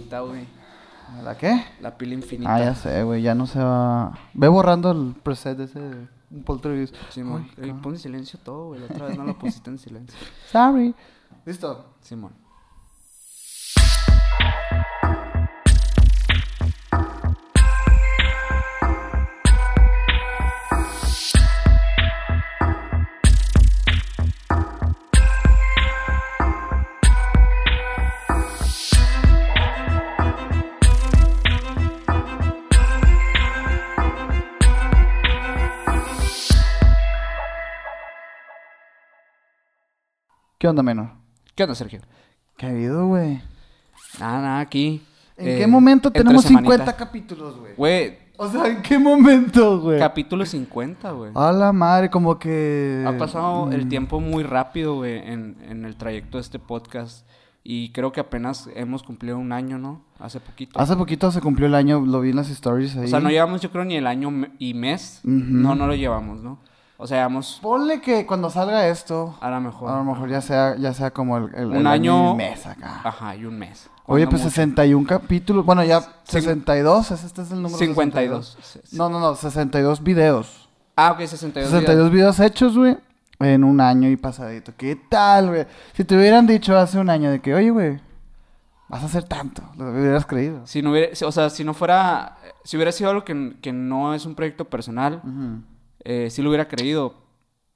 infinita, 0.00 0.20
güey. 0.20 0.46
¿La 1.24 1.36
qué? 1.36 1.64
La 1.80 1.96
pila 1.96 2.14
infinita. 2.14 2.54
Ah, 2.54 2.60
ya 2.60 2.74
sé, 2.74 3.02
güey, 3.02 3.22
ya 3.22 3.34
no 3.34 3.46
se 3.46 3.58
va... 3.58 4.12
Ve 4.34 4.48
borrando 4.48 4.92
el 4.92 5.14
preset 5.22 5.56
de 5.56 5.64
ese 5.64 5.80
un 6.30 6.44
poltergeist. 6.44 6.94
Simón. 7.10 7.48
Cabrón. 7.56 7.82
pon 7.82 7.94
en 7.94 7.98
silencio 7.98 8.38
todo, 8.38 8.68
güey. 8.68 8.80
La 8.80 8.86
otra 8.86 9.06
vez 9.06 9.18
no 9.18 9.24
lo 9.24 9.36
pusiste 9.38 9.68
en 9.68 9.78
silencio. 9.78 10.18
Sorry. 10.50 10.94
Listo. 11.44 11.96
Simón. 12.00 12.32
¿Qué 12.32 12.49
onda, 40.70 40.82
menor? 40.82 41.10
¿Qué 41.54 41.62
onda, 41.64 41.74
Sergio? 41.74 42.00
¿Qué 42.56 42.66
ha 42.66 42.70
habido, 42.70 43.06
güey? 43.06 43.40
Nada, 44.18 44.40
nada, 44.42 44.60
aquí. 44.60 45.02
¿En 45.36 45.48
Eh, 45.48 45.58
qué 45.58 45.66
momento 45.66 46.08
entre 46.08 46.22
tenemos 46.22 46.44
semanita. 46.44 46.72
50 46.74 46.96
capítulos, 46.96 47.58
güey? 47.58 47.74
Güey, 47.76 48.18
O 48.42 48.48
sea, 48.48 48.66
¿en 48.68 48.80
qué 48.80 48.98
momento, 48.98 49.80
güey? 49.80 49.98
capítulo 49.98 50.46
50, 50.46 51.10
güey. 51.10 51.30
A 51.34 51.52
la 51.52 51.72
madre, 51.74 52.08
como 52.08 52.38
que... 52.38 53.04
Ha 53.06 53.18
pasado 53.18 53.70
el 53.70 53.84
Mm. 53.84 53.88
tiempo 53.90 54.18
muy 54.20 54.42
rápido, 54.44 54.94
güey, 54.96 55.18
en, 55.18 55.56
en 55.68 55.84
el 55.84 55.96
trayecto 55.96 56.38
de 56.38 56.42
este 56.42 56.58
podcast. 56.58 57.26
Y 57.62 57.92
creo 57.92 58.12
que 58.12 58.20
apenas 58.20 58.70
hemos 58.74 59.02
cumplido 59.02 59.36
un 59.38 59.52
año, 59.52 59.76
¿no? 59.78 60.02
Hace 60.18 60.40
poquito. 60.40 60.80
Hace 60.80 60.96
poquito 60.96 61.30
se 61.30 61.42
cumplió 61.42 61.66
el 61.66 61.74
año, 61.74 62.00
lo 62.00 62.20
vi 62.22 62.30
en 62.30 62.36
las 62.36 62.48
stories 62.48 62.96
ahí. 62.96 63.04
O 63.04 63.08
sea, 63.08 63.20
no 63.20 63.28
llevamos, 63.28 63.60
yo 63.60 63.70
creo, 63.70 63.84
ni 63.84 63.96
el 63.96 64.06
año 64.06 64.30
y 64.58 64.72
mes. 64.72 65.20
No, 65.24 65.74
no 65.74 65.86
lo 65.86 65.94
llevamos, 65.94 66.40
¿no? 66.42 66.58
O 67.02 67.06
sea, 67.06 67.16
llevamos 67.18 67.58
Ponle 67.62 68.00
que 68.02 68.26
cuando 68.26 68.50
salga 68.50 68.86
esto, 68.88 69.34
a 69.40 69.48
lo 69.50 69.60
mejor. 69.60 69.90
a 69.90 69.96
lo 69.96 70.04
mejor 70.04 70.28
ya 70.28 70.40
sea, 70.42 70.76
ya 70.76 70.92
sea 70.92 71.10
como 71.10 71.38
el, 71.38 71.54
el- 71.54 71.66
Un 71.68 71.76
el 71.76 71.86
año- 71.86 72.26
y 72.26 72.30
un 72.32 72.36
mes 72.36 72.66
acá. 72.66 73.00
Ajá, 73.02 73.34
y 73.36 73.44
un 73.46 73.58
mes. 73.58 73.88
Oye, 74.06 74.26
pues 74.26 74.42
mucho. 74.42 74.50
61 74.50 75.06
capítulos. 75.06 75.64
Bueno, 75.64 75.82
ya 75.84 76.00
Cin- 76.00 76.42
62, 76.42 77.10
¿es- 77.12 77.24
este 77.24 77.42
es 77.42 77.50
el 77.52 77.62
número 77.62 77.78
52. 77.78 78.56
62. 78.60 78.92
No, 78.92 79.08
no, 79.08 79.18
no, 79.20 79.34
62 79.34 80.02
videos. 80.02 80.68
Ah, 80.96 81.12
ok, 81.12 81.20
62. 81.20 81.70
62 81.70 82.10
videos 82.10 82.38
hechos, 82.40 82.76
güey, 82.76 82.98
en 83.38 83.64
un 83.64 83.80
año 83.80 84.10
y 84.10 84.16
pasadito. 84.16 84.72
¿Qué 84.76 84.96
tal, 85.08 85.48
güey? 85.48 85.66
Si 85.94 86.04
te 86.04 86.16
hubieran 86.16 86.46
dicho 86.46 86.76
hace 86.76 86.98
un 86.98 87.08
año 87.08 87.30
de 87.30 87.40
que, 87.40 87.54
oye, 87.54 87.70
güey, 87.70 87.98
vas 88.88 89.02
a 89.02 89.06
hacer 89.06 89.24
tanto, 89.24 89.62
lo 89.78 89.90
hubieras 89.92 90.26
creído. 90.26 90.66
Si 90.66 90.82
no 90.82 90.90
hubiera, 90.90 91.12
o 91.26 91.32
sea, 91.32 91.48
si 91.48 91.64
no 91.64 91.72
fuera, 91.72 92.36
si 92.64 92.76
hubiera 92.76 92.92
sido 92.92 93.08
algo 93.08 93.24
que, 93.24 93.56
que 93.62 93.72
no 93.72 94.12
es 94.12 94.26
un 94.26 94.34
proyecto 94.34 94.66
personal, 94.66 95.22
Ujú. 95.24 95.62
Eh, 96.04 96.28
sí 96.30 96.42
lo 96.42 96.50
hubiera 96.50 96.68
creído. 96.68 97.14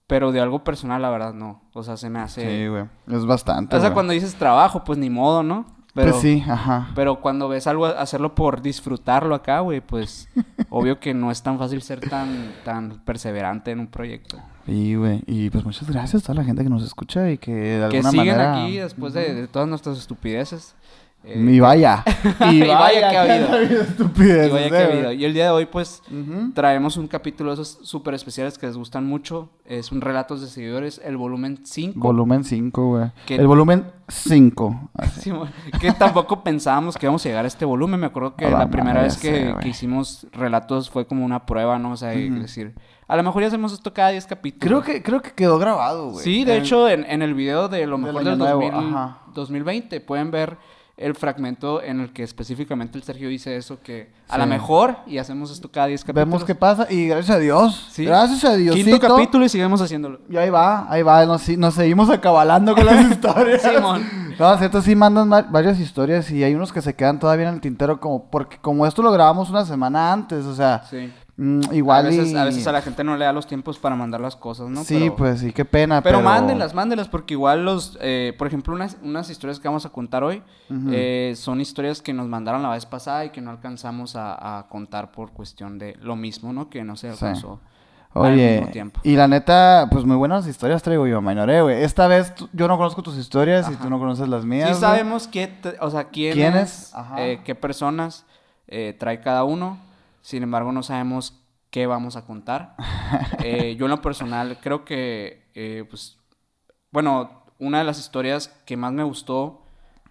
Pero 0.06 0.32
de 0.32 0.40
algo 0.40 0.64
personal, 0.64 1.00
la 1.00 1.08
verdad, 1.08 1.32
no. 1.32 1.62
O 1.72 1.82
sea, 1.82 1.96
se 1.96 2.10
me 2.10 2.18
hace... 2.18 2.42
Sí, 2.42 2.68
güey, 2.68 2.84
es 3.08 3.24
bastante. 3.24 3.74
o 3.74 3.80
sea, 3.80 3.88
güey. 3.88 3.94
cuando 3.94 4.12
dices 4.12 4.34
trabajo, 4.34 4.84
pues 4.84 4.98
ni 4.98 5.08
modo, 5.08 5.42
¿no? 5.42 5.64
Pero, 5.94 6.10
Pues 6.10 6.22
sí, 6.22 6.44
ajá. 6.46 6.90
Pero 6.94 7.20
cuando 7.20 7.48
ves 7.48 7.66
algo, 7.68 7.86
hacerlo 7.86 8.34
por 8.34 8.60
disfrutarlo 8.60 9.34
acá, 9.34 9.60
güey, 9.60 9.80
pues 9.80 10.28
obvio 10.68 10.98
que 10.98 11.14
no 11.14 11.30
es 11.30 11.42
tan 11.42 11.56
fácil 11.56 11.80
ser 11.82 12.00
tan, 12.00 12.52
tan 12.64 12.98
perseverante 13.04 13.70
en 13.70 13.80
un 13.80 13.86
proyecto. 13.86 14.38
Y, 14.66 14.96
güey, 14.96 15.22
y 15.26 15.50
pues 15.50 15.64
muchas 15.64 15.88
gracias 15.88 16.22
a 16.22 16.26
toda 16.26 16.40
la 16.40 16.44
gente 16.44 16.64
que 16.64 16.70
nos 16.70 16.82
escucha 16.82 17.30
y 17.30 17.38
que 17.38 17.52
de 17.52 17.88
Que 17.88 17.96
alguna 17.98 18.10
siguen 18.10 18.36
manera... 18.36 18.64
aquí 18.64 18.76
después 18.78 19.12
de, 19.14 19.34
de 19.34 19.46
todas 19.46 19.68
nuestras 19.68 19.96
estupideces. 19.96 20.74
Eh, 21.24 21.34
Y 21.54 21.60
vaya. 21.60 22.04
Y 22.50 22.60
vaya 22.60 23.10
que 23.10 23.16
ha 23.16 23.22
habido. 23.22 23.58
estupideces, 23.80 24.48
y 24.48 24.52
vaya 24.52 24.70
que 24.70 24.76
ha 24.76 24.84
habido. 24.86 25.12
Y 25.12 25.24
el 25.24 25.34
día 25.34 25.44
de 25.44 25.50
hoy, 25.50 25.66
pues, 25.66 26.02
traemos 26.54 26.96
un 26.96 27.08
capítulo 27.08 27.50
de 27.50 27.62
esos 27.62 27.78
súper 27.82 28.14
especiales 28.14 28.58
que 28.58 28.66
les 28.66 28.76
gustan 28.76 29.06
mucho. 29.06 29.50
Es 29.64 29.92
un 29.92 30.00
Relatos 30.00 30.40
de 30.40 30.48
Seguidores, 30.48 31.00
el 31.04 31.16
volumen 31.16 31.60
5. 31.64 31.98
Volumen 31.98 32.44
5, 32.44 32.86
güey. 32.86 33.10
El 33.28 33.46
volumen 33.46 33.86
5. 34.08 34.90
Simón, 35.20 35.48
que 35.80 35.92
tampoco 35.92 36.42
pensábamos 36.44 36.96
que 36.96 37.06
íbamos 37.06 37.24
a 37.24 37.28
llegar 37.28 37.44
a 37.44 37.48
este 37.48 37.64
volumen. 37.64 38.00
Me 38.00 38.06
acuerdo 38.06 38.36
que 38.36 38.44
A 38.46 38.50
la 38.50 38.68
primera 38.68 39.02
vez 39.02 39.16
que, 39.16 39.54
hicimos 39.64 40.26
relatos 40.32 40.90
fue 40.90 41.06
como 41.06 41.24
una 41.24 41.46
prueba, 41.46 41.78
¿no? 41.78 41.92
O 41.92 41.96
sea, 41.96 42.10
Ujú. 42.10 42.40
decir, 42.40 42.74
a 43.08 43.16
lo 43.16 43.22
mejor 43.22 43.42
ya 43.42 43.48
hacemos 43.48 43.72
esto 43.72 43.92
cada 43.94 44.10
10 44.10 44.26
capítulos. 44.26 44.82
Creo 44.82 44.82
que, 44.82 45.02
creo 45.02 45.22
que 45.22 45.32
quedó 45.32 45.58
grabado, 45.58 46.10
güey. 46.10 46.24
Sí, 46.24 46.44
de 46.44 46.58
hecho, 46.58 46.88
en, 46.88 47.04
en 47.08 47.22
el 47.22 47.34
video 47.34 47.68
de 47.68 47.86
lo 47.86 47.96
mejor 47.98 48.24
del 48.24 48.38
nuevo, 48.38 48.60
2000 48.62 48.94
ajá. 48.94 49.18
2020 49.34 50.00
pueden 50.00 50.30
ver 50.30 50.56
el 50.96 51.14
fragmento 51.16 51.82
en 51.82 51.98
el 52.00 52.12
que 52.12 52.22
específicamente 52.22 52.96
el 52.96 53.02
Sergio 53.02 53.28
dice 53.28 53.56
eso, 53.56 53.80
que 53.82 54.12
a 54.28 54.34
Sí. 54.34 54.40
lo 54.40 54.46
mejor 54.46 54.96
y 55.06 55.18
hacemos 55.18 55.50
esto 55.50 55.68
cada 55.70 55.88
10 55.88 56.02
capítulos. 56.04 56.26
Vemos 56.28 56.44
qué 56.44 56.54
pasa 56.54 56.86
y 56.88 57.08
gracias 57.08 57.36
a 57.36 57.40
Dios. 57.40 57.88
Sí. 57.90 58.04
Gracias 58.04 58.44
a 58.44 58.54
Dios. 58.54 58.76
Quinto 58.76 59.00
capítulo 59.00 59.44
y 59.44 59.48
seguimos 59.48 59.80
haciéndolo. 59.80 60.20
Y 60.30 60.36
ahí 60.36 60.50
va, 60.50 60.86
ahí 60.90 61.02
va. 61.02 61.26
Nos, 61.26 61.48
nos 61.58 61.74
seguimos 61.74 62.10
acabalando 62.10 62.74
con 62.76 62.86
las 62.86 63.10
historias. 63.10 63.62
Simón. 63.62 64.06
No, 64.38 64.56
cierto, 64.58 64.82
sí 64.82 64.94
mandan 64.94 65.28
ma- 65.28 65.42
varias 65.42 65.78
historias 65.80 66.30
y 66.30 66.42
hay 66.44 66.54
unos 66.54 66.72
que 66.72 66.80
se 66.80 66.94
quedan 66.94 67.18
todavía 67.18 67.48
en 67.48 67.54
el 67.54 67.60
tintero 67.60 67.98
como 68.00 68.30
porque 68.30 68.58
como 68.58 68.86
esto 68.86 69.02
lo 69.02 69.10
grabamos 69.12 69.50
una 69.50 69.64
semana 69.64 70.12
antes, 70.12 70.44
o 70.44 70.54
sea, 70.54 70.82
Sí. 70.90 71.12
Mm, 71.36 71.60
igual 71.72 72.06
a, 72.06 72.08
veces, 72.08 72.30
y... 72.32 72.36
a 72.36 72.44
veces 72.44 72.66
a 72.66 72.72
la 72.72 72.82
gente 72.82 73.02
no 73.04 73.16
le 73.16 73.24
da 73.24 73.32
los 73.32 73.46
tiempos 73.46 73.78
para 73.78 73.96
mandar 73.96 74.20
las 74.20 74.36
cosas, 74.36 74.68
¿no? 74.68 74.84
Sí, 74.84 74.98
Pero- 75.00 75.16
pues 75.16 75.40
sí, 75.40 75.52
qué 75.52 75.64
pena, 75.64 76.00
Pero, 76.02 76.18
pero... 76.18 76.28
mándenlas, 76.28 76.74
mándenlas, 76.74 77.08
porque 77.08 77.34
igual 77.34 77.64
los, 77.64 77.98
eh, 78.00 78.34
por 78.38 78.46
ejemplo, 78.46 78.74
unas, 78.74 78.96
unas 79.02 79.30
historias 79.30 79.58
que 79.60 79.68
vamos 79.68 79.84
a 79.86 79.90
contar 79.90 80.22
hoy 80.24 80.42
eh, 80.90 81.34
son 81.36 81.60
historias 81.60 82.00
que 82.02 82.12
nos 82.12 82.26
mandaron 82.28 82.62
la 82.62 82.70
vez 82.70 82.86
pasada 82.86 83.24
y 83.24 83.30
que 83.30 83.40
no 83.40 83.50
alcanzamos 83.50 84.16
a, 84.16 84.58
a 84.58 84.68
contar 84.68 85.10
por 85.12 85.32
cuestión 85.32 85.78
de 85.78 85.96
lo 86.00 86.16
mismo, 86.16 86.52
¿no? 86.52 86.68
Que 86.70 86.84
no 86.84 86.96
se 86.96 87.08
Sí. 87.08 87.12
alcanzó 87.24 87.60
al 88.14 88.32
Oye, 88.34 88.58
mismo 88.60 88.70
tiempo. 88.70 89.00
y 89.02 89.16
la 89.16 89.26
neta, 89.26 89.88
pues 89.90 90.04
muy 90.04 90.14
buenas 90.14 90.46
historias 90.46 90.84
traigo 90.84 91.04
yo, 91.08 91.20
Mainoré, 91.20 91.62
güey. 91.62 91.82
Esta 91.82 92.06
vez 92.06 92.32
yo 92.52 92.68
no 92.68 92.76
conozco 92.76 93.02
tus 93.02 93.16
historias 93.16 93.68
y 93.68 93.74
tú 93.74 93.90
no 93.90 93.98
conoces 93.98 94.28
las 94.28 94.44
mías. 94.44 94.68
Sí 94.68 94.80
sabemos 94.80 95.26
qué, 95.26 95.52
o 95.80 95.90
sea, 95.90 96.04
quiénes, 96.04 96.36
¿Quiénes? 96.36 96.94
Ajá. 96.94 97.26
eh, 97.26 97.40
qué 97.44 97.56
personas 97.56 98.24
eh, 98.68 98.94
trae 98.96 99.20
cada 99.20 99.42
uno. 99.42 99.78
Sin 100.24 100.42
embargo, 100.42 100.72
no 100.72 100.82
sabemos 100.82 101.38
qué 101.70 101.86
vamos 101.86 102.16
a 102.16 102.24
contar. 102.24 102.74
Eh, 103.44 103.76
yo 103.76 103.84
en 103.84 103.90
lo 103.90 104.00
personal 104.00 104.58
creo 104.62 104.86
que, 104.86 105.50
eh, 105.54 105.84
pues, 105.88 106.16
bueno, 106.90 107.42
una 107.58 107.78
de 107.78 107.84
las 107.84 107.98
historias 107.98 108.48
que 108.64 108.74
más 108.78 108.90
me 108.92 109.02
gustó 109.02 109.60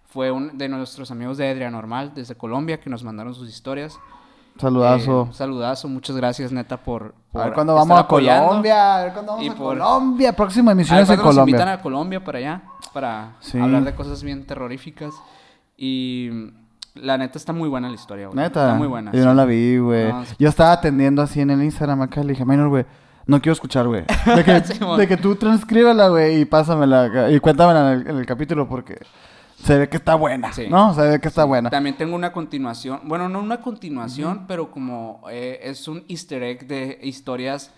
fue 0.06 0.30
un, 0.30 0.56
de 0.56 0.68
nuestros 0.68 1.10
amigos 1.10 1.36
de 1.36 1.50
Edria 1.50 1.68
Normal, 1.68 2.12
desde 2.14 2.36
Colombia, 2.36 2.78
que 2.80 2.88
nos 2.88 3.02
mandaron 3.02 3.34
sus 3.34 3.48
historias. 3.48 3.98
Saludazo. 4.56 5.26
Eh, 5.30 5.34
saludazo, 5.34 5.88
muchas 5.88 6.14
gracias, 6.16 6.52
neta, 6.52 6.76
por, 6.76 7.14
por 7.32 7.40
a 7.42 7.44
ver 7.46 7.52
estar 7.54 7.66
vamos 7.66 7.98
a. 7.98 8.06
Colombia, 8.06 8.96
a 8.96 9.02
ver 9.04 9.12
cuándo 9.12 9.32
vamos 9.32 9.44
Y 9.44 9.48
a 9.48 9.54
por- 9.54 9.66
Colombia. 9.78 10.32
Próxima 10.36 10.70
emisión 10.72 10.98
es 11.00 11.02
en 11.10 11.16
cuándo 11.16 11.24
nos 11.24 11.34
Colombia. 11.34 11.52
invitan 11.56 11.68
a 11.68 11.82
Colombia 11.82 12.22
para 12.24 12.38
allá, 12.38 12.62
para 12.92 13.36
Sí. 13.40 13.58
hablar 13.58 13.82
de 13.82 13.94
cosas 13.96 14.22
bien 14.22 14.46
terroríficas. 14.46 15.12
Y 15.76 16.28
la 16.94 17.18
neta 17.18 17.38
está 17.38 17.52
muy 17.52 17.68
buena 17.68 17.88
la 17.88 17.94
historia, 17.94 18.26
güey. 18.28 18.36
Neta. 18.36 18.66
Está 18.66 18.74
muy 18.74 18.86
buena. 18.88 19.12
Yo 19.12 19.20
sí. 19.20 19.24
no 19.24 19.34
la 19.34 19.44
vi, 19.44 19.78
güey. 19.78 20.12
No, 20.12 20.24
sí. 20.24 20.34
Yo 20.38 20.48
estaba 20.48 20.72
atendiendo 20.72 21.22
así 21.22 21.40
en 21.40 21.50
el 21.50 21.62
Instagram 21.62 22.02
acá. 22.02 22.22
Le 22.22 22.32
dije, 22.32 22.44
Minor, 22.44 22.68
güey, 22.68 22.84
no 23.26 23.40
quiero 23.40 23.52
escuchar, 23.54 23.86
güey. 23.86 24.04
De 24.26 24.44
que, 24.44 24.60
Simón. 24.64 24.98
de 24.98 25.08
que 25.08 25.16
tú 25.16 25.34
transcríbela, 25.36 26.08
güey, 26.08 26.40
y 26.40 26.44
pásamela 26.44 27.30
y 27.30 27.40
cuéntamela 27.40 27.92
en 27.92 28.00
el, 28.00 28.06
en 28.08 28.16
el 28.18 28.26
capítulo 28.26 28.68
porque 28.68 28.98
se 29.62 29.78
ve 29.78 29.88
que 29.88 29.96
está 29.96 30.14
buena, 30.14 30.52
Sí. 30.52 30.66
¿no? 30.68 30.92
Se 30.94 31.00
ve 31.02 31.20
que 31.20 31.28
está 31.28 31.44
buena. 31.44 31.70
También 31.70 31.96
tengo 31.96 32.14
una 32.14 32.32
continuación, 32.32 33.00
bueno, 33.04 33.28
no 33.30 33.40
una 33.40 33.60
continuación, 33.62 34.44
pero 34.46 34.70
como 34.70 35.22
eh, 35.30 35.60
es 35.62 35.88
un 35.88 36.04
easter 36.08 36.42
egg 36.42 36.66
de 36.66 36.98
historias 37.02 37.72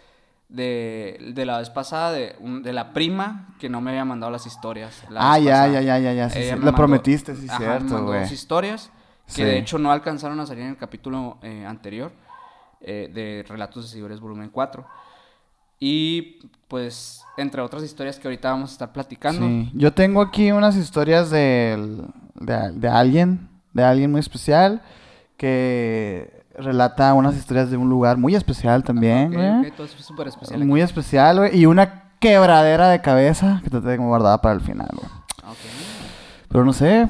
de, 0.48 1.32
de 1.34 1.46
la 1.46 1.58
vez 1.58 1.70
pasada, 1.70 2.12
de, 2.12 2.36
un- 2.40 2.62
de 2.62 2.72
la 2.72 2.92
prima 2.92 3.48
que 3.58 3.68
no 3.68 3.80
me 3.80 3.90
había 3.90 4.04
mandado 4.04 4.30
las 4.32 4.46
historias. 4.46 5.02
la 5.10 5.32
Ah, 5.32 5.38
ya, 5.38 5.66
ya, 5.68 5.80
ya, 5.80 5.98
ya, 5.98 6.12
ya. 6.12 6.30
Sí, 6.30 6.40
sí. 6.42 6.50
mandó- 6.56 6.74
prometiste, 6.74 7.34
sí, 7.36 7.46
Ajá, 7.48 7.58
me 7.58 7.64
cierto, 7.66 7.94
mandó 7.94 8.06
güey. 8.12 8.32
historias 8.32 8.90
que 9.26 9.32
Sí. 9.32 9.42
de 9.44 9.58
hecho 9.58 9.78
no 9.78 9.90
alcanzaron 9.92 10.38
a 10.40 10.46
salir 10.46 10.62
en 10.64 10.70
el 10.70 10.76
capítulo 10.76 11.38
eh, 11.42 11.64
anterior 11.66 12.12
eh, 12.80 13.10
de 13.12 13.44
Relatos 13.48 13.84
de 13.84 13.90
Seguidores 13.90 14.20
volumen 14.20 14.50
4. 14.50 14.86
Y 15.78 16.38
pues, 16.68 17.22
entre 17.36 17.60
otras 17.60 17.82
historias 17.82 18.18
que 18.18 18.28
ahorita 18.28 18.50
vamos 18.50 18.70
a 18.70 18.72
estar 18.72 18.92
platicando. 18.92 19.46
Sí. 19.46 19.70
Yo 19.74 19.92
tengo 19.92 20.22
aquí 20.22 20.50
unas 20.52 20.76
historias 20.76 21.30
del- 21.30 22.04
de, 22.34 22.72
de 22.72 22.88
alguien, 22.88 23.48
de 23.72 23.84
alguien 23.84 24.10
muy 24.10 24.20
especial, 24.20 24.80
que 25.36 26.44
relata 26.58 27.12
unas 27.14 27.36
historias 27.36 27.70
de 27.70 27.76
un 27.76 27.88
lugar 27.90 28.16
muy 28.16 28.34
especial 28.34 28.82
también, 28.82 29.28
Ok, 29.28 29.34
güey. 29.34 29.68
ok, 29.70 29.76
todo 29.76 29.86
es 29.86 29.92
súper 29.92 30.28
especial. 30.28 30.64
Muy 30.64 30.80
especial, 30.80 31.38
güey. 31.38 31.58
Y 31.58 31.66
una 31.66 32.04
quebradera 32.20 32.88
de 32.88 33.02
cabeza 33.02 33.60
que 33.62 33.68
te 33.70 33.80
tengo 33.82 34.06
guardada 34.06 34.40
para 34.40 34.54
el 34.54 34.60
final, 34.62 34.88
güey. 34.92 35.06
aquí. 35.06 35.44
Ok. 35.50 35.56
Pero 36.48 36.64
no 36.64 36.72
sé, 36.72 37.08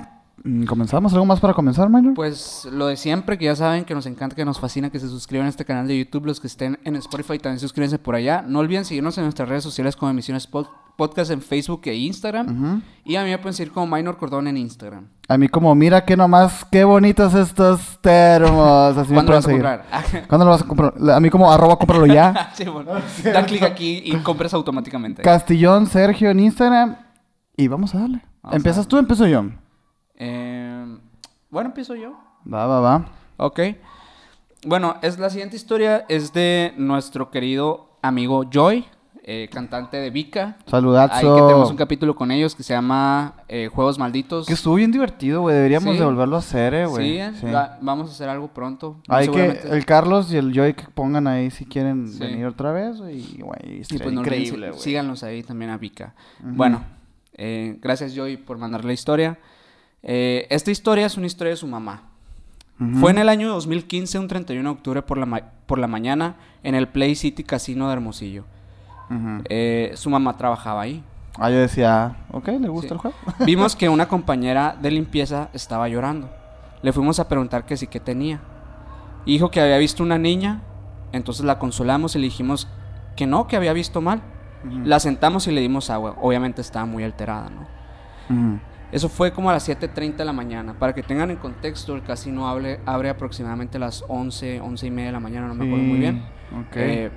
¿Comenzamos? 0.67 1.13
¿Algo 1.13 1.27
más 1.27 1.41
para 1.41 1.55
comenzar, 1.55 1.89
Minor? 1.89 2.15
Pues 2.15 2.67
lo 2.71 2.87
de 2.87 2.97
siempre, 2.97 3.37
que 3.37 3.47
ya 3.47 3.57
saben 3.57 3.85
que 3.85 3.95
nos 3.95 4.07
encanta, 4.07 4.37
que 4.37 4.45
nos 4.45 4.61
fascina 4.61 4.91
que 4.91 5.01
se 5.01 5.09
suscriban 5.09 5.47
a 5.47 5.51
este 5.51 5.65
canal 5.65 5.89
de 5.89 5.99
YouTube. 5.99 6.27
Los 6.27 6.41
que 6.41 6.47
estén 6.47 6.79
en 6.85 6.95
Spotify 6.97 7.39
también 7.39 7.59
suscríbanse 7.59 7.99
por 7.99 8.15
allá. 8.15 8.45
No 8.47 8.61
olviden 8.61 8.85
seguirnos 8.85 9.19
en 9.19 9.25
nuestras 9.25 9.49
redes 9.49 9.65
sociales 9.65 9.97
como 9.97 10.11
Emisiones 10.11 10.51
Pod- 10.51 10.69
Podcast 10.97 11.31
en 11.31 11.43
Facebook 11.43 11.83
e 11.85 11.95
Instagram. 11.95 12.81
Y 13.05 13.17
a 13.17 13.25
mí 13.25 13.29
me 13.31 13.37
pueden 13.39 13.53
seguir 13.55 13.71
como 13.73 13.95
Minor 13.95 14.17
Cordón 14.17 14.47
en 14.47 14.57
Instagram. 14.57 15.07
A 15.29 15.37
mí 15.37 15.49
como, 15.49 15.75
mira 15.75 16.05
que 16.05 16.17
nomás, 16.17 16.65
qué 16.71 16.85
bonitos 16.85 17.35
estos 17.35 17.99
termos. 18.01 18.97
Así 18.97 19.11
me 19.13 19.17
¿Cuándo 19.17 19.33
lo 19.33 19.37
vas 19.37 19.47
a 19.47 19.51
comprar? 19.51 19.85
¿Cuándo 20.29 20.45
lo 20.47 20.51
vas 20.53 20.63
a 20.63 20.65
comprar? 20.67 20.95
A 21.13 21.21
mí 21.21 21.29
como, 21.29 21.53
arroba, 21.53 21.77
cómpralo 21.77 22.07
ya. 22.07 22.51
Sí, 22.55 22.65
bueno. 22.65 22.93
Da 23.25 23.45
clic 23.45 23.63
aquí 23.65 24.01
y 24.05 24.17
compras 24.19 24.55
automáticamente. 24.55 25.23
Castillón 25.23 25.87
Sergio 25.87 26.31
en 26.31 26.41
Instagram. 26.41 26.97
Y 27.57 27.69
vamos 27.69 27.95
a 27.95 27.99
darle. 27.99 28.23
Vamos 28.43 28.55
a 28.55 28.57
¿Empiezas 28.57 28.85
darle. 28.85 28.91
tú 28.91 28.99
empiezo 28.99 29.27
yo? 29.27 29.45
Eh, 30.17 30.99
bueno, 31.51 31.69
empiezo 31.71 31.95
yo. 31.95 32.17
Va, 32.53 32.67
va, 32.67 32.81
va. 32.81 33.07
Ok. 33.37 33.61
Bueno, 34.67 34.97
es 35.03 35.19
la 35.19 35.31
siguiente 35.31 35.57
historia 35.57 36.05
es 36.09 36.33
de 36.33 36.73
nuestro 36.77 37.31
querido 37.31 37.91
amigo 38.03 38.45
Joy, 38.51 38.85
eh, 39.23 39.49
cantante 39.53 39.97
de 39.99 40.11
Vika. 40.11 40.57
Saludazo. 40.67 41.15
Ahí 41.15 41.23
que 41.25 41.43
tenemos 41.47 41.71
un 41.71 41.77
capítulo 41.77 42.15
con 42.17 42.31
ellos 42.31 42.55
que 42.55 42.63
se 42.63 42.73
llama 42.73 43.35
eh, 43.49 43.69
Juegos 43.73 43.99
Malditos. 43.99 44.47
Que 44.47 44.55
estuvo 44.55 44.75
bien 44.77 44.91
divertido, 44.93 45.43
güey. 45.43 45.55
Deberíamos 45.57 45.95
Sí. 45.95 45.99
de 45.99 46.05
volverlo 46.05 46.37
a 46.37 46.39
hacer, 46.39 46.75
eh, 46.75 46.87
güey. 46.87 47.15
Sí, 47.15 47.19
eh, 47.47 47.53
va- 47.53 47.79
vamos 47.81 48.09
a 48.09 48.13
hacer 48.13 48.29
algo 48.29 48.49
pronto. 48.49 48.97
Hay 49.09 49.29
que, 49.29 49.61
el 49.71 49.85
Carlos 49.85 50.33
y 50.33 50.37
el 50.37 50.53
Joy 50.53 50.75
que 50.75 50.85
pongan 50.95 51.27
ahí 51.27 51.51
si 51.51 51.65
quieren 51.67 52.09
Sí. 52.09 52.21
venir 52.21 52.47
otra 52.47 52.73
vez, 52.73 52.99
güey. 53.01 53.19
Y, 53.19 53.41
güey, 53.43 53.83
Y 53.89 53.99
pues 53.99 54.13
no 54.13 54.21
increíble, 54.21 54.67
sí- 54.69 54.71
güey. 54.73 54.81
síganos 54.83 55.23
ahí 55.23 55.43
también 55.43 55.71
a 55.73 55.79
Vika. 55.79 56.15
Bueno, 56.41 56.83
gracias 57.37 58.15
Joy 58.15 58.37
por 58.37 58.59
mandar 58.59 58.85
la 58.85 58.93
historia. 58.93 59.39
Eh, 60.03 60.47
esta 60.51 60.71
historia 60.71 61.07
es 61.07 61.17
una 61.17 61.27
historia 61.27 61.51
de 61.53 61.57
su 61.57 61.67
mamá. 61.67 62.03
Fue 63.01 63.11
en 63.11 63.17
el 63.17 63.31
año 63.31 63.49
2015, 63.49 64.19
un 64.19 64.29
31 64.29 64.69
de 64.69 64.75
octubre 64.77 65.01
por 65.03 65.17
la, 65.17 65.25
ma- 65.25 65.41
por 65.65 65.79
la 65.79 65.87
mañana, 65.87 66.37
en 66.63 66.75
el 66.75 66.89
Play 66.89 67.15
City 67.15 67.43
Casino 67.43 67.87
de 67.89 67.95
Hermosillo. 67.95 68.45
Eh, 69.49 69.93
su 69.95 70.11
mamá 70.11 70.37
trabajaba 70.37 70.83
ahí. 70.83 71.03
Ah, 71.39 71.49
yo 71.51 71.57
decía, 71.57 72.17
ok, 72.33 72.49
¿le 72.49 72.69
gusta 72.69 72.89
Sí. 72.89 72.95
el 72.95 72.99
juego? 73.01 73.17
Vimos 73.47 73.77
que 73.77 73.89
una 73.89 74.09
compañera 74.09 74.77
de 74.81 74.91
limpieza 74.91 75.49
estaba 75.55 75.89
llorando. 75.89 76.29
Le 76.83 76.93
fuimos 76.93 77.19
a 77.19 77.29
preguntar 77.29 77.65
que 77.65 77.77
sí 77.79 77.87
que 77.87 77.99
tenía. 78.01 78.41
Dijo 79.25 79.51
que 79.51 79.61
había 79.63 79.79
visto 79.79 80.03
una 80.03 80.19
niña, 80.19 80.61
entonces 81.13 81.47
la 81.47 81.59
consolamos 81.59 82.15
y 82.15 82.19
le 82.19 82.25
dijimos 82.27 82.69
que 83.17 83.27
no, 83.27 83.47
que 83.47 83.57
había 83.57 83.73
visto 83.73 84.03
mal. 84.03 84.21
La 84.85 85.01
sentamos 85.01 85.47
y 85.47 85.53
le 85.53 85.63
dimos 85.63 85.89
agua. 85.89 86.17
Obviamente 86.21 86.61
estaba 86.61 86.85
muy 86.85 87.05
alterada, 87.05 87.49
¿no? 87.51 88.61
Eso 88.93 89.09
fue 89.09 89.33
como 89.33 89.51
a 89.51 89.53
las 89.53 89.69
7.30 89.69 90.17
de 90.17 90.25
la 90.25 90.33
mañana. 90.33 90.75
Para 90.79 90.95
que 90.95 91.03
tengan 91.03 91.31
en 91.31 91.37
contexto, 91.37 91.95
el 91.95 92.03
casino 92.03 92.49
abre, 92.49 92.81
abre 92.87 93.11
aproximadamente 93.11 93.79
a 93.79 93.81
las 93.81 94.05
11, 94.07 94.61
11 94.61 94.87
y 94.87 94.91
media 94.91 95.07
de 95.07 95.13
la 95.13 95.21
mañana, 95.21 95.49
no 95.49 95.55
me 95.55 95.65
acuerdo 95.67 95.85
muy 95.85 95.99
bien. 95.99 96.25
Ok. 96.61 96.77
Eh, 96.77 97.11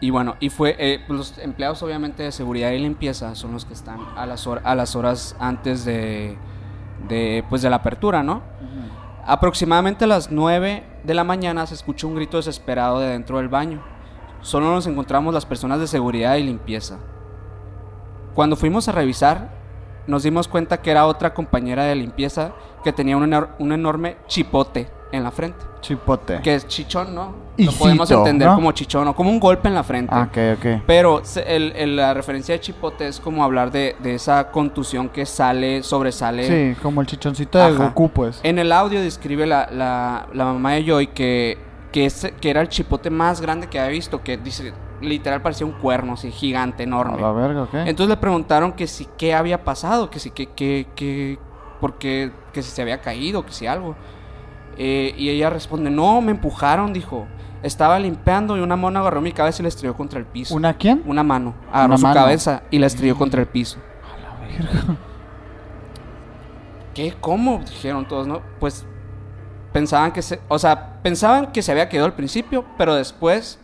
y 0.00 0.10
bueno, 0.10 0.36
y 0.38 0.48
fue 0.50 0.76
eh, 0.78 1.00
pues, 1.08 1.18
los 1.18 1.38
empleados 1.38 1.82
obviamente 1.82 2.22
de 2.22 2.30
seguridad 2.30 2.70
y 2.70 2.78
limpieza 2.78 3.34
son 3.34 3.52
los 3.52 3.64
que 3.64 3.74
están 3.74 3.98
a 4.16 4.24
las, 4.26 4.46
hor- 4.46 4.60
a 4.62 4.76
las 4.76 4.94
horas 4.94 5.34
antes 5.40 5.84
de, 5.84 6.36
de, 7.08 7.44
pues, 7.48 7.62
de 7.62 7.70
la 7.70 7.76
apertura, 7.76 8.22
¿no? 8.22 8.36
Ujú. 8.36 9.24
Aproximadamente 9.26 10.04
a 10.04 10.06
las 10.06 10.30
9 10.30 10.84
de 11.02 11.14
la 11.14 11.24
mañana 11.24 11.66
se 11.66 11.74
escuchó 11.74 12.06
un 12.06 12.14
grito 12.14 12.36
desesperado 12.36 13.00
de 13.00 13.08
dentro 13.08 13.38
del 13.38 13.48
baño. 13.48 13.82
Solo 14.40 14.70
nos 14.72 14.86
encontramos 14.86 15.34
las 15.34 15.44
personas 15.44 15.80
de 15.80 15.88
seguridad 15.88 16.36
y 16.36 16.44
limpieza. 16.44 16.98
Cuando 18.34 18.54
fuimos 18.54 18.88
a 18.88 18.92
revisar, 18.92 19.57
nos 20.08 20.24
dimos 20.24 20.48
cuenta 20.48 20.80
que 20.82 20.90
era 20.90 21.06
otra 21.06 21.32
compañera 21.32 21.84
de 21.84 21.94
limpieza 21.94 22.50
que 22.82 22.92
tenía 22.92 23.16
un, 23.16 23.30
enor- 23.30 23.50
un 23.60 23.72
enorme 23.72 24.16
chipote 24.26 24.88
en 25.12 25.22
la 25.22 25.30
frente. 25.30 25.64
Chipote. 25.80 26.40
Que 26.42 26.54
es 26.56 26.66
chichón, 26.66 27.14
¿no? 27.14 27.32
Lo 27.56 27.72
podemos 27.72 28.10
entender 28.10 28.48
¿no? 28.48 28.56
como 28.56 28.72
chichón 28.72 29.06
o 29.08 29.14
como 29.14 29.30
un 29.30 29.38
golpe 29.40 29.68
en 29.68 29.74
la 29.74 29.82
frente. 29.84 30.12
Ah, 30.14 30.28
ok, 30.28 30.58
ok. 30.58 30.82
Pero 30.86 31.22
el- 31.46 31.72
el- 31.76 31.96
la 31.96 32.12
referencia 32.14 32.54
de 32.54 32.60
chipote 32.60 33.06
es 33.06 33.20
como 33.20 33.42
hablar 33.44 33.70
de, 33.70 33.96
de 34.00 34.14
esa 34.16 34.50
contusión 34.50 35.08
que 35.08 35.24
sale, 35.24 35.82
sobresale. 35.82 36.72
Sí, 36.74 36.80
como 36.82 37.00
el 37.00 37.06
chichoncito 37.06 37.58
de. 37.58 37.72
Goku, 37.72 38.10
pues. 38.10 38.40
En 38.42 38.58
el 38.58 38.72
audio 38.72 39.00
describe 39.00 39.46
la, 39.46 39.68
la- 39.70 40.26
la 40.32 40.44
mamá 40.44 40.72
de 40.72 40.84
Joy 40.84 41.06
que, 41.08 41.58
que, 41.92 42.06
ese- 42.06 42.32
que 42.32 42.50
era 42.50 42.60
el 42.60 42.68
chipote 42.68 43.08
más 43.08 43.40
grande 43.40 43.68
que 43.68 43.78
había 43.78 43.92
visto, 43.92 44.22
que 44.22 44.36
dice, 44.36 44.72
literal 45.00 45.42
parecía 45.42 45.66
un 45.66 45.72
cuerno 45.72 46.14
así 46.14 46.30
gigante, 46.30 46.82
A 46.82 46.86
enorme. 46.86 47.20
la 47.20 47.32
verga, 47.32 47.62
ok. 47.64 47.74
Entonces 47.74 48.08
le 48.08 48.16
preguntaron 48.16 48.72
que 48.72 48.86
si 48.86 49.06
qué 49.16 49.34
había 49.34 49.64
pasado, 49.64 50.10
que 50.10 50.18
si 50.18 50.30
que, 50.30 50.46
que, 50.46 50.86
que, 50.94 51.38
porque, 51.80 52.32
que 52.52 52.62
si 52.62 52.70
se 52.70 52.82
había 52.82 53.00
caído, 53.00 53.44
que 53.46 53.52
si 53.52 53.66
algo. 53.66 53.96
Eh, 54.76 55.14
y 55.16 55.28
ella 55.30 55.50
responde, 55.50 55.90
no, 55.90 56.20
me 56.20 56.30
empujaron, 56.32 56.92
dijo. 56.92 57.26
Estaba 57.62 57.98
limpiando 57.98 58.56
y 58.56 58.60
una 58.60 58.76
mona 58.76 59.00
agarró 59.00 59.20
mi 59.20 59.32
cabeza 59.32 59.60
y 59.60 59.64
la 59.64 59.68
estrelló 59.68 59.96
contra 59.96 60.20
el 60.20 60.26
piso. 60.26 60.54
¿Una 60.54 60.74
quién? 60.74 61.02
Una 61.06 61.24
mano. 61.24 61.54
Agarró 61.72 61.86
Una 61.88 61.96
su 61.96 62.02
mano. 62.04 62.14
cabeza 62.14 62.62
y 62.70 62.78
la 62.78 62.86
estrelló 62.86 63.16
contra 63.16 63.40
el 63.40 63.48
piso. 63.48 63.78
A 64.14 64.20
la 64.20 64.46
verga. 64.46 64.96
¿Qué? 66.94 67.14
¿Cómo? 67.20 67.60
Dijeron 67.68 68.06
todos, 68.06 68.26
¿no? 68.26 68.40
Pues 68.60 68.86
pensaban 69.72 70.12
que 70.12 70.22
se... 70.22 70.40
O 70.48 70.58
sea, 70.58 71.00
pensaban 71.02 71.52
que 71.52 71.62
se 71.62 71.70
había 71.72 71.88
quedado 71.88 72.06
al 72.06 72.14
principio, 72.14 72.64
pero 72.76 72.94
después, 72.94 73.58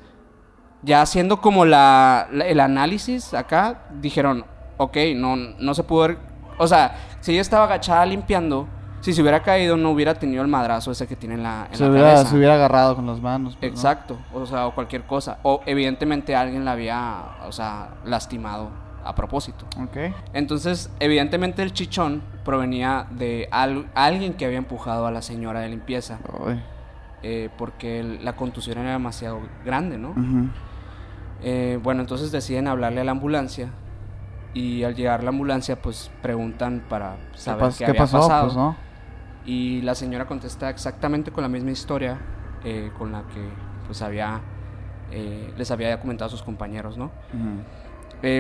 ya 0.85 1.03
haciendo 1.03 1.41
como 1.41 1.65
la, 1.65 2.29
la- 2.31 2.47
el 2.47 2.61
análisis 2.61 3.35
acá, 3.35 3.83
dijeron, 4.01 4.45
ok, 4.77 4.97
no, 5.17 5.37
no 5.37 5.75
se 5.75 5.83
pudo 5.83 6.03
ver... 6.09 6.19
O 6.59 6.67
sea, 6.67 6.97
si 7.21 7.33
ella 7.33 7.41
estaba 7.41 7.65
agachada 7.65 8.05
limpiando, 8.07 8.69
si 9.01 9.13
se 9.13 9.21
hubiera 9.21 9.43
caído 9.43 9.77
no 9.77 9.91
hubiera 9.91 10.15
tenido 10.15 10.41
el 10.43 10.49
madrazo 10.49 10.91
ese 10.93 11.07
que 11.07 11.17
tiene 11.17 11.35
en 11.35 11.43
la, 11.43 11.67
en 11.71 11.77
Se 11.77 11.85
la 11.85 11.91
hubiera, 11.91 12.09
cabeza. 12.15 12.31
se 12.31 12.37
hubiera 12.37 12.55
agarrado 12.55 12.97
con 12.97 13.07
las 13.07 13.21
manos. 13.21 13.57
pues, 13.59 13.71
¿no? 13.73 13.77
Exacto, 13.77 14.19
o 14.33 14.47
sea, 14.47 14.67
o 14.67 14.75
cualquier 14.75 15.03
cosa. 15.03 15.39
O 15.43 15.61
evidentemente 15.67 16.35
alguien 16.37 16.65
la 16.65 16.73
había, 16.73 17.17
o 17.47 17.53
sea, 17.53 17.89
lastimado 18.05 18.71
a 19.05 19.15
propósito. 19.15 19.67
Ok. 19.83 20.15
Entonces, 20.33 20.91
evidentemente 21.01 21.63
el 21.63 21.73
chichón 21.75 22.23
provenía 22.45 23.07
de 23.11 23.49
al- 23.51 23.87
alguien 23.95 24.33
que 24.35 24.47
había 24.47 24.59
empujado 24.59 25.07
a 25.07 25.11
la 25.11 25.21
señora 25.23 25.61
de 25.61 25.69
limpieza, 25.69 26.19
eh, 27.23 27.51
porque 27.59 28.01
el- 28.01 28.25
la 28.25 28.35
contusión 28.37 28.79
era 28.79 28.93
demasiado 28.93 29.41
grande, 29.65 29.99
¿no? 29.99 30.11
Ujú. 30.11 30.49
Eh, 31.45 31.79
bueno, 31.83 32.01
entonces 32.01 32.33
deciden 32.33 32.67
hablarle 32.69 33.03
a 33.03 33.05
la 33.05 33.11
ambulancia 33.13 33.69
y 34.55 34.83
al 34.85 34.95
llegar 34.95 35.23
la 35.23 35.29
ambulancia, 35.31 35.81
pues 35.81 36.11
preguntan 36.23 36.83
para 36.89 37.17
¿Qué, 37.33 37.39
saber 37.39 37.67
pas- 37.67 37.73
qué, 37.73 37.79
qué 37.79 37.91
había 37.91 38.01
pasó? 38.01 38.19
pasado. 38.19 38.45
Pues 38.47 38.57
no. 38.57 38.77
Y 39.45 39.83
la 39.83 39.95
señora 39.95 40.27
contesta 40.27 40.71
exactamente 40.71 41.31
con 41.31 41.43
la 41.43 41.49
misma 41.49 41.71
historia 41.71 42.19
eh, 42.65 42.91
con 42.97 43.13
la 43.13 43.23
que 43.25 43.47
pues 43.87 44.01
había 44.01 44.41
eh, 45.13 45.53
les 45.59 45.71
había 45.71 46.01
comentado 46.01 46.29
a 46.29 46.31
sus 46.31 46.43
compañeros, 46.43 46.97
¿no? 46.97 47.11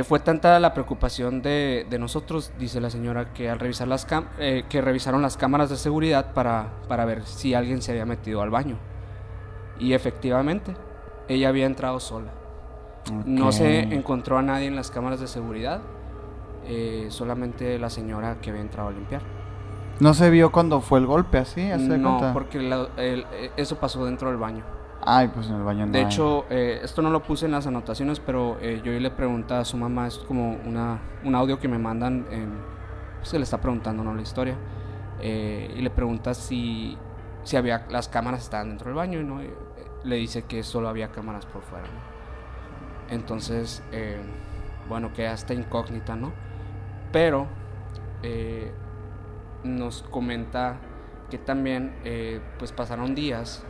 Fue 0.04 0.18
tanta 0.18 0.58
la 0.60 0.72
preocupación 0.72 1.42
de, 1.42 1.86
de 1.90 1.98
nosotros, 1.98 2.52
dice 2.58 2.80
la 2.80 2.88
señora, 2.88 3.34
que 3.34 3.50
al 3.50 3.60
revisar 3.60 3.86
las 3.86 4.08
cam- 4.08 4.24
que 4.66 4.80
revisaron 4.80 5.20
las 5.20 5.36
cámaras 5.36 5.68
de 5.68 5.76
seguridad 5.76 6.32
para, 6.32 6.68
para 6.88 7.04
ver 7.04 7.26
si 7.26 7.52
alguien 7.52 7.82
se 7.82 7.90
había 7.92 8.06
metido 8.06 8.40
al 8.40 8.48
baño. 8.48 8.78
Y 9.78 9.92
efectivamente, 9.92 10.74
ella 11.28 11.50
había 11.50 11.66
entrado 11.66 12.00
sola. 12.00 12.30
No 13.26 13.52
se 13.52 13.94
encontró 13.94 14.38
a 14.38 14.42
nadie 14.42 14.66
en 14.66 14.76
las 14.76 14.90
cámaras 14.90 15.20
de 15.20 15.26
seguridad, 15.28 15.80
eh, 16.66 17.06
solamente 17.10 17.78
la 17.78 17.90
señora 17.90 18.40
que 18.40 18.50
había 18.50 18.62
entrado 18.62 18.88
a 18.88 18.92
limpiar. 18.92 19.22
No 20.00 20.14
se 20.14 20.30
vio 20.30 20.50
cuando 20.50 20.80
fue 20.80 20.98
el 20.98 21.06
golpe 21.06 21.38
así, 21.38 21.70
¿hace 21.70 21.88
de 21.88 21.98
No, 21.98 22.16
cuenta? 22.18 22.32
porque 22.32 22.60
la- 22.60 22.88
el- 22.96 23.26
eh, 23.32 23.50
eso 23.56 23.76
pasó 23.76 24.04
dentro 24.04 24.28
del 24.28 24.38
baño. 24.38 24.64
Ay, 25.06 25.28
pues 25.28 25.48
en 25.48 25.56
el 25.56 25.62
baño 25.62 25.84
no 25.86 25.92
De 25.92 25.98
hay. 25.98 26.04
hecho, 26.06 26.46
eh, 26.48 26.80
esto 26.82 27.02
no 27.02 27.10
lo 27.10 27.22
puse 27.22 27.44
en 27.46 27.52
las 27.52 27.66
anotaciones, 27.66 28.18
pero 28.20 28.56
eh, 28.60 28.80
yo 28.82 28.90
le 28.92 29.10
pregunté 29.10 29.54
a 29.54 29.64
su 29.64 29.76
mamá, 29.76 30.06
es 30.06 30.16
como 30.18 30.56
una, 30.64 30.98
un 31.24 31.34
audio 31.34 31.58
que 31.60 31.68
me 31.68 31.78
mandan, 31.78 32.26
en, 32.30 32.54
se 33.22 33.38
le 33.38 33.44
está 33.44 33.58
preguntando 33.60 34.02
¿no? 34.02 34.14
la 34.14 34.22
historia, 34.22 34.56
eh, 35.20 35.72
y 35.76 35.82
le 35.82 35.90
pregunta 35.90 36.32
si, 36.32 36.96
si 37.42 37.56
había, 37.56 37.86
las 37.90 38.08
cámaras 38.08 38.42
estaban 38.42 38.70
dentro 38.70 38.86
del 38.86 38.94
baño, 38.96 39.20
y 39.20 39.24
no, 39.24 39.40
le 40.04 40.16
dice 40.16 40.44
que 40.44 40.62
solo 40.62 40.88
había 40.88 41.08
cámaras 41.12 41.44
por 41.46 41.62
fuera. 41.62 41.84
¿no? 41.86 42.13
Entonces, 43.10 43.82
eh, 43.92 44.18
bueno, 44.88 45.12
queda 45.12 45.32
esta 45.32 45.54
incógnita, 45.54 46.16
¿no? 46.16 46.32
Pero 47.12 47.46
eh, 48.22 48.72
nos 49.62 50.02
comenta 50.02 50.76
que 51.30 51.38
también, 51.38 51.92
eh, 52.04 52.40
pues 52.58 52.72
pasaron 52.72 53.14
días 53.14 53.62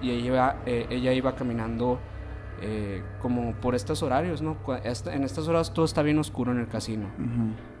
y 0.00 0.10
ella 0.10 0.26
iba, 0.26 0.56
eh, 0.66 0.86
ella 0.90 1.12
iba 1.12 1.34
caminando 1.34 1.98
como 3.20 3.52
por 3.56 3.74
estos 3.74 4.02
horarios, 4.02 4.40
¿no? 4.40 4.56
En 5.06 5.24
estas 5.24 5.48
horas 5.48 5.74
todo 5.74 5.84
está 5.84 6.00
bien 6.00 6.18
oscuro 6.18 6.50
en 6.52 6.60
el 6.60 6.68
casino. 6.68 7.08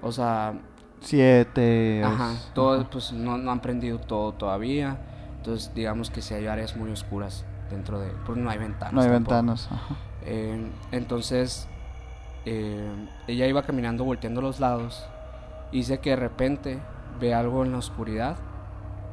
O 0.02 0.12
sea, 0.12 0.58
Siete. 1.00 2.02
ajá, 2.04 2.32
es- 2.32 2.50
todo, 2.54 2.90
pues 2.90 3.12
no, 3.12 3.38
no 3.38 3.50
han 3.50 3.60
prendido 3.60 3.98
todo 3.98 4.32
todavía. 4.32 4.98
Entonces, 5.38 5.72
digamos 5.74 6.10
que 6.10 6.20
si 6.20 6.34
hay 6.34 6.46
áreas 6.48 6.76
muy 6.76 6.90
oscuras 6.90 7.46
dentro 7.70 7.98
de... 7.98 8.10
Pues 8.26 8.36
no 8.36 8.50
hay 8.50 8.58
ventanas. 8.58 8.92
No 8.92 9.00
hay 9.00 9.08
tampoco. 9.08 9.34
ventanas. 9.36 9.68
Ajá. 9.72 9.96
Eh, 10.24 10.70
entonces, 10.92 11.68
eh, 12.46 12.88
ella 13.26 13.46
iba 13.46 13.62
caminando 13.62 14.04
volteando 14.04 14.40
a 14.40 14.44
los 14.44 14.60
lados 14.60 15.06
y 15.72 15.78
dice 15.78 15.98
que 15.98 16.10
de 16.10 16.16
repente 16.16 16.78
ve 17.20 17.34
algo 17.34 17.64
en 17.64 17.72
la 17.72 17.78
oscuridad, 17.78 18.36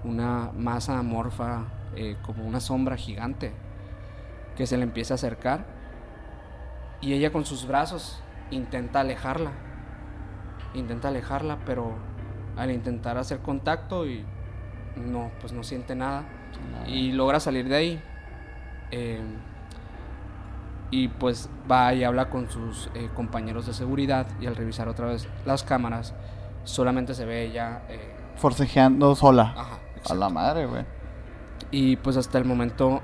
una 0.04 0.52
masa 0.54 0.98
amorfa, 0.98 1.66
eh, 1.96 2.18
como 2.24 2.46
una 2.46 2.60
sombra 2.60 2.98
gigante, 2.98 3.52
que 4.56 4.66
se 4.66 4.78
le 4.78 4.84
empieza 4.84 5.14
a 5.14 5.16
acercar 5.16 5.66
y 7.02 7.14
ella 7.14 7.32
con 7.32 7.46
sus 7.46 7.68
brazos 7.68 8.22
intenta 8.52 9.00
alejarla, 9.00 9.52
intenta 10.74 11.08
alejarla, 11.08 11.60
pero 11.66 11.96
al 12.58 12.72
intentar 12.72 13.18
hacer 13.18 13.40
contacto 13.40 14.08
y 14.08 14.26
no, 14.96 15.32
pues 15.40 15.54
no 15.54 15.64
siente 15.64 15.96
nada 15.96 16.26
y 16.86 17.12
logra 17.12 17.40
salir 17.40 17.68
de 17.68 17.76
ahí. 17.76 18.04
Eh, 18.92 19.22
y 20.92 21.08
pues 21.08 21.50
va 21.72 21.94
y 21.94 22.04
habla 22.04 22.30
con 22.30 22.50
sus 22.50 22.90
eh, 22.94 23.10
compañeros 23.16 23.66
de 23.66 23.74
seguridad 23.74 24.28
y 24.42 24.46
al 24.48 24.56
revisar 24.56 24.88
otra 24.90 25.08
vez 25.08 25.28
las 25.46 25.64
cámaras 25.64 26.14
solamente 26.66 27.14
se 27.16 27.26
ve 27.26 27.46
ella 27.46 27.84
eh, 27.90 28.14
Forcejeando 28.36 29.16
sola. 29.16 29.54
ajá, 29.58 29.80
A 30.10 30.14
la 30.16 30.30
madre, 30.30 30.66
güey. 30.66 30.84
y 31.72 31.96
pues 31.96 32.18
hasta 32.18 32.38
el 32.38 32.46
momento 32.46 33.02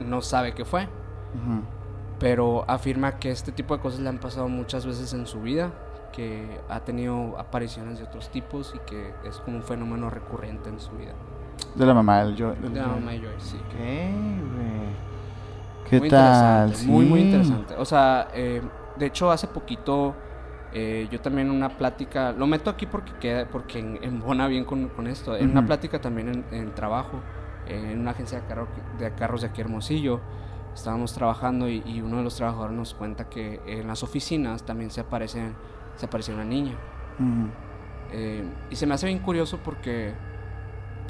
no 0.00 0.20
sabe 0.20 0.52
qué 0.54 0.64
fue 0.64 0.84
Ujú. 0.84 1.62
pero 2.18 2.64
afirma 2.68 3.18
que 3.18 3.30
este 3.30 3.52
tipo 3.52 3.74
de 3.76 3.82
cosas 3.82 4.00
le 4.00 4.08
han 4.08 4.18
pasado 4.18 4.48
muchas 4.48 4.84
veces 4.84 5.12
en 5.14 5.26
su 5.26 5.40
vida 5.40 5.70
que 6.12 6.60
ha 6.68 6.80
tenido 6.80 7.38
apariciones 7.38 7.98
de 7.98 8.04
otros 8.04 8.28
tipos 8.30 8.74
y 8.76 8.78
que 8.80 9.14
es 9.24 9.38
como 9.38 9.56
un 9.56 9.62
fenómeno 9.62 10.10
recurrente 10.10 10.68
en 10.68 10.78
su 10.78 10.90
vida 10.92 11.12
De 11.74 11.86
la 11.86 11.94
mamá 11.94 12.24
del 12.24 12.36
del 12.36 12.74
de 12.74 12.80
la 12.80 12.86
mamá 12.88 13.12
de 13.12 13.20
Joy, 13.20 13.34
sí. 13.38 13.56
Güey. 13.78 15.11
¿Qué 15.92 16.00
muy 16.00 16.08
tal? 16.08 16.72
interesante, 16.72 16.76
muy 16.78 17.04
muy 17.06 17.20
interesante. 17.20 17.74
O 17.76 17.84
sea, 17.84 18.28
eh, 18.32 18.62
de 18.94 19.06
hecho 19.06 19.30
hace 19.30 19.48
poquito 19.48 20.24
eh, 20.70 21.08
yo 21.10 21.20
también 21.20 21.48
en 21.48 21.54
una 21.54 21.76
plática, 21.76 22.32
lo 22.32 22.46
meto 22.46 22.70
aquí 22.70 22.86
porque 22.86 23.14
queda, 23.18 23.50
porque 23.50 23.78
embona 24.02 24.48
bien 24.48 24.64
con, 24.64 24.88
con 24.90 25.06
esto. 25.06 25.36
En 25.36 25.50
una 25.50 25.66
plática 25.66 26.00
también 26.00 26.28
en, 26.28 26.46
en 26.50 26.74
trabajo, 26.74 27.26
eh, 27.66 27.92
en 27.92 28.00
una 28.00 28.12
agencia 28.12 28.40
de, 28.40 28.44
carro- 28.46 28.72
de 28.98 29.14
carros 29.14 29.42
de 29.42 29.48
aquí 29.48 29.60
Hermosillo, 29.60 30.24
estábamos 30.74 31.12
trabajando 31.14 31.68
y, 31.68 31.82
y 31.84 32.00
uno 32.00 32.18
de 32.18 32.24
los 32.24 32.36
trabajadores 32.36 32.76
nos 32.76 32.94
cuenta 32.94 33.28
que 33.28 33.62
en 33.66 33.86
las 33.86 34.02
oficinas 34.02 34.64
también 34.64 34.90
se 34.90 35.00
aparece, 35.02 35.58
se 35.94 36.06
aparece 36.06 36.32
una 36.32 36.44
niña. 36.44 36.82
Eh, 38.08 38.58
y 38.68 38.76
se 38.76 38.86
me 38.86 38.94
hace 38.94 39.06
bien 39.06 39.20
curioso 39.20 39.62
porque 39.62 40.18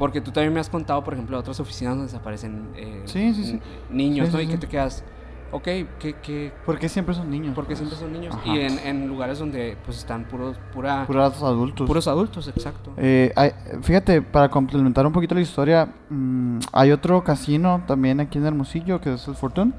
porque 0.03 0.21
tú 0.21 0.33
también 0.33 0.53
me 0.53 0.59
has 0.59 0.69
contado, 0.69 1.05
por 1.05 1.15
ejemplo, 1.15 1.37
de 1.37 1.41
otras 1.43 1.61
oficinas 1.61 1.95
donde 1.95 2.11
se 2.11 2.17
aparecen 2.17 2.71
eh, 2.75 3.03
Sí, 3.05 3.33
sí, 3.35 3.45
sí. 3.45 3.61
niños, 3.89 4.33
¿no? 4.33 4.41
y 4.41 4.49
que 4.49 4.59
te 4.59 4.67
quedas, 4.67 5.05
ok, 5.53 5.63
¿qué, 5.63 6.17
qué, 6.21 6.53
¿Por 6.67 6.77
qué 6.81 6.89
siempre 6.89 7.15
son 7.15 7.31
niños? 7.31 7.55
por 7.55 7.63
qué 7.67 7.77
pues? 7.77 7.79
siempre 7.79 7.97
son 7.97 8.13
niños? 8.13 8.35
Ajá. 8.35 8.49
Y 8.53 8.59
en, 8.63 8.81
en 8.81 9.07
lugares 9.07 9.39
donde 9.39 9.77
pues 9.85 9.99
están 9.99 10.25
puros, 10.25 10.57
pura, 10.75 11.07
Puros 11.07 11.41
adultos. 11.41 11.87
puros 11.87 12.09
adultos, 12.09 12.49
exacto. 12.49 12.93
Eh, 12.97 13.33
hay- 13.37 13.53
fíjate, 13.83 14.23
para 14.23 14.49
complementar 14.49 15.07
un 15.07 15.13
poquito 15.13 15.37
la 15.37 15.41
historia, 15.43 15.89
mm, 16.11 16.59
hay 16.73 16.91
otro 16.91 17.23
casino 17.23 17.85
también 17.87 18.19
aquí 18.19 18.39
en 18.39 18.47
Hermosillo, 18.47 19.01
que 19.01 19.15
es 19.15 19.29
el 19.29 19.37
Fortune, 19.37 19.71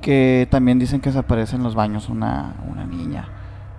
que 0.00 0.46
también 0.48 0.78
dicen 0.78 1.00
que 1.00 1.10
se 1.10 1.18
aparece 1.18 1.56
en 1.56 1.64
los 1.64 1.74
baños 1.74 2.08
una, 2.08 2.54
una. 2.70 2.77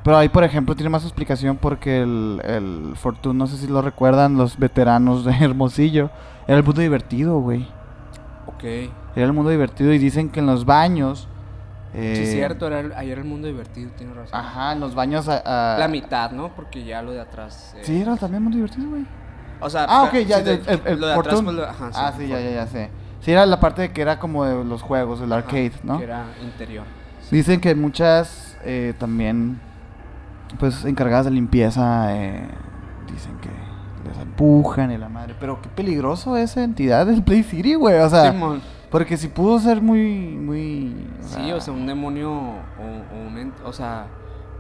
Pero 0.10 0.18
ahí, 0.18 0.28
por 0.30 0.44
ejemplo, 0.44 0.74
tiene 0.76 0.90
más 0.90 1.04
explicación 1.04 1.58
porque 1.58 2.02
el, 2.02 2.42
el 2.44 2.94
Fortune, 2.96 3.38
no 3.38 3.46
sé 3.46 3.58
si 3.58 3.68
lo 3.68 3.84
recuerdan 3.84 4.38
los 4.38 4.58
veteranos 4.58 5.24
de 5.24 5.34
Hermosillo, 5.40 6.10
era 6.48 6.58
el 6.58 6.64
mundo 6.64 6.82
divertido, 6.82 7.38
güey. 7.38 7.68
ok. 8.48 8.64
Era 9.16 9.28
el 9.28 9.34
mundo 9.34 9.52
divertido 9.52 9.94
y 9.94 10.00
dicen 10.00 10.32
que 10.32 10.40
en 10.40 10.48
los 10.48 10.66
baños... 10.66 11.28
Sí, 11.92 12.00
eh, 12.00 12.24
es 12.24 12.32
cierto, 12.32 12.66
era 12.66 12.80
el- 12.80 12.94
ayer 12.94 13.20
el 13.20 13.24
mundo 13.26 13.46
divertido, 13.46 13.92
tienes 14.00 14.16
razón. 14.16 14.40
Ajá, 14.40 14.74
en 14.74 14.80
los 14.80 14.96
baños... 14.96 15.30
a- 15.30 15.76
a- 15.76 15.78
La 15.78 15.88
mitad, 15.88 16.32
¿no? 16.32 16.50
Porque 16.56 16.84
ya 16.84 17.04
lo 17.04 17.12
de 17.12 17.22
atrás... 17.22 17.76
eh, 17.78 17.82
Sí, 17.84 18.02
era 18.02 18.18
también 18.18 18.42
mundo 18.42 18.56
divertido, 18.56 18.90
güey. 18.90 19.06
O 19.62 19.70
sea, 19.70 19.86
Ah, 19.88 20.06
ok, 20.06 20.14
ya, 20.26 20.38
sí, 20.40 20.44
de- 20.46 20.54
el, 20.56 20.62
el- 20.66 20.82
el 20.88 21.00
lo 21.02 21.06
de 21.06 21.14
atrás, 21.14 21.36
Fortune. 21.36 21.44
pues, 21.44 21.56
lo- 21.56 21.70
ajá, 21.70 21.92
ah, 21.94 22.14
sí, 22.18 22.28
ya, 22.28 22.40
ya, 22.42 22.50
ya 22.50 22.66
sé. 22.66 22.90
Sí, 23.22 23.32
era 23.32 23.46
la 23.46 23.60
parte 23.60 23.84
de 23.84 23.92
que 23.92 24.02
era 24.02 24.18
como 24.18 24.44
de 24.44 24.66
los 24.66 24.82
juegos, 24.82 25.22
el 25.22 25.32
Ajá, 25.32 25.42
arcade, 25.42 25.74
¿no? 25.84 26.00
Que 26.00 26.06
era 26.06 26.26
interior. 26.42 26.86
Dicen 27.30 27.62
que 27.62 27.76
muchas 27.76 28.58
eh, 28.66 28.96
también, 28.98 29.60
pues, 30.58 30.86
encargadas 30.86 31.26
de 31.26 31.32
limpieza, 31.32 32.16
eh, 32.16 32.48
dicen 33.12 33.38
que 33.40 33.50
les 34.10 34.18
empujan 34.20 34.92
y 34.92 34.98
la 34.98 35.10
madre. 35.10 35.36
Pero 35.40 35.62
qué 35.62 35.70
peligroso 35.70 36.38
esa 36.38 36.64
entidad 36.64 37.06
del 37.06 37.24
Play 37.24 37.44
City, 37.44 37.76
güey. 37.76 38.00
O 38.00 38.10
sea, 38.10 38.32
Simón. 38.32 38.62
porque 38.90 39.18
si 39.18 39.28
pudo 39.28 39.60
ser 39.60 39.82
muy, 39.82 40.38
muy... 40.38 41.08
Sí, 41.22 41.52
o 41.52 41.60
sea, 41.62 41.74
un 41.74 41.86
demonio 41.86 42.32
o, 42.32 43.14
o 43.14 43.28
un 43.28 43.54
o 43.66 43.74
sea, 43.74 44.08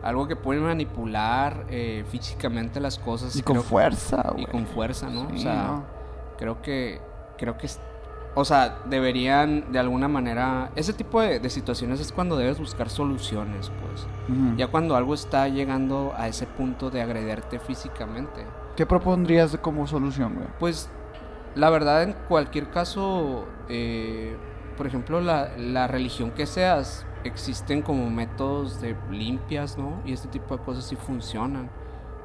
algo 0.03 0.27
que 0.27 0.35
puede 0.35 0.59
manipular 0.61 1.65
eh, 1.69 2.05
físicamente 2.09 2.79
las 2.79 2.99
cosas. 2.99 3.35
Y 3.35 3.41
con 3.41 3.61
fuerza, 3.63 4.23
Y 4.37 4.41
güey. 4.41 4.45
con 4.47 4.65
fuerza, 4.67 5.09
¿no? 5.09 5.27
o 5.33 5.37
sea, 5.37 5.63
¿no? 5.67 5.83
creo 6.37 6.61
que, 6.61 7.01
creo 7.37 7.57
que, 7.57 7.65
es- 7.67 7.79
o 8.39 8.45
sea, 8.45 8.79
deberían 8.85 9.71
de 9.71 9.79
alguna 9.79 10.07
manera, 10.07 10.71
ese 10.75 10.93
tipo 10.93 11.21
de, 11.21 11.39
de 11.39 11.49
situaciones 11.49 11.99
es 11.99 12.11
cuando 12.11 12.37
debes 12.37 12.59
buscar 12.59 12.89
soluciones, 12.89 13.71
pues. 13.81 14.07
Ya 14.57 14.67
cuando 14.67 14.95
algo 14.95 15.13
está 15.13 15.47
llegando 15.47 16.13
a 16.15 16.27
ese 16.27 16.45
punto 16.45 16.89
de 16.89 17.01
agrederte 17.01 17.59
físicamente, 17.59 18.45
¿Qué 18.75 18.85
propondrías 18.85 19.57
como 19.61 19.87
solución, 19.87 20.35
güey? 20.35 20.47
pues 20.59 20.89
la 21.55 21.69
verdad 21.69 22.03
en 22.03 22.13
cualquier 22.27 22.69
caso, 22.69 23.45
eh, 23.67 24.37
por 24.77 24.87
ejemplo, 24.87 25.19
la, 25.19 25.49
la 25.57 25.87
religión 25.87 26.31
que 26.31 26.45
seas, 26.45 27.05
existen 27.23 27.81
como 27.81 28.09
métodos 28.09 28.79
de 28.79 28.95
limpias, 29.11 29.77
¿no? 29.77 29.99
Y 30.05 30.13
este 30.13 30.29
tipo 30.29 30.55
de 30.55 30.63
cosas 30.63 30.85
sí 30.85 30.95
funcionan. 30.95 31.69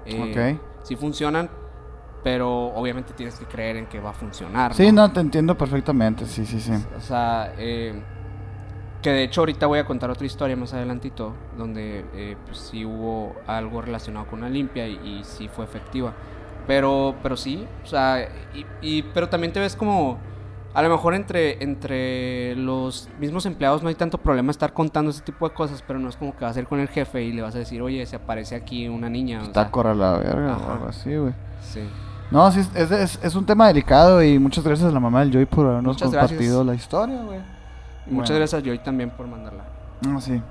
Eh, 0.07 0.57
Ok. 0.57 0.61
Sí 0.85 0.95
funcionan, 0.97 1.49
pero 2.25 2.51
obviamente 2.75 3.13
tienes 3.13 3.39
que 3.39 3.45
creer 3.45 3.77
en 3.77 3.87
que 3.87 4.01
va 4.01 4.11
a 4.11 4.15
funcionar. 4.15 4.75
Sí, 4.75 4.91
no, 4.91 5.13
te 5.13 5.21
entiendo 5.21 5.55
perfectamente, 5.57 6.27
sí, 6.27 6.45
sí, 6.45 6.59
sí. 6.59 6.73
O 6.97 7.01
sea, 7.01 7.53
eh, 7.59 7.95
que 9.03 9.11
de 9.11 9.23
hecho 9.25 9.43
ahorita 9.43 9.67
voy 9.67 9.79
a 9.79 9.85
contar 9.85 10.11
otra 10.11 10.27
historia 10.27 10.57
más 10.57 10.73
adelantito, 10.73 11.35
donde 11.59 12.07
eh, 12.15 12.37
pues, 12.47 12.57
sí 12.59 12.85
hubo 12.87 13.37
algo 13.47 13.83
relacionado 13.83 14.27
con 14.27 14.41
la 14.41 14.49
limpia 14.49 14.89
y, 14.89 14.95
y 15.21 15.25
sí 15.25 15.47
fue 15.49 15.67
efectiva. 15.67 16.15
Pero, 16.67 17.15
pero 17.23 17.37
sí, 17.37 17.67
o 17.85 17.87
sea, 17.87 18.27
y, 18.55 18.65
y- 18.81 19.03
pero 19.03 19.29
también 19.29 19.53
te 19.53 19.61
ves 19.61 19.77
como, 19.77 20.19
a 20.73 20.83
lo 20.83 20.89
mejor 20.89 21.15
entre, 21.15 21.63
entre 21.63 22.57
los 22.57 23.07
mismos 23.21 23.45
empleados 23.45 23.83
no 23.83 23.91
hay 23.91 23.95
tanto 23.95 24.17
problema 24.17 24.51
estar 24.51 24.73
contando 24.73 25.11
ese 25.11 25.21
tipo 25.21 25.47
de 25.47 25.55
cosas, 25.55 25.83
pero 25.87 25.99
no 25.99 26.09
es 26.09 26.17
como 26.17 26.35
que 26.35 26.43
vas 26.47 26.57
a 26.57 26.61
ir 26.61 26.67
con 26.67 26.81
el 26.81 26.89
jefe 26.89 27.23
y 27.23 27.33
le 27.33 27.43
vas 27.43 27.55
a 27.55 27.59
decir, 27.59 27.83
oye, 27.83 28.07
se 28.07 28.17
aparece 28.17 28.55
aquí 28.55 28.89
una 28.89 29.11
niña. 29.11 29.43
o 29.43 29.45
sea, 29.45 29.53
Taco 29.53 29.83
a 29.87 29.93
la 29.93 30.17
verga 30.17 30.57
o 30.57 30.73
algo 30.73 30.87
así, 30.89 31.15
güey. 31.15 31.35
sí. 31.61 31.81
No, 32.31 32.51
sí, 32.51 32.61
es, 32.75 32.91
es, 32.91 33.21
es 33.23 33.35
un 33.35 33.47
tema 33.47 33.69
delicado 33.69 34.23
y 34.23 34.39
muchas 34.39 34.65
gracias 34.65 34.89
a 34.91 34.93
la 34.93 35.01
mamá 35.01 35.21
del 35.21 35.31
Joy 35.33 35.47
por 35.47 35.67
habernos 35.67 35.95
Muchas 35.97 36.09
compartido 36.11 36.65
gracias. 36.65 36.67
la 36.67 36.75
historia, 36.75 37.23
güey. 37.23 37.39
Y 38.07 38.11
muchas 38.11 38.31
Bueno. 38.31 38.39
gracias 38.41 38.63
a 38.63 38.65
Joy 38.65 38.79
también 38.81 39.11
por 39.11 39.27
mandarla. 39.27 39.65
No, 40.07 40.21
sí. 40.21 40.43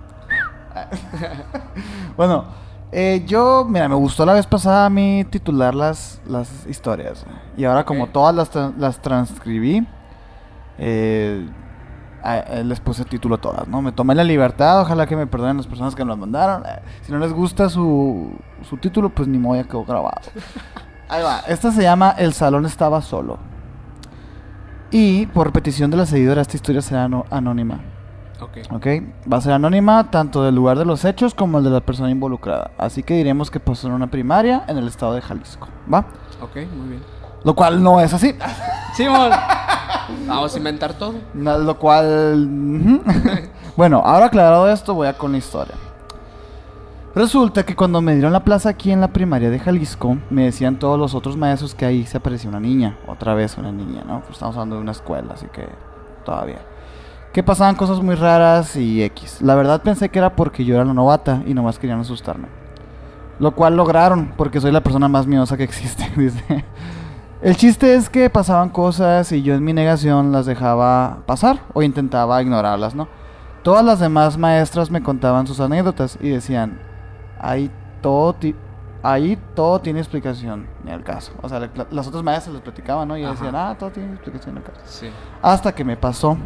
bueno, 2.18 2.46
eh, 2.92 3.24
yo, 3.27 3.65
mira, 3.68 3.88
me 3.89 3.96
gustó 3.96 4.25
la 4.25 4.34
vez 4.34 4.46
pasada 4.48 4.86
a 4.86 4.89
mí 4.89 5.25
titular 5.30 5.74
las, 5.75 6.22
las 6.25 6.65
historias. 6.68 7.25
Y 7.58 7.65
ahora 7.65 7.84
como 7.86 8.08
todas 8.08 8.34
las, 8.36 8.51
tra- 8.53 8.74
las 8.77 9.01
transcribí, 9.01 9.86
eh, 10.77 11.48
a- 12.24 12.38
eh, 12.39 12.63
les 12.63 12.80
puse 12.80 13.03
título 13.06 13.36
a 13.36 13.42
todas, 13.42 13.68
¿no? 13.68 13.82
Me 13.82 13.92
tomé 13.92 14.15
la 14.15 14.24
libertad, 14.24 14.82
ojalá 14.82 15.06
que 15.06 15.15
me 15.15 15.27
perdonen 15.27 15.58
las 15.58 15.68
personas 15.68 15.94
que 15.96 16.03
me 16.03 16.10
las 16.10 16.18
mandaron. 16.20 16.63
Eh, 16.65 16.80
si 17.01 17.12
no 17.12 17.20
les 17.20 17.34
gusta 17.34 17.68
su, 17.70 18.32
su 18.68 18.77
título, 18.77 19.10
pues 19.10 19.27
ni 19.27 19.38
modo, 19.38 19.56
ya 19.62 19.63
quedó 19.68 19.84
grabado. 19.84 20.22
Ahí 21.13 21.22
va, 21.24 21.41
esta 21.48 21.72
se 21.72 21.84
llama 21.84 22.15
El 22.17 22.34
salón 22.34 22.65
estaba 22.65 23.01
solo. 23.03 23.38
Y 24.89 25.27
por 25.27 25.51
petición 25.51 25.91
de 25.91 25.98
la 25.98 26.05
seguidora, 26.08 26.41
esta 26.41 26.55
historia 26.58 26.82
será 26.82 27.03
ano- 27.05 27.25
anónima. 27.29 27.79
Ok. 28.41 28.58
¿Ok? 28.72 28.88
Va 29.32 29.38
a 29.38 29.41
ser 29.41 29.53
anónima 29.53 30.10
tanto 30.10 30.43
del 30.43 30.55
lugar 30.55 30.77
de 30.79 30.86
los 30.86 31.05
hechos 31.05 31.34
como 31.36 31.60
el 31.60 31.63
de 31.63 31.70
la 31.70 31.82
persona 31.82 32.10
involucrada. 32.10 32.72
Así 32.77 33.03
que 33.03 33.13
diremos 33.15 33.51
que 33.51 33.60
pasó 33.60 33.88
en 33.88 33.93
una 33.93 34.08
primaria 34.10 34.63
en 34.67 34.77
el 34.77 34.88
estado 34.88 35.13
de 35.13 35.22
Jalisco. 35.22 35.67
¿Va? 35.91 36.00
Ok, 36.41 36.55
muy 36.75 36.89
bien. 36.89 37.03
Lo 37.43 37.53
cual 37.55 37.82
no 37.84 38.01
es 38.01 38.12
así. 38.13 38.36
Simón. 38.96 39.29
Vamos 40.27 40.53
a 40.53 40.58
inventar 40.58 40.93
todo. 40.93 41.13
No, 41.36 41.58
Lo 41.60 41.77
cual... 41.77 42.50
bueno, 43.77 44.01
ahora 44.03 44.25
aclarado 44.25 44.70
esto, 44.70 44.93
voy 44.96 45.08
a 45.08 45.13
con 45.17 45.32
la 45.32 45.38
historia. 45.38 45.75
Resulta 47.15 47.63
que 47.63 47.75
cuando 47.75 48.01
me 48.01 48.13
dieron 48.13 48.34
la 48.34 48.43
plaza 48.43 48.70
aquí 48.70 48.91
en 48.91 49.00
la 49.00 49.10
primaria 49.10 49.51
de 49.51 49.60
Jalisco, 49.60 50.17
me 50.32 50.46
decían 50.46 50.79
todos 50.79 50.98
los 50.98 51.13
otros 51.13 51.38
maestros 51.38 51.75
que 51.75 51.86
ahí 51.86 52.08
se 52.08 52.17
aparecía 52.17 52.50
una 52.50 52.60
niña. 52.60 52.98
Otra 53.05 53.36
vez 53.36 53.55
una 53.60 53.72
niña, 53.72 54.03
¿no? 54.03 54.22
Pues 54.22 54.32
estamos 54.32 54.55
hablando 54.55 54.77
de 54.77 54.82
una 54.82 54.93
escuela, 54.93 55.36
así 55.36 55.46
que 55.53 55.70
todavía. 56.25 56.58
Que 57.32 57.43
pasaban 57.43 57.75
cosas 57.75 58.01
muy 58.01 58.15
raras 58.15 58.75
y 58.75 59.03
X. 59.03 59.43
La 59.43 59.53
verdad 59.53 59.84
pensé 59.84 60.10
que 60.10 60.17
era 60.17 60.36
porque 60.36 60.65
yo 60.65 60.74
era 60.74 60.86
la 60.86 60.93
novata 60.96 61.43
y 61.46 61.53
nomás 61.53 61.77
querían 61.77 62.00
asustarme. 62.00 62.48
Lo 63.38 63.53
cual 63.53 63.77
lograron, 63.77 64.34
porque 64.36 64.60
soy 64.60 64.72
la 64.72 64.82
persona 64.82 65.08
más 65.08 65.27
miedosa 65.27 65.55
que 65.55 65.63
existe, 65.63 66.12
dice. 66.17 66.65
El 67.43 67.55
chiste 67.58 67.93
es 67.93 68.10
que 68.10 68.32
pasaban 68.32 68.70
cosas 68.70 69.32
y 69.32 69.43
yo 69.43 69.53
en 69.53 69.63
mi 69.63 69.74
negación 69.74 70.32
las 70.32 70.48
dejaba 70.48 71.20
pasar 71.27 71.60
o 71.74 71.84
intentaba 71.84 72.41
ignorarlas, 72.41 72.96
¿no? 72.96 73.08
Todas 73.62 73.86
las 73.86 74.00
demás 74.00 74.36
maestras 74.39 74.89
me 74.89 75.03
contaban 75.03 75.46
sus 75.46 75.60
anécdotas 75.60 76.17
y 76.20 76.29
decían, 76.29 76.79
hay 77.44 77.70
todo 78.02 78.36
ahí 79.04 79.38
todo 79.54 79.80
tiene 79.82 80.00
explicación 80.00 80.66
en 80.86 80.90
el 80.94 81.04
caso. 81.04 81.34
O 81.42 81.50
sea, 81.50 81.60
la- 81.60 81.70
las 81.92 82.08
otras 82.08 82.24
maestras 82.24 82.54
les 82.54 82.62
platicaban, 82.64 83.06
¿no? 83.08 83.18
Y 83.18 83.24
decían, 83.24 83.54
ah, 83.56 83.76
todo 83.78 83.92
tiene 83.92 84.14
explicación 84.14 84.58
en 84.58 84.64
el 84.64 84.70
caso. 84.70 84.80
Sí. 84.86 85.10
Hasta 85.42 85.76
que 85.76 85.84
me 85.84 85.98
pasó. 85.98 86.38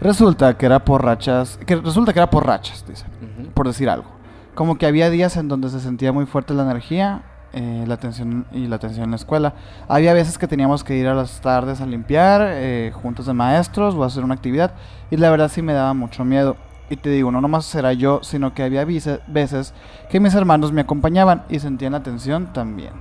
Resulta 0.00 0.56
que 0.56 0.66
era 0.66 0.84
por 0.84 1.04
rachas, 1.04 1.58
que 1.66 1.76
resulta 1.76 2.12
que 2.12 2.18
era 2.18 2.30
por 2.30 2.46
rachas, 2.46 2.84
dice, 2.86 3.06
por 3.54 3.66
decir 3.66 3.88
algo. 3.88 4.08
Como 4.54 4.76
que 4.76 4.86
había 4.86 5.08
días 5.10 5.36
en 5.36 5.48
donde 5.48 5.68
se 5.70 5.80
sentía 5.80 6.12
muy 6.12 6.26
fuerte 6.26 6.52
la 6.54 6.62
energía, 6.62 7.22
eh, 7.52 7.84
la 7.86 7.96
tensión 7.96 8.46
y 8.52 8.66
la 8.66 8.78
tensión 8.78 9.04
en 9.04 9.10
la 9.10 9.16
escuela. 9.16 9.54
Había 9.88 10.12
veces 10.12 10.36
que 10.38 10.46
teníamos 10.46 10.84
que 10.84 10.96
ir 10.96 11.06
a 11.08 11.14
las 11.14 11.40
tardes 11.40 11.80
a 11.80 11.86
limpiar, 11.86 12.42
eh, 12.44 12.92
juntos 12.94 13.26
de 13.26 13.32
maestros 13.32 13.94
o 13.94 14.02
a 14.04 14.06
hacer 14.08 14.24
una 14.24 14.34
actividad, 14.34 14.72
y 15.10 15.16
la 15.16 15.30
verdad 15.30 15.48
sí 15.48 15.62
me 15.62 15.72
daba 15.72 15.94
mucho 15.94 16.24
miedo. 16.24 16.56
Y 16.90 16.96
te 16.96 17.10
digo, 17.10 17.30
no 17.30 17.40
nomás 17.40 17.74
era 17.74 17.92
yo, 17.92 18.20
sino 18.22 18.52
que 18.52 18.62
había 18.62 18.84
veces 18.84 19.74
que 20.10 20.20
mis 20.20 20.34
hermanos 20.34 20.72
me 20.72 20.82
acompañaban 20.82 21.44
y 21.48 21.58
sentían 21.58 21.92
la 21.92 22.02
tensión 22.02 22.52
también. 22.52 22.92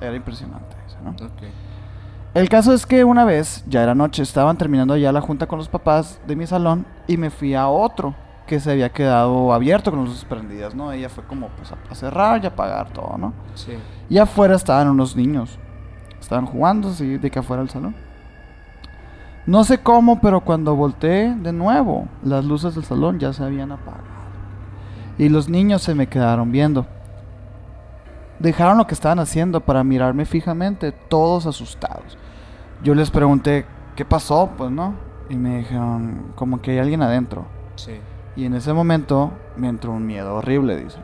Era 0.00 0.14
impresionante 0.14 0.76
eso, 0.86 0.98
¿no? 1.02 1.14
El 2.32 2.48
caso 2.48 2.72
es 2.72 2.86
que 2.86 3.02
una 3.02 3.24
vez, 3.24 3.64
ya 3.66 3.82
era 3.82 3.94
noche, 3.94 4.22
estaban 4.22 4.56
terminando 4.56 4.96
ya 4.96 5.10
la 5.10 5.20
junta 5.20 5.46
con 5.46 5.58
los 5.58 5.68
papás 5.68 6.20
de 6.26 6.36
mi 6.36 6.46
salón 6.46 6.86
y 7.06 7.16
me 7.16 7.30
fui 7.30 7.54
a 7.54 7.68
otro 7.68 8.14
que 8.46 8.60
se 8.60 8.70
había 8.70 8.90
quedado 8.90 9.52
abierto 9.52 9.90
con 9.90 10.04
luces 10.04 10.24
prendidas, 10.24 10.74
¿no? 10.74 10.92
Ella 10.92 11.08
fue 11.08 11.24
como 11.24 11.48
pues 11.48 11.72
a, 11.72 11.76
a 11.88 11.94
cerrar 11.94 12.42
y 12.42 12.46
apagar 12.46 12.92
todo, 12.92 13.16
¿no? 13.16 13.32
Sí. 13.54 13.72
Y 14.08 14.18
afuera 14.18 14.54
estaban 14.54 14.88
unos 14.88 15.16
niños. 15.16 15.58
Estaban 16.20 16.46
jugando 16.46 16.88
así 16.90 17.16
de 17.16 17.30
que 17.30 17.38
afuera 17.38 17.62
del 17.62 17.70
salón. 17.70 17.94
No 19.46 19.64
sé 19.64 19.78
cómo, 19.78 20.20
pero 20.20 20.40
cuando 20.40 20.76
volteé 20.76 21.34
de 21.34 21.52
nuevo, 21.52 22.06
las 22.22 22.44
luces 22.44 22.74
del 22.74 22.84
salón 22.84 23.18
ya 23.18 23.32
se 23.32 23.42
habían 23.42 23.72
apagado. 23.72 24.04
Y 25.18 25.28
los 25.28 25.48
niños 25.48 25.82
se 25.82 25.94
me 25.94 26.06
quedaron 26.06 26.52
viendo. 26.52 26.86
Dejaron 28.38 28.78
lo 28.78 28.86
que 28.86 28.94
estaban 28.94 29.18
haciendo 29.18 29.60
para 29.60 29.84
mirarme 29.84 30.24
fijamente, 30.24 30.92
todos 30.92 31.46
asustados. 31.46 32.16
Yo 32.82 32.94
les 32.94 33.10
pregunté, 33.10 33.66
¿qué 33.96 34.04
pasó? 34.04 34.50
Pues 34.56 34.70
no. 34.70 34.94
Y 35.28 35.36
me 35.36 35.58
dijeron, 35.58 36.32
como 36.34 36.60
que 36.60 36.72
hay 36.72 36.78
alguien 36.78 37.02
adentro. 37.02 37.44
Sí. 37.76 38.00
Y 38.36 38.44
en 38.44 38.54
ese 38.54 38.72
momento 38.72 39.32
me 39.56 39.68
entró 39.68 39.92
un 39.92 40.06
miedo 40.06 40.36
horrible, 40.36 40.76
dice. 40.76 40.98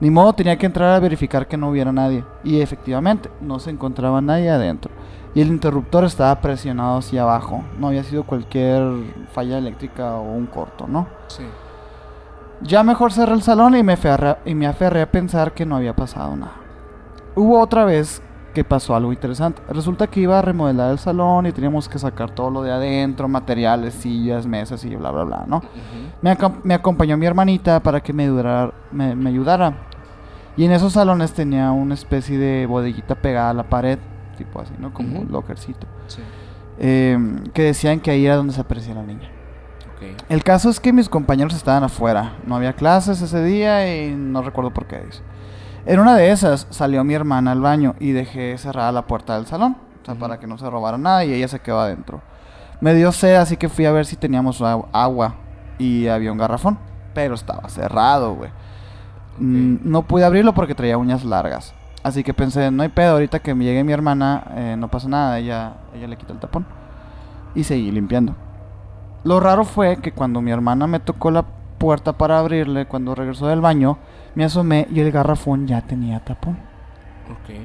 Ni 0.00 0.10
modo, 0.10 0.32
tenía 0.32 0.56
que 0.56 0.66
entrar 0.66 0.94
a 0.94 1.00
verificar 1.00 1.46
que 1.46 1.56
no 1.58 1.68
hubiera 1.68 1.92
nadie. 1.92 2.24
Y 2.42 2.60
efectivamente, 2.60 3.30
no 3.40 3.58
se 3.58 3.70
encontraba 3.70 4.20
nadie 4.20 4.48
adentro. 4.50 4.90
Y 5.34 5.42
el 5.42 5.48
interruptor 5.48 6.04
estaba 6.04 6.40
presionado 6.40 6.98
hacia 6.98 7.22
abajo. 7.22 7.62
No 7.78 7.88
había 7.88 8.02
sido 8.02 8.24
cualquier 8.24 8.82
falla 9.32 9.58
eléctrica 9.58 10.14
o 10.16 10.22
un 10.32 10.46
corto, 10.46 10.86
¿no? 10.88 11.06
Sí. 11.28 11.44
Ya 12.62 12.82
mejor 12.82 13.12
cerré 13.12 13.32
el 13.34 13.42
salón 13.42 13.76
y 13.76 13.82
me, 13.82 13.94
aferré, 13.94 14.36
y 14.44 14.54
me 14.54 14.66
aferré 14.66 15.02
a 15.02 15.10
pensar 15.10 15.52
que 15.52 15.64
no 15.64 15.76
había 15.76 15.94
pasado 15.94 16.36
nada. 16.36 16.52
Hubo 17.34 17.58
otra 17.60 17.84
vez 17.84 18.22
que 18.52 18.64
pasó 18.64 18.96
algo 18.96 19.12
interesante. 19.12 19.62
Resulta 19.68 20.08
que 20.08 20.20
iba 20.20 20.38
a 20.38 20.42
remodelar 20.42 20.90
el 20.90 20.98
salón 20.98 21.46
y 21.46 21.52
teníamos 21.52 21.88
que 21.88 21.98
sacar 21.98 22.30
todo 22.32 22.50
lo 22.50 22.62
de 22.62 22.72
adentro, 22.72 23.28
materiales, 23.28 23.94
sillas, 23.94 24.44
mesas 24.46 24.84
y 24.84 24.94
bla, 24.96 25.10
bla, 25.12 25.24
bla, 25.24 25.44
¿no? 25.46 25.62
Me, 26.20 26.36
acom- 26.36 26.60
me 26.64 26.74
acompañó 26.74 27.16
mi 27.16 27.24
hermanita 27.26 27.80
para 27.80 28.00
que 28.00 28.12
me, 28.12 28.28
durara- 28.28 28.72
me, 28.90 29.14
me 29.14 29.30
ayudara. 29.30 29.86
Y 30.56 30.64
en 30.64 30.72
esos 30.72 30.92
salones 30.94 31.32
tenía 31.32 31.70
una 31.72 31.94
especie 31.94 32.36
de 32.38 32.66
bodeguita 32.66 33.14
pegada 33.14 33.50
a 33.50 33.54
la 33.54 33.64
pared, 33.64 33.98
tipo 34.36 34.60
así, 34.60 34.74
¿no? 34.78 34.92
Como 34.92 35.20
un 35.20 35.30
lockercito. 35.32 35.86
Sí. 36.06 36.20
Eh, 36.78 37.18
que 37.54 37.62
decían 37.62 38.00
que 38.00 38.10
ahí 38.10 38.26
era 38.26 38.36
donde 38.36 38.52
se 38.52 38.60
aparecía 38.60 38.94
la 38.94 39.02
niña. 39.02 39.30
Ok. 39.96 40.22
El 40.28 40.42
caso 40.42 40.70
es 40.70 40.80
que 40.80 40.92
mis 40.92 41.08
compañeros 41.08 41.54
estaban 41.54 41.84
afuera. 41.84 42.34
No 42.46 42.56
había 42.56 42.72
clases 42.74 43.20
ese 43.22 43.42
día 43.44 44.04
y 44.06 44.14
no 44.14 44.42
recuerdo 44.42 44.72
por 44.72 44.86
qué. 44.86 44.98
dice. 45.00 45.20
En 45.86 45.98
una 46.00 46.14
de 46.16 46.30
esas 46.30 46.66
salió 46.70 47.04
mi 47.04 47.14
hermana 47.14 47.52
al 47.52 47.60
baño 47.60 47.94
y 48.00 48.12
dejé 48.12 48.56
cerrada 48.58 48.92
la 48.92 49.06
puerta 49.06 49.36
del 49.36 49.46
salón. 49.46 49.76
O 50.02 50.04
sea, 50.04 50.14
para 50.14 50.38
que 50.40 50.46
no 50.46 50.56
se 50.58 50.68
robara 50.68 50.98
nada 50.98 51.24
y 51.24 51.32
ella 51.32 51.48
se 51.48 51.60
quedó 51.60 51.80
adentro. 51.80 52.22
Me 52.80 52.94
dio 52.94 53.12
sed, 53.12 53.34
así 53.36 53.56
que 53.56 53.68
fui 53.68 53.84
a 53.84 53.92
ver 53.92 54.06
si 54.06 54.16
teníamos 54.16 54.60
agu- 54.62 54.88
agua 54.92 55.34
y 55.78 56.08
había 56.08 56.32
un 56.32 56.38
garrafón. 56.38 56.78
Pero 57.12 57.34
estaba 57.34 57.68
cerrado, 57.68 58.34
güey. 58.34 58.50
Mm, 59.38 59.76
no 59.84 60.02
pude 60.02 60.24
abrirlo 60.24 60.54
porque 60.54 60.74
traía 60.74 60.98
uñas 60.98 61.24
largas. 61.24 61.74
Así 62.02 62.24
que 62.24 62.32
pensé, 62.32 62.70
no 62.70 62.82
hay 62.82 62.88
pedo, 62.88 63.12
ahorita 63.12 63.40
que 63.40 63.54
me 63.54 63.64
llegue 63.64 63.84
mi 63.84 63.92
hermana, 63.92 64.44
eh, 64.54 64.76
no 64.78 64.88
pasa 64.88 65.08
nada, 65.08 65.38
ella, 65.38 65.74
ella 65.94 66.08
le 66.08 66.16
quita 66.16 66.32
el 66.32 66.38
tapón. 66.38 66.66
Y 67.54 67.64
seguí 67.64 67.90
limpiando. 67.90 68.34
Lo 69.24 69.38
raro 69.38 69.64
fue 69.64 69.98
que 69.98 70.12
cuando 70.12 70.40
mi 70.40 70.50
hermana 70.50 70.86
me 70.86 71.00
tocó 71.00 71.30
la 71.30 71.44
puerta 71.76 72.14
para 72.14 72.38
abrirle, 72.38 72.86
cuando 72.86 73.14
regresó 73.14 73.48
del 73.48 73.60
baño, 73.60 73.98
me 74.34 74.44
asomé 74.44 74.86
y 74.90 75.00
el 75.00 75.12
garrafón 75.12 75.66
ya 75.66 75.82
tenía 75.82 76.20
tapón. 76.20 76.58
Ok. 77.30 77.56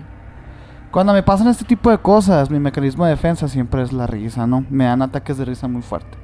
Cuando 0.92 1.14
me 1.14 1.24
pasan 1.24 1.48
este 1.48 1.66
tipo 1.66 1.90
de 1.90 1.98
cosas, 1.98 2.50
mi 2.50 2.60
mecanismo 2.60 3.06
de 3.06 3.12
defensa 3.12 3.48
siempre 3.48 3.82
es 3.82 3.92
la 3.92 4.08
risa, 4.08 4.48
¿no? 4.48 4.66
Me 4.70 4.86
dan 4.86 5.02
ataques 5.02 5.38
de 5.38 5.46
risa 5.46 5.68
muy 5.68 5.82
fuerte. 5.82 6.18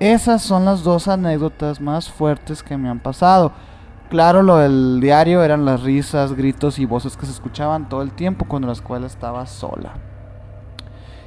Esas 0.00 0.42
son 0.42 0.64
las 0.64 0.82
dos 0.82 1.06
anécdotas 1.06 1.80
más 1.80 2.10
fuertes 2.10 2.62
que 2.62 2.76
me 2.76 2.88
han 2.88 2.98
pasado. 2.98 3.52
Claro, 4.12 4.42
lo 4.42 4.58
del 4.58 5.00
diario 5.00 5.42
eran 5.42 5.64
las 5.64 5.82
risas, 5.82 6.34
gritos 6.34 6.78
y 6.78 6.84
voces 6.84 7.16
que 7.16 7.24
se 7.24 7.32
escuchaban 7.32 7.88
todo 7.88 8.02
el 8.02 8.10
tiempo 8.12 8.44
cuando 8.46 8.66
la 8.66 8.74
escuela 8.74 9.06
estaba 9.06 9.46
sola. 9.46 9.94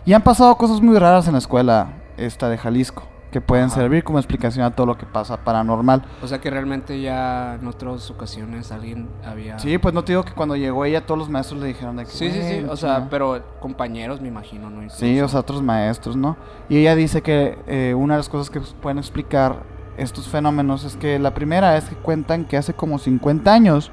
Y 0.05 0.13
han 0.13 0.21
pasado 0.21 0.55
cosas 0.55 0.81
muy 0.81 0.95
raras 0.99 1.25
en 1.25 1.31
la 1.33 1.39
escuela 1.39 1.93
esta 2.15 2.47
de 2.47 2.59
Jalisco, 2.59 3.01
que 3.31 3.41
pueden 3.41 3.65
Ajá. 3.65 3.73
servir 3.77 4.03
como 4.03 4.19
explicación 4.19 4.63
a 4.63 4.69
todo 4.69 4.85
lo 4.85 4.99
que 4.99 5.07
pasa 5.07 5.37
paranormal. 5.43 6.03
O 6.21 6.27
sea 6.27 6.39
que 6.39 6.51
realmente 6.51 7.01
ya 7.01 7.55
en 7.59 7.65
otras 7.67 8.11
ocasiones 8.11 8.71
alguien 8.71 9.09
había... 9.25 9.57
Sí, 9.57 9.79
pues 9.79 9.95
no 9.95 10.03
te 10.03 10.11
digo 10.11 10.23
que 10.23 10.33
cuando 10.33 10.55
llegó 10.55 10.85
ella 10.85 11.07
todos 11.07 11.17
los 11.17 11.27
maestros 11.27 11.59
le 11.61 11.65
dijeron 11.69 11.95
de 11.95 12.03
que... 12.05 12.11
Sí, 12.11 12.29
sí, 12.31 12.39
sí. 12.43 12.59
"Güey, 12.59 12.65
O 12.65 12.77
sea, 12.77 12.89
chingada". 12.97 13.09
pero 13.09 13.41
compañeros 13.59 14.21
me 14.21 14.27
imagino, 14.27 14.69
¿no? 14.69 14.87
Sí, 14.91 15.07
Incluso. 15.07 15.25
o 15.25 15.29
sea, 15.29 15.39
otros 15.39 15.63
maestros, 15.63 16.15
¿no? 16.15 16.37
Y 16.69 16.77
ella 16.77 16.93
dice 16.93 17.23
que 17.23 17.57
eh, 17.65 17.95
una 17.97 18.13
de 18.13 18.19
las 18.19 18.29
cosas 18.29 18.51
que 18.51 18.59
pueden 18.79 18.99
explicar 18.99 19.73
estos 19.97 20.27
fenómenos 20.27 20.83
es 20.83 20.95
que 20.95 21.19
la 21.19 21.33
primera 21.33 21.77
es 21.77 21.85
que 21.85 21.95
cuentan 21.95 22.45
que 22.45 22.57
hace 22.57 22.73
como 22.73 22.97
50 22.99 23.53
años 23.53 23.91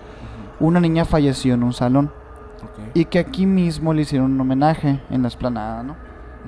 una 0.60 0.80
niña 0.80 1.04
falleció 1.04 1.54
en 1.54 1.62
un 1.62 1.72
salón 1.72 2.12
Ok. 2.62 2.90
y 2.94 3.04
que 3.06 3.18
aquí 3.18 3.46
mismo 3.46 3.92
le 3.94 4.02
hicieron 4.02 4.32
un 4.32 4.40
homenaje 4.40 5.00
en 5.10 5.22
la 5.22 5.28
esplanada, 5.28 5.82
¿no? 5.82 5.96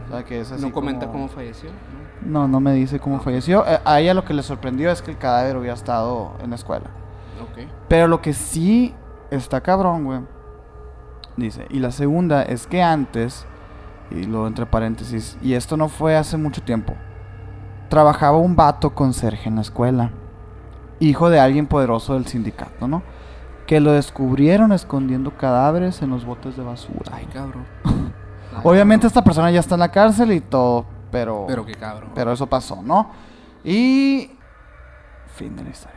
O 0.06 0.10
sea, 0.10 0.24
que 0.24 0.40
es 0.40 0.50
así 0.52 0.62
no 0.62 0.72
comenta 0.72 1.06
como- 1.06 1.26
cómo 1.26 1.28
falleció, 1.28 1.70
¿no? 1.70 2.40
No, 2.42 2.48
no 2.48 2.60
me 2.60 2.72
dice 2.72 2.98
cómo 3.00 3.16
Ah. 3.16 3.20
falleció. 3.20 3.64
Eh, 3.66 3.78
a 3.84 4.00
ella 4.00 4.14
lo 4.14 4.24
que 4.24 4.34
le 4.34 4.42
sorprendió 4.42 4.90
es 4.90 5.02
que 5.02 5.10
el 5.10 5.18
cadáver 5.18 5.56
hubiera 5.56 5.74
estado 5.74 6.32
en 6.42 6.50
la 6.50 6.56
escuela. 6.56 6.86
Ok. 7.42 7.66
Pero 7.88 8.08
lo 8.08 8.20
que 8.22 8.32
sí 8.32 8.94
está 9.30 9.60
cabrón, 9.60 10.04
güey. 10.04 10.20
Dice, 11.36 11.66
y 11.70 11.80
la 11.80 11.90
segunda 11.90 12.42
es 12.42 12.66
que 12.66 12.82
antes, 12.82 13.44
y 14.10 14.24
lo 14.24 14.46
entre 14.46 14.66
paréntesis, 14.66 15.36
y 15.42 15.54
esto 15.54 15.76
no 15.76 15.88
fue 15.88 16.16
hace 16.16 16.36
mucho 16.36 16.62
tiempo, 16.62 16.94
trabajaba 17.88 18.38
un 18.38 18.56
vato 18.56 18.94
conserje 18.94 19.48
en 19.48 19.56
la 19.56 19.62
escuela, 19.62 20.10
hijo 21.00 21.30
de 21.30 21.40
alguien 21.40 21.66
poderoso 21.66 22.14
del 22.14 22.26
sindicato, 22.26 22.88
¿no? 22.88 23.02
Que 23.66 23.80
lo 23.80 23.92
descubrieron 23.92 24.72
escondiendo 24.72 25.36
cadáveres 25.36 26.02
en 26.02 26.10
los 26.10 26.24
botes 26.24 26.56
de 26.56 26.62
basura. 26.62 27.12
Ay, 27.12 27.26
cabrón. 27.26 27.64
Ay, 27.84 27.92
Obviamente 28.62 29.02
cabrón. 29.02 29.06
esta 29.08 29.24
persona 29.24 29.50
ya 29.50 29.60
está 29.60 29.74
en 29.74 29.80
la 29.80 29.90
cárcel 29.90 30.32
y 30.32 30.40
todo, 30.40 30.86
pero... 31.10 31.44
Pero 31.46 31.64
qué 31.64 31.74
cabrón. 31.74 32.10
Pero 32.14 32.32
eso 32.32 32.46
pasó, 32.46 32.82
¿no? 32.82 33.10
Y... 33.64 34.30
Fin 35.34 35.56
de 35.56 35.64
la 35.64 35.70
historia. 35.70 35.93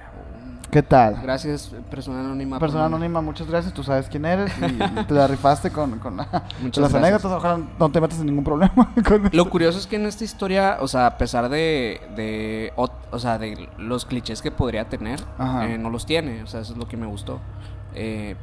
¿Qué 0.71 0.83
tal? 0.83 1.19
Gracias, 1.21 1.73
persona 1.89 2.19
anónima. 2.19 2.59
Persona 2.59 2.85
anónima, 2.85 3.21
muchas 3.21 3.47
gracias. 3.47 3.73
Tú 3.73 3.83
sabes 3.83 4.07
quién 4.09 4.25
eres 4.25 4.51
y 4.57 5.03
te 5.05 5.13
la 5.13 5.25
rifaste 5.25 5.71
con, 5.71 5.97
con, 5.99 6.17
la- 6.17 6.25
con 6.73 6.83
las 6.83 6.93
anécdotas. 6.93 7.31
Ojalá 7.31 7.59
no 7.79 7.89
te 7.89 8.01
metas 8.01 8.19
en 8.19 8.25
ningún 8.25 8.43
problema. 8.43 8.93
con 9.07 9.29
Lo 9.31 9.49
curioso 9.49 9.79
es 9.79 9.87
que 9.87 9.95
en 9.95 10.05
esta 10.05 10.25
historia, 10.25 10.77
o 10.81 10.87
sea, 10.89 11.05
a 11.07 11.17
pesar 11.17 11.47
de, 11.47 12.01
de 12.17 12.73
o 12.75 13.19
sea, 13.19 13.37
de 13.37 13.69
los 13.77 14.05
clichés 14.05 14.41
que 14.41 14.51
podría 14.51 14.89
tener, 14.89 15.21
eh, 15.63 15.77
no 15.79 15.89
los 15.89 16.05
tiene. 16.05 16.43
O 16.43 16.47
sea, 16.47 16.59
eso 16.59 16.73
es 16.73 16.77
lo 16.77 16.87
que 16.87 16.97
me 16.97 17.05
gustó. 17.07 17.39
Eh, 17.95 18.35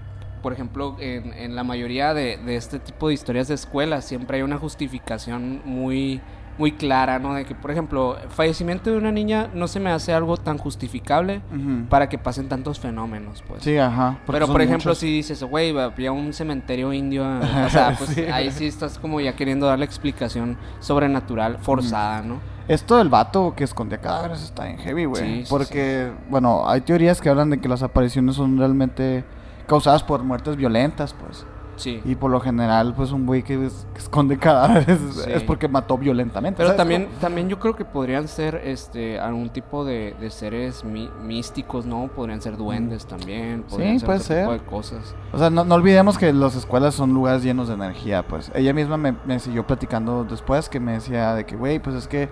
por 0.43 0.53
ejemplo, 0.55 0.97
en, 1.01 1.33
en 1.35 1.55
la 1.55 1.63
mayoría 1.65 2.15
de, 2.15 2.39
de 2.39 2.57
este 2.57 2.79
tipo 2.79 3.09
de 3.09 3.15
historias 3.15 3.49
de 3.49 3.55
escuela 3.55 4.01
siempre 4.01 4.39
hay 4.39 4.43
una 4.43 4.59
justificación 4.59 5.61
muy, 5.65 6.21
muy 6.59 6.73
clara, 6.73 7.19
¿no? 7.19 7.35
De 7.35 7.45
que, 7.45 7.55
por 7.55 7.71
ejemplo, 7.71 8.17
fallecimiento 8.29 8.91
de 8.91 8.97
una 8.97 9.11
niña 9.11 9.49
no 9.55 9.67
se 9.67 9.81
me 9.81 9.91
hace 9.91 10.13
algo 10.13 10.37
tan 10.37 10.57
justificable 10.59 11.41
para 11.89 12.09
que 12.09 12.17
pasen 12.19 12.49
tantos 12.49 12.79
fenómenos, 12.79 13.43
pues. 13.47 13.63
Sí, 13.65 13.77
ajá. 13.77 14.19
Pero 14.27 14.47
por 14.47 14.63
ejemplo, 14.63 14.91
muchos. 14.91 14.99
si 14.99 15.07
dices, 15.11 15.43
güey, 15.43 15.77
había 15.77 16.13
un 16.13 16.33
cementerio 16.33 16.93
indio, 16.93 17.25
o 17.67 17.69
sea, 17.71 17.95
pues 17.99 18.11
Sí. 18.11 18.23
ahí 18.33 18.51
sí 18.51 18.67
estás 18.67 18.99
como 18.99 19.21
ya 19.21 19.35
queriendo 19.35 19.67
darle 19.67 19.85
explicación 19.85 20.57
sobrenatural 20.81 21.59
forzada, 21.59 22.23
¿no? 22.23 22.39
Esto 22.69 22.97
del 22.97 23.09
vato 23.11 23.55
que 23.57 23.65
escondía 23.65 23.99
cadáveres 23.99 24.43
está 24.43 24.71
en 24.71 24.79
heavy, 24.79 25.05
güey. 25.05 25.23
Sí, 25.23 25.41
sí, 25.45 25.51
porque, 25.51 26.13
bueno, 26.31 26.69
hay 26.69 26.81
teorías 26.81 27.21
que 27.21 27.29
hablan 27.29 27.51
de 27.51 27.61
que 27.61 27.69
las 27.69 27.83
apariciones 27.83 28.37
son 28.37 28.57
realmente 28.57 29.25
causadas 29.67 30.03
por 30.03 30.23
muertes 30.23 30.57
violentas, 30.57 31.13
pues. 31.15 31.45
Sí. 31.77 32.01
Y 32.05 32.15
por 32.15 32.31
lo 32.31 32.41
general, 32.41 32.95
pues 32.97 33.11
un 33.13 33.27
güey 33.27 33.43
que, 33.43 33.67
es- 33.67 33.87
que 33.93 34.01
esconde 34.01 34.39
cadáveres 34.39 34.99
Sí. 35.25 35.31
es 35.31 35.43
porque 35.43 35.69
mató 35.69 35.99
violentamente. 35.99 36.57
Pero 36.59 36.69
¿sabes 36.71 36.77
también, 36.79 37.09
también 37.21 37.49
yo 37.49 37.59
creo 37.59 37.75
que 37.77 37.85
podrían 37.85 38.29
ser 38.29 38.57
este 38.65 39.19
algún 39.19 39.51
tipo 39.51 39.85
de, 39.85 40.15
de 40.21 40.31
seres 40.31 40.85
místicos, 40.85 41.87
¿no? 41.87 42.09
Podrían 42.09 42.41
ser 42.43 42.57
duendes 42.57 43.07
también. 43.07 43.63
Podrían 43.63 43.99
puede 44.01 44.19
otro 44.19 44.25
tipo 44.35 44.35
ser. 44.35 44.49
de 44.51 44.59
cosas. 44.67 45.15
O 45.33 45.39
sea, 45.39 45.51
no, 45.51 45.65
no 45.65 45.75
olvidemos 45.75 46.19
que 46.19 46.33
las 46.33 46.55
escuelas 46.57 46.95
son 46.95 47.13
lugares 47.15 47.43
llenos 47.43 47.69
de 47.69 47.75
energía, 47.75 48.23
pues. 48.27 48.51
Ella 48.55 48.73
misma 48.73 48.97
me, 48.97 49.15
me 49.25 49.39
siguió 49.39 49.67
platicando 49.67 50.25
después 50.25 50.69
que 50.69 50.81
me 50.81 50.93
decía 50.93 51.35
de 51.35 51.45
que, 51.47 51.57
güey, 51.57 51.79
pues 51.79 51.97
es 51.97 52.09
que 52.09 52.29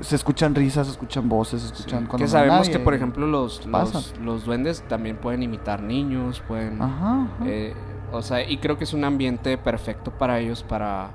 se 0.00 0.16
escuchan 0.16 0.54
risas, 0.54 0.86
se 0.86 0.92
escuchan 0.92 1.28
voces, 1.28 1.62
se 1.62 1.72
escuchan... 1.74 2.00
Sí, 2.02 2.06
cuando 2.08 2.24
Que 2.24 2.30
sabemos 2.30 2.58
nadie 2.60 2.72
que, 2.72 2.78
por 2.78 2.94
ejemplo, 2.94 3.26
los, 3.26 3.66
los, 3.66 4.14
los 4.20 4.44
duendes 4.44 4.82
también 4.88 5.16
pueden 5.16 5.42
imitar 5.42 5.82
niños, 5.82 6.42
pueden... 6.46 6.80
Ajá. 6.80 7.22
ajá. 7.22 7.44
eh, 7.46 7.74
o 8.12 8.22
sea, 8.22 8.42
y 8.48 8.56
creo 8.58 8.76
que 8.76 8.84
es 8.84 8.92
un 8.92 9.04
ambiente 9.04 9.56
perfecto 9.58 10.10
para 10.10 10.40
ellos 10.40 10.62
para, 10.64 11.10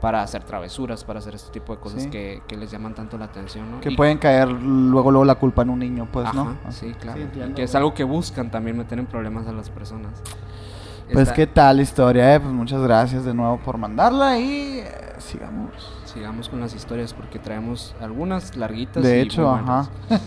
para 0.00 0.22
hacer 0.22 0.42
travesuras, 0.44 1.04
para 1.04 1.18
hacer 1.18 1.34
este 1.34 1.50
tipo 1.50 1.74
de 1.74 1.80
cosas 1.80 2.04
Sí. 2.04 2.10
que, 2.10 2.42
que 2.48 2.56
les 2.56 2.70
llaman 2.70 2.94
tanto 2.94 3.18
la 3.18 3.26
atención, 3.26 3.70
¿no? 3.70 3.80
que 3.80 3.90
Y- 3.90 3.96
pueden 3.96 4.16
caer 4.16 4.48
luego, 4.50 5.10
luego 5.10 5.24
la 5.26 5.34
culpa 5.34 5.62
en 5.62 5.70
un 5.70 5.80
niño, 5.80 6.08
pues, 6.10 6.26
Ajá, 6.26 6.34
¿no? 6.34 6.56
sí, 6.72 6.94
claro. 6.98 7.16
Sí, 7.18 7.20
Y 7.20 7.24
entiendo, 7.24 7.54
que 7.56 7.62
es 7.64 7.74
algo 7.74 7.92
que 7.92 8.04
buscan 8.04 8.50
también 8.50 8.78
meter 8.78 8.98
en 8.98 9.06
problemas 9.06 9.46
a 9.48 9.52
las 9.52 9.68
personas. 9.68 10.12
Pues 11.12 11.24
Está- 11.24 11.34
qué 11.34 11.46
tal 11.48 11.76
la 11.76 11.82
historia, 11.82 12.34
eh? 12.36 12.40
Pues 12.40 12.52
muchas 12.54 12.80
gracias 12.80 13.24
de 13.24 13.34
nuevo 13.34 13.58
por 13.58 13.76
mandarla 13.76 14.38
y 14.38 14.78
eh, 14.78 14.88
sigamos. 15.18 15.72
Sigamos 16.12 16.48
con 16.48 16.60
las 16.60 16.74
historias 16.74 17.12
porque 17.14 17.38
traemos 17.38 17.94
algunas 18.00 18.56
larguitas. 18.56 19.02
De 19.02 19.18
y 19.18 19.22
hecho, 19.22 19.50
ajá. 19.50 19.88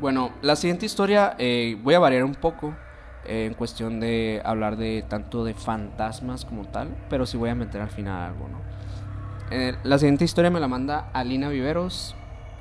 Bueno, 0.00 0.30
la 0.40 0.56
siguiente 0.56 0.86
historia 0.86 1.34
eh, 1.38 1.78
voy 1.82 1.94
a 1.94 1.98
variar 1.98 2.24
un 2.24 2.34
poco 2.34 2.74
eh, 3.26 3.44
en 3.46 3.54
cuestión 3.54 4.00
de 4.00 4.40
hablar 4.44 4.76
de 4.76 5.04
tanto 5.06 5.44
de 5.44 5.52
fantasmas 5.52 6.46
como 6.46 6.64
tal, 6.64 6.88
pero 7.10 7.26
sí 7.26 7.36
voy 7.36 7.50
a 7.50 7.54
meter 7.54 7.82
al 7.82 7.90
final 7.90 8.30
algo, 8.30 8.48
¿no? 8.48 8.58
Eh, 9.50 9.74
la 9.82 9.98
siguiente 9.98 10.24
historia 10.24 10.50
me 10.50 10.58
la 10.60 10.68
manda 10.68 11.10
Alina 11.12 11.48
Viveros, 11.50 12.16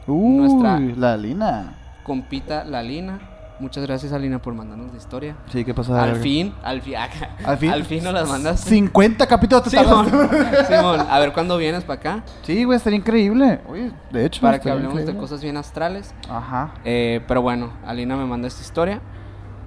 Uy, 0.06 0.38
Nuestra- 0.38 0.80
la 0.80 1.16
Lina. 1.16 1.78
compita 2.04 2.66
la 2.66 2.80
Alina. 2.80 3.20
Muchas 3.60 3.86
gracias 3.86 4.14
Alina 4.14 4.42
por 4.42 4.54
mandarnos 4.54 4.92
la 4.92 4.98
historia. 4.98 5.36
Sí, 5.52 5.66
¿qué 5.66 5.74
pasa? 5.74 6.02
Al 6.02 6.16
fin, 6.16 6.54
al 6.64 6.82
fin, 6.82 6.96
Al 7.46 7.58
fin. 7.58 7.70
al 7.72 7.84
fin 7.84 8.04
nos 8.04 8.14
las 8.14 8.30
mandaste. 8.30 8.70
50 8.70 9.28
capítulos 9.28 9.64
te 9.64 9.72
Simón. 9.72 10.06
Simón, 10.68 11.06
a 11.10 11.20
ver 11.20 11.34
cuándo 11.34 11.58
vienes 11.58 11.84
para 11.84 12.00
acá 12.00 12.24
Sí, 12.44 12.64
güey, 12.64 12.78
estaría 12.78 12.98
increíble. 12.98 13.60
Oye, 13.68 13.92
de 14.12 14.26
hecho, 14.26 14.42
para 14.42 14.60
que 14.60 14.70
hablemos 14.70 15.06
de 15.06 15.16
cosas 15.16 15.42
bien 15.42 15.58
astrales. 15.58 16.14
Ajá. 16.30 16.74
Eh, 16.86 17.22
pero 17.28 17.42
bueno, 17.42 17.74
Alina 17.86 18.16
me 18.16 18.26
manda 18.26 18.48
esta 18.48 18.62
historia 18.62 19.02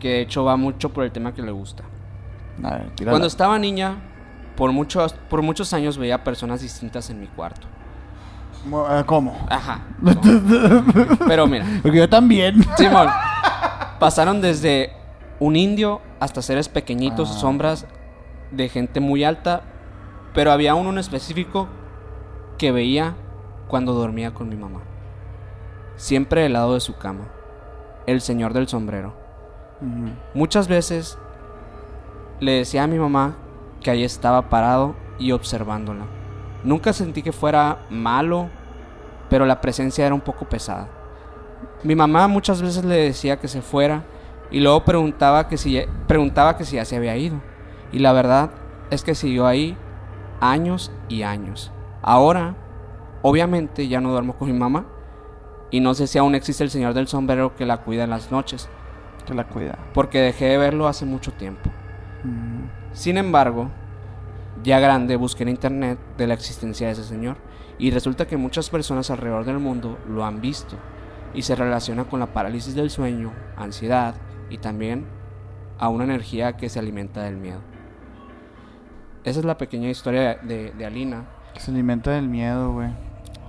que 0.01 0.09
de 0.09 0.21
hecho 0.23 0.43
va 0.45 0.57
mucho 0.57 0.89
por 0.93 1.05
el 1.05 1.13
tema 1.13 1.33
que 1.33 1.43
le 1.43 1.53
gusta. 1.53 1.85
A 2.65 2.71
ver. 2.71 2.93
Cuando 3.05 3.27
estaba 3.27 3.59
niña, 3.59 3.97
por 4.57 4.73
muchos, 4.73 5.13
por 5.13 5.43
muchos 5.43 5.73
años 5.73 5.99
veía 5.99 6.25
personas 6.25 6.61
distintas 6.61 7.09
en 7.11 7.21
mi 7.21 7.27
cuarto. 7.27 7.67
Eh, 8.67 9.03
¿Cómo? 9.07 9.37
Ajá. 9.51 9.81
Pero 11.27 11.47
mira, 11.47 11.67
Porque 11.83 11.99
yo 11.99 12.09
también. 12.09 12.65
Simón, 12.77 13.09
pasaron 14.03 14.41
desde 14.41 14.91
un 15.39 15.55
indio 15.55 16.01
hasta 16.19 16.43
seres 16.43 16.69
pequeñitos, 16.69 17.31
Ah. 17.31 17.39
sombras 17.39 17.87
de 18.51 18.69
gente 18.69 18.99
muy 18.99 19.23
alta, 19.23 19.63
pero 20.35 20.51
había 20.51 20.75
uno 20.75 20.91
en 20.91 20.99
específico 20.99 21.69
que 22.59 22.73
veía 22.73 23.15
cuando 23.69 23.93
dormía 23.93 24.35
con 24.35 24.49
mi 24.49 24.57
mamá. 24.57 24.81
Siempre 25.95 26.47
al 26.47 26.55
lado 26.55 26.75
de 26.75 26.81
su 26.81 26.97
cama. 26.97 27.29
El 28.07 28.21
señor 28.21 28.55
del 28.55 28.67
sombrero. 28.67 29.15
Muchas 30.35 30.67
veces 30.67 31.17
le 32.41 32.53
decía 32.55 32.83
a 32.83 32.89
mi 32.89 32.99
mamá 32.99 33.37
que 33.83 33.93
ahí 33.93 34.03
estaba 34.03 34.49
parado 34.49 34.97
y 35.21 35.31
observándola. 35.31 36.07
Nunca 36.65 36.93
sentí 36.93 37.23
que 37.23 37.31
fuera 37.31 37.79
malo, 37.89 38.49
pero 39.31 39.47
la 39.47 39.61
presencia 39.61 40.05
era 40.07 40.15
un 40.15 40.21
poco 40.23 40.45
pesada. 40.49 40.89
Mi 41.83 41.95
mamá 41.95 42.29
muchas 42.29 42.63
veces 42.63 42.85
le 42.85 42.97
decía 42.97 43.39
que 43.39 43.49
se 43.49 43.63
fuera 43.63 44.05
y 44.51 44.61
luego 44.61 44.85
preguntaba 44.85 45.49
que 45.49 45.57
si 45.57 45.83
preguntaba 46.07 46.57
que 46.57 46.65
si 46.65 46.77
ya 46.77 46.85
se 46.85 46.97
había 46.97 47.17
ido. 47.17 47.41
Y 47.93 47.99
la 47.99 48.13
verdad 48.13 48.51
es 48.91 49.03
que 49.03 49.15
siguió 49.15 49.47
ahí 49.47 49.77
años 50.41 50.93
y 51.09 51.23
años. 51.23 51.73
Ahora, 52.03 52.55
obviamente 53.23 53.89
ya 53.89 54.01
no 54.01 54.11
duermo 54.11 54.35
con 54.35 54.51
mi 54.51 54.59
mamá 54.59 54.87
y 55.71 55.81
no 55.81 55.95
sé 55.95 56.07
si 56.07 56.19
aún 56.19 56.35
existe 56.35 56.65
el 56.65 56.71
señor 56.71 56.95
del 56.95 57.09
sombrero 57.09 57.55
que 57.57 57.65
la 57.67 57.79
cuida 57.79 58.05
en 58.05 58.11
las 58.11 58.31
noches 58.31 58.69
Que 59.27 59.35
la 59.35 59.45
cuida. 59.45 59.79
porque 59.95 60.21
dejé 60.21 60.47
de 60.47 60.59
verlo 60.59 60.89
hace 60.89 61.07
mucho 61.07 61.33
tiempo. 61.33 61.71
Mm. 62.25 62.65
Sin 62.93 63.17
embargo, 63.17 63.71
ya 64.63 64.79
grande 64.81 65.17
busqué 65.17 65.45
en 65.45 65.49
internet 65.51 65.99
de 66.19 66.27
la 66.27 66.35
existencia 66.35 66.87
de 66.89 66.93
ese 66.93 67.05
señor 67.05 67.37
y 67.79 67.91
resulta 67.91 68.27
que 68.27 68.37
muchas 68.37 68.69
personas 68.69 69.11
alrededor 69.11 69.45
del 69.45 69.59
mundo 69.59 69.99
lo 70.09 70.25
han 70.25 70.41
visto 70.41 70.77
y 71.35 71.43
se 71.43 71.55
relaciona 71.55 72.05
con 72.05 72.21
la 72.21 72.27
parálisis 72.33 72.75
del 72.75 72.91
sueño, 72.91 73.33
ansiedad 73.57 74.15
y 74.51 74.59
también 74.59 75.07
a 75.79 75.89
una 75.89 76.05
energía 76.05 76.57
que 76.57 76.69
se 76.69 76.79
alimenta 76.79 77.23
del 77.23 77.37
miedo. 77.37 77.61
Esa 79.25 79.39
es 79.41 79.45
la 79.45 79.57
pequeña 79.59 79.89
historia 79.89 80.35
de, 80.43 80.73
de 80.73 80.85
Alina 80.87 81.25
Que 81.55 81.61
se 81.61 81.71
alimenta 81.71 82.11
del 82.11 82.29
miedo, 82.29 82.73
güey. 82.73 82.91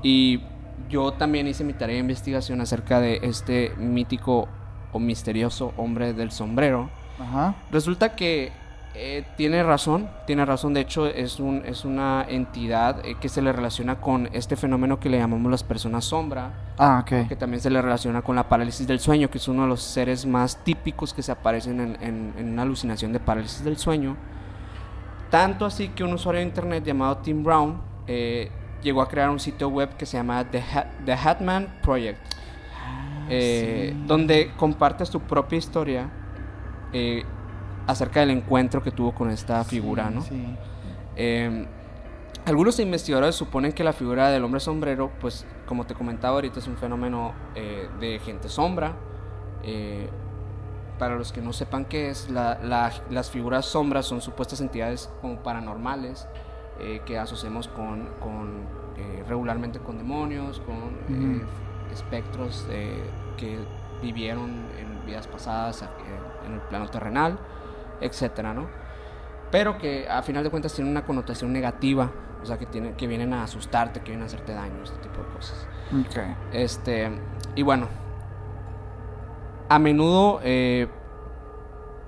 y 0.04 0.42
yo 0.90 1.14
también 1.14 1.48
hice 1.48 1.64
mi 1.64 1.74
tarea 1.74 1.96
de 1.96 2.02
investigación 2.02 2.60
acerca 2.62 3.00
de 3.00 3.20
este 3.24 3.72
mítico 3.78 4.48
o 4.92 5.00
misterioso 5.00 5.74
hombre 5.78 6.14
del 6.14 6.32
sombrero. 6.32 6.90
Ajá. 7.20 7.56
Resulta 7.72 8.16
que 8.16 8.52
eh, 8.96 9.24
tiene 9.38 9.64
razón, 9.64 10.08
tiene 10.28 10.46
razón. 10.46 10.74
De 10.74 10.82
hecho, 10.82 11.08
es, 11.08 11.40
un, 11.40 11.64
es 11.66 11.84
una 11.86 12.26
entidad 12.30 13.04
eh, 13.06 13.16
que 13.20 13.28
se 13.30 13.42
le 13.42 13.52
relaciona 13.52 14.00
con 14.00 14.30
este 14.34 14.56
fenómeno 14.56 15.00
que 15.00 15.10
le 15.10 15.18
llamamos 15.18 15.50
las 15.52 15.64
personas 15.64 16.06
sombra, 16.06 16.52
Ah, 16.78 17.00
ok. 17.02 17.28
que 17.28 17.36
también 17.36 17.60
se 17.62 17.70
le 17.70 17.82
relaciona 17.82 18.22
con 18.22 18.36
la 18.36 18.48
parálisis 18.48 18.86
del 18.88 19.00
sueño, 19.00 19.30
que 19.30 19.40
es 19.40 19.48
uno 19.48 19.64
de 19.64 19.68
los 19.70 19.82
seres 19.82 20.26
más 20.26 20.64
típicos 20.64 21.14
que 21.14 21.24
se 21.24 21.32
aparecen 21.32 21.80
en, 21.80 21.98
en- 22.02 22.34
en 22.38 22.50
una 22.54 22.62
alucinación 22.62 23.12
de 23.14 23.20
parálisis 23.20 23.64
del 23.64 23.78
sueño. 23.78 24.16
Tanto 25.30 25.66
así 25.66 25.90
que 25.90 26.04
un 26.04 26.14
usuario 26.14 26.42
de 26.42 26.48
internet 26.48 26.84
llamado 26.84 27.18
Tim 27.18 27.44
Brown 27.44 27.82
eh, 28.06 28.52
llegó 28.84 29.02
a 29.02 29.08
crear 29.08 29.30
un 29.32 29.40
sitio 29.40 29.70
web 29.70 29.96
que 29.98 30.06
se 30.06 30.18
llama 30.18 30.44
The, 30.46 30.60
Hat- 30.62 30.88
The 31.06 31.14
Hatman 31.14 31.80
Project 31.82 32.20
eh, 33.30 33.96
donde 34.06 34.52
compartes 34.58 35.10
tu 35.10 35.22
propia 35.22 35.58
historia 35.58 36.10
eh, 36.92 37.24
acerca 37.88 38.20
del 38.22 38.32
encuentro 38.32 38.82
que 38.82 38.92
tuvo 38.92 39.14
con 39.14 39.30
esta 39.30 39.64
figura, 39.64 40.08
Sí, 40.10 40.14
¿no? 40.16 40.22
Sí. 40.22 40.56
Eh, 41.16 41.68
algunos 42.46 42.80
investigadores 42.80 43.36
suponen 43.36 43.72
que 43.72 43.84
la 43.84 43.94
figura 43.94 44.30
del 44.30 44.44
hombre 44.44 44.60
sombrero, 44.60 45.12
pues 45.22 45.46
como 45.66 45.86
te 45.86 45.94
comentaba 45.94 46.36
ahorita, 46.36 46.60
es 46.60 46.68
un 46.68 46.76
fenómeno 46.78 47.34
eh, 47.56 47.88
de 48.00 48.20
gente 48.20 48.50
sombra. 48.50 48.94
Eh, 49.64 50.10
para 51.00 51.16
los 51.16 51.32
que 51.32 51.42
no 51.42 51.54
sepan 51.54 51.86
qué 51.86 52.10
es, 52.10 52.30
la- 52.30 52.60
la- 52.62 52.92
las 53.10 53.32
figuras 53.32 53.66
sombras 53.66 54.06
son 54.06 54.22
supuestas 54.22 54.62
entidades 54.62 55.10
como 55.22 55.38
paranormales 55.38 56.28
eh, 56.80 57.02
que 57.06 57.18
asociamos 57.18 57.68
con, 57.68 58.08
con, 58.20 58.84
regularmente 59.28 59.80
con 59.80 59.98
demonios, 59.98 60.60
con 60.62 61.44
espectros 61.92 62.66
que 63.38 63.58
vivieron 64.02 64.50
en 64.80 65.06
vidas 65.06 65.28
pasadas 65.28 65.84
en 66.46 66.54
el 66.54 66.60
plano 66.62 66.88
terrenal, 66.90 67.38
etcétera, 68.06 68.54
¿no? 68.54 68.68
Pero 69.52 69.78
que 69.78 70.08
a 70.10 70.22
final 70.24 70.44
de 70.44 70.50
cuentas 70.50 70.74
tienen 70.74 70.92
una 70.92 71.06
connotación 71.06 71.54
negativa, 71.54 72.10
o 72.42 72.46
sea, 72.46 72.58
que, 72.58 72.66
tienen, 72.66 72.96
que 72.96 73.08
vienen 73.08 73.34
a 73.34 73.44
asustarte, 73.44 74.00
que 74.02 74.08
vienen 74.08 74.24
a 74.24 74.26
hacerte 74.26 74.54
daño, 74.54 74.84
este 74.84 74.98
tipo 74.98 75.22
de 75.22 75.28
cosas. 75.30 75.68
Ok. 75.92 76.18
Este, 76.52 77.12
y 77.56 77.62
bueno, 77.62 77.88
a 79.70 79.80
menudo, 79.80 80.40
eh, 80.44 80.88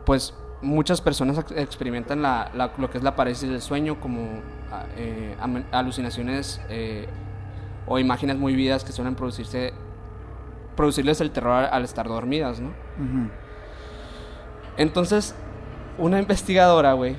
pues 0.06 0.34
muchas 0.62 1.02
personas 1.02 1.38
ex- 1.38 1.52
experimentan 1.52 2.22
la, 2.22 2.50
la- 2.54 2.72
lo 2.78 2.90
que 2.90 2.98
es 2.98 3.04
la 3.04 3.16
parálisis 3.16 3.50
del 3.50 3.62
sueño 3.62 4.00
como 4.00 4.42
a- 4.72 4.86
eh, 4.98 5.36
alucinaciones 5.72 6.60
eh, 6.70 7.08
o 7.88 8.00
imágenes 8.00 8.38
muy 8.38 8.56
vidas 8.56 8.84
que 8.84 8.92
suelen 8.92 9.14
producirse, 9.16 9.72
producirles 10.76 11.22
el 11.22 11.30
terror 11.32 11.66
al 11.72 11.84
estar 11.84 12.08
dormidas, 12.08 12.60
¿no? 12.60 12.72
Entonces, 14.78 15.36
una 15.98 16.20
investigadora, 16.20 16.94
güey, 16.94 17.16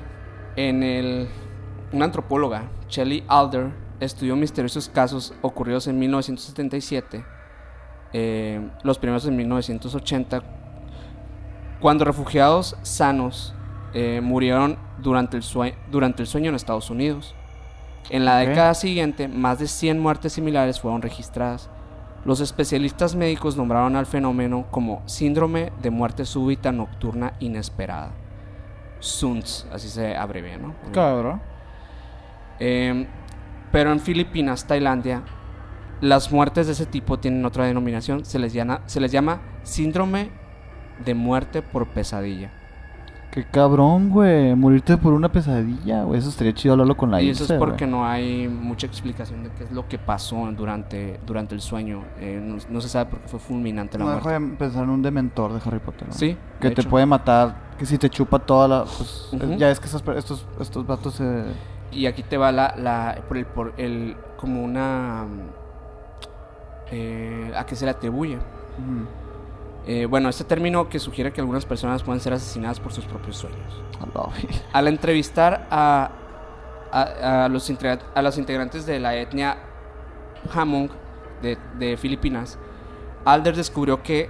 en 0.55 0.83
el. 0.83 1.27
Una 1.91 2.05
antropóloga, 2.05 2.69
Shelley 2.89 3.23
Alder, 3.27 3.71
estudió 3.99 4.35
misteriosos 4.35 4.89
casos 4.89 5.33
ocurridos 5.41 5.87
en 5.87 5.97
1977, 5.99 7.23
eh, 8.13 8.69
los 8.83 8.99
primeros 8.99 9.25
en 9.25 9.37
1980, 9.37 10.43
cuando 11.79 12.03
refugiados 12.03 12.75
sanos 12.81 13.53
eh, 13.93 14.19
murieron 14.21 14.77
durante 14.97 15.37
el, 15.37 15.43
durante 15.89 16.23
el 16.23 16.27
sueño 16.27 16.49
en 16.49 16.55
Estados 16.55 16.89
Unidos. 16.89 17.35
En 18.09 18.25
la 18.25 18.37
década 18.37 18.73
siguiente, 18.73 19.27
más 19.27 19.59
de 19.59 19.67
100 19.67 19.99
muertes 19.99 20.33
similares 20.33 20.79
fueron 20.79 21.01
registradas. 21.01 21.69
Los 22.25 22.39
especialistas 22.41 23.15
médicos 23.15 23.55
nombraron 23.55 23.95
al 23.95 24.05
fenómeno 24.05 24.65
como 24.71 25.01
síndrome 25.05 25.71
de 25.81 25.89
muerte 25.89 26.25
súbita 26.25 26.71
nocturna 26.71 27.33
inesperada. 27.39 28.26
Suns, 28.99 29.67
así 29.71 29.87
se 29.89 30.15
abrevia, 30.15 30.57
¿no? 30.57 30.73
Cabrón. 30.93 31.41
Eh, 32.59 33.07
pero 33.71 33.91
en 33.91 33.99
Filipinas, 33.99 34.65
Tailandia, 34.65 35.23
las 36.01 36.31
muertes 36.31 36.67
de 36.67 36.73
ese 36.73 36.85
tipo 36.85 37.19
tienen 37.19 37.45
otra 37.45 37.65
denominación. 37.65 38.25
Se 38.25 38.39
les 38.39 38.53
llama, 38.53 38.81
se 38.85 38.99
les 38.99 39.11
llama 39.11 39.41
síndrome 39.63 40.29
de 41.03 41.13
muerte 41.13 41.61
por 41.61 41.87
pesadilla. 41.87 42.51
Qué 43.29 43.43
cabrón, 43.45 44.09
güey. 44.09 44.55
Morirte 44.55 44.97
por 44.97 45.13
una 45.13 45.29
pesadilla, 45.31 46.03
güey. 46.03 46.17
Eso 46.19 46.29
estaría 46.29 46.53
chido 46.53 46.73
hablarlo 46.73 46.97
con 46.97 47.11
la 47.11 47.21
y 47.21 47.29
eso 47.29 47.43
Ilse, 47.43 47.53
es 47.53 47.59
porque 47.59 47.85
no 47.85 48.07
hay 48.07 48.47
mucha 48.47 48.87
explicación 48.87 49.43
de 49.43 49.51
qué 49.51 49.65
es 49.65 49.71
lo 49.71 49.87
que 49.87 49.99
pasó 49.99 50.49
durante, 50.53 51.19
durante 51.25 51.53
el 51.53 51.61
sueño. 51.61 52.03
Eh, 52.19 52.39
no, 52.41 52.57
no 52.69 52.81
se 52.81 52.89
sabe 52.89 53.11
por 53.11 53.19
qué 53.19 53.27
fue 53.27 53.39
fulminante 53.39 53.97
la 53.99 54.05
No 54.05 54.11
muerte. 54.11 54.29
dejo 54.29 54.41
de 54.43 54.55
pensar 54.55 54.83
en 54.85 54.89
un 54.89 55.01
dementor 55.03 55.53
de 55.53 55.59
Harry 55.63 55.77
Potter. 55.79 56.07
¿no? 56.07 56.13
Sí, 56.13 56.35
Que 56.59 56.71
te 56.71 56.81
hecho. 56.81 56.89
puede 56.89 57.05
matar, 57.05 57.66
que 57.77 57.85
si 57.85 57.97
te 57.97 58.09
chupa 58.09 58.39
toda 58.39 58.67
la... 58.67 58.83
Pues, 58.83 59.29
Ujú. 59.33 59.55
Ya 59.57 59.69
es 59.69 59.79
que 59.79 59.87
per- 59.99 60.17
estos, 60.17 60.45
estos 60.59 60.85
vatos 60.85 61.15
se... 61.15 61.43
Y 61.91 62.05
aquí 62.05 62.23
te 62.23 62.37
va 62.37 62.51
la, 62.51 62.75
la 62.77 63.21
por 63.27 63.37
el, 63.37 63.45
por 63.45 63.73
el 63.77 64.15
como 64.37 64.63
una 64.63 65.25
eh, 66.91 67.51
a 67.55 67.65
qué 67.65 67.75
se 67.75 67.85
le 67.85 67.91
atribuye. 67.91 68.37
Eh, 69.85 70.05
bueno, 70.05 70.27
este 70.29 70.43
término 70.43 70.89
que 70.89 70.99
sugiere 70.99 71.31
que 71.31 71.39
algunas 71.39 71.65
personas 71.65 72.03
pueden 72.03 72.19
ser 72.19 72.33
asesinadas 72.33 72.79
por 72.79 72.91
sus 72.91 73.05
propios 73.05 73.37
sueños. 73.37 73.81
Al 74.73 74.87
entrevistar 74.87 75.65
a, 75.71 76.09
a, 76.91 77.45
a 77.45 77.49
los, 77.49 77.71
a 78.15 78.21
los 78.21 78.37
integrantes 78.37 78.85
de 78.85 78.99
la 78.99 79.15
etnia 79.15 79.57
Hamong 80.53 80.89
de, 81.41 81.57
de 81.79 81.95
Filipinas, 81.97 82.59
Alder 83.23 83.55
descubrió 83.55 84.03
que, 84.03 84.29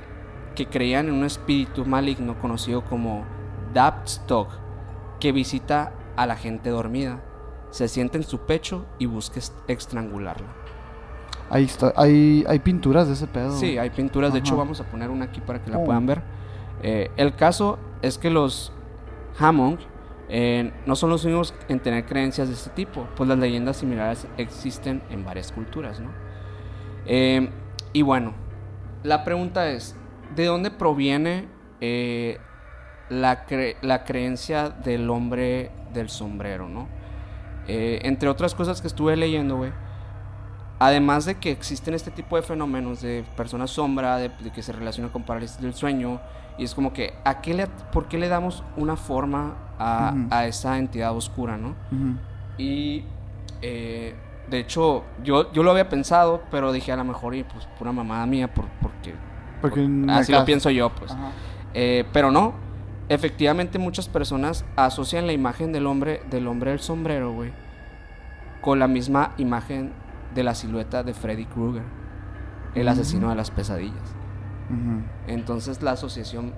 que 0.56 0.68
creían 0.68 1.08
en 1.08 1.16
un 1.16 1.26
espíritu 1.26 1.86
maligno 1.86 2.38
conocido 2.40 2.84
como 2.86 3.26
Dapstok, 3.74 4.50
que 5.20 5.32
visita 5.32 5.94
a 6.16 6.26
la 6.26 6.36
gente 6.36 6.70
dormida, 6.70 7.22
se 7.70 7.88
sienta 7.88 8.18
en 8.18 8.24
su 8.24 8.40
pecho 8.40 8.86
y 9.00 9.06
busca 9.06 9.40
est- 9.40 9.54
estrangularla. 9.68 10.48
Ahí 11.50 11.64
está, 11.64 11.94
hay, 11.96 12.44
hay 12.48 12.60
pinturas 12.60 13.08
de 13.08 13.14
ese 13.14 13.28
pedo. 13.28 13.52
Sí, 13.58 13.78
hay 13.78 13.90
pinturas, 13.90 14.34
de 14.34 14.40
hecho 14.40 14.58
vamos 14.58 14.82
a 14.82 14.84
poner 14.86 15.10
una 15.10 15.26
aquí 15.26 15.40
para 15.42 15.62
que 15.64 15.72
la 15.72 15.78
Oh. 15.78 15.86
puedan 15.86 16.06
ver. 16.06 16.22
Eh, 16.82 17.10
el 17.18 17.36
caso 17.36 17.80
es 18.02 18.18
que 18.18 18.30
los 18.30 18.72
Hamong 19.40 19.78
eh, 20.30 20.74
no 20.86 20.96
son 20.96 21.10
los 21.10 21.24
únicos 21.24 21.54
en 21.70 21.80
tener 21.80 22.06
creencias 22.06 22.50
de 22.50 22.54
este 22.54 22.70
tipo, 22.72 23.08
pues 23.16 23.30
las 23.30 23.38
leyendas 23.40 23.78
similares 23.78 24.28
existen 24.38 25.02
en 25.10 25.24
varias 25.24 25.52
culturas, 25.54 26.00
¿no? 26.02 26.10
Eh, 27.06 27.50
y 27.94 28.02
bueno, 28.02 28.34
la 29.04 29.24
pregunta 29.24 29.70
es, 29.70 29.96
¿de 30.36 30.46
dónde 30.46 30.70
proviene 30.70 31.48
eh, 31.80 32.40
la, 33.10 33.46
cre- 33.46 33.76
la 33.82 34.04
creencia 34.04 34.70
del 34.70 35.10
hombre 35.10 35.72
del 35.94 36.10
sombrero, 36.10 36.68
¿no? 36.70 36.88
Eh, 37.68 38.00
entre 38.04 38.30
otras 38.30 38.56
cosas 38.56 38.82
que 38.82 38.88
estuve 38.88 39.16
leyendo, 39.18 39.58
güey, 39.58 39.72
además 40.80 41.26
de 41.26 41.36
que 41.36 41.52
existen 41.52 41.94
este 41.94 42.12
tipo 42.12 42.36
de 42.36 42.42
fenómenos 42.44 43.02
de 43.02 43.24
personas 43.36 43.72
sombra, 43.72 44.18
de, 44.18 44.30
de 44.30 44.52
que 44.52 44.62
se 44.62 44.72
relaciona 44.72 45.10
con 45.12 45.24
parálisis 45.24 45.60
del 45.60 45.74
sueño, 45.74 46.20
y 46.58 46.64
es 46.64 46.74
como 46.76 46.94
que, 46.94 47.14
¿a 47.24 47.42
qué 47.42 47.54
le, 47.54 47.68
¿por 47.92 48.08
qué 48.08 48.18
le 48.18 48.28
damos 48.30 48.64
una 48.78 48.96
forma 48.96 49.56
a, 49.80 50.14
Ujú. 50.16 50.28
a 50.32 50.46
esa 50.48 50.78
entidad 50.78 51.16
oscura, 51.16 51.58
no? 51.58 51.76
Y 52.58 53.04
eh, 53.62 54.16
de 54.50 54.60
hecho, 54.60 55.04
yo, 55.24 55.52
yo 55.52 55.62
lo 55.64 55.72
había 55.72 55.90
pensado, 55.90 56.42
pero 56.50 56.72
dije 56.72 56.92
a 56.92 56.96
lo 56.96 57.04
mejor, 57.04 57.36
y 57.36 57.44
pues 57.44 57.68
pura 57.78 57.92
mamada 57.92 58.26
mía, 58.26 58.52
por, 58.54 58.66
porque 58.82 59.14
Porque 59.62 59.82
por- 59.82 60.12
así 60.12 60.32
lo 60.32 60.46
pienso 60.46 60.70
yo, 60.70 60.90
pues. 60.90 61.16
Eh, 61.74 62.06
pero 62.14 62.32
no, 62.32 62.54
efectivamente 63.10 63.80
muchas 63.80 64.08
personas 64.08 64.66
asocian 64.76 65.28
la 65.28 65.34
imagen 65.34 65.72
del 65.72 65.86
hombre 65.88 66.22
del 66.30 66.48
hombre 66.48 66.72
del 66.72 66.80
sombrero, 66.80 67.32
güey, 67.34 67.52
con 68.62 68.80
la 68.80 68.88
misma 68.88 69.34
imagen 69.38 69.92
de 70.36 70.44
la 70.44 70.54
silueta 70.56 71.04
de 71.04 71.14
Freddy 71.14 71.46
Krueger, 71.46 71.84
el 72.76 72.88
asesino 72.88 73.30
de 73.30 73.36
las 73.36 73.50
pesadillas. 73.52 74.16
Entonces 75.28 75.82
la 75.82 75.92
asociación 75.92 76.54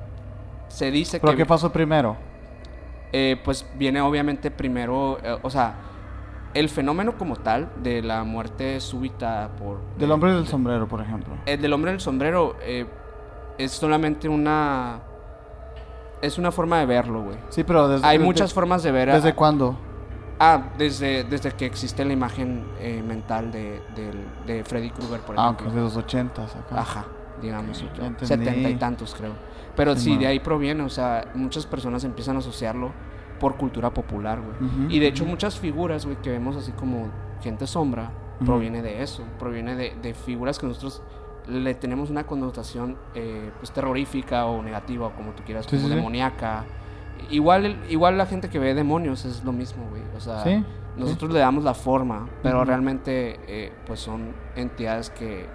se 0.67 0.91
dice 0.91 1.19
¿Pero 1.19 1.31
que 1.33 1.37
qué 1.37 1.45
pasó 1.45 1.71
primero? 1.71 2.17
eh, 3.11 3.39
pues 3.43 3.65
viene 3.75 4.01
obviamente 4.01 4.51
primero, 4.51 5.17
eh, 5.23 5.37
o 5.41 5.49
sea, 5.49 5.75
el 6.53 6.69
fenómeno 6.69 7.17
como 7.17 7.35
tal 7.37 7.69
de 7.83 8.01
la 8.01 8.23
muerte 8.23 8.79
súbita 8.79 9.51
por... 9.59 9.79
Del 9.97 10.07
de- 10.07 10.13
hombre 10.13 10.31
del 10.33 10.43
de- 10.45 10.49
sombrero, 10.49 10.87
por 10.87 11.01
ejemplo. 11.01 11.35
El 11.45 11.61
del 11.61 11.73
hombre 11.73 11.91
del 11.91 11.99
sombrero 11.99 12.55
eh, 12.61 12.85
es 13.57 13.71
solamente 13.71 14.27
una... 14.29 14.99
Es 16.21 16.37
una 16.37 16.51
forma 16.51 16.79
de 16.79 16.85
verlo, 16.85 17.21
güey. 17.23 17.37
Sí, 17.49 17.63
pero 17.63 17.87
desde... 17.87 18.05
Hay 18.05 18.17
desde- 18.17 18.25
muchas 18.25 18.53
formas 18.53 18.83
de 18.83 18.91
ver... 18.91 19.09
a- 19.09 19.15
¿Desde 19.15 19.33
cuándo? 19.33 19.77
Ah, 20.39 20.69
desde, 20.77 21.23
desde 21.25 21.51
que 21.51 21.65
existe 21.65 22.03
la 22.05 22.13
imagen 22.13 22.63
eh, 22.79 23.03
mental 23.05 23.51
de, 23.51 23.81
del- 23.95 24.25
de 24.45 24.63
Freddy 24.63 24.89
Krueger, 24.89 25.19
por 25.21 25.35
Ah, 25.37 25.43
ejemplo. 25.45 25.67
ok, 25.69 25.73
de 25.73 25.81
los 25.81 25.97
ochentas 25.97 26.55
acá. 26.55 26.79
Ajá, 26.79 27.05
digamos, 27.41 27.83
setenta 28.21 28.69
y 28.69 28.75
tantos 28.75 29.15
creo. 29.15 29.33
Pero 29.75 29.95
Sí, 29.95 30.17
de 30.17 30.27
ahí 30.27 30.39
proviene, 30.39 30.83
o 30.83 30.89
sea, 30.89 31.25
muchas 31.35 31.65
personas 31.65 32.03
empiezan 32.03 32.35
a 32.35 32.39
asociarlo 32.39 32.91
por 33.39 33.55
cultura 33.55 33.93
popular, 33.93 34.39
güey. 34.41 34.93
Y 34.93 34.99
de 34.99 35.07
hecho 35.07 35.25
muchas 35.25 35.57
figuras, 35.57 36.05
güey, 36.05 36.17
que 36.21 36.29
vemos 36.29 36.55
así 36.57 36.71
como 36.73 37.09
gente 37.41 37.65
sombra, 37.67 38.11
Ujú. 38.37 38.45
proviene 38.45 38.81
de 38.81 39.01
eso, 39.03 39.23
proviene 39.39 39.75
de, 39.75 39.95
de 40.01 40.13
figuras 40.13 40.59
que 40.59 40.67
nosotros 40.67 41.01
le 41.49 41.73
tenemos 41.75 42.09
una 42.09 42.25
connotación 42.25 42.97
eh, 43.15 43.51
pues 43.59 43.71
terrorífica 43.71 44.45
o 44.45 44.61
negativa, 44.61 45.07
o 45.07 45.11
como 45.11 45.31
tú 45.31 45.43
quieras, 45.43 45.65
Sí, 45.65 45.71
como 45.77 45.81
sí, 45.83 45.89
sí. 45.89 45.95
demoníaca. 45.95 46.65
Igual, 47.29 47.77
igual 47.89 48.17
la 48.17 48.25
gente 48.25 48.49
que 48.49 48.59
ve 48.59 48.73
demonios 48.73 49.25
es 49.25 49.43
lo 49.43 49.51
mismo, 49.51 49.85
güey. 49.89 50.01
O 50.15 50.19
sea, 50.19 50.43
nosotros 50.97 51.31
le 51.31 51.39
damos 51.39 51.63
la 51.63 51.73
forma, 51.73 52.27
pero 52.41 52.63
realmente 52.63 53.39
eh, 53.47 53.73
pues 53.85 53.99
son 53.99 54.33
entidades 54.55 55.09
que 55.09 55.45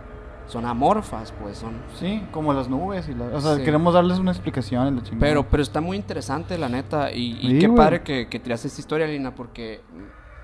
son 0.47 0.67
amorfas, 0.67 1.33
pues 1.41 1.57
son... 1.57 1.73
Sí, 1.99 2.23
como 2.31 2.53
las 2.53 2.69
nubes 2.69 3.09
y 3.09 3.15
la... 3.15 3.25
O 3.27 3.41
sea, 3.41 3.57
queremos 3.65 3.95
darles 3.95 4.19
una 4.19 4.31
explicación 4.31 4.87
en 4.89 4.97
la 4.97 5.03
chingada. 5.03 5.21
Pero, 5.21 5.49
pero 5.49 5.63
está 5.63 5.81
muy 5.81 5.97
interesante, 5.97 6.59
la 6.59 6.69
neta. 6.69 7.11
Y, 7.13 7.39
y 7.41 7.59
qué 7.59 7.69
padre 7.71 8.03
que, 8.03 8.29
que 8.29 8.39
tiraste 8.41 8.69
esta 8.69 8.81
historia, 8.81 9.07
Lina, 9.07 9.35
porque 9.35 9.81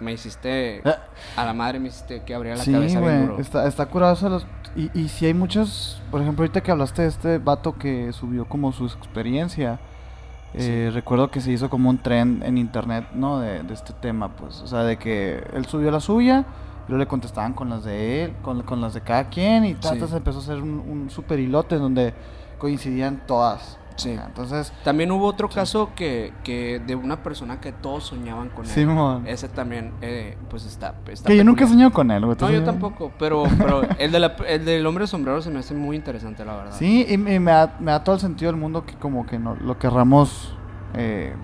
me 0.00 0.12
hiciste... 0.12 0.78
Eh, 0.78 0.94
A 1.36 1.44
la 1.44 1.52
madre 1.52 1.78
me 1.80 1.88
hiciste 1.88 2.22
que 2.24 2.34
abría 2.34 2.56
la 2.56 2.64
cabeza 2.64 2.98
bien 2.98 3.00
güey, 3.02 3.20
duro. 3.26 3.38
está, 3.40 3.66
está 3.68 3.84
curado 3.86 4.16
los- 4.30 4.46
Y, 4.76 4.90
y 4.98 5.08
si 5.08 5.26
hay 5.26 5.34
muchos... 5.34 6.00
Por 6.10 6.20
ejemplo, 6.22 6.42
ahorita 6.44 6.60
que 6.62 6.70
hablaste 6.70 7.02
de 7.02 7.08
este 7.08 7.38
vato 7.38 7.76
que 7.76 8.12
subió 8.12 8.44
como 8.46 8.72
su 8.72 8.86
experiencia... 8.86 9.78
eh, 10.54 10.90
recuerdo 10.92 11.30
que 11.30 11.40
se 11.40 11.52
hizo 11.52 11.68
como 11.70 11.90
un 11.90 11.98
tren 11.98 12.42
en 12.44 12.58
internet, 12.58 13.06
¿no? 13.14 13.38
De, 13.40 13.62
de 13.62 13.74
este 13.74 13.92
tema, 13.92 14.28
pues. 14.36 14.60
O 14.62 14.66
sea, 14.66 14.82
de 14.84 14.96
que 14.96 15.44
él 15.54 15.66
subió 15.66 15.90
la 15.90 16.00
suya, 16.00 16.44
y 16.86 16.90
luego 16.90 16.98
le 16.98 17.06
contestaban 17.06 17.52
con 17.52 17.68
las 17.70 17.84
de 17.84 18.24
él, 18.24 18.32
con, 18.42 18.62
con 18.62 18.80
las 18.80 18.94
de 18.94 19.00
cada 19.00 19.28
quien, 19.28 19.64
y 19.64 19.74
tal, 19.74 19.98
Sí. 20.00 20.06
se 20.08 20.16
empezó 20.16 20.38
a 20.38 20.42
hacer 20.42 20.62
un, 20.62 20.80
un 20.80 21.10
super 21.10 21.38
hilote 21.38 21.76
en 21.76 21.82
donde 21.82 22.14
coincidían 22.58 23.22
todas. 23.26 23.78
Sí. 24.02 24.10
Entonces, 24.10 24.72
También 24.84 25.10
hubo 25.10 25.26
otro 25.26 25.48
caso 25.48 25.90
que, 25.94 26.32
que 26.44 26.80
de 26.86 26.94
una 26.94 27.22
persona 27.22 27.60
que 27.60 27.72
todos 27.72 28.04
soñaban 28.04 28.48
con 28.50 28.64
él. 28.64 28.70
Simón. 28.70 29.26
Ese 29.26 29.48
también, 29.48 29.92
eh, 30.00 30.36
pues 30.48 30.64
está... 30.66 30.94
está 31.08 31.28
que 31.28 31.36
yo 31.36 31.44
nunca 31.44 31.66
soñado 31.66 31.90
con 31.92 32.10
él, 32.10 32.24
güey. 32.24 32.36
¿tú 32.36 32.44
No, 32.46 32.50
yo 32.52 32.64
tampoco, 32.64 33.12
pero, 33.18 33.44
pero 33.58 33.82
el, 33.98 34.12
de 34.12 34.18
la- 34.20 34.36
el 34.48 34.64
del 34.64 34.86
hombre 34.86 35.06
sombrero 35.06 35.40
se 35.42 35.50
me 35.50 35.58
hace 35.60 35.74
muy 35.74 35.96
interesante, 35.96 36.44
la 36.44 36.56
verdad. 36.56 36.72
Sí, 36.78 37.04
y, 37.08 37.14
y 37.14 37.16
me, 37.18 37.50
da, 37.52 37.76
me 37.80 37.90
da 37.92 38.02
todo 38.04 38.14
el 38.14 38.20
sentido 38.20 38.50
del 38.50 38.60
mundo 38.60 38.84
que 38.86 38.94
como 38.94 39.26
que 39.26 39.38
no, 39.38 39.54
lo 39.56 39.78
querramos 39.78 40.54
eh, 40.94 41.34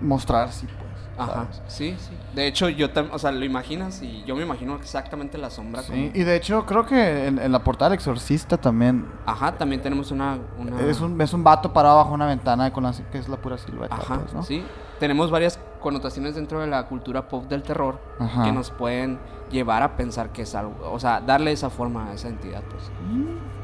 mostrar, 0.00 0.50
sí, 0.52 0.66
pues. 0.66 0.90
Ajá, 1.18 1.32
¿sabes? 1.52 1.62
sí, 1.68 1.96
sí. 1.98 2.12
De 2.34 2.46
hecho, 2.46 2.68
yo 2.68 2.90
también, 2.90 3.14
o 3.14 3.18
sea, 3.18 3.32
lo 3.32 3.44
imaginas 3.44 4.02
y 4.02 4.22
yo 4.24 4.36
me 4.36 4.42
imagino 4.42 4.76
exactamente 4.76 5.36
la 5.36 5.50
sombra. 5.50 5.82
Sí, 5.82 5.88
como- 5.90 6.02
y 6.14 6.22
de 6.24 6.36
hecho 6.36 6.64
creo 6.64 6.86
que 6.86 7.26
en, 7.26 7.38
en 7.40 7.50
la 7.52 7.58
portada 7.64 7.90
del 7.90 7.98
Exorcista 7.98 8.56
también 8.56 9.04
Ajá, 9.26 9.52
también 9.52 9.82
tenemos 9.82 10.10
una... 10.12 10.38
una... 10.56 10.80
es, 10.82 11.00
un, 11.00 11.20
es 11.20 11.32
un 11.32 11.42
vato 11.42 11.72
parado 11.72 11.96
bajo 11.96 12.14
una 12.14 12.26
ventana 12.26 12.72
con 12.72 12.84
la, 12.84 12.92
que 13.10 13.18
es 13.18 13.28
la 13.28 13.36
pura 13.36 13.58
silueta, 13.58 13.96
Ajá, 13.96 14.20
pues, 14.20 14.32
¿no? 14.34 14.42
sí. 14.44 14.64
Tenemos 15.00 15.30
varias 15.30 15.58
connotaciones 15.80 16.34
dentro 16.34 16.60
de 16.60 16.66
la 16.66 16.86
cultura 16.86 17.26
pop 17.26 17.46
del 17.48 17.62
terror 17.62 17.98
Ajá. 18.18 18.44
que 18.44 18.52
nos 18.52 18.70
pueden 18.70 19.18
llevar 19.50 19.82
a 19.82 19.96
pensar 19.96 20.30
que 20.30 20.42
es 20.42 20.54
algo, 20.54 20.74
o 20.92 21.00
sea, 21.00 21.20
darle 21.20 21.52
esa 21.52 21.70
forma 21.70 22.10
a 22.10 22.12
esa 22.14 22.28
entidad, 22.28 22.62
pues. 22.70 22.90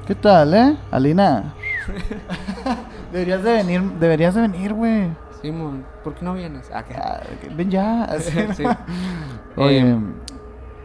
¿Qué 0.07 0.15
tal, 0.15 0.55
eh? 0.55 0.77
Alina. 0.91 1.55
deberías 3.13 3.43
de 3.43 3.53
venir, 3.53 3.83
deberías 4.01 4.35
de 4.35 4.41
venir, 4.43 4.73
güey. 4.73 5.09
Simón, 5.43 5.85
¿por 6.03 6.15
qué 6.15 6.25
no 6.25 6.35
vienes? 6.35 6.71
Ah, 6.75 6.85
que- 6.85 6.95
Ah, 6.95 7.21
Ven 7.55 7.71
ya. 7.71 8.05
así. 8.05 8.31
Sí. 8.57 8.65
Oye, 9.57 9.81
Eh, 9.81 9.99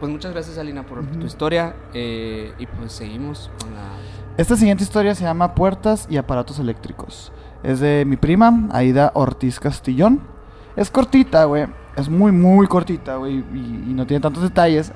Pues 0.00 0.10
muchas 0.10 0.32
gracias, 0.32 0.58
Alina, 0.58 0.84
por 0.84 1.04
tu 1.06 1.24
historia 1.26 1.74
eh, 1.94 2.52
y 2.58 2.66
pues 2.66 2.92
seguimos 2.92 3.50
con 3.60 3.72
la... 3.74 3.82
Esta 4.36 4.56
siguiente 4.56 4.82
historia 4.82 5.14
se 5.14 5.22
llama 5.24 5.54
Puertas 5.54 6.06
y 6.10 6.16
aparatos 6.16 6.58
eléctricos. 6.58 7.32
Es 7.62 7.78
de 7.80 8.04
mi 8.06 8.16
prima, 8.16 8.68
Aida 8.72 9.12
Ortiz 9.14 9.60
Castillón. 9.60 10.20
Es 10.74 10.90
cortita, 10.90 11.44
güey. 11.44 11.66
Es 11.96 12.08
muy, 12.08 12.32
muy 12.32 12.66
cortita, 12.66 13.16
güey. 13.16 13.44
Y, 13.54 13.84
y 13.90 13.94
no 13.94 14.06
tiene 14.06 14.20
tantos 14.22 14.42
detalles. 14.42 14.92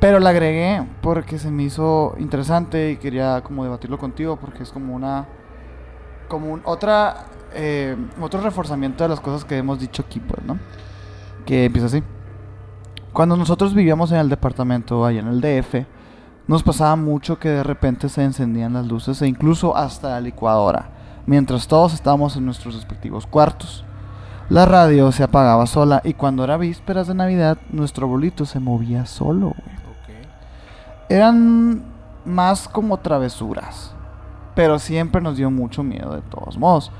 Pero 0.00 0.18
la 0.18 0.30
agregué 0.30 0.84
porque 1.00 1.38
se 1.38 1.50
me 1.50 1.62
hizo 1.62 2.14
interesante 2.18 2.90
y 2.90 2.96
quería 2.96 3.40
como 3.42 3.64
debatirlo 3.64 3.96
contigo 3.96 4.36
porque 4.36 4.64
es 4.64 4.70
como 4.72 4.94
una... 4.94 5.26
Como 6.28 6.52
un- 6.52 6.62
otra 6.64 7.24
eh, 7.54 7.96
otro 8.20 8.40
reforzamiento 8.40 9.04
de 9.04 9.08
las 9.08 9.20
cosas 9.20 9.44
que 9.44 9.56
hemos 9.56 9.78
dicho 9.80 10.02
aquí, 10.06 10.20
pues, 10.20 10.44
¿no? 10.44 10.58
Que 11.46 11.66
empieza 11.66 11.86
así. 11.86 12.02
Cuando 13.12 13.36
nosotros 13.36 13.74
vivíamos 13.74 14.12
en 14.12 14.18
el 14.18 14.28
departamento, 14.28 15.04
allá 15.04 15.20
en 15.20 15.28
el 15.28 15.40
DF, 15.40 15.86
nos 16.46 16.62
pasaba 16.62 16.96
mucho 16.96 17.38
que 17.38 17.48
de 17.48 17.62
repente 17.62 18.08
se 18.08 18.24
encendían 18.24 18.72
las 18.72 18.86
luces 18.86 19.20
e 19.20 19.26
incluso 19.26 19.76
hasta 19.76 20.10
la 20.10 20.20
licuadora, 20.20 20.90
mientras 21.26 21.68
todos 21.68 21.94
estábamos 21.94 22.36
en 22.36 22.46
nuestros 22.46 22.74
respectivos 22.74 23.26
cuartos. 23.26 23.84
La 24.48 24.64
radio 24.64 25.12
se 25.12 25.22
apagaba 25.22 25.66
sola 25.66 26.00
y 26.04 26.14
cuando 26.14 26.42
era 26.42 26.56
vísperas 26.56 27.06
de 27.06 27.14
Navidad, 27.14 27.58
nuestro 27.70 28.08
bolito 28.08 28.46
se 28.46 28.60
movía 28.60 29.04
solo, 29.04 29.48
güey. 29.48 29.76
Ok. 29.76 31.10
Eran 31.10 31.82
más 32.24 32.66
como 32.66 32.96
travesuras, 32.96 33.92
pero 34.54 34.78
siempre 34.78 35.20
nos 35.20 35.36
dio 35.36 35.50
mucho 35.50 35.82
miedo 35.82 36.14
de 36.14 36.22
todos 36.22 36.56
modos. 36.56 36.90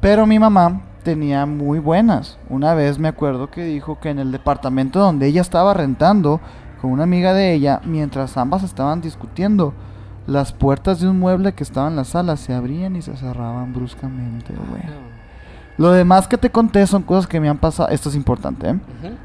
Pero 0.00 0.26
mi 0.26 0.38
mamá 0.38 0.80
tenía 1.02 1.44
muy 1.46 1.78
buenas. 1.78 2.38
Una 2.48 2.74
vez 2.74 2.98
me 2.98 3.08
acuerdo 3.08 3.50
que 3.50 3.64
dijo 3.64 4.00
que 4.00 4.10
en 4.10 4.18
el 4.18 4.32
departamento 4.32 4.98
donde 4.98 5.26
ella 5.26 5.42
estaba 5.42 5.74
rentando 5.74 6.40
con 6.80 6.90
una 6.90 7.02
amiga 7.02 7.34
de 7.34 7.52
ella, 7.52 7.80
mientras 7.84 8.36
ambas 8.36 8.62
estaban 8.62 9.02
discutiendo, 9.02 9.74
las 10.26 10.52
puertas 10.52 11.00
de 11.00 11.08
un 11.08 11.18
mueble 11.18 11.52
que 11.52 11.62
estaba 11.62 11.88
en 11.88 11.96
la 11.96 12.04
sala 12.04 12.36
se 12.36 12.54
abrían 12.54 12.96
y 12.96 13.02
se 13.02 13.16
cerraban 13.16 13.74
bruscamente, 13.74 14.54
güey. 14.70 14.82
Lo 15.76 15.92
demás 15.92 16.28
que 16.28 16.38
te 16.38 16.50
conté 16.50 16.86
son 16.86 17.02
cosas 17.02 17.26
que 17.26 17.40
me 17.40 17.48
han 17.48 17.58
pasado. 17.58 17.88
Esto 17.90 18.08
es 18.08 18.14
importante, 18.14 18.70
¿eh? 18.70 18.78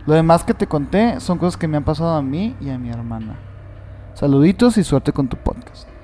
Lo 0.05 0.13
demás 0.13 0.43
que 0.43 0.53
te 0.53 0.67
conté 0.67 1.19
son 1.19 1.37
cosas 1.37 1.57
que 1.57 1.67
me 1.67 1.77
han 1.77 1.83
pasado 1.83 2.15
a 2.15 2.21
mí 2.21 2.55
y 2.61 2.69
a 2.69 2.77
mi 2.77 2.89
hermana. 2.89 3.35
Saluditos 4.13 4.77
y 4.77 4.83
suerte 4.83 5.11
con 5.11 5.27
tu 5.27 5.37
podcast. 5.37 5.94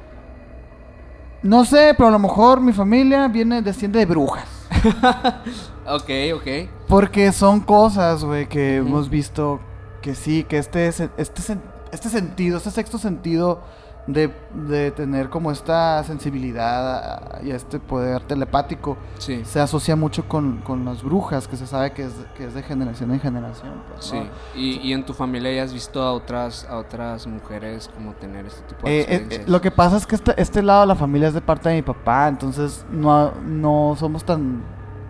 No 1.44 1.66
sé, 1.66 1.94
pero 1.98 2.10
a 2.10 2.12
lo 2.12 2.20
mejor 2.20 2.62
mi 2.62 2.72
familia 2.74 3.28
viene, 3.28 3.62
desciende 3.62 4.00
de 4.00 4.06
brujas. 4.06 4.48
Ok, 5.84 6.10
ok. 6.36 6.48
Porque 6.88 7.32
son 7.32 7.60
cosas, 7.60 8.24
güey, 8.24 8.48
que 8.48 8.78
hemos 8.78 9.10
visto 9.10 9.60
que 10.02 10.14
sí, 10.16 10.44
que 10.44 10.60
este, 10.60 10.88
es- 10.88 11.02
este, 11.18 11.58
este 11.92 12.10
sentido, 12.10 12.58
este 12.58 12.70
sexto 12.72 12.98
sentido 13.00 13.62
de, 14.08 14.34
de 14.54 14.92
tener 14.92 15.30
como 15.30 15.52
esta 15.52 16.04
sensibilidad 16.04 17.42
y 17.44 17.52
este 17.52 17.80
poder 17.80 18.24
telepático 18.24 18.98
Sí. 19.20 19.44
se 19.46 19.60
asocia 19.60 19.96
mucho 19.96 20.28
con, 20.28 20.58
con 20.62 20.84
las 20.86 21.04
brujas, 21.04 21.48
que 21.48 21.56
se 21.56 21.68
sabe 21.68 21.92
que 21.92 22.06
es, 22.06 22.14
que 22.36 22.46
es 22.46 22.54
de 22.54 22.64
generación 22.64 23.12
en 23.12 23.20
generación. 23.20 23.74
pues, 23.92 24.06
Sí. 24.06 24.18
¿no? 24.20 24.26
Y, 24.60 24.80
y 24.80 24.94
en 24.94 25.06
tu 25.06 25.14
familia 25.14 25.54
ya 25.54 25.64
has 25.64 25.74
visto 25.74 26.02
a 26.02 26.14
otras, 26.14 26.66
a 26.70 26.78
otras 26.78 27.28
mujeres 27.28 27.90
como 27.96 28.14
tener 28.14 28.46
este 28.48 28.62
tipo 28.64 28.88
de 28.88 29.02
Eh, 29.02 29.06
eh, 29.10 29.28
eh, 29.30 29.44
lo 29.48 29.62
que 29.62 29.72
pasa 29.72 29.98
es 29.98 30.08
que 30.08 30.16
este, 30.16 30.40
este 30.42 30.64
lado 30.64 30.82
de 30.82 30.88
la 30.88 30.96
familia 30.96 31.28
es 31.28 31.34
de 31.34 31.42
parte 31.42 31.70
de 31.70 31.76
mi 31.76 31.82
papá, 31.84 32.28
entonces 32.28 32.86
no, 32.92 33.32
no 33.46 33.96
somos 34.00 34.24
tan 34.26 34.64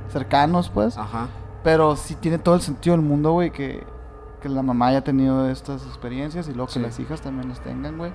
cercanos, 0.09 0.69
pues. 0.69 0.97
Ajá. 0.97 1.27
Pero 1.63 1.95
sí 1.95 2.15
tiene 2.15 2.37
todo 2.39 2.55
el 2.55 2.61
sentido 2.61 2.95
del 2.95 3.05
mundo, 3.05 3.31
güey, 3.33 3.51
que, 3.51 3.85
que 4.41 4.49
la 4.49 4.61
mamá 4.63 4.87
haya 4.87 5.03
tenido 5.03 5.47
estas 5.49 5.85
experiencias 5.85 6.47
y 6.49 6.53
luego 6.53 6.67
que 6.67 6.73
Sí. 6.73 6.79
las 6.79 6.99
hijas 6.99 7.21
también 7.21 7.49
las 7.49 7.59
tengan, 7.61 7.97
güey. 7.97 8.11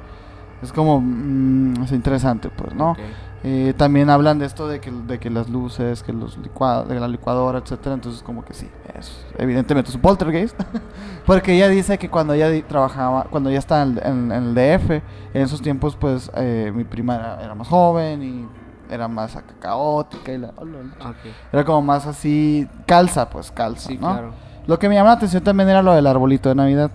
Es 0.62 0.72
como, 0.72 1.00
mm, 1.00 1.82
es 1.84 1.92
interesante, 1.92 2.48
pues, 2.48 2.74
¿no? 2.74 2.96
Eh, 3.44 3.74
también 3.76 4.10
hablan 4.10 4.38
de 4.40 4.46
esto 4.46 4.66
de 4.66 4.80
que, 4.80 4.90
de 4.90 5.18
que 5.20 5.30
las 5.30 5.48
luces, 5.48 6.02
que 6.02 6.12
los 6.12 6.36
licuados, 6.38 6.88
de 6.88 6.98
la 6.98 7.06
licuadora, 7.06 7.58
etcétera. 7.58 7.94
Entonces, 7.94 8.22
como 8.22 8.44
que 8.44 8.54
sí, 8.54 8.68
es 8.98 9.24
evidentemente 9.38 9.90
es 9.90 9.94
un 9.94 10.00
poltergeist. 10.00 10.58
Porque 11.26 11.54
ella 11.54 11.68
dice 11.68 11.98
que 11.98 12.08
cuando 12.08 12.32
ella 12.32 12.50
trabajaba, 12.66 13.24
cuando 13.30 13.50
ella 13.50 13.58
estaba 13.60 13.82
en, 13.82 14.00
en- 14.02 14.32
en 14.32 14.42
el 14.44 14.54
DF, 14.54 14.90
en 15.34 15.42
esos 15.42 15.60
tiempos, 15.62 15.94
pues 15.96 16.30
eh, 16.34 16.72
mi 16.74 16.84
prima 16.84 17.14
era, 17.16 17.42
era 17.44 17.54
más 17.54 17.68
joven 17.68 18.22
y 18.22 18.48
era 18.92 19.06
más 19.06 19.36
caótica. 19.60 20.32
Y 20.32 20.38
la, 20.38 20.48
Ok. 20.48 21.16
era 21.52 21.64
como 21.64 21.82
más 21.82 22.06
así, 22.06 22.66
calza, 22.86 23.28
pues 23.30 23.52
calza, 23.52 23.88
Sí, 23.88 23.98
¿no? 23.98 24.08
claro. 24.12 24.32
Lo 24.66 24.78
que 24.80 24.88
me 24.88 24.96
llama 24.96 25.10
la 25.10 25.16
atención 25.16 25.44
también 25.44 25.68
era 25.68 25.82
lo 25.82 25.92
del 25.92 26.06
arbolito 26.08 26.48
de 26.48 26.56
Navidad, 26.56 26.90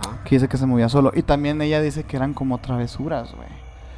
Ajá. 0.00 0.18
que 0.24 0.36
dice 0.36 0.48
que 0.48 0.56
se 0.56 0.66
movía 0.66 0.88
solo. 0.88 1.12
Y 1.14 1.22
también 1.22 1.60
ella 1.62 1.80
dice 1.80 2.04
que 2.04 2.16
eran 2.16 2.34
como 2.34 2.58
travesuras, 2.58 3.34
güey. 3.34 3.48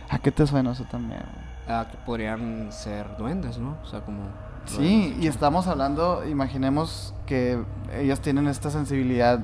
¿A 0.09 0.19
qué 0.19 0.31
te 0.33 0.47
suena 0.47 0.73
eso 0.73 0.85
también? 0.91 1.21
güey? 1.21 1.51
Ah, 1.69 1.87
que 1.91 1.97
podrían 1.99 2.73
ser 2.73 3.07
duendes, 3.17 3.59
¿no? 3.59 3.77
O 3.83 3.87
sea, 3.87 4.01
como... 4.01 4.23
Sí, 4.67 5.17
y 5.21 5.27
estamos 5.27 5.67
hablando, 5.67 6.23
imaginemos 6.29 7.15
que 7.27 7.59
ellas 7.97 8.21
tienen 8.21 8.47
esta 8.47 8.71
sensibilidad, 8.71 9.41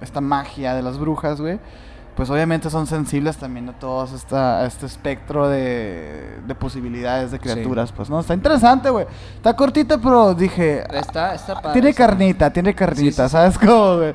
esta 0.00 0.20
magia 0.20 0.74
de 0.74 0.82
las 0.82 0.98
brujas, 0.98 1.40
güey. 1.40 1.60
Pues 2.16 2.30
obviamente 2.30 2.70
son 2.70 2.86
sensibles 2.86 3.36
también 3.38 3.68
a 3.68 3.72
todo 3.78 4.04
esta, 4.04 4.60
a 4.60 4.66
este 4.66 4.86
espectro 4.86 5.48
de, 5.48 6.38
de 6.46 6.54
posibilidades 6.54 7.32
de 7.32 7.40
criaturas, 7.40 7.90
pues, 7.92 8.08
¿no? 8.08 8.20
Está 8.20 8.34
interesante, 8.34 8.88
güey. 8.90 9.06
Está 9.36 9.54
cortita, 9.56 9.98
pero 9.98 10.32
dije, 10.34 10.84
Está, 10.96 11.34
está 11.34 11.54
padre, 11.60 11.72
tiene 11.72 11.88
está- 11.90 12.06
carnita, 12.06 12.52
tiene 12.52 12.74
carnita, 12.74 13.24
sí, 13.24 13.28
sí. 13.28 13.32
¿sabes 13.32 13.58
cómo, 13.58 13.96
güey? 13.96 14.14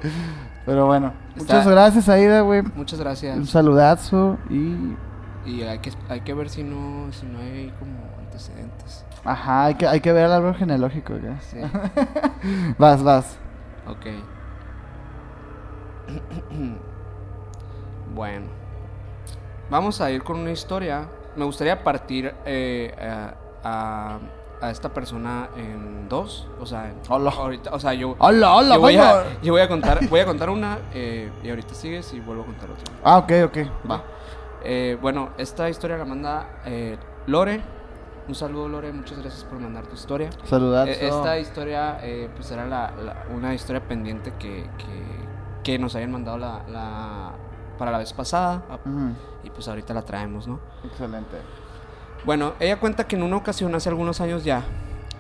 Pero 0.69 0.85
bueno, 0.85 1.13
Está- 1.35 1.55
muchas 1.55 1.67
gracias, 1.67 2.09
Aida, 2.09 2.41
güey. 2.41 2.61
Muchas 2.75 2.99
gracias. 2.99 3.35
Un 3.35 3.47
saludazo 3.47 4.37
y... 4.51 4.95
Y 5.45 5.63
hay 5.63 5.79
que, 5.79 5.91
hay 6.09 6.21
que 6.21 6.33
ver 6.35 6.47
si 6.47 6.61
no, 6.63 7.11
si 7.11 7.25
no 7.25 7.39
hay 7.39 7.73
como 7.79 7.97
antecedentes. 8.19 9.03
Ajá, 9.25 9.65
hay 9.65 9.73
que, 9.75 9.87
hay 9.87 9.99
que 9.99 10.13
ver 10.13 10.25
el 10.25 10.31
árbol 10.31 10.53
genealógico, 10.53 11.13
güey. 11.17 11.33
Sí. 11.41 11.57
Vas, 12.77 13.01
vas. 13.01 13.39
Ok. 13.87 14.05
bueno. 18.13 18.45
Vamos 19.71 20.01
a 20.01 20.11
ir 20.11 20.23
con 20.23 20.37
una 20.39 20.51
historia. 20.51 21.07
Me 21.35 21.45
gustaría 21.45 21.83
partir 21.83 22.33
eh, 22.45 22.93
a, 23.63 23.63
a- 23.63 24.19
a 24.61 24.69
esta 24.71 24.89
persona 24.93 25.49
en 25.55 26.07
dos. 26.09 26.47
O 26.59 26.65
sea, 26.65 26.93
Hola. 27.09 27.31
ahorita, 27.31 27.71
o 27.73 27.79
sea, 27.79 27.93
yo, 27.93 28.15
Hola, 28.19 28.55
hola, 28.55 28.75
yo, 28.75 28.81
voy 28.81 28.97
a, 28.97 29.23
yo 29.41 29.53
voy 29.53 29.61
a 29.61 29.67
contar, 29.67 30.07
voy 30.09 30.19
a 30.19 30.25
contar 30.25 30.49
una 30.49 30.79
eh, 30.93 31.31
y 31.43 31.49
ahorita 31.49 31.73
sigues 31.73 32.13
y 32.13 32.19
vuelvo 32.19 32.43
a 32.43 32.45
contar 32.45 32.69
otra. 32.71 32.83
Ah, 33.03 33.17
ok, 33.19 33.31
ok. 33.45 33.57
Va. 33.89 34.03
Eh, 34.63 34.97
bueno, 35.01 35.29
esta 35.37 35.69
historia 35.69 35.97
la 35.97 36.05
manda 36.05 36.59
eh, 36.65 36.97
Lore. 37.27 37.61
Un 38.27 38.35
saludo, 38.35 38.67
Lore. 38.69 38.91
Muchas 38.91 39.17
gracias 39.19 39.43
por 39.43 39.59
mandar 39.59 39.87
tu 39.87 39.95
historia. 39.95 40.29
Saludazo. 40.43 40.91
Eh, 40.91 41.07
Esta 41.07 41.39
historia, 41.39 41.97
eh, 42.03 42.29
pues 42.35 42.51
era 42.51 42.65
la, 42.67 42.91
la- 43.03 43.25
una 43.33 43.53
historia 43.55 43.81
pendiente 43.87 44.33
que, 44.37 44.69
que, 44.77 45.63
que 45.63 45.79
nos 45.79 45.95
habían 45.95 46.11
mandado 46.11 46.37
la, 46.37 46.61
la- 46.67 47.31
para 47.77 47.91
la 47.91 47.97
vez 47.97 48.13
pasada. 48.13 48.61
ah, 48.69 48.77
Ujú, 48.85 49.13
Y 49.45 49.49
pues 49.49 49.67
ahorita 49.67 49.93
la 49.95 50.01
traemos, 50.03 50.47
¿no? 50.47 50.59
Excelente. 50.83 51.37
Bueno, 52.25 52.53
ella 52.59 52.79
cuenta 52.79 53.07
que 53.07 53.15
en 53.15 53.23
una 53.23 53.37
ocasión, 53.37 53.73
hace 53.75 53.89
algunos 53.89 54.21
años 54.21 54.43
ya, 54.43 54.63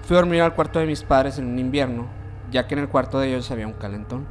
fui 0.03 0.15
a 0.15 0.19
dormir 0.19 0.41
al 0.41 0.53
cuarto 0.53 0.79
de 0.79 0.85
mis 0.85 1.03
padres 1.03 1.39
en 1.39 1.47
un 1.47 1.59
invierno, 1.59 2.07
ya 2.51 2.67
que 2.67 2.75
en 2.75 2.81
el 2.81 2.89
cuarto 2.89 3.19
de 3.19 3.29
ellos 3.29 3.49
había 3.51 3.67
un 3.67 3.73
calentón. 3.73 4.27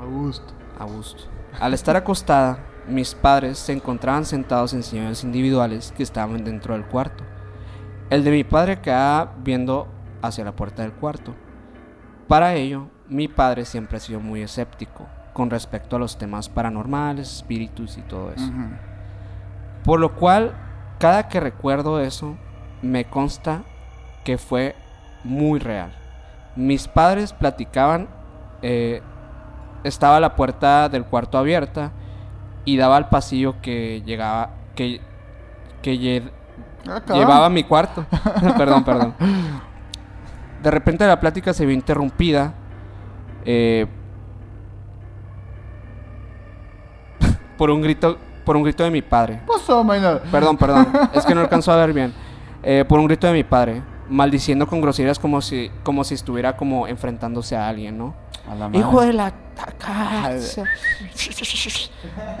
A 0.00 0.04
gusto. 0.04 0.52
A 0.78 0.84
gusto. 0.84 1.24
Al 1.60 1.74
estar 1.74 1.96
acostada, 1.96 2.58
mis 2.88 3.14
padres 3.14 3.58
se 3.58 3.72
encontraban 3.72 4.24
sentados 4.24 4.74
en 4.74 4.82
sillones 4.82 5.22
individuales 5.22 5.92
que 5.96 6.02
estaban 6.02 6.44
dentro 6.44 6.74
del 6.74 6.84
cuarto. 6.84 7.24
El 8.10 8.24
de 8.24 8.30
mi 8.30 8.44
padre 8.44 8.80
quedaba 8.80 9.34
viendo 9.42 9.86
hacia 10.20 10.44
la 10.44 10.56
puerta 10.56 10.82
del 10.82 10.92
cuarto. 10.92 11.34
Para 12.28 12.54
ello, 12.54 12.88
mi 13.08 13.28
padre 13.28 13.64
siempre 13.64 13.98
ha 13.98 14.00
sido 14.00 14.20
muy 14.20 14.42
escéptico 14.42 15.06
con 15.32 15.50
respecto 15.50 15.96
a 15.96 15.98
los 15.98 16.18
temas 16.18 16.48
paranormales, 16.48 17.36
espíritus 17.36 17.98
y 17.98 18.02
todo 18.02 18.32
eso. 18.32 18.50
Por 19.84 20.00
lo 20.00 20.14
cual, 20.14 20.54
cada 21.02 21.26
que 21.26 21.40
recuerdo 21.40 21.98
eso, 22.00 22.36
me 22.80 23.04
consta 23.06 23.62
que 24.24 24.38
fue 24.38 24.76
muy 25.24 25.58
real. 25.58 25.90
Mis 26.54 26.86
padres 26.86 27.32
platicaban, 27.32 28.06
eh, 28.62 29.02
estaba 29.82 30.20
la 30.20 30.36
puerta 30.36 30.88
del 30.88 31.04
cuarto 31.04 31.38
abierta 31.38 31.90
y 32.64 32.76
daba 32.76 32.96
al 32.98 33.08
pasillo 33.08 33.60
que 33.60 34.00
llegaba, 34.06 34.50
que, 34.76 35.00
que 35.82 35.94
lle- 35.98 36.30
Ah, 36.88 37.00
llevaba 37.12 37.46
a 37.46 37.50
mi 37.50 37.64
cuarto. 37.64 38.04
perdón, 38.56 38.84
perdón. 38.84 39.14
De 40.62 40.70
repente 40.70 41.04
la 41.06 41.18
plática 41.18 41.52
se 41.52 41.66
vio 41.66 41.74
interrumpida. 41.74 42.54
eh, 43.44 43.86
por 47.58 47.70
un 47.70 47.82
grito, 47.82 48.18
por 48.44 48.56
un 48.56 48.62
grito 48.62 48.84
de 48.84 48.90
mi 48.90 49.02
padre. 49.02 49.40
Perdón, 50.30 50.56
perdón. 50.56 50.88
Es 51.14 51.24
que 51.24 51.34
no 51.34 51.40
alcanzó 51.42 51.72
a 51.72 51.76
ver 51.76 51.92
bien. 51.92 52.12
Eh, 52.62 52.84
por 52.88 52.98
un 52.98 53.06
grito 53.06 53.26
de 53.26 53.32
mi 53.32 53.44
padre. 53.44 53.82
Maldiciendo 54.08 54.66
con 54.66 54.80
groserías 54.80 55.18
como 55.18 55.40
si, 55.40 55.70
como 55.84 56.04
si 56.04 56.14
estuviera 56.14 56.56
como 56.56 56.86
enfrentándose 56.86 57.56
a 57.56 57.68
alguien, 57.68 57.96
¿no? 57.96 58.14
A 58.50 58.54
la. 58.54 58.70
Hijo 58.76 59.00
de 59.00 59.12
la... 59.12 59.26
Acá, 59.26 60.26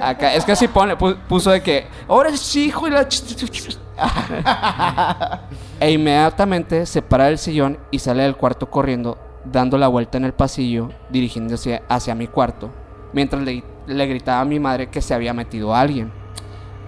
acá, 0.00 0.34
es 0.34 0.44
que 0.44 0.52
así 0.52 0.68
pone, 0.68 0.98
pu- 0.98 1.16
puso 1.28 1.50
de 1.50 1.62
que... 1.62 1.86
Ahora 2.08 2.36
sí, 2.36 2.66
hijo 2.66 2.86
de 2.86 2.90
la... 2.90 3.06
e 5.80 5.90
inmediatamente 5.92 6.86
se 6.86 7.02
para 7.02 7.26
del 7.26 7.38
sillón 7.38 7.78
y 7.90 7.98
sale 7.98 8.22
del 8.24 8.36
cuarto 8.36 8.70
corriendo, 8.70 9.18
dando 9.44 9.78
la 9.78 9.88
vuelta 9.88 10.18
en 10.18 10.24
el 10.24 10.32
pasillo, 10.32 10.90
dirigiéndose 11.10 11.82
hacia 11.88 12.14
mi 12.14 12.26
cuarto, 12.26 12.70
mientras 13.12 13.42
le, 13.42 13.62
le 13.86 14.06
gritaba 14.06 14.40
a 14.40 14.44
mi 14.44 14.58
madre 14.60 14.88
que 14.90 15.00
se 15.02 15.14
había 15.14 15.32
metido 15.34 15.74
alguien 15.74 16.12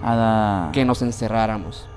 A 0.01 0.15
la... 0.15 0.69
que 0.71 0.85
nos 0.85 1.01
encerráramos. 1.01 1.87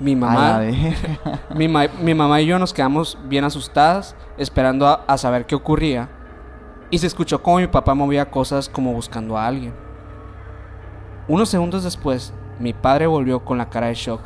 Mi 0.00 0.16
mamá, 0.16 0.60
mi, 1.54 1.68
ma- 1.68 1.86
mi 2.02 2.14
mamá 2.14 2.40
y 2.40 2.46
yo 2.46 2.58
nos 2.58 2.72
quedamos 2.74 3.16
bien 3.26 3.44
asustadas, 3.44 4.16
esperando 4.36 4.86
a, 4.88 5.04
a 5.06 5.16
saber 5.18 5.46
qué 5.46 5.54
ocurría. 5.54 6.08
Y 6.90 6.98
se 6.98 7.06
escuchó 7.06 7.42
como 7.42 7.58
mi 7.58 7.66
papá 7.68 7.94
movía 7.94 8.30
cosas 8.30 8.68
como 8.68 8.92
buscando 8.92 9.38
a 9.38 9.46
alguien. 9.46 9.72
Unos 11.28 11.48
segundos 11.48 11.84
después, 11.84 12.32
mi 12.58 12.72
padre 12.72 13.06
volvió 13.06 13.44
con 13.44 13.56
la 13.58 13.70
cara 13.70 13.86
de 13.86 13.94
shock. 13.94 14.20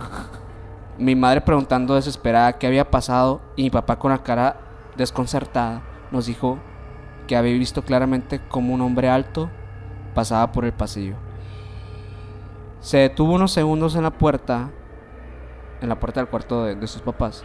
Mi 0.98 1.14
madre 1.14 1.40
preguntando 1.42 1.94
desesperada 1.94 2.54
qué 2.58 2.66
había 2.66 2.90
pasado 2.90 3.40
y 3.54 3.62
mi 3.64 3.70
papá 3.70 3.98
con 3.98 4.10
la 4.10 4.18
cara 4.22 4.56
desconcertada 4.96 5.82
nos 6.10 6.26
dijo 6.26 6.58
que 7.28 7.36
había 7.36 7.52
visto 7.52 7.82
claramente 7.82 8.40
como 8.48 8.74
un 8.74 8.80
hombre 8.80 9.08
alto 9.08 9.48
pasaba 10.18 10.50
por 10.50 10.64
el 10.64 10.72
pasillo. 10.72 11.14
Se 12.80 12.96
detuvo 12.98 13.34
unos 13.34 13.52
segundos 13.52 13.94
en 13.94 14.02
la 14.02 14.10
puerta, 14.10 14.70
en 15.80 15.88
la 15.88 16.00
puerta 16.00 16.18
del 16.18 16.28
cuarto 16.28 16.64
de, 16.64 16.74
de 16.74 16.86
sus 16.88 17.02
papás. 17.02 17.44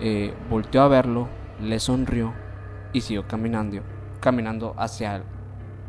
Eh, 0.00 0.34
volteó 0.50 0.82
a 0.82 0.88
verlo, 0.88 1.28
le 1.60 1.78
sonrió 1.78 2.32
y 2.92 3.02
siguió 3.02 3.28
caminando, 3.28 3.82
caminando 4.18 4.74
hacia 4.76 5.14
el- 5.16 5.22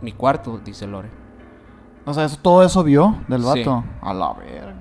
mi 0.02 0.12
cuarto, 0.12 0.60
dice 0.64 0.86
Lore. 0.86 1.10
O 2.06 2.14
sea, 2.14 2.26
eso, 2.26 2.38
todo 2.40 2.62
eso 2.64 2.84
vio 2.84 3.16
del 3.28 3.42
Sí. 3.42 3.48
vato. 3.48 3.84
A 4.02 4.14
la 4.14 4.34
verga. 4.34 4.76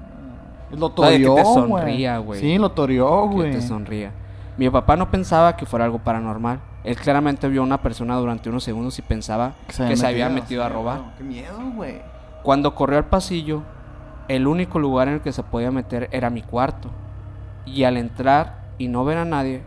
Lo 0.71 0.91
de 0.91 1.19
que 1.19 1.25
te 1.25 1.29
güey. 1.31 1.45
sonría, 1.47 2.19
güey. 2.19 2.41
Sí, 2.41 2.59
lo 2.59 2.73
toreó, 2.73 3.27
que 3.31 3.35
güey. 3.37 3.51
te 3.53 3.63
sonría. 3.63 4.13
Mi 4.59 4.69
papá 4.69 4.97
no 4.97 5.11
pensaba 5.11 5.57
que 5.57 5.65
fuera 5.65 5.87
algo 5.87 5.99
paranormal. 5.99 6.61
Él 6.89 6.97
claramente 6.97 7.47
vio 7.51 7.61
a 7.61 7.65
una 7.65 7.83
persona 7.83 8.17
durante 8.17 8.49
unos 8.49 8.65
segundos 8.65 8.99
y 8.99 9.03
pensaba 9.03 9.53
que 9.67 9.95
se 9.95 10.07
había 10.07 10.31
metido, 10.31 10.65
a 10.65 10.71
robar. 10.71 11.01
güey. 11.01 11.11
Qué 11.19 11.23
miedo, 11.25 11.59
güey. 11.75 12.01
Cuando 12.43 12.75
corrió 12.75 12.97
al 12.97 13.05
pasillo, 13.05 13.63
el 14.27 14.47
único 14.47 14.79
lugar 14.79 15.09
en 15.09 15.15
el 15.15 15.21
que 15.21 15.31
se 15.33 15.43
podía 15.43 15.71
meter 15.71 16.09
era 16.13 16.31
mi 16.31 16.41
cuarto. 16.41 16.89
Y 17.67 17.85
al 17.85 17.99
entrar 17.99 18.71
y 18.79 18.89
no 18.89 19.05
ver 19.05 19.19
a 19.19 19.27
nadie, 19.27 19.61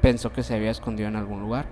pensó 0.00 0.32
que 0.32 0.42
se 0.42 0.54
había 0.54 0.70
escondido 0.70 1.06
en 1.06 1.16
algún 1.16 1.40
lugar. 1.42 1.66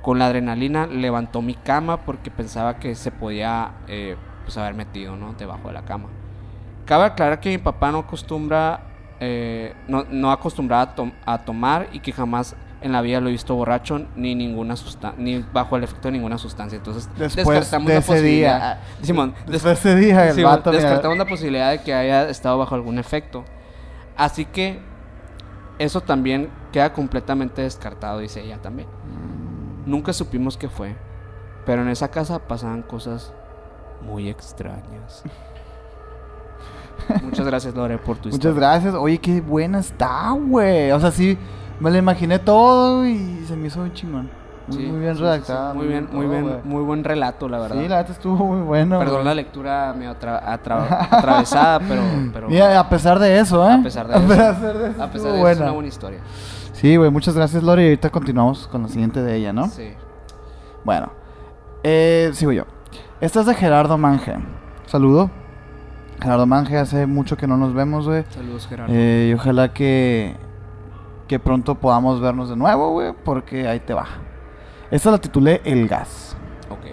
Con 0.00 0.20
la 0.20 0.26
adrenalina 0.26 0.86
levantó 0.86 1.42
mi 1.42 1.54
cama 1.54 1.96
porque 1.96 2.30
pensaba 2.30 2.76
que 2.76 2.94
se 2.94 3.10
podía 3.10 3.72
eh, 3.88 4.16
pues 4.44 4.56
haber 4.56 4.74
metido 4.74 5.16
¿no? 5.16 5.32
debajo 5.32 5.66
de 5.66 5.74
la 5.74 5.82
cama. 5.82 6.08
Cabe 6.84 7.06
aclarar 7.06 7.40
que 7.40 7.48
mi 7.50 7.58
papá 7.58 7.90
no 7.90 7.98
acostumbra, 7.98 8.78
eh, 9.18 9.74
no, 9.88 10.04
no 10.08 10.30
acostumbraba 10.30 10.94
a, 11.26 11.32
a 11.34 11.44
tomar 11.44 11.88
y 11.90 11.98
que 11.98 12.12
jamás 12.12 12.54
en 12.82 12.92
la 12.92 13.02
vida 13.02 13.20
lo 13.20 13.28
he 13.28 13.32
visto 13.32 13.54
borracho 13.54 14.06
ni 14.16 14.34
ninguna 14.34 14.74
sustan- 14.74 15.14
ni 15.18 15.44
bajo 15.52 15.76
el 15.76 15.84
efecto 15.84 16.08
de 16.08 16.12
ninguna 16.12 16.38
sustancia. 16.38 16.76
Entonces 16.76 17.08
Después 17.18 17.46
descartamos 17.46 17.88
de 17.88 17.94
la 17.94 18.00
ese 18.00 18.06
posibilidad. 18.12 18.58
día. 18.58 18.80
Simón, 19.02 19.34
des- 19.46 19.62
de 19.62 19.72
ese 19.72 19.94
día, 19.96 20.28
el 20.28 20.34
Sí, 20.34 20.42
vato, 20.42 20.70
mira, 20.70 20.82
descartamos 20.82 21.18
la 21.18 21.26
posibilidad 21.26 21.70
de 21.70 21.82
que 21.82 21.92
haya 21.94 22.28
estado 22.28 22.58
bajo 22.58 22.74
algún 22.74 22.98
efecto. 22.98 23.44
Así 24.16 24.44
que 24.46 24.80
eso 25.78 26.00
también 26.00 26.48
queda 26.72 26.92
completamente 26.92 27.62
descartado, 27.62 28.18
dice 28.20 28.40
ella 28.42 28.58
también. 28.62 28.88
Nunca 29.86 30.12
supimos 30.12 30.56
qué 30.56 30.68
fue, 30.68 30.94
pero 31.66 31.82
en 31.82 31.88
esa 31.88 32.08
casa 32.08 32.38
pasaban 32.38 32.82
cosas 32.82 33.32
muy 34.02 34.28
extrañas. 34.28 35.22
Muchas 37.22 37.46
gracias, 37.46 37.74
Lore, 37.74 37.98
por 37.98 38.16
tu 38.18 38.28
Muchas 38.28 38.34
historia. 38.50 38.60
gracias. 38.60 38.94
Oye, 38.94 39.18
qué 39.18 39.40
buena 39.40 39.80
está, 39.80 40.30
güey. 40.32 40.90
O 40.92 41.00
sea, 41.00 41.10
sí, 41.10 41.36
me 41.80 41.90
lo 41.90 41.98
imaginé 41.98 42.38
todo 42.38 43.06
y 43.06 43.44
se 43.46 43.56
me 43.56 43.66
hizo 43.68 43.80
muy 43.80 43.92
chingón. 43.92 44.30
Muy, 44.68 44.76
Sí, 44.76 44.86
muy 44.86 45.00
bien 45.00 45.18
redactada. 45.18 45.72
sí. 45.72 45.78
Muy 45.78 45.86
bien, 45.88 46.08
muy 46.12 46.26
bien, 46.26 46.60
muy 46.64 46.82
buen 46.84 47.02
relato, 47.02 47.48
la 47.48 47.58
verdad. 47.58 47.76
Sí, 47.80 47.88
la 47.88 47.98
neta 47.98 48.12
estuvo 48.12 48.36
muy 48.46 48.60
bueno. 48.62 48.98
Perdón 49.00 49.24
la 49.24 49.34
lectura 49.34 49.92
medio 49.96 50.12
atra- 50.12 50.40
atra- 50.44 51.08
atravesada, 51.10 51.80
pero, 51.80 52.02
pero 52.32 52.48
Mira, 52.50 52.78
a 52.78 52.88
pesar 52.88 53.18
de 53.18 53.40
eso, 53.40 53.68
¿eh? 53.68 53.72
a 53.72 53.82
pesar 53.82 54.06
de 54.06 54.14
eso, 54.16 54.28
pesar 54.28 54.78
de 54.78 54.90
eso, 54.90 55.02
a 55.02 55.06
pesar 55.10 55.10
de 55.10 55.18
eso 55.18 55.34
es 55.34 55.40
buena. 55.40 55.62
una 55.62 55.72
buena 55.72 55.88
historia. 55.88 56.20
Sí, 56.72 56.96
güey, 56.96 57.10
muchas 57.10 57.34
gracias, 57.34 57.62
Lori. 57.62 57.82
Y 57.82 57.86
ahorita 57.86 58.10
continuamos 58.10 58.68
con 58.68 58.82
la 58.82 58.88
siguiente 58.88 59.22
de 59.22 59.34
ella, 59.36 59.52
¿no? 59.52 59.66
Sí. 59.66 59.90
Bueno, 60.84 61.10
eh, 61.82 62.30
sigo 62.34 62.52
yo. 62.52 62.64
Esta 63.20 63.40
es 63.40 63.46
de 63.46 63.54
Gerardo 63.54 63.98
Manje. 63.98 64.34
Saludo. 64.86 65.30
Gerardo 66.22 66.46
Manje, 66.46 66.78
hace 66.78 67.06
mucho 67.06 67.36
que 67.36 67.46
no 67.46 67.56
nos 67.56 67.74
vemos, 67.74 68.06
güey. 68.06 68.24
Saludos, 68.30 68.66
Gerardo. 68.68 68.92
Eh, 68.94 69.28
y 69.30 69.34
ojalá 69.34 69.72
que, 69.74 70.36
que 71.30 71.38
pronto 71.38 71.76
podamos 71.76 72.20
vernos 72.20 72.48
de 72.48 72.56
nuevo, 72.56 72.90
güey, 72.90 73.12
porque 73.24 73.68
ahí 73.68 73.78
te 73.78 73.94
va. 73.94 74.04
Esta 74.90 75.12
la 75.12 75.18
titulé 75.18 75.60
El 75.64 75.86
Gas. 75.86 76.36
Ok. 76.68 76.86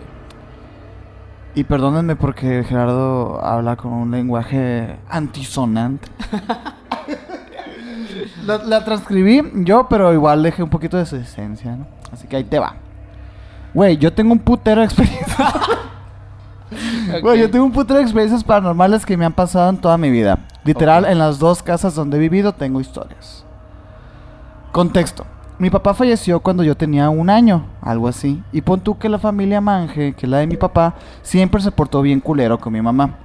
Y 1.55 1.63
perdónenme 1.63 2.15
porque 2.15 2.63
Gerardo 2.63 3.43
habla 3.43 3.75
con 3.77 3.93
un 3.93 4.11
lenguaje 4.11 4.95
antisonante. 5.09 6.07
la, 8.45 8.59
la 8.59 8.85
transcribí 8.85 9.41
yo, 9.65 9.87
pero 9.89 10.13
igual 10.13 10.43
dejé 10.43 10.61
un 10.61 10.69
poquito 10.69 10.97
de 10.97 11.07
su 11.07 11.15
esencia, 11.15 11.75
¿no? 11.75 11.87
Así 12.11 12.27
que 12.27 12.35
ahí 12.35 12.43
te 12.43 12.59
va. 12.59 12.75
Güey, 13.73 13.97
yo 13.97 14.13
tengo 14.13 14.33
un 14.33 14.39
putero 14.39 14.81
de 14.81 14.85
experiencia. 14.85 15.51
Güey, 17.23 17.39
yo 17.39 17.49
tengo 17.49 17.65
un 17.65 17.71
putero 17.71 17.97
de 17.97 18.03
experiencias 18.03 18.43
paranormales 18.43 19.03
que 19.03 19.17
me 19.17 19.25
han 19.25 19.33
pasado 19.33 19.69
en 19.69 19.77
toda 19.77 19.97
mi 19.97 20.11
vida. 20.11 20.37
Literal, 20.63 21.05
Ok. 21.05 21.09
en 21.09 21.17
las 21.17 21.39
dos 21.39 21.63
casas 21.63 21.95
donde 21.95 22.17
he 22.17 22.19
vivido 22.19 22.51
tengo 22.51 22.79
historias. 22.81 23.46
Contexto. 24.77 25.25
Mi 25.57 25.71
papá 25.71 25.95
falleció 25.95 26.39
cuando 26.39 26.61
yo 26.63 26.77
tenía 26.77 27.09
un 27.09 27.31
año, 27.31 27.65
algo 27.81 28.07
así. 28.07 28.43
Y 28.51 28.61
pon 28.61 28.79
tú 28.79 28.99
que 28.99 29.09
la 29.09 29.17
familia 29.17 29.59
Manje, 29.59 30.13
que 30.13 30.27
es 30.27 30.29
la 30.29 30.37
de 30.37 30.45
mi 30.45 30.55
papá, 30.55 30.93
siempre 31.23 31.59
se 31.61 31.71
portó 31.71 32.03
bien 32.03 32.19
culero 32.19 32.59
con 32.59 32.73
mi 32.73 32.79
mamá. 32.79 33.17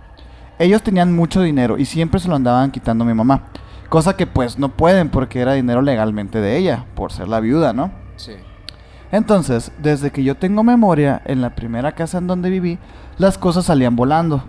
Ellos 0.59 0.81
tenían 0.83 1.15
mucho 1.15 1.43
dinero 1.43 1.77
y 1.77 1.85
siempre 1.85 2.21
se 2.21 2.29
lo 2.31 2.37
andaban 2.37 2.71
quitando 2.71 3.05
a 3.05 3.07
mi 3.07 3.13
mamá. 3.13 3.49
Cosa 3.91 4.17
que 4.17 4.27
pues 4.27 4.59
no 4.59 4.71
pueden 4.71 5.11
porque 5.11 5.41
era 5.41 5.53
dinero 5.53 5.83
legalmente 5.83 6.41
de 6.41 6.57
ella, 6.57 6.87
por 6.95 7.13
ser 7.13 7.29
la 7.29 7.41
viuda, 7.41 7.75
¿no? 7.75 7.93
Sí. 8.17 8.33
Entonces, 9.11 9.73
desde 9.77 10.11
que 10.11 10.25
yo 10.25 10.37
tengo 10.39 10.65
memoria, 10.65 11.21
en 11.27 11.43
la 11.43 11.55
primera 11.55 11.93
casa 11.93 12.17
en 12.17 12.29
donde 12.29 12.49
viví, 12.49 12.79
las 13.19 13.37
cosas 13.37 13.67
salían 13.67 13.95
volando. 13.95 14.43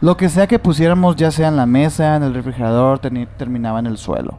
Lo 0.00 0.16
que 0.16 0.30
sea 0.30 0.46
que 0.46 0.58
pusiéramos, 0.58 1.16
ya 1.16 1.30
sea 1.30 1.48
en 1.48 1.58
la 1.58 1.66
mesa, 1.66 2.16
en 2.16 2.22
el 2.22 2.32
refrigerador, 2.32 3.00
terminaba 3.00 3.80
en 3.80 3.86
el 3.86 3.98
suelo. 3.98 4.38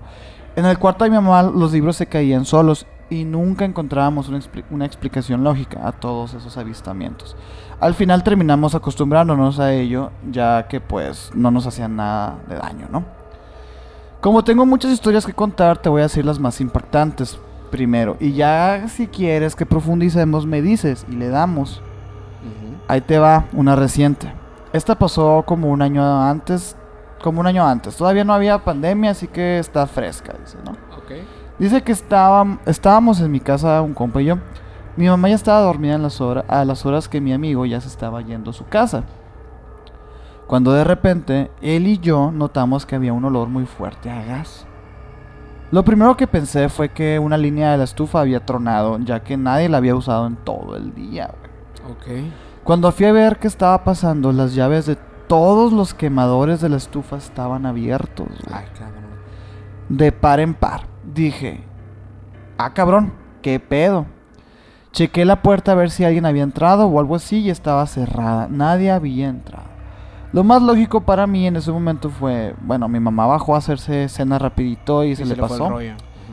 En 0.56 0.66
el 0.66 0.78
cuarto 0.78 1.04
de 1.04 1.10
mi 1.10 1.16
mamá 1.16 1.44
los 1.44 1.72
libros 1.72 1.96
se 1.96 2.08
caían 2.08 2.46
solos 2.46 2.86
y 3.10 3.24
nunca 3.26 3.66
encontrábamos 3.66 4.30
una, 4.30 4.40
expli- 4.40 4.64
una 4.70 4.86
explicación 4.86 5.44
lógica 5.44 5.88
a 5.88 5.92
todos 5.92 6.34
esos 6.34 6.58
avistamientos. 6.58 7.36
Al 7.80 7.94
final 7.94 8.24
terminamos 8.24 8.76
acostumbrándonos 8.76 9.60
a 9.60 9.74
ello, 9.74 10.12
ya 10.30 10.68
que 10.68 10.80
pues 10.80 11.32
no 11.34 11.52
nos 11.52 11.68
hacían 11.68 11.96
nada 11.96 12.38
de 12.48 12.56
daño, 12.56 12.88
¿no? 12.92 13.04
Como 14.22 14.44
tengo 14.44 14.66
muchas 14.66 14.92
historias 14.92 15.26
que 15.26 15.34
contar, 15.34 15.78
te 15.80 15.90
voy 15.90 16.02
a 16.02 16.04
decir 16.04 16.24
las 16.26 16.40
más 16.40 16.62
impactantes 16.62 17.40
primero. 17.72 18.18
Y 18.20 18.34
ya 18.34 18.88
si 18.88 19.08
quieres 19.08 19.56
que 19.56 19.66
profundicemos, 19.66 20.46
me 20.46 20.62
dices 20.62 21.06
y 21.10 21.14
le 21.14 21.30
damos. 21.30 21.82
Ahí 22.88 23.02
te 23.02 23.18
va 23.18 23.46
una 23.54 23.76
reciente. 23.76 24.34
Esta 24.74 24.96
pasó 24.96 25.44
como 25.46 25.70
un 25.70 25.82
año 25.82 26.22
antes, 26.22 26.78
como 27.22 27.40
un 27.40 27.48
año 27.48 27.66
antes. 27.66 27.96
Todavía 27.96 28.24
no 28.24 28.34
había 28.34 28.58
pandemia, 28.60 29.12
así 29.12 29.28
que 29.28 29.60
está 29.60 29.88
fresca, 29.88 30.34
dice, 30.40 30.58
¿no? 30.66 30.72
Ok. 30.98 31.12
Dice 31.60 31.82
que 31.82 31.92
estaba, 31.92 32.60
estábamos 32.66 33.22
en 33.22 33.32
mi 33.32 33.40
casa, 33.40 33.82
un 33.82 33.94
compa 33.94 34.22
y 34.22 34.26
yo. 34.26 34.38
Mi 34.98 35.08
mamá 35.08 35.30
ya 35.30 35.36
estaba 35.36 35.62
dormida 35.62 35.96
en 35.96 36.02
las 36.04 36.20
horas, 36.20 36.44
a 36.48 36.66
las 36.66 36.86
horas 36.86 37.08
que 37.08 37.22
mi 37.22 37.32
amigo 37.34 37.66
ya 37.66 37.80
se 37.80 37.88
estaba 37.88 38.22
yendo 38.22 38.52
a 38.52 38.54
su 38.54 38.68
casa. 38.68 39.04
Cuando 40.48 40.74
de 40.74 40.84
repente 40.84 41.50
él 41.62 41.88
y 41.88 41.98
yo 42.00 42.32
notamos 42.32 42.86
que 42.86 42.96
había 42.96 43.14
un 43.14 43.24
olor 43.24 43.48
muy 43.48 43.66
fuerte 43.66 44.10
a 44.10 44.24
gas. 44.24 44.66
Lo 45.72 45.86
primero 45.86 46.18
que 46.18 46.28
pensé 46.28 46.68
fue 46.68 46.90
que 46.90 47.18
una 47.18 47.38
línea 47.38 47.72
de 47.72 47.78
la 47.78 47.86
estufa 47.86 48.20
había 48.20 48.46
tronado, 48.46 49.00
ya 49.00 49.22
que 49.22 49.38
nadie 49.38 49.70
la 49.70 49.78
había 49.78 49.96
usado 49.96 50.28
en 50.28 50.36
todo 50.36 50.76
el 50.76 50.94
día. 50.94 51.32
güey. 51.40 51.94
Ok. 51.94 52.34
Cuando 52.66 52.92
fui 52.92 53.06
a 53.06 53.14
ver 53.14 53.40
qué 53.40 53.48
estaba 53.48 53.84
pasando, 53.86 54.34
las 54.34 54.54
llaves 54.54 54.86
de 54.86 54.98
todos 55.32 55.72
los 55.72 55.94
quemadores 55.94 56.60
de 56.60 56.68
la 56.68 56.76
estufa 56.76 57.16
estaban 57.16 57.66
abiertos. 57.66 58.28
güey 58.28 58.54
Ay, 58.54 58.66
cabrón. 58.78 59.06
de 59.88 60.12
par 60.12 60.42
en 60.42 60.54
par. 60.54 60.82
Dije, 61.06 61.64
ah 62.58 62.74
cabrón, 62.74 63.14
qué 63.42 63.58
pedo. 63.58 64.08
Chequé 64.92 65.24
la 65.24 65.42
puerta 65.42 65.72
a 65.72 65.76
ver 65.76 65.90
si 65.90 66.04
alguien 66.04 66.26
había 66.26 66.44
entrado 66.44 66.86
o 66.86 67.00
algo 67.00 67.16
así 67.16 67.38
y 67.38 67.50
estaba 67.50 67.88
cerrada. 67.88 68.50
Nadie 68.50 68.92
había 68.92 69.30
entrado. 69.30 69.70
Lo 70.34 70.44
más 70.44 70.62
lógico 70.62 71.00
para 71.00 71.26
mí 71.28 71.48
en 71.48 71.56
ese 71.56 71.72
momento 71.72 72.10
fue, 72.10 72.54
bueno, 72.60 72.90
mi 72.90 73.00
mamá 73.00 73.26
bajó 73.26 73.56
a 73.56 73.60
hacerse 73.60 74.10
cena 74.10 74.38
rapidito 74.38 75.06
y, 75.06 75.16
se, 75.16 75.24
le 75.24 75.38
pasó. 75.38 75.80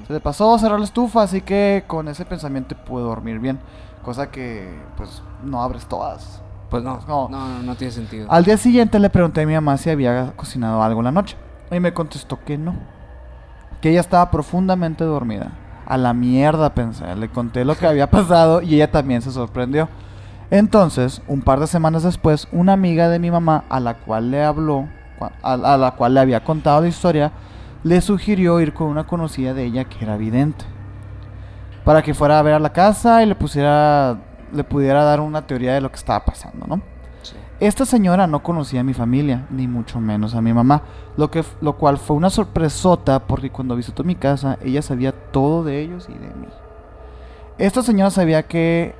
Se 0.08 0.12
le 0.12 0.18
pasó 0.18 0.52
a 0.52 0.58
cerrar 0.58 0.80
la 0.80 0.84
estufa, 0.84 1.22
así 1.22 1.40
que 1.40 1.84
con 1.86 2.08
ese 2.08 2.24
pensamiento 2.24 2.74
pude 2.74 3.04
dormir 3.04 3.38
bien. 3.38 3.60
Cosa 4.02 4.32
que, 4.32 4.68
pues, 4.96 5.22
no 5.44 5.62
abres 5.62 5.86
todas. 5.86 6.42
Pues 6.70 6.82
no, 6.82 6.98
No. 7.08 7.28
no, 7.28 7.62
no, 7.62 7.74
tiene 7.76 7.92
sentido. 7.92 8.30
Al 8.30 8.44
día 8.44 8.56
siguiente 8.56 8.98
le 8.98 9.08
pregunté 9.10 9.42
a 9.42 9.46
mi 9.46 9.54
mamá 9.54 9.76
si 9.78 9.88
había 9.90 10.32
cocinado 10.36 10.82
algo 10.82 11.00
en 11.00 11.04
la 11.06 11.12
noche. 11.12 11.36
Y 11.70 11.80
me 11.80 11.92
contestó 11.94 12.38
que 12.44 12.58
no. 12.58 12.74
Que 13.80 13.90
ella 13.90 14.00
estaba 14.00 14.30
profundamente 14.30 15.04
dormida. 15.04 15.52
A 15.86 15.96
la 15.96 16.12
mierda 16.12 16.74
pensé. 16.74 17.14
Le 17.16 17.28
conté 17.30 17.64
lo 17.64 17.74
que 17.76 17.86
había 17.86 18.10
pasado 18.10 18.60
y 18.60 18.74
ella 18.74 18.90
también 18.90 19.22
se 19.22 19.30
sorprendió. 19.30 19.88
Entonces, 20.50 21.22
un 21.28 21.42
par 21.42 21.60
de 21.60 21.66
semanas 21.66 22.02
después, 22.02 22.48
una 22.52 22.72
amiga 22.72 23.08
de 23.08 23.18
mi 23.18 23.30
mamá, 23.30 23.64
a 23.68 23.80
la 23.80 23.94
cual 23.98 24.30
le 24.30 24.42
habló, 24.42 24.88
a, 25.42 25.52
a 25.52 25.76
la 25.76 25.90
cual 25.92 26.14
le 26.14 26.20
había 26.20 26.42
contado 26.42 26.80
la 26.80 26.88
historia, 26.88 27.32
le 27.82 28.00
sugirió 28.00 28.58
ir 28.60 28.72
con 28.72 28.88
una 28.88 29.06
conocida 29.06 29.52
de 29.54 29.64
ella 29.64 29.84
que 29.84 30.02
era 30.04 30.16
vidente. 30.16 30.64
Para 31.84 32.02
que 32.02 32.14
fuera 32.14 32.38
a 32.38 32.42
ver 32.42 32.54
a 32.54 32.58
la 32.58 32.72
casa 32.72 33.22
y 33.22 33.26
le 33.26 33.34
pusiera 33.34 34.18
le 34.52 34.64
pudiera 34.64 35.04
dar 35.04 35.20
una 35.20 35.46
teoría 35.46 35.74
de 35.74 35.80
lo 35.80 35.90
que 35.90 35.96
estaba 35.96 36.24
pasando, 36.24 36.66
¿no? 36.66 36.80
Sí. 37.22 37.34
Esta 37.60 37.84
señora 37.84 38.26
no 38.26 38.42
conocía 38.42 38.80
a 38.80 38.84
mi 38.84 38.94
familia, 38.94 39.46
ni 39.50 39.66
mucho 39.66 40.00
menos 40.00 40.34
a 40.34 40.40
mi 40.40 40.52
mamá, 40.52 40.82
lo, 41.16 41.30
que, 41.30 41.44
lo 41.60 41.76
cual 41.76 41.98
fue 41.98 42.16
una 42.16 42.30
sorpresota 42.30 43.26
porque 43.26 43.50
cuando 43.50 43.76
visitó 43.76 44.04
mi 44.04 44.14
casa 44.14 44.58
ella 44.62 44.82
sabía 44.82 45.12
todo 45.12 45.64
de 45.64 45.80
ellos 45.80 46.08
y 46.08 46.12
de 46.12 46.28
mí. 46.28 46.48
Esta 47.58 47.82
señora 47.82 48.10
sabía 48.10 48.44
que... 48.44 48.94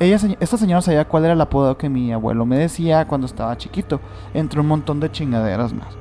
Ella, 0.00 0.18
esta 0.40 0.56
señora 0.56 0.82
sabía 0.82 1.06
cuál 1.06 1.24
era 1.24 1.34
el 1.34 1.40
apodo 1.40 1.78
que 1.78 1.88
mi 1.88 2.12
abuelo 2.12 2.44
me 2.44 2.58
decía 2.58 3.06
cuando 3.06 3.26
estaba 3.28 3.56
chiquito, 3.56 4.00
entre 4.34 4.58
un 4.58 4.66
montón 4.66 4.98
de 4.98 5.12
chingaderas 5.12 5.72
más. 5.72 5.94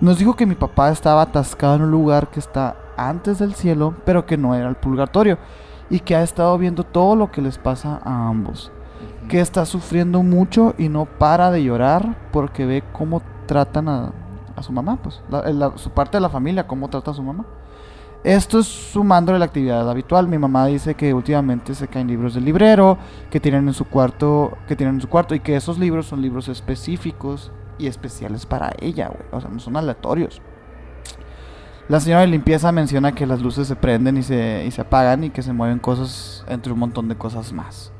Nos 0.00 0.18
dijo 0.18 0.36
que 0.36 0.46
mi 0.46 0.54
papá 0.54 0.90
estaba 0.90 1.22
atascado 1.22 1.74
en 1.74 1.82
un 1.82 1.90
lugar 1.90 2.28
que 2.28 2.38
está 2.38 2.76
antes 2.96 3.38
del 3.38 3.54
cielo, 3.54 3.94
pero 4.04 4.24
que 4.24 4.36
no 4.36 4.54
era 4.54 4.68
el 4.68 4.76
purgatorio, 4.76 5.36
y 5.90 6.00
que 6.00 6.16
ha 6.16 6.22
estado 6.22 6.56
viendo 6.56 6.84
todo 6.84 7.16
lo 7.16 7.30
que 7.30 7.42
les 7.42 7.58
pasa 7.58 8.00
a 8.04 8.28
ambos 8.28 8.70
que 9.28 9.40
está 9.40 9.64
sufriendo 9.64 10.22
mucho 10.22 10.74
y 10.76 10.88
no 10.88 11.04
para 11.04 11.50
de 11.50 11.62
llorar 11.62 12.16
porque 12.32 12.66
ve 12.66 12.82
cómo 12.92 13.22
tratan 13.46 13.88
a, 13.88 14.12
a 14.56 14.62
su 14.62 14.72
mamá, 14.72 14.98
pues, 15.02 15.22
la- 15.30 15.76
su 15.76 15.90
parte 15.90 16.16
de 16.16 16.20
la 16.20 16.28
familia, 16.28 16.66
cómo 16.66 16.88
trata 16.88 17.12
a 17.12 17.14
su 17.14 17.22
mamá. 17.22 17.44
Esto 18.24 18.58
es 18.58 18.66
sumándole 18.66 19.38
la 19.38 19.44
actividad 19.46 19.88
habitual. 19.88 20.26
Mi 20.28 20.36
mamá 20.36 20.66
dice 20.66 20.94
que 20.94 21.14
últimamente 21.14 21.74
se 21.74 21.86
caen 21.88 22.08
libros 22.08 22.34
del 22.34 22.44
librero, 22.44 22.98
que 23.30 23.40
tienen 23.40 23.68
en 23.68 23.72
su 23.74 23.84
cuarto, 23.86 24.58
que 24.68 24.74
tienen 24.76 24.96
en 24.96 25.00
su 25.00 25.08
cuarto 25.08 25.34
y 25.34 25.40
que 25.40 25.54
esos 25.56 25.78
libros 25.78 26.06
son 26.06 26.20
libros 26.20 26.48
específicos 26.48 27.50
y 27.78 27.86
especiales 27.86 28.44
para 28.46 28.72
ella, 28.80 29.08
güey. 29.08 29.22
O 29.32 29.40
sea, 29.40 29.48
no 29.48 29.58
son 29.60 29.76
aleatorios. 29.76 30.42
La 31.90 31.98
señora 31.98 32.20
de 32.20 32.28
limpieza 32.28 32.70
menciona 32.70 33.16
que 33.16 33.26
las 33.26 33.40
luces 33.40 33.66
se 33.66 33.74
prenden 33.74 34.16
y 34.16 34.22
se, 34.22 34.64
y 34.64 34.70
se 34.70 34.80
apagan 34.80 35.24
y 35.24 35.30
que 35.30 35.42
se 35.42 35.52
mueven 35.52 35.80
cosas 35.80 36.44
entre 36.46 36.72
un 36.72 36.78
montón 36.78 37.08
de 37.08 37.16
cosas 37.16 37.52
más. 37.52 37.90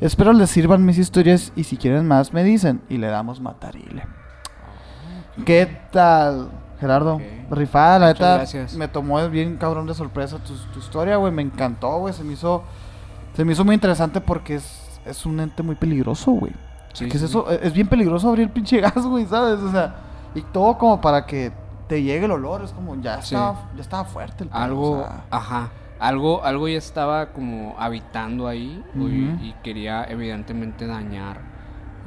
Espero 0.00 0.32
les 0.32 0.50
sirvan 0.50 0.84
mis 0.84 0.98
historias 0.98 1.52
y 1.54 1.62
si 1.62 1.76
quieren 1.76 2.04
más 2.08 2.32
me 2.32 2.42
dicen 2.42 2.82
y 2.88 2.96
le 2.96 3.06
damos 3.06 3.40
matarile. 3.40 4.02
¿Qué 5.46 5.82
tal, 5.92 6.50
Gerardo? 6.80 7.14
Ok. 7.14 7.22
Rifada, 7.52 8.00
la 8.00 8.06
neta. 8.08 8.44
Me 8.76 8.88
tomó 8.88 9.28
bien 9.28 9.56
cabrón 9.56 9.86
de 9.86 9.94
sorpresa 9.94 10.38
tu, 10.38 10.54
tu 10.72 10.80
historia, 10.80 11.14
güey. 11.14 11.32
Me 11.32 11.42
encantó, 11.42 11.96
güey. 12.00 12.12
Se 12.14 12.24
me 12.24 12.32
hizo, 12.32 12.64
se 13.36 13.44
me 13.44 13.52
hizo 13.52 13.64
muy 13.64 13.76
interesante 13.76 14.20
porque 14.20 14.56
es, 14.56 15.00
es 15.06 15.24
un 15.24 15.38
ente 15.38 15.62
muy 15.62 15.76
peligroso, 15.76 16.32
güey. 16.32 16.54
Sí, 16.92 17.08
¿Qué 17.08 17.16
es 17.16 17.22
eso? 17.22 17.48
Es 17.48 17.72
bien 17.72 17.86
peligroso 17.86 18.30
abrir 18.30 18.50
pinche 18.50 18.80
gas, 18.80 19.06
güey, 19.06 19.26
¿sabes? 19.26 19.60
O 19.60 19.70
sea, 19.70 19.94
y 20.34 20.42
todo 20.42 20.76
como 20.76 21.00
para 21.00 21.24
que 21.24 21.52
te 21.88 22.02
llegue 22.02 22.26
el 22.26 22.30
olor. 22.30 22.62
Es 22.62 22.72
como, 22.72 22.94
ya 23.00 23.20
Sí. 23.22 23.34
estaba, 23.34 23.70
ya 23.74 23.80
estaba 23.82 24.04
fuerte 24.04 24.44
el 24.44 24.50
pedo, 24.50 24.58
Algo, 24.60 24.90
o 24.90 25.02
sea. 25.04 25.24
ajá, 25.30 25.70
algo, 25.98 26.44
algo 26.44 26.68
ya 26.68 26.78
estaba 26.78 27.32
como 27.32 27.74
habitando 27.78 28.46
ahí 28.46 28.84
y- 28.94 29.52
quería 29.64 30.04
evidentemente 30.04 30.86
dañar 30.86 31.40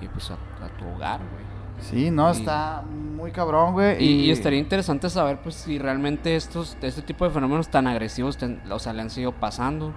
y 0.01 0.07
pues 0.07 0.31
a, 0.31 0.35
a 0.35 0.69
tu 0.77 0.87
hogar, 0.87 1.19
güey. 1.19 1.51
Sí, 1.81 2.11
no, 2.11 2.29
Y- 2.29 2.33
está 2.33 2.83
muy 2.85 3.31
cabrón, 3.31 3.73
güey. 3.73 4.03
Y, 4.03 4.25
y 4.25 4.31
estaría 4.31 4.59
interesante 4.59 5.09
saber 5.09 5.39
pues 5.41 5.55
si 5.55 5.79
realmente 5.79 6.35
estos, 6.35 6.77
este 6.79 7.01
tipo 7.01 7.25
de 7.25 7.31
fenómenos 7.31 7.69
tan 7.69 7.87
agresivos, 7.87 8.37
ten- 8.37 8.61
o 8.71 8.77
sea, 8.77 8.93
le 8.93 9.01
han 9.01 9.09
sido 9.09 9.31
pasando. 9.31 9.91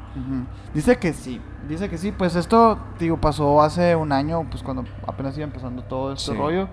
Dice 0.73 0.97
que 0.99 1.13
sí, 1.13 1.41
dice 1.69 1.91
que 1.91 1.99
sí, 1.99 2.11
pues 2.11 2.37
esto, 2.37 2.79
digo, 2.99 3.19
pasó 3.21 3.61
hace 3.63 3.95
un 3.97 4.13
año, 4.13 4.47
pues 4.51 4.63
cuando 4.63 4.85
apenas 5.07 5.37
iba 5.37 5.45
empezando 5.45 5.83
todo 5.83 6.15
este 6.15 6.33
Sí. 6.33 6.39
rollo. 6.39 6.69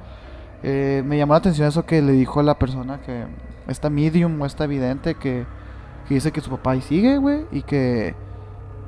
Eh, 0.63 1.01
me 1.05 1.17
llamó 1.17 1.33
la 1.33 1.39
atención 1.39 1.67
eso 1.67 1.85
que 1.85 2.01
le 2.01 2.11
dijo 2.13 2.41
la 2.43 2.57
persona 2.59 3.01
que, 3.01 3.25
esta 3.67 3.89
medium 3.89 4.39
o 4.41 4.45
esta 4.45 4.67
vidente 4.67 5.15
que, 5.15 5.45
que 6.07 6.13
dice 6.15 6.31
que 6.31 6.41
su 6.41 6.49
papá 6.49 6.71
ahí 6.71 6.81
sigue, 6.81 7.17
güey, 7.17 7.45
y 7.51 7.61
que, 7.63 8.15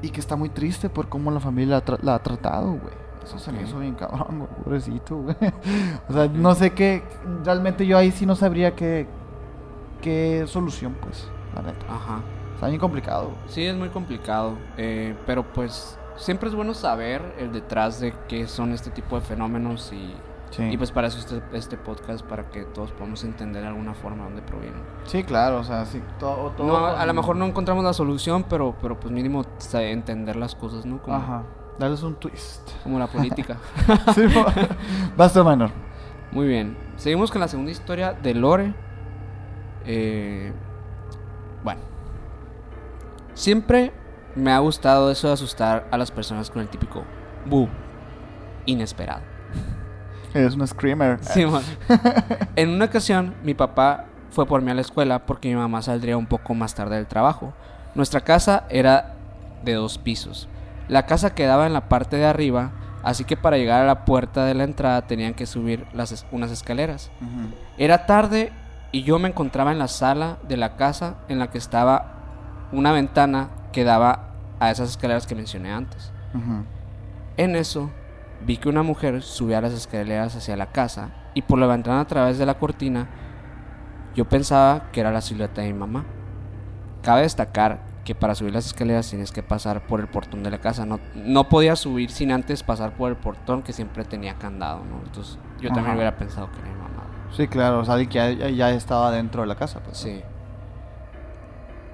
y 0.02 0.10
que 0.10 0.20
está 0.20 0.36
muy 0.36 0.50
triste 0.50 0.90
por 0.90 1.10
cómo 1.10 1.32
la 1.32 1.40
familia 1.40 1.76
la, 1.78 1.86
tra- 1.86 2.00
la 2.02 2.16
ha 2.16 2.20
tratado, 2.24 2.72
güey. 2.72 2.94
Eso 3.24 3.40
se 3.40 3.52
me 3.54 3.62
hizo 3.64 3.80
bien 3.80 3.96
cabrón, 3.96 4.40
güey, 4.40 4.50
pobrecito, 4.64 5.16
güey. 5.18 5.36
O 6.10 6.14
sea, 6.14 6.28
no 6.28 6.54
sé 6.56 6.72
qué, 6.72 7.04
realmente 7.44 7.86
yo 7.88 7.98
ahí 7.98 8.12
sí 8.12 8.26
no 8.26 8.36
sabría 8.36 8.76
qué, 8.76 9.08
qué 10.02 10.44
solución, 10.48 10.96
pues, 11.02 11.28
la 11.56 11.62
neta. 11.62 11.86
Ajá. 11.90 12.20
Está 12.54 12.68
bien 12.68 12.80
complicado, 12.80 13.26
güey. 13.28 13.38
Sí, 13.48 13.66
es 13.66 13.76
muy 13.76 13.90
complicado, 13.90 14.58
eh, 14.78 15.16
pero 15.26 15.44
pues 15.54 15.98
siempre 16.18 16.50
es 16.50 16.56
bueno 16.56 16.74
saber 16.74 17.22
el 17.40 17.52
detrás 17.52 18.00
de 18.00 18.14
qué 18.28 18.48
son 18.48 18.74
este 18.74 18.90
tipo 18.92 19.16
de 19.16 19.22
fenómenos 19.22 19.92
y, 19.94 20.14
Sí. 20.56 20.62
y 20.72 20.78
pues 20.78 20.92
para 20.92 21.08
eso 21.08 21.18
este, 21.18 21.42
este 21.58 21.78
podcast, 21.78 22.24
para 22.24 22.44
que 22.52 22.64
todos 22.64 22.92
podamos 22.92 23.24
entender 23.24 23.64
de 23.64 23.70
alguna 23.70 23.96
forma 23.96 24.26
dónde 24.26 24.44
provienen. 24.44 24.84
Sí, 25.06 25.24
claro, 25.24 25.60
o 25.60 25.64
sea, 25.64 25.84
sí, 25.86 26.00
todo, 26.20 26.52
todo 26.52 26.68
No, 26.68 26.86
a 26.86 27.06
lo 27.08 27.14
mejor 27.16 27.36
no 27.38 27.46
encontramos 27.46 27.84
la 27.84 27.94
solución, 27.94 28.46
pero, 28.48 28.76
pero 28.80 29.00
pues 29.00 29.12
mínimo 29.12 29.44
entender 29.74 30.36
las 30.36 30.54
cosas, 30.54 30.86
¿no? 30.86 31.02
Como, 31.02 31.18
Ajá, 31.18 31.44
darles 31.80 32.04
un 32.04 32.16
twist. 32.16 32.70
como 32.84 33.00
la 33.00 33.08
política. 33.08 33.58
sí, 34.14 34.22
Basta, 35.18 35.44
menor. 35.44 35.72
Muy 36.32 36.48
bien. 36.48 36.78
Seguimos 36.98 37.32
con 37.32 37.42
la 37.42 37.48
segunda 37.48 37.72
historia 37.72 38.14
de 38.14 38.36
Lore. 38.36 38.74
Eh, 39.86 40.54
bueno. 41.64 41.82
Siempre 43.34 43.92
me 44.36 44.52
ha 44.52 44.60
gustado 44.60 45.10
eso 45.12 45.28
de 45.28 45.34
asustar 45.34 45.88
a 45.90 45.98
las 45.98 46.12
personas 46.12 46.50
con 46.50 46.62
el 46.62 46.70
típico 46.70 47.04
bu 47.46 47.68
inesperado. 48.66 49.33
Eres 50.34 50.56
un 50.56 50.68
screamer. 50.68 51.24
Simón. 51.24 51.64
en 52.56 52.70
una 52.70 52.86
ocasión, 52.86 53.36
mi 53.44 53.54
papá 53.54 54.06
fue 54.32 54.46
por 54.46 54.62
mí 54.62 54.72
a 54.72 54.74
la 54.74 54.82
escuela 54.82 55.26
porque 55.26 55.50
mi 55.50 55.56
mamá 55.56 55.82
saldría 55.82 56.18
un 56.18 56.26
poco 56.26 56.54
más 56.56 56.74
tarde 56.76 56.96
del 56.96 57.08
trabajo. 57.08 57.54
Nuestra 57.96 58.22
casa 58.22 58.66
era 58.70 59.14
de 59.64 59.74
dos 59.74 59.98
pisos. 59.98 60.48
La 60.88 61.06
casa 61.06 61.36
quedaba 61.36 61.68
en 61.68 61.74
la 61.74 61.88
parte 61.88 62.18
de 62.18 62.26
arriba, 62.26 62.72
así 63.04 63.24
que 63.24 63.38
para 63.38 63.58
llegar 63.58 63.82
a 63.82 63.86
la 63.86 64.06
puerta 64.06 64.46
de 64.46 64.54
la 64.56 64.64
entrada 64.64 65.04
tenían 65.08 65.34
que 65.36 65.46
subir 65.46 65.86
las 65.94 66.12
es- 66.12 66.26
unas 66.32 66.52
escaleras. 66.52 67.12
Era 67.78 68.06
tarde 68.06 68.52
y 68.92 69.04
yo 69.04 69.20
me 69.20 69.30
encontraba 69.30 69.72
en 69.72 69.80
la 69.80 69.88
sala 69.88 70.38
de 70.48 70.58
la 70.58 70.76
casa 70.76 71.16
en 71.30 71.40
la 71.40 71.50
que 71.52 71.58
estaba 71.58 72.14
una 72.72 72.92
ventana 72.92 73.50
que 73.72 73.84
daba 73.84 74.30
a 74.60 74.72
esas 74.72 74.90
escaleras 74.90 75.28
que 75.28 75.36
mencioné 75.36 75.72
antes. 75.72 76.12
En 77.38 77.56
eso, 77.56 77.90
vi 78.46 78.58
que 78.58 78.70
una 78.70 78.84
mujer 78.84 79.22
subía 79.22 79.62
las 79.62 79.74
escaleras 79.74 80.36
hacia 80.36 80.56
la 80.58 80.72
casa 80.72 81.10
y 81.34 81.42
por 81.42 81.60
la 81.60 81.68
ventana 81.68 82.02
a 82.02 82.08
través 82.08 82.38
de 82.38 82.46
la 82.46 82.56
cortina, 82.60 83.08
yo 84.16 84.26
pensaba 84.26 84.92
que 84.92 85.00
era 85.02 85.12
la 85.12 85.22
silueta 85.22 85.62
de 85.62 85.74
mi 85.74 85.80
mamá. 85.80 86.06
Cabe 87.02 87.22
destacar 87.24 87.82
que 88.06 88.16
para 88.16 88.36
subir 88.36 88.54
las 88.54 88.66
escaleras 88.66 89.10
tienes 89.10 89.32
que 89.32 89.44
pasar 89.44 89.86
por 89.88 90.00
el 90.00 90.08
portón 90.08 90.44
de 90.44 90.52
la 90.52 90.60
casa. 90.60 90.86
No, 90.86 91.00
no 91.16 91.50
podía 91.50 91.76
subir 91.76 92.12
sin 92.12 92.32
antes 92.32 92.62
pasar 92.64 92.96
por 92.96 93.10
el 93.10 93.18
portón 93.18 93.64
que 93.64 93.74
siempre 93.74 94.04
tenía 94.06 94.36
candado, 94.36 94.84
¿no? 94.86 95.02
Entonces 95.06 95.40
yo 95.60 95.70
también 95.72 95.96
hubiera 95.96 96.16
pensado 96.18 96.52
que 96.52 96.60
era 96.60 96.68
mi 96.70 96.76
mamá. 96.76 97.04
Sí, 97.32 97.48
claro, 97.48 97.80
o 97.80 97.86
sea, 97.86 97.98
que 97.98 98.06
ya, 98.08 98.30
ya- 98.32 98.50
ya 98.50 98.70
estaba 98.72 99.10
dentro 99.12 99.42
de 99.42 99.48
la 99.48 99.56
casa. 99.56 99.80
Pues. 99.82 99.98
Sí. 99.98 100.22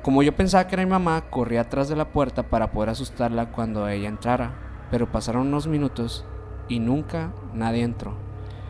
Como 0.01 0.23
yo 0.23 0.35
pensaba 0.35 0.65
que 0.67 0.75
era 0.75 0.83
mi 0.83 0.89
mamá, 0.91 1.21
corrí 1.29 1.57
atrás 1.57 1.89
de 1.89 1.95
la 1.95 2.05
puerta 2.05 2.43
para 2.43 2.71
poder 2.71 2.89
asustarla 2.89 3.51
cuando 3.51 3.87
ella 3.87 4.07
entrara. 4.09 4.51
Pero 4.91 5.11
pasaron 5.11 5.47
unos 5.47 5.67
minutos 5.67 6.25
y 6.69 6.79
nunca 6.79 7.31
nadie 7.53 7.83
entró. 7.83 8.13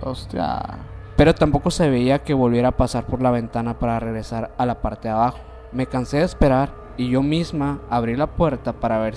Hostia. 0.02 0.80
Pero 1.16 1.36
tampoco 1.36 1.70
se 1.70 1.90
veía 1.90 2.24
que 2.24 2.34
volviera 2.34 2.70
a 2.70 2.78
pasar 2.78 3.06
por 3.06 3.22
la 3.22 3.30
ventana 3.30 3.78
para 3.78 4.00
regresar 4.00 4.52
a 4.58 4.66
la 4.66 4.82
parte 4.82 5.10
de 5.10 5.14
abajo. 5.14 5.40
Me 5.72 5.86
cansé 5.86 6.18
de 6.18 6.24
esperar 6.24 6.74
y 6.98 7.10
yo 7.10 7.22
misma 7.22 7.80
abrí 7.90 8.16
la 8.16 8.28
puerta 8.28 8.74
para 8.74 9.00
ver 9.00 9.16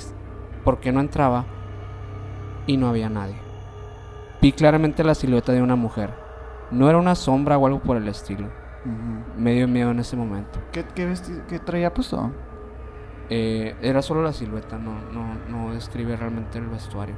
por 0.64 0.80
qué 0.80 0.93
no 0.93 1.01
entraba 1.01 1.47
y 2.66 2.76
no 2.76 2.89
había 2.89 3.09
nadie. 3.09 3.37
Vi 4.41 4.53
claramente 4.53 5.05
la 5.05 5.14
silueta 5.14 5.53
de 5.53 5.62
una 5.62 5.76
mujer. 5.76 6.11
No 6.72 6.89
era 6.89 6.99
una 6.99 7.14
sombra 7.14 7.57
o 7.57 7.66
algo 7.66 7.80
por 7.80 7.97
el 7.97 8.09
estilo. 8.09 8.49
Ujú. 8.85 9.41
Me 9.41 9.53
dio 9.53 9.68
miedo 9.68 9.93
en 9.93 10.01
ese 10.01 10.16
momento. 10.16 10.59
¿Qué, 10.72 10.85
qué, 10.95 11.14
qué 11.49 11.59
traía 11.61 11.95
puesto? 11.95 12.33
Eh, 13.30 13.76
era 13.80 14.03
solo 14.03 14.22
la 14.22 14.33
silueta, 14.33 14.76
no, 14.78 14.93
no, 15.12 15.37
no 15.49 15.72
describe 15.72 16.16
realmente 16.16 16.59
el 16.59 16.66
vestuario. 16.66 17.14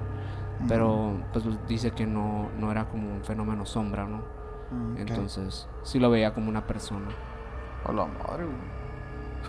Pero 0.69 1.19
pues 1.33 1.45
dice 1.69 1.91
que 1.91 2.07
no, 2.07 2.49
no 2.59 2.71
era 2.71 2.87
como 2.89 3.13
un 3.13 3.25
fenómeno 3.25 3.67
sombra, 3.67 4.07
¿no? 4.07 4.19
Ok. 4.19 4.99
Entonces 5.01 5.69
sí 5.83 5.99
lo 5.99 6.11
veía 6.11 6.33
como 6.35 6.49
una 6.49 6.67
persona. 6.67 7.09
A 7.87 7.93
la 7.93 8.07
madre, 8.07 8.45
güey. 8.45 8.75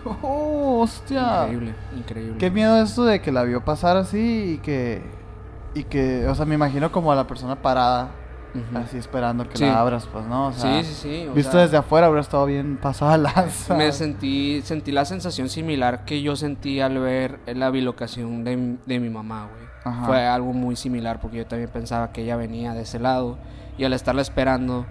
Oh, 0.22 0.80
hostia. 0.82 1.44
Increíble, 1.44 1.74
increíble. 1.96 2.38
Qué 2.38 2.50
miedo 2.50 2.80
esto 2.82 3.04
de 3.04 3.20
que 3.20 3.32
la 3.32 3.42
vio 3.44 3.64
pasar 3.64 3.96
así 3.96 4.52
y 4.54 4.58
que. 4.58 5.02
Y 5.74 5.84
que, 5.84 6.26
o 6.28 6.34
sea, 6.34 6.44
me 6.46 6.54
imagino 6.54 6.92
como 6.92 7.10
a 7.12 7.16
la 7.16 7.26
persona 7.26 7.60
parada, 7.60 8.10
así 8.74 8.96
esperando 8.98 9.48
que 9.48 9.56
Sí. 9.58 9.64
la 9.64 9.80
abras, 9.80 10.06
pues, 10.10 10.24
¿no? 10.26 10.46
O 10.48 10.52
sea, 10.52 10.82
sí, 10.82 10.88
sí, 10.88 10.94
sí. 10.94 11.28
o 11.30 11.34
Visto 11.34 11.52
sea, 11.52 11.62
desde 11.62 11.76
afuera 11.76 12.08
hubiera 12.08 12.20
estado 12.22 12.46
bien 12.46 12.76
pasada 12.76 13.18
lanza. 13.18 13.74
Me 13.76 13.90
sentí, 13.92 14.62
sentí 14.62 14.92
la 14.92 15.04
sensación 15.04 15.48
similar 15.48 16.04
que 16.04 16.22
yo 16.22 16.36
sentí 16.36 16.80
al 16.80 16.98
ver 16.98 17.40
la 17.46 17.68
bilocación 17.70 18.44
de, 18.44 18.76
de 18.86 19.00
mi 19.00 19.10
mamá, 19.10 19.48
güey. 19.52 19.66
Ajá. 19.86 20.06
Fue 20.06 20.26
algo 20.26 20.52
muy 20.52 20.74
similar 20.74 21.20
porque 21.20 21.36
yo 21.36 21.46
también 21.46 21.70
pensaba 21.70 22.10
que 22.10 22.22
ella 22.22 22.36
venía 22.36 22.74
de 22.74 22.82
ese 22.82 22.98
lado 22.98 23.38
y 23.78 23.84
al 23.84 23.92
estarla 23.92 24.20
esperando 24.20 24.84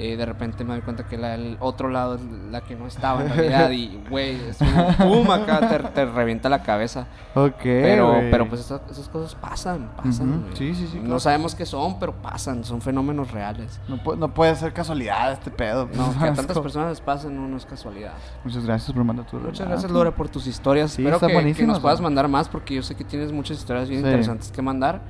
eh, 0.00 0.16
de 0.16 0.24
repente 0.26 0.62
me 0.62 0.74
doy 0.74 0.82
cuenta 0.82 1.06
que 1.06 1.18
la, 1.18 1.34
el 1.34 1.56
otro 1.58 1.88
lado 1.88 2.14
es 2.14 2.20
la 2.52 2.60
que 2.60 2.76
no 2.76 2.86
estaba 2.86 3.20
en 3.22 3.30
realidad 3.30 3.68
y, 3.72 4.00
güey, 4.10 4.36
es 4.48 4.56
como, 4.58 4.96
pum, 4.96 5.30
acá 5.32 5.68
te, 5.68 5.78
te 5.88 6.04
revienta 6.06 6.48
la 6.48 6.62
cabeza. 6.62 7.08
Ok. 7.34 7.56
Pero, 7.62 8.14
pero 8.30 8.48
pues 8.48 8.60
esas, 8.60 8.80
esas 8.88 9.08
cosas 9.08 9.34
pasan, 9.34 9.90
pasan. 9.96 10.44
Sí, 10.54 10.72
sí, 10.74 10.86
sí, 10.86 10.98
No 10.98 11.02
claro. 11.04 11.20
sabemos 11.20 11.54
qué 11.56 11.66
son, 11.66 11.98
pero 11.98 12.14
pasan, 12.22 12.62
son 12.62 12.80
fenómenos 12.80 13.32
reales. 13.32 13.80
No, 13.88 14.14
no 14.14 14.32
puede 14.32 14.54
ser 14.54 14.72
casualidad 14.72 15.32
este 15.32 15.50
pedo. 15.50 15.88
No, 15.92 16.16
que 16.16 16.24
a 16.26 16.32
tantas 16.34 16.58
personas 16.60 16.90
les 16.90 17.00
pasen 17.00 17.34
no, 17.34 17.48
no 17.48 17.56
es 17.56 17.66
casualidad. 17.66 18.12
Muchas 18.44 18.64
gracias 18.64 18.92
por 18.92 19.02
mandar 19.02 19.26
tu 19.26 19.36
Muchas 19.36 19.58
relato. 19.58 19.70
gracias, 19.70 19.90
Lore, 19.90 20.12
por 20.12 20.28
tus 20.28 20.46
historias. 20.46 20.92
Sí, 20.92 21.04
Espero 21.04 21.18
que, 21.44 21.54
que 21.54 21.66
nos 21.66 21.80
puedas 21.80 22.00
mandar 22.00 22.28
más 22.28 22.48
porque 22.48 22.74
yo 22.76 22.82
sé 22.84 22.94
que 22.94 23.02
tienes 23.02 23.32
muchas 23.32 23.58
historias 23.58 23.88
bien 23.88 24.02
Sí. 24.02 24.06
interesantes 24.06 24.52
que 24.52 24.62
mandar. 24.62 25.00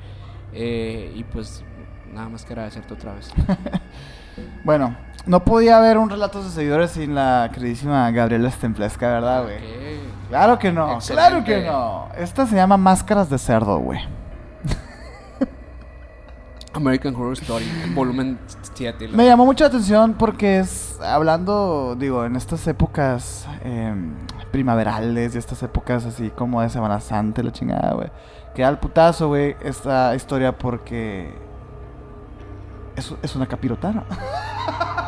Eh, 0.55 1.13
y 1.15 1.25
pues 1.25 1.63
nada 2.11 2.31
más 2.31 2.43
que 2.45 2.55
agradecerte 2.55 2.95
otra 2.95 3.13
vez. 3.13 3.31
Bueno, 4.65 4.97
no 5.27 5.45
podía 5.45 5.79
haber 5.79 5.99
un 5.99 6.11
relato 6.11 6.43
de 6.43 6.51
seguidores 6.51 6.93
sin 6.93 7.15
la 7.15 7.51
queridísima 7.53 8.11
Gabriela 8.11 8.51
Stemplesca, 8.51 9.09
¿verdad, 9.09 9.43
güey? 9.45 9.57
Ok. 9.57 9.63
Claro 10.29 10.59
que 10.59 10.73
no, 10.73 10.99
claro 11.07 11.45
que 11.45 11.65
no. 11.65 12.09
Esta 12.17 12.47
se 12.47 12.55
llama 12.57 12.77
Máscaras 12.77 13.31
de 13.31 13.39
Cerdo, 13.39 13.79
güey. 13.79 14.01
American 16.75 17.15
Horror 17.15 17.33
Story, 17.33 17.65
volumen 17.95 18.39
7. 18.75 19.09
Me 19.09 19.25
llamó 19.27 19.45
mucho 19.45 19.65
la 19.65 19.69
atención 19.69 20.15
porque 20.15 20.61
es 20.61 20.99
hablando, 21.01 21.97
digo, 21.99 22.25
en 22.25 22.37
estas 22.37 22.67
épocas 22.67 23.47
em, 23.65 24.15
primaverales 24.53 25.35
y 25.35 25.39
estas 25.39 25.63
épocas 25.63 26.05
así 26.05 26.31
como 26.31 26.63
de 26.63 26.69
Semana 26.69 27.01
Santa, 27.01 27.43
la 27.43 27.53
chingada, 27.53 27.95
güey. 27.95 28.09
Que 28.55 28.65
al 28.65 28.79
putazo, 28.79 29.29
güey, 29.29 29.57
esta 29.63 30.15
historia 30.15 30.57
porque 30.57 31.33
es, 32.99 33.15
es 33.23 33.37
una 33.37 33.47
capirotada. 33.47 34.05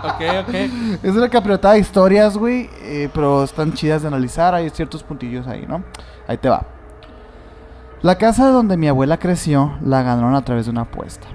Ok, 0.03 0.23
ok. 0.49 0.55
Es 1.03 1.15
una 1.15 1.29
capirotada 1.29 1.75
de 1.75 1.81
historias, 1.81 2.37
güey, 2.37 2.71
eh, 2.83 3.11
pero 3.13 3.45
están 3.45 3.73
chidas 3.75 4.03
de 4.03 4.09
analizar. 4.09 4.55
Hay 4.55 4.71
ciertos 4.71 5.03
puntillos 5.03 5.47
ahí, 5.47 5.67
¿no? 5.69 5.85
Ahí 6.27 6.39
te 6.39 6.49
va. 6.49 6.67
La 8.03 8.17
casa 8.17 8.51
donde 8.51 8.79
mi 8.79 8.89
abuela 8.89 9.19
creció 9.19 9.77
la 9.85 10.03
ganaron 10.03 10.35
a 10.35 10.43
través 10.43 10.65
de 10.65 10.71
una 10.71 10.83
apuesta. 10.83 11.27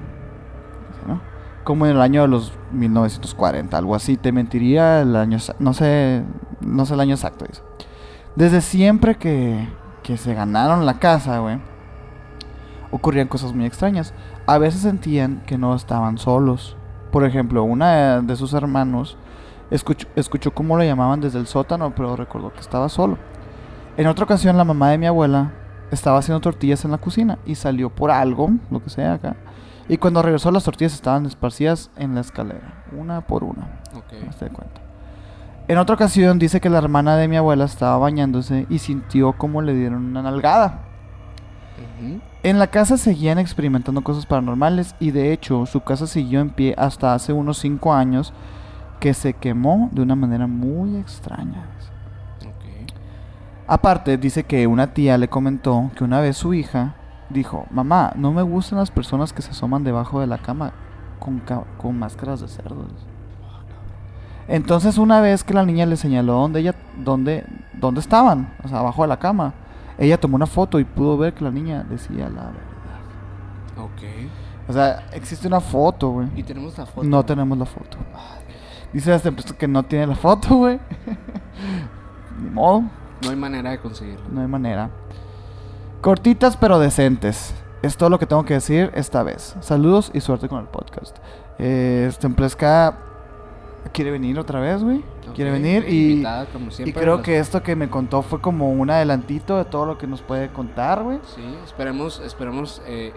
¿no? 1.07 1.21
Como 1.63 1.85
en 1.85 1.91
el 1.91 2.01
año 2.01 2.23
de 2.23 2.27
los 2.27 2.53
1940, 2.71 3.77
algo 3.77 3.93
así. 3.93 4.17
Te 4.17 4.31
mentiría 4.31 5.01
el 5.01 5.15
año, 5.15 5.37
no 5.59 5.73
sé, 5.73 6.23
no 6.61 6.85
sé 6.85 6.93
el 6.95 6.99
año 6.99 7.13
exacto. 7.13 7.45
Dice. 7.47 7.61
Desde 8.35 8.61
siempre 8.61 9.15
que, 9.15 9.69
que 10.01 10.17
se 10.17 10.33
ganaron 10.33 10.87
la 10.87 10.97
casa, 10.97 11.37
güey, 11.37 11.59
ocurrían 12.89 13.27
cosas 13.27 13.53
muy 13.53 13.65
extrañas. 13.65 14.13
A 14.47 14.57
veces 14.57 14.81
sentían 14.81 15.43
que 15.45 15.57
no 15.57 15.75
estaban 15.75 16.17
solos. 16.17 16.77
Por 17.11 17.25
ejemplo, 17.25 17.63
una 17.63 18.21
de 18.21 18.35
sus 18.35 18.53
hermanos 18.53 19.17
escuchó, 19.71 20.07
escuchó 20.15 20.51
cómo 20.51 20.77
le 20.77 20.85
llamaban 20.85 21.21
desde 21.21 21.39
el 21.39 21.47
sótano, 21.47 21.93
pero 21.95 22.15
recordó 22.15 22.53
que 22.53 22.59
estaba 22.59 22.89
solo. 22.89 23.17
En 23.97 24.07
otra 24.07 24.25
ocasión, 24.25 24.57
la 24.57 24.65
mamá 24.65 24.89
de 24.89 24.97
mi 24.97 25.07
abuela 25.07 25.51
estaba 25.91 26.19
haciendo 26.19 26.41
tortillas 26.41 26.85
en 26.85 26.91
la 26.91 26.97
cocina 26.97 27.39
y 27.45 27.55
salió 27.55 27.89
por 27.89 28.11
algo, 28.11 28.51
lo 28.69 28.83
que 28.83 28.89
sea 28.89 29.13
acá. 29.13 29.35
Y 29.87 29.97
cuando 29.97 30.21
regresó, 30.21 30.51
las 30.51 30.63
tortillas 30.63 30.93
estaban 30.93 31.25
esparcidas 31.25 31.91
en 31.95 32.15
la 32.15 32.21
escalera, 32.21 32.83
una 32.97 33.21
por 33.21 33.43
una. 33.43 33.81
Ok. 33.95 34.27
Hazte 34.27 34.45
de 34.45 34.51
cuenta. 34.51 34.81
En 35.67 35.77
otra 35.77 35.95
ocasión 35.95 36.37
dice 36.37 36.59
que 36.59 36.69
la 36.69 36.77
hermana 36.77 37.17
de 37.17 37.27
mi 37.27 37.37
abuela 37.37 37.65
estaba 37.65 37.97
bañándose 37.97 38.67
y 38.69 38.79
sintió 38.79 39.33
como 39.33 39.61
le 39.61 39.73
dieron 39.73 40.05
una 40.05 40.21
nalgada. 40.21 40.81
En 42.45 42.59
la 42.59 42.67
casa 42.67 42.97
seguían 42.97 43.39
experimentando 43.39 44.03
cosas 44.03 44.27
paranormales 44.27 44.93
y 44.99 45.09
de 45.09 45.33
hecho 45.33 45.65
su 45.65 45.81
casa 45.81 46.05
siguió 46.05 46.41
en 46.41 46.51
pie 46.51 46.75
hasta 46.77 47.15
hace 47.15 47.33
unos 47.33 47.57
5 47.57 47.91
años 47.91 48.33
que 48.99 49.15
se 49.15 49.33
quemó 49.33 49.89
de 49.91 50.03
una 50.03 50.15
manera 50.15 50.45
muy 50.45 50.95
extraña. 50.97 51.65
Aparte 53.65 54.19
dice 54.19 54.43
que 54.43 54.67
una 54.67 54.93
tía 54.93 55.17
le 55.17 55.27
comentó 55.27 55.89
que 55.95 56.03
una 56.03 56.19
vez 56.19 56.37
su 56.37 56.53
hija 56.53 56.93
dijo, 57.31 57.65
mamá, 57.71 58.13
no 58.15 58.31
me 58.31 58.43
gustan 58.43 58.77
las 58.77 58.91
personas 58.91 59.33
que 59.33 59.41
se 59.41 59.49
asoman 59.49 59.83
debajo 59.83 60.19
de 60.19 60.27
la 60.27 60.37
cama 60.37 60.71
con, 61.17 61.39
ca- 61.39 61.63
con 61.79 61.97
máscaras 61.97 62.41
de 62.41 62.47
cerdos. 62.47 62.91
Entonces 64.47 64.99
una 64.99 65.19
vez 65.19 65.43
que 65.43 65.55
la 65.55 65.65
niña 65.65 65.87
le 65.87 65.97
señaló 65.97 66.33
dónde 66.33 66.59
ella, 66.59 66.75
dónde, 67.03 67.43
dónde 67.73 68.01
estaban, 68.01 68.53
o 68.63 68.67
sea, 68.67 68.77
abajo 68.79 69.01
de 69.01 69.07
la 69.07 69.17
cama, 69.17 69.55
ella 69.97 70.19
tomó 70.19 70.35
una 70.35 70.45
foto 70.47 70.79
y 70.79 70.83
pudo 70.83 71.17
ver 71.17 71.33
que 71.33 71.43
la 71.43 71.51
niña 71.51 71.83
decía 71.89 72.29
la 72.29 72.45
verdad. 72.45 72.61
Ok. 73.77 74.29
O 74.67 74.73
sea, 74.73 75.05
existe 75.13 75.47
una 75.47 75.59
foto, 75.59 76.09
güey. 76.09 76.27
Y 76.35 76.43
tenemos 76.43 76.77
la 76.77 76.85
foto. 76.85 77.07
No 77.07 77.23
tenemos 77.23 77.57
la 77.57 77.65
foto. 77.65 77.97
Dice 78.93 79.13
hasta 79.13 79.29
empresa 79.29 79.55
que 79.57 79.67
no 79.67 79.83
tiene 79.83 80.07
la 80.07 80.15
foto, 80.15 80.55
güey. 80.55 80.79
Ni 82.41 82.49
modo, 82.49 82.83
No 83.23 83.29
hay 83.29 83.35
manera 83.35 83.71
de 83.71 83.79
conseguirlo. 83.79 84.25
no 84.29 84.41
hay 84.41 84.47
manera. 84.47 84.89
Cortitas 86.01 86.57
pero 86.57 86.79
decentes. 86.79 87.53
Es 87.81 87.97
todo 87.97 88.09
lo 88.09 88.17
que 88.17 88.25
tengo 88.25 88.43
que 88.45 88.55
decir 88.55 88.91
esta 88.95 89.21
vez. 89.23 89.55
Saludos 89.59 90.09
y 90.13 90.21
suerte 90.21 90.49
con 90.49 90.59
el 90.61 90.67
podcast. 90.67 91.17
Eh, 91.59 92.09
quiere 93.93 94.11
venir 94.11 94.37
otra 94.39 94.59
vez, 94.59 94.83
güey. 94.83 95.03
Quiere 95.33 95.51
Ok, 95.51 95.57
venir 95.57 95.85
y, 95.87 96.11
invitada, 96.13 96.45
como 96.47 96.67
y 96.67 96.71
siempre, 96.71 97.01
creo 97.01 97.15
las- 97.17 97.25
que 97.25 97.39
esto 97.39 97.63
que 97.63 97.75
me 97.75 97.89
contó 97.89 98.21
fue 98.21 98.41
como 98.41 98.71
un 98.71 98.89
adelantito 98.89 99.57
de 99.57 99.65
todo 99.65 99.85
lo 99.85 99.97
que 99.97 100.07
nos 100.07 100.21
puede 100.21 100.49
contar, 100.49 101.03
güey. 101.03 101.19
Sí, 101.35 101.41
esperemos, 101.65 102.19
esperemos 102.19 102.81
eh, 102.85 103.13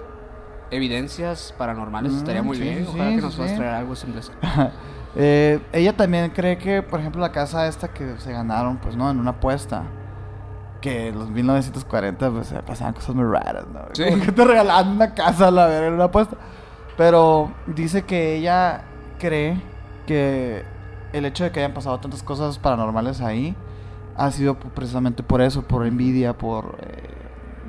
evidencias 0.71 1.55
paranormales. 1.57 2.13
Mm, 2.13 2.17
Estaría 2.19 2.43
muy 2.43 2.57
sí, 2.57 2.63
bien. 2.63 2.87
Ojalá 2.89 3.11
sí, 3.11 3.17
que 3.17 3.23
nos 3.23 3.37
puedas 3.37 3.53
sí. 3.53 3.57
traer 3.59 3.75
algo 3.75 3.95
simplesco. 3.97 4.35
Eh, 5.21 5.59
ella 5.73 5.97
también 5.97 6.31
cree 6.31 6.59
que, 6.59 6.83
por 6.83 7.01
ejemplo, 7.01 7.21
la 7.21 7.33
casa 7.33 7.67
esta 7.67 7.89
que 7.89 8.19
se 8.19 8.31
ganaron, 8.31 8.77
pues, 8.77 8.95
¿no? 8.95 9.11
En 9.11 9.19
una 9.19 9.31
apuesta. 9.31 9.83
Que 10.81 11.09
en 11.09 11.19
los 11.19 11.31
1940, 11.31 12.31
pues, 12.31 12.55
pasaban 12.65 12.93
cosas 12.93 13.17
muy 13.17 13.25
raras, 13.25 13.65
¿no? 13.73 13.81
Sí. 13.95 14.05
Como 14.05 14.23
que 14.23 14.31
te 14.31 14.45
regalaban 14.45 14.89
una 14.89 15.15
casa 15.15 15.49
a 15.49 15.51
la 15.51 15.67
ver 15.67 15.85
en 15.85 15.95
una 15.95 16.05
apuesta. 16.05 16.37
Pero 16.97 17.51
dice 17.67 18.03
que 18.03 18.37
ella 18.37 18.83
cree 19.19 19.61
que 20.09 20.65
el 21.13 21.25
hecho 21.27 21.45
de 21.45 21.53
que 21.53 21.61
hayan 21.61 21.75
pasado 21.75 22.01
tantas 22.01 22.23
cosas 22.23 22.59
paranormales 22.59 23.21
ahí 23.21 23.55
ha 24.17 24.31
sido 24.33 24.55
precisamente 24.59 25.23
por 25.23 25.41
eso, 25.41 25.63
por 25.63 25.87
envidia, 25.87 26.37
por 26.37 26.77
eh, 26.83 27.09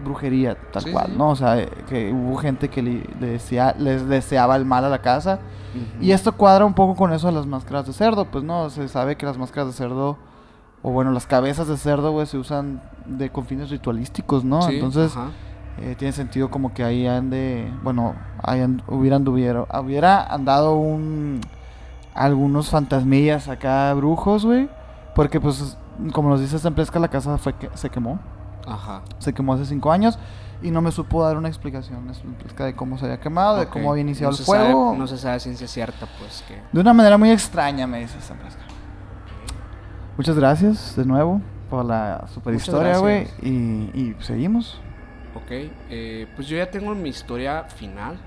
brujería, 0.04 0.58
tal 0.72 0.84
Sí, 0.84 0.92
cual, 0.92 1.08
sí. 1.08 1.14
¿no? 1.18 1.30
O 1.30 1.36
sea, 1.36 1.64
que 1.88 2.12
hubo 2.12 2.38
gente 2.38 2.70
que 2.70 2.82
le, 2.82 3.04
le 3.20 3.38
desea- 3.38 3.76
les 3.78 4.08
deseaba 4.08 4.56
el 4.56 4.66
mal 4.66 4.84
a 4.86 4.90
la 4.90 5.02
casa. 5.02 5.40
Y 6.02 6.12
esto 6.14 6.32
cuadra 6.32 6.66
un 6.66 6.74
poco 6.74 6.96
con 6.96 7.14
eso 7.14 7.28
de 7.28 7.34
las 7.34 7.46
máscaras 7.46 7.86
de 7.86 7.94
cerdo, 7.94 8.26
pues 8.26 8.44
no, 8.44 8.70
se 8.72 8.88
sabe 8.88 9.16
que 9.18 9.26
las 9.28 9.38
máscaras 9.38 9.68
de 9.68 9.74
cerdo, 9.74 10.18
o 10.82 10.92
bueno, 10.92 11.12
las 11.12 11.28
cabezas 11.28 11.68
de 11.68 11.78
cerdo, 11.78 12.12
güey, 12.12 12.26
se 12.26 12.38
usan 12.40 12.82
de 13.06 13.30
con 13.30 13.46
fines 13.46 13.70
ritualísticos, 13.70 14.44
¿no? 14.44 14.64
Sí, 14.64 14.74
Entonces, 14.76 15.14
eh, 15.80 15.96
tiene 15.98 16.12
sentido 16.14 16.50
como 16.50 16.74
que 16.74 16.84
ahí 16.84 17.06
han 17.06 17.30
de, 17.30 17.72
bueno, 17.84 18.16
hayan, 18.42 18.82
hubieran 18.88 19.22
anduviero- 19.24 19.68
hubiera 19.84 20.24
andado 20.26 20.76
un, 20.76 21.40
algunos 22.26 22.70
fantasmillas 22.70 23.48
acá 23.48 23.94
brujos, 23.94 24.46
güey, 24.46 24.70
porque 25.16 25.40
pues, 25.40 25.78
como 26.14 26.30
nos 26.30 26.42
dice 26.42 26.56
esta 26.58 26.68
empresa, 26.68 26.98
la 27.00 27.08
casa 27.08 27.38
fue 27.38 27.54
que 27.54 27.70
se 27.76 27.90
quemó, 27.90 28.20
Ajá. 28.68 29.02
se 29.20 29.34
quemó 29.34 29.54
hace 29.54 29.66
cinco 29.66 29.92
años. 29.92 30.20
Y 30.62 30.72
no 30.72 30.82
me 30.82 30.92
supo 30.92 31.24
dar 31.24 31.38
una 31.38 31.48
explicación 31.48 32.10
explica 32.10 32.66
de 32.66 32.76
cómo 32.76 32.98
se 32.98 33.06
había 33.06 33.22
quemado, 33.22 33.60
de 33.60 33.68
cómo 33.68 33.92
había 33.92 34.02
iniciado 34.02 34.34
no 34.34 34.38
el 34.38 34.44
sabe- 34.44 34.60
fuego. 34.66 34.96
no 34.98 35.08
se 35.08 35.18
sabe 35.18 35.40
ciencia 35.40 35.70
cierta, 35.70 36.06
pues 36.20 36.44
que. 36.50 36.62
De 36.74 36.82
una 36.82 36.94
manera 36.94 37.18
muy 37.18 37.32
extraña, 37.32 37.88
me 37.88 38.02
dice 38.02 38.18
esta 38.18 38.34
empresa. 38.34 38.58
Muchas 40.18 40.36
gracias 40.36 40.98
de 40.98 41.06
nuevo 41.06 41.42
por 41.70 41.86
la 41.86 42.26
super 42.34 42.52
Muchas 42.54 42.68
historia, 42.68 42.98
güey. 42.98 43.28
Y, 43.42 43.50
y 43.98 44.16
seguimos. 44.20 44.82
Ok, 45.34 45.50
eh, 45.52 46.28
pues 46.36 46.48
yo 46.50 46.58
ya 46.58 46.70
tengo 46.70 46.94
mi 46.94 47.08
historia 47.08 47.64
final. 47.64 48.18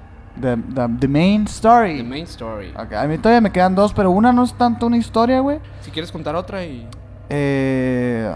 The, 0.41 0.57
the, 0.57 0.89
the 1.01 1.09
main 1.09 1.45
story. 1.47 1.99
The 1.99 2.03
main 2.03 2.25
story. 2.25 2.73
A 2.75 3.07
mí 3.07 3.19
todavía 3.19 3.41
me 3.41 3.53
quedan 3.53 3.75
dos, 3.75 3.93
pero 3.93 4.11
una 4.11 4.33
no 4.33 4.45
es 4.45 4.55
tanto 4.55 4.87
una 4.87 4.97
historia, 4.97 5.41
güey. 5.41 5.61
Si 5.83 5.91
quieres 5.91 6.11
contar 6.11 6.35
otra 6.35 6.65
y. 6.65 6.89
Eh, 7.29 8.35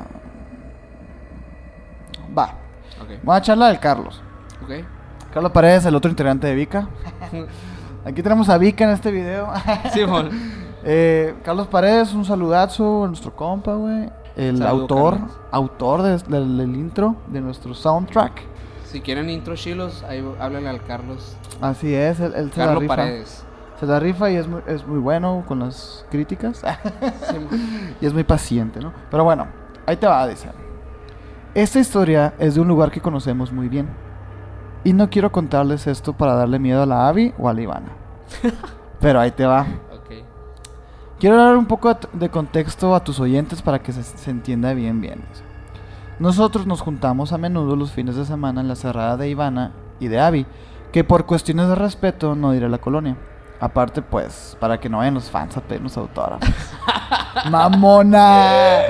va. 2.36 2.54
Ok. 3.02 3.22
Voy 3.22 3.34
a 3.34 3.38
echarla 3.38 3.68
del 3.68 3.78
Carlos. 3.80 4.20
Ok. 4.62 4.70
Carlos 5.32 5.52
Paredes, 5.52 5.84
el 5.86 5.94
otro 5.94 6.10
integrante 6.10 6.46
de 6.46 6.54
Vika. 6.54 6.88
Aquí 8.04 8.22
tenemos 8.22 8.48
a 8.48 8.56
Vika 8.58 8.84
en 8.84 8.90
este 8.90 9.10
video. 9.10 9.48
Sí. 9.92 10.00
Eh, 10.88 11.34
Carlos 11.42 11.66
Paredes, 11.66 12.12
un 12.12 12.24
saludazo 12.24 13.06
a 13.06 13.08
nuestro 13.08 13.34
compa, 13.34 13.74
güey. 13.74 14.08
El 14.36 14.58
Saludo, 14.58 14.82
autor, 14.82 15.14
Carlos. 15.14 15.38
autor 15.50 16.02
de- 16.02 16.18
del, 16.28 16.58
del 16.58 16.76
intro 16.76 17.16
de 17.26 17.40
nuestro 17.40 17.74
soundtrack. 17.74 18.42
Si 18.84 19.00
quieren 19.00 19.28
intro 19.28 19.56
chilos, 19.56 20.04
ahí 20.04 20.24
háblenle 20.38 20.68
al 20.68 20.80
Carlos. 20.84 21.36
Así 21.60 21.94
es, 21.94 22.20
él, 22.20 22.32
él 22.36 22.52
se 22.52 22.64
la 22.64 22.74
rifa. 22.74 22.96
Paredes. 22.96 23.44
Se 23.80 23.86
la 23.86 24.00
rifa 24.00 24.30
y 24.30 24.36
es 24.36 24.48
muy, 24.48 24.60
es 24.66 24.86
muy 24.86 24.98
bueno 24.98 25.44
con 25.46 25.58
las 25.60 26.06
críticas. 26.10 26.62
Y 28.00 28.06
es 28.06 28.12
muy 28.12 28.24
paciente, 28.24 28.80
¿no? 28.80 28.92
Pero 29.10 29.24
bueno, 29.24 29.46
ahí 29.86 29.96
te 29.96 30.06
va, 30.06 30.26
dice. 30.26 30.48
Esta 31.54 31.78
historia 31.78 32.34
es 32.38 32.54
de 32.54 32.60
un 32.60 32.68
lugar 32.68 32.90
que 32.90 33.00
conocemos 33.00 33.52
muy 33.52 33.68
bien. 33.68 33.88
Y 34.84 34.92
no 34.92 35.08
quiero 35.10 35.32
contarles 35.32 35.86
esto 35.86 36.12
para 36.12 36.34
darle 36.34 36.58
miedo 36.58 36.82
a 36.82 36.86
la 36.86 37.08
Abby 37.08 37.32
o 37.38 37.48
a 37.48 37.54
la 37.54 37.60
Ivana. 37.62 37.88
Pero 39.00 39.20
ahí 39.20 39.30
te 39.30 39.44
va. 39.46 39.62
ok. 39.92 40.24
Quiero 41.18 41.36
dar 41.36 41.56
un 41.56 41.66
poco 41.66 41.96
de- 42.12 42.28
contexto 42.28 42.94
a 42.94 43.02
tus 43.02 43.18
oyentes 43.20 43.62
para 43.62 43.78
que 43.80 43.92
se, 43.92 44.02
se 44.02 44.30
entienda 44.30 44.72
bien 44.74 45.00
bien. 45.00 45.22
Nosotros 46.18 46.66
nos 46.66 46.80
juntamos 46.80 47.32
a 47.32 47.38
menudo 47.38 47.76
los 47.76 47.90
fines 47.92 48.16
de 48.16 48.24
semana 48.24 48.60
en 48.60 48.68
la 48.68 48.76
cerrada 48.76 49.16
de 49.16 49.28
Ivana 49.28 49.72
y 50.00 50.08
de 50.08 50.20
Abby, 50.20 50.46
que 50.92 51.04
por 51.04 51.26
cuestiones 51.26 51.68
de 51.68 51.74
respeto 51.74 52.34
no 52.34 52.52
diré 52.52 52.68
la 52.68 52.78
colonia. 52.78 53.16
Aparte, 53.58 54.02
pues, 54.02 54.56
para 54.60 54.78
que 54.78 54.88
no 54.88 54.98
vayan 54.98 55.14
los 55.14 55.30
fans 55.30 55.56
a 55.56 55.62
pedirnos 55.62 55.96
autógrafos. 55.96 56.48
¡Mamona! 57.50 58.84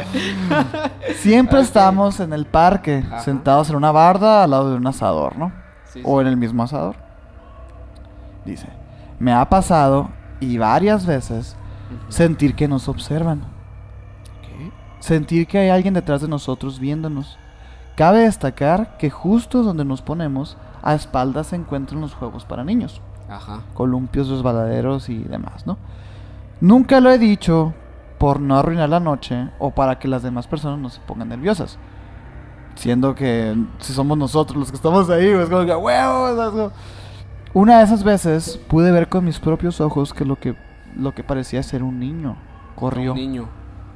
Siempre 1.16 1.60
estamos 1.60 2.18
en 2.20 2.32
el 2.32 2.46
parque, 2.46 3.04
Ajá. 3.06 3.20
sentados 3.20 3.70
en 3.70 3.76
una 3.76 3.92
barda 3.92 4.42
al 4.42 4.50
lado 4.50 4.70
de 4.70 4.76
un 4.76 4.86
asador, 4.86 5.36
¿no? 5.36 5.52
Sí, 5.84 6.02
o 6.04 6.20
en 6.20 6.26
el 6.26 6.36
mismo 6.36 6.64
asador. 6.64 6.96
Dice, 8.44 8.68
me 9.18 9.32
ha 9.32 9.48
pasado 9.48 10.10
y 10.40 10.58
varias 10.58 11.06
veces 11.06 11.56
sentir 12.08 12.54
que 12.54 12.68
nos 12.68 12.88
observan, 12.88 13.42
sentir 15.00 15.46
que 15.46 15.58
hay 15.58 15.68
alguien 15.68 15.94
detrás 15.94 16.20
de 16.20 16.28
nosotros 16.28 16.80
viéndonos. 16.80 17.38
Cabe 17.96 18.20
destacar 18.20 18.98
que 18.98 19.10
justo 19.10 19.62
donde 19.62 19.84
nos 19.84 20.02
ponemos, 20.02 20.56
a 20.86 20.94
espaldas 20.94 21.48
se 21.48 21.56
encuentran 21.56 22.00
los 22.00 22.14
juegos 22.14 22.44
para 22.44 22.64
niños, 22.64 23.00
Ajá. 23.28 23.60
columpios, 23.74 24.28
resbaladeros 24.28 25.08
y 25.08 25.18
demás, 25.24 25.66
¿no? 25.66 25.76
Nunca 26.60 27.00
lo 27.00 27.10
he 27.10 27.18
dicho 27.18 27.74
por 28.18 28.40
no 28.40 28.56
arruinar 28.58 28.88
la 28.88 29.00
noche 29.00 29.50
o 29.58 29.72
para 29.72 29.98
que 29.98 30.08
las 30.08 30.22
demás 30.22 30.46
personas 30.46 30.78
no 30.78 30.88
se 30.88 31.00
pongan 31.00 31.28
nerviosas. 31.28 31.78
Siendo 32.76 33.14
que 33.14 33.56
si 33.78 33.92
somos 33.92 34.16
nosotros 34.18 34.56
los 34.58 34.70
que 34.70 34.76
estamos 34.76 35.08
ahí, 35.10 35.26
es 35.26 35.48
como 35.48 35.64
que 35.66 35.74
huevos. 35.74 36.72
Una 37.54 37.78
de 37.78 37.84
esas 37.84 38.04
veces 38.04 38.58
pude 38.68 38.90
ver 38.92 39.08
con 39.08 39.24
mis 39.24 39.38
propios 39.38 39.80
ojos 39.80 40.12
que 40.12 40.24
lo 40.24 40.36
que 40.36 40.54
lo 40.94 41.14
que 41.14 41.22
parecía 41.24 41.62
ser 41.62 41.82
un 41.82 41.98
niño 42.00 42.36
corrió, 42.74 43.12
Un 43.12 43.18
niño. 43.18 43.48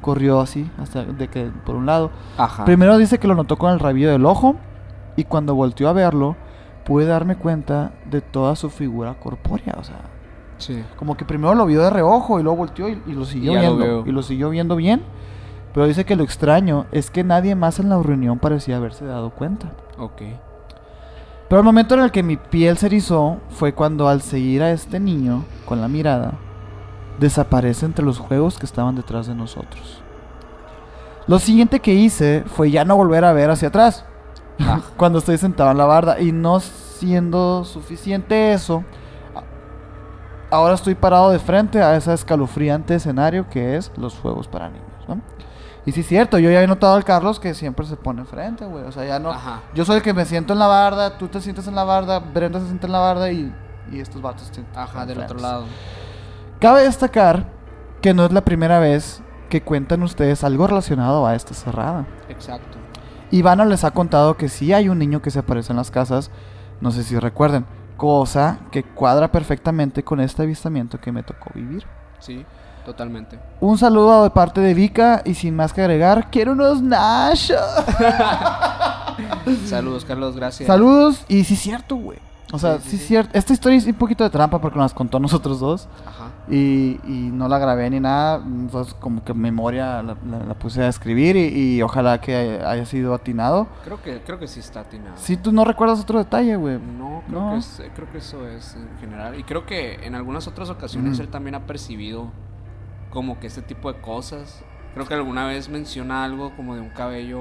corrió 0.02 0.40
así 0.40 0.70
hasta 0.78 1.04
de 1.04 1.28
que 1.28 1.50
por 1.64 1.76
un 1.76 1.86
lado. 1.86 2.10
Ajá. 2.36 2.64
Primero 2.64 2.98
dice 2.98 3.18
que 3.18 3.28
lo 3.28 3.34
notó 3.34 3.56
con 3.56 3.70
el 3.72 3.78
rabillo 3.78 4.10
del 4.10 4.26
ojo 4.26 4.56
y 5.16 5.24
cuando 5.24 5.54
volteó 5.54 5.88
a 5.88 5.92
verlo 5.94 6.36
pude 6.90 7.06
darme 7.06 7.36
cuenta 7.36 7.92
de 8.10 8.20
toda 8.20 8.56
su 8.56 8.68
figura 8.68 9.14
corpórea, 9.14 9.76
o 9.78 9.84
sea, 9.84 10.00
Sí. 10.58 10.82
como 10.96 11.16
que 11.16 11.24
primero 11.24 11.54
lo 11.54 11.64
vio 11.64 11.82
de 11.82 11.88
reojo 11.90 12.40
y 12.40 12.42
luego 12.42 12.56
volteó 12.56 12.88
y, 12.88 13.00
y 13.06 13.12
lo 13.12 13.24
siguió 13.24 13.52
ya 13.52 13.60
viendo. 13.60 14.04
y 14.06 14.10
lo 14.10 14.22
siguió 14.24 14.50
viendo 14.50 14.74
bien. 14.74 15.02
Pero 15.72 15.86
dice 15.86 16.04
que 16.04 16.16
lo 16.16 16.24
extraño 16.24 16.86
es 16.90 17.12
que 17.12 17.22
nadie 17.22 17.54
más 17.54 17.78
en 17.78 17.90
la 17.90 18.02
reunión 18.02 18.40
parecía 18.40 18.76
haberse 18.78 19.04
dado 19.04 19.30
cuenta. 19.30 19.70
Ok. 19.98 20.20
Pero 21.48 21.60
el 21.60 21.64
momento 21.64 21.94
en 21.94 22.00
el 22.00 22.10
que 22.10 22.24
mi 22.24 22.36
piel 22.36 22.76
se 22.76 22.86
erizó 22.86 23.38
fue 23.50 23.72
cuando 23.72 24.08
al 24.08 24.20
seguir 24.20 24.60
a 24.64 24.72
este 24.72 24.98
niño 24.98 25.44
con 25.66 25.80
la 25.80 25.86
mirada, 25.86 26.32
desaparece 27.20 27.86
entre 27.86 28.04
los 28.04 28.18
juegos 28.18 28.58
que 28.58 28.66
estaban 28.66 28.96
detrás 28.96 29.28
de 29.28 29.36
nosotros. 29.36 30.02
Lo 31.28 31.38
siguiente 31.38 31.78
que 31.78 31.94
hice 31.94 32.42
fue 32.46 32.72
ya 32.72 32.84
no 32.84 32.96
volver 32.96 33.24
a 33.24 33.32
ver 33.32 33.48
hacia 33.50 33.68
atrás 33.68 34.04
Ah, 34.60 34.80
cuando 34.96 35.18
estoy 35.18 35.38
sentado 35.38 35.70
en 35.70 35.78
la 35.78 35.86
barda 35.86 36.20
y 36.20 36.32
no 36.32 36.60
siendo 36.60 37.64
suficiente 37.64 38.52
eso, 38.52 38.84
ahora 40.50 40.74
estoy 40.74 40.94
parado 40.94 41.30
de 41.30 41.38
frente 41.38 41.82
a 41.82 41.96
ese 41.96 42.12
escalofriante 42.12 42.94
escenario 42.94 43.48
que 43.48 43.76
es 43.76 43.90
los 43.96 44.14
juegos 44.14 44.48
para 44.48 44.68
niños, 44.68 45.08
¿no? 45.08 45.20
Y 45.86 45.92
sí 45.92 46.00
es 46.00 46.06
cierto, 46.06 46.38
yo 46.38 46.50
ya 46.50 46.62
he 46.62 46.66
notado 46.66 46.94
al 46.94 47.04
Carlos 47.04 47.40
que 47.40 47.54
siempre 47.54 47.86
se 47.86 47.96
pone 47.96 48.20
enfrente, 48.20 48.66
güey, 48.66 48.84
o 48.84 48.92
sea, 48.92 49.04
ya 49.06 49.18
no... 49.18 49.30
Ajá. 49.30 49.62
Yo 49.74 49.84
soy 49.84 49.96
el 49.96 50.02
que 50.02 50.12
me 50.12 50.26
siento 50.26 50.52
en 50.52 50.58
la 50.58 50.66
barda, 50.66 51.16
tú 51.16 51.28
te 51.28 51.40
sientes 51.40 51.66
en 51.66 51.74
la 51.74 51.84
barda, 51.84 52.18
Brenda 52.18 52.60
se 52.60 52.66
siente 52.66 52.86
en 52.86 52.92
la 52.92 52.98
barda 52.98 53.32
y, 53.32 53.52
y 53.90 54.00
estos 54.00 54.20
vatos 54.20 54.50
sientan 54.52 54.82
Ajá, 54.82 55.06
del 55.06 55.20
otro 55.20 55.38
lado. 55.38 55.64
Cabe 56.60 56.82
destacar 56.82 57.46
que 58.02 58.12
no 58.12 58.26
es 58.26 58.32
la 58.32 58.42
primera 58.42 58.78
vez 58.78 59.22
que 59.48 59.62
cuentan 59.62 60.02
ustedes 60.02 60.44
algo 60.44 60.66
relacionado 60.66 61.26
a 61.26 61.34
esta 61.34 61.54
cerrada. 61.54 62.06
Exacto. 62.28 62.79
Ivana 63.30 63.64
les 63.64 63.84
ha 63.84 63.92
contado 63.92 64.36
que 64.36 64.48
sí 64.48 64.72
hay 64.72 64.88
un 64.88 64.98
niño 64.98 65.22
que 65.22 65.30
se 65.30 65.40
aparece 65.40 65.72
en 65.72 65.76
las 65.76 65.90
casas, 65.90 66.30
no 66.80 66.90
sé 66.90 67.04
si 67.04 67.18
recuerden, 67.18 67.66
cosa 67.96 68.58
que 68.70 68.82
cuadra 68.82 69.30
perfectamente 69.30 70.02
con 70.02 70.20
este 70.20 70.42
avistamiento 70.42 71.00
que 71.00 71.12
me 71.12 71.22
tocó 71.22 71.50
vivir. 71.54 71.84
Sí, 72.18 72.44
totalmente. 72.84 73.38
Un 73.60 73.78
saludo 73.78 74.24
de 74.24 74.30
parte 74.30 74.60
de 74.60 74.74
Vika 74.74 75.22
y 75.24 75.34
sin 75.34 75.54
más 75.54 75.72
que 75.72 75.82
agregar, 75.82 76.30
quiero 76.30 76.52
unos 76.52 76.82
Nash. 76.82 77.52
Saludos, 79.66 80.04
Carlos, 80.04 80.36
gracias. 80.36 80.66
Saludos 80.66 81.24
y 81.28 81.44
sí 81.44 81.54
es 81.54 81.60
cierto, 81.60 81.96
güey. 81.96 82.18
O 82.52 82.58
sea, 82.58 82.78
Sí, 82.78 82.82
sí, 82.84 82.90
sí, 82.90 82.98
sí. 82.98 83.04
cierto. 83.08 83.30
Esta 83.38 83.52
historia 83.52 83.78
es 83.78 83.86
un 83.86 83.94
poquito 83.94 84.24
de 84.24 84.30
trampa 84.30 84.60
porque 84.60 84.78
nos 84.78 84.92
contó 84.94 85.18
nosotros 85.20 85.60
dos. 85.60 85.88
Ajá. 86.06 86.26
Y, 86.48 86.98
y 87.06 87.30
no 87.32 87.46
la 87.48 87.58
grabé 87.58 87.88
ni 87.90 88.00
nada. 88.00 88.42
Entonces, 88.44 88.92
como 88.94 89.22
que 89.24 89.32
memoria 89.34 90.02
la, 90.02 90.16
la- 90.28 90.44
la 90.46 90.54
puse 90.54 90.82
a 90.82 90.88
escribir 90.88 91.36
y, 91.36 91.76
y 91.76 91.82
ojalá 91.82 92.20
que 92.20 92.60
haya 92.64 92.84
sido 92.86 93.14
atinado. 93.14 93.68
Creo 93.84 94.02
que, 94.02 94.20
creo 94.22 94.38
que 94.38 94.48
sí 94.48 94.58
está 94.60 94.80
atinado. 94.80 95.16
Si 95.16 95.36
tú 95.36 95.52
no 95.52 95.64
recuerdas 95.64 96.00
otro 96.00 96.18
detalle, 96.18 96.56
güey. 96.56 96.78
No, 96.78 97.22
creo, 97.28 97.40
No. 97.40 97.52
Que 97.52 97.58
es- 97.58 97.82
creo 97.94 98.10
que 98.10 98.18
eso 98.18 98.46
es 98.48 98.74
en 98.74 98.88
general. 98.98 99.38
Y 99.38 99.44
creo 99.44 99.64
que 99.66 100.04
en 100.04 100.14
algunas 100.16 100.48
otras 100.48 100.70
ocasiones 100.70 101.14
Ujú. 101.14 101.22
él 101.22 101.28
también 101.28 101.54
ha 101.54 101.66
percibido 101.66 102.30
como 103.10 103.38
que 103.38 103.46
este 103.46 103.62
tipo 103.62 103.92
de 103.92 104.00
cosas. 104.00 104.62
Creo 104.94 105.06
que 105.06 105.14
alguna 105.14 105.46
vez 105.46 105.68
menciona 105.68 106.24
algo 106.24 106.50
como 106.56 106.74
de 106.74 106.80
un 106.80 106.88
cabello 106.90 107.38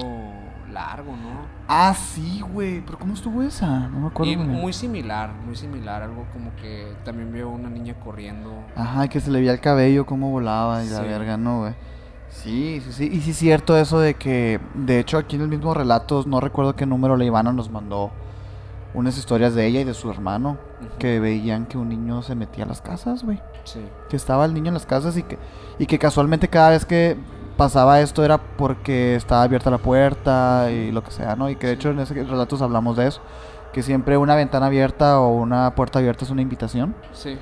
largo, 0.70 1.12
¿no? 1.12 1.46
Ah, 1.68 1.94
sí, 1.94 2.40
güey. 2.52 2.80
Pero 2.80 2.98
¿cómo 2.98 3.14
estuvo 3.14 3.42
esa? 3.42 3.88
No 3.88 4.00
me 4.00 4.06
acuerdo. 4.08 4.32
Y 4.32 4.36
muy 4.36 4.72
similar, 4.72 5.32
muy 5.44 5.56
similar. 5.56 6.02
Algo 6.02 6.26
como 6.32 6.54
que 6.56 6.94
también 7.04 7.32
vio 7.32 7.48
una 7.50 7.68
niña 7.68 7.94
corriendo. 7.94 8.50
Ajá, 8.76 9.08
que 9.08 9.20
se 9.20 9.30
le 9.30 9.40
veía 9.40 9.52
el 9.52 9.60
cabello, 9.60 10.06
cómo 10.06 10.30
volaba 10.30 10.84
y 10.84 10.88
la 10.88 11.00
verga, 11.00 11.36
¿no, 11.36 11.60
güey? 11.60 11.74
Sí, 12.30 12.80
sí, 12.84 12.92
sí. 12.92 13.10
Y 13.12 13.20
sí 13.20 13.30
es 13.32 13.36
cierto 13.36 13.76
eso 13.76 13.98
de 14.00 14.14
que, 14.14 14.60
de 14.74 14.98
hecho, 14.98 15.18
aquí 15.18 15.36
en 15.36 15.42
el 15.42 15.48
mismo 15.48 15.74
relato, 15.74 16.24
no 16.26 16.40
recuerdo 16.40 16.76
qué 16.76 16.86
número 16.86 17.16
la 17.16 17.24
Ivana 17.24 17.52
nos 17.52 17.70
mandó 17.70 18.10
unas 18.94 19.16
historias 19.18 19.54
de 19.54 19.66
ella 19.66 19.80
y 19.80 19.84
de 19.84 19.94
su 19.94 20.10
hermano 20.10 20.58
que 20.98 21.20
veían 21.20 21.66
que 21.66 21.78
un 21.78 21.88
niño 21.88 22.22
se 22.22 22.34
metía 22.34 22.64
a 22.64 22.68
las 22.68 22.80
casas, 22.80 23.24
güey. 23.24 23.40
Sí. 23.64 23.80
Que 24.08 24.16
estaba 24.16 24.44
el 24.44 24.54
niño 24.54 24.68
en 24.68 24.74
las 24.74 24.86
casas 24.86 25.16
y 25.16 25.22
que, 25.22 25.38
y 25.78 25.86
que 25.86 25.98
casualmente 25.98 26.48
cada 26.48 26.70
vez 26.70 26.84
que 26.84 27.16
pasaba 27.60 28.00
esto 28.00 28.24
era 28.24 28.38
porque 28.38 29.14
estaba 29.16 29.42
abierta 29.42 29.70
la 29.70 29.76
puerta 29.76 30.70
y 30.70 30.90
lo 30.92 31.04
que 31.04 31.10
sea, 31.10 31.36
¿no? 31.36 31.50
Y 31.50 31.56
que 31.56 31.66
de 31.66 31.74
hecho 31.74 31.90
en 31.90 32.00
ese 32.00 32.14
relatos 32.24 32.62
hablamos 32.62 32.96
de 32.96 33.08
eso. 33.08 33.20
Que 33.74 33.82
siempre 33.82 34.16
una 34.16 34.34
ventana 34.34 34.64
abierta 34.64 35.20
o 35.20 35.34
una 35.34 35.74
puerta 35.74 35.98
abierta 35.98 36.24
es 36.24 36.30
una 36.30 36.40
invitación 36.40 36.94
Sí. 37.12 37.36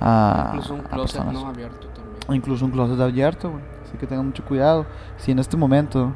a, 0.00 0.50
Incluso 0.52 0.74
un 0.74 0.80
closet 0.82 1.24
no 1.24 1.48
abierto 1.48 1.88
también. 1.88 2.16
O 2.28 2.34
incluso 2.34 2.64
un 2.64 2.70
closet 2.70 3.00
abierto, 3.00 3.50
güey. 3.50 3.64
Así 3.84 3.98
que 3.98 4.06
tengan 4.06 4.26
mucho 4.26 4.44
cuidado. 4.44 4.86
Si 5.16 5.32
en 5.32 5.40
este 5.40 5.56
momento 5.56 6.12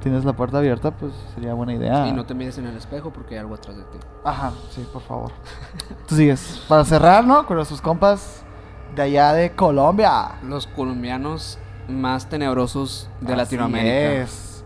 tienes 0.00 0.24
la 0.24 0.32
puerta 0.32 0.58
abierta, 0.58 0.92
pues 0.92 1.12
sería 1.34 1.52
buena 1.52 1.74
idea. 1.74 2.06
Y 2.06 2.12
no 2.12 2.24
te 2.24 2.34
mires 2.34 2.58
en 2.58 2.66
el 2.68 2.76
espejo 2.76 3.10
porque 3.12 3.34
hay 3.34 3.40
algo 3.40 3.56
atrás 3.56 3.76
de 3.76 3.82
ti. 3.82 3.98
Ajá, 4.24 4.52
sí, 4.70 4.86
por 4.92 5.02
favor. 5.02 5.32
Tú 6.06 6.14
sigues. 6.14 6.64
Para 6.68 6.84
cerrar, 6.84 7.24
¿no? 7.24 7.44
Con 7.44 7.56
nuestros 7.56 7.80
compas 7.82 8.44
de 8.94 9.02
allá 9.02 9.32
de 9.32 9.50
Colombia. 9.50 10.36
Los 10.44 10.68
colombianos 10.68 11.58
más 11.90 12.28
tenebrosos 12.28 13.08
de 13.20 13.32
Así 13.32 13.36
Latinoamérica. 13.36 14.12
es. 14.22 14.64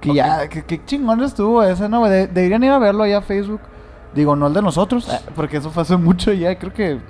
Que 0.00 0.14
ya, 0.14 0.48
que, 0.48 0.64
que 0.64 0.82
chingón 0.84 1.22
estuvo 1.22 1.62
ese, 1.62 1.88
¿no? 1.88 2.04
De- 2.06 2.26
deberían 2.26 2.62
ir 2.64 2.70
a 2.70 2.78
verlo 2.78 3.02
allá 3.02 3.18
a 3.18 3.22
Facebook. 3.22 3.60
Digo, 4.14 4.34
no 4.34 4.46
el 4.46 4.54
de 4.54 4.62
nosotros, 4.62 5.08
eh, 5.08 5.20
porque 5.36 5.58
eso 5.58 5.70
fue 5.70 5.82
hace 5.82 5.96
mucho 5.96 6.32
ya, 6.32 6.58
creo 6.58 6.72
que 6.72 7.00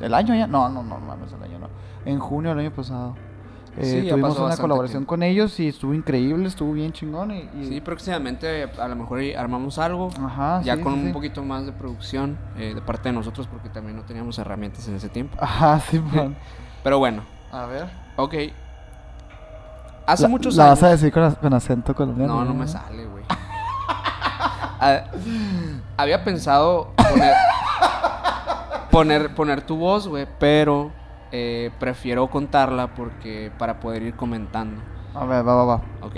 el 0.00 0.14
año 0.14 0.34
ya. 0.34 0.46
No, 0.46 0.68
no, 0.68 0.82
no, 0.82 0.98
no 0.98 1.06
mames, 1.06 1.32
el 1.32 1.42
año 1.42 1.58
no. 1.58 1.68
En 2.04 2.18
junio 2.20 2.50
del 2.50 2.60
año 2.60 2.70
pasado. 2.72 3.14
Eh, 3.76 4.02
Sí, 4.02 4.08
tuvimos 4.08 4.38
una 4.38 4.56
colaboración 4.56 5.00
tiempo. 5.00 5.08
con 5.08 5.22
ellos 5.22 5.58
y 5.58 5.68
estuvo 5.68 5.94
increíble, 5.94 6.46
estuvo 6.46 6.72
bien 6.74 6.92
chingón. 6.92 7.30
Y, 7.32 7.48
y- 7.60 7.64
Sí, 7.68 7.80
próximamente 7.80 8.64
a 8.78 8.86
lo 8.88 8.96
mejor 8.96 9.20
armamos 9.36 9.78
algo. 9.78 10.10
Ajá, 10.22 10.60
ya 10.62 10.76
sí, 10.76 10.82
con 10.82 10.94
sí, 10.94 11.06
un 11.06 11.12
poquito 11.12 11.42
más 11.42 11.64
de 11.66 11.72
producción 11.72 12.36
eh, 12.58 12.72
de 12.74 12.82
parte 12.82 13.08
de 13.08 13.14
nosotros 13.14 13.48
porque 13.48 13.68
también 13.70 13.96
no 13.96 14.02
teníamos 14.04 14.38
herramientas 14.38 14.86
en 14.88 14.94
ese 14.96 15.08
tiempo. 15.08 15.36
Ajá, 15.40 15.80
sí, 15.80 15.98
man. 16.14 16.36
Pero 16.84 16.98
bueno, 16.98 17.22
A 17.50 17.64
ver. 17.66 17.86
ok. 18.16 18.34
Hace 20.12 20.24
La- 20.24 20.28
muchos 20.28 20.54
la 20.56 20.64
años. 20.66 20.80
vas 20.80 20.88
a 20.88 20.92
decir 20.92 21.12
con, 21.12 21.34
con 21.36 21.54
acento 21.54 21.94
colombiano. 21.94 22.34
No, 22.36 22.44
no 22.44 22.54
me 22.54 22.68
sale, 22.68 23.06
güey. 23.06 23.24
Había 25.96 26.24
pensado 26.24 26.92
poner, 26.96 27.34
poner, 28.90 29.34
poner 29.34 29.62
tu 29.62 29.76
voz, 29.76 30.08
güey, 30.08 30.26
pero 30.38 30.90
eh, 31.30 31.70
prefiero 31.78 32.28
contarla 32.28 32.88
porque 32.94 33.52
para 33.58 33.80
poder 33.80 34.02
ir 34.02 34.14
comentando. 34.16 34.82
A 35.14 35.24
ver, 35.24 35.46
va, 35.46 35.54
va, 35.54 35.64
va. 35.64 35.82
Ok. 36.02 36.16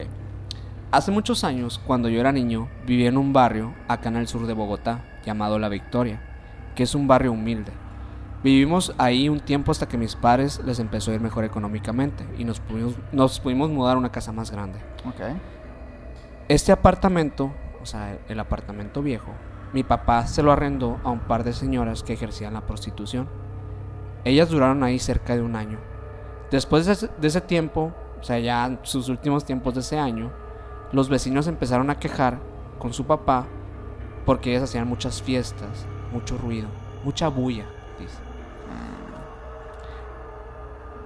Hace 0.92 1.10
muchos 1.10 1.44
años, 1.44 1.80
cuando 1.84 2.08
yo 2.08 2.20
era 2.20 2.32
niño, 2.32 2.68
vivía 2.86 3.08
en 3.08 3.18
un 3.18 3.32
barrio 3.32 3.74
acá 3.88 4.08
en 4.08 4.16
el 4.16 4.28
sur 4.28 4.46
de 4.46 4.54
Bogotá, 4.54 5.00
llamado 5.26 5.58
La 5.58 5.68
Victoria, 5.68 6.20
que 6.74 6.84
es 6.84 6.94
un 6.94 7.06
barrio 7.08 7.32
humilde. 7.32 7.72
Vivimos 8.44 8.92
ahí 8.98 9.30
un 9.30 9.40
tiempo 9.40 9.72
hasta 9.72 9.88
que 9.88 9.96
mis 9.96 10.16
padres 10.16 10.60
les 10.66 10.78
empezó 10.78 11.10
a 11.10 11.14
ir 11.14 11.20
mejor 11.22 11.44
económicamente 11.44 12.28
y 12.36 12.44
nos 12.44 12.60
pudimos, 12.60 12.94
nos 13.10 13.40
pudimos 13.40 13.70
mudar 13.70 13.96
a 13.96 13.98
una 13.98 14.12
casa 14.12 14.32
más 14.32 14.50
grande. 14.50 14.78
Este 16.46 16.70
apartamento, 16.70 17.54
o 17.80 17.86
sea, 17.86 18.18
el 18.28 18.38
apartamento 18.38 19.00
viejo, 19.00 19.32
mi 19.72 19.82
papá 19.82 20.26
se 20.26 20.42
lo 20.42 20.52
arrendó 20.52 21.00
a 21.04 21.10
un 21.10 21.20
par 21.20 21.42
de 21.42 21.54
señoras 21.54 22.02
que 22.02 22.12
ejercían 22.12 22.52
la 22.52 22.66
prostitución. 22.66 23.30
Ellas 24.24 24.50
duraron 24.50 24.82
ahí 24.82 24.98
cerca 24.98 25.34
de 25.34 25.40
un 25.40 25.56
año. 25.56 25.78
Después 26.50 26.84
de 26.84 26.92
ese, 26.92 27.08
de 27.18 27.28
ese 27.28 27.40
tiempo, 27.40 27.94
o 28.20 28.22
sea, 28.22 28.38
ya 28.40 28.66
en 28.66 28.78
sus 28.82 29.08
últimos 29.08 29.46
tiempos 29.46 29.72
de 29.72 29.80
ese 29.80 29.98
año, 29.98 30.30
los 30.92 31.08
vecinos 31.08 31.46
empezaron 31.46 31.88
a 31.88 31.98
quejar 31.98 32.40
con 32.78 32.92
su 32.92 33.06
papá 33.06 33.46
porque 34.26 34.50
ellos 34.50 34.64
hacían 34.64 34.86
muchas 34.86 35.22
fiestas, 35.22 35.86
mucho 36.12 36.36
ruido, 36.36 36.68
mucha 37.04 37.28
bulla, 37.28 37.64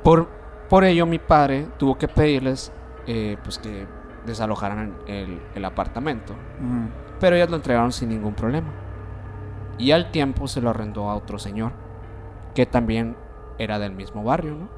Por, 0.08 0.26
por 0.70 0.84
ello 0.84 1.04
mi 1.04 1.18
padre 1.18 1.68
tuvo 1.76 1.98
que 1.98 2.08
pedirles 2.08 2.72
eh, 3.06 3.36
pues 3.44 3.58
que 3.58 3.86
desalojaran 4.24 4.96
el, 5.06 5.38
el 5.54 5.64
apartamento. 5.66 6.34
Pero 7.20 7.36
ellas 7.36 7.50
lo 7.50 7.56
entregaron 7.56 7.92
sin 7.92 8.08
ningún 8.08 8.32
problema. 8.32 8.68
Y 9.76 9.90
al 9.90 10.10
tiempo 10.10 10.48
se 10.48 10.62
lo 10.62 10.70
arrendó 10.70 11.10
a 11.10 11.14
otro 11.14 11.38
señor, 11.38 11.72
que 12.54 12.64
también 12.64 13.18
era 13.58 13.78
del 13.78 13.92
mismo 13.92 14.24
barrio, 14.24 14.54
¿no? 14.54 14.68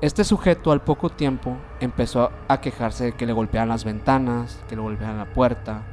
Este 0.00 0.24
sujeto 0.24 0.72
al 0.72 0.82
poco 0.82 1.10
tiempo 1.10 1.56
empezó 1.78 2.32
a 2.48 2.60
quejarse 2.60 3.04
de 3.04 3.12
que 3.12 3.24
le 3.24 3.32
golpeaban 3.32 3.68
las 3.68 3.84
ventanas, 3.84 4.64
que 4.68 4.74
le 4.74 4.82
golpeaban 4.82 5.18
la 5.18 5.32
puerta, 5.32 5.84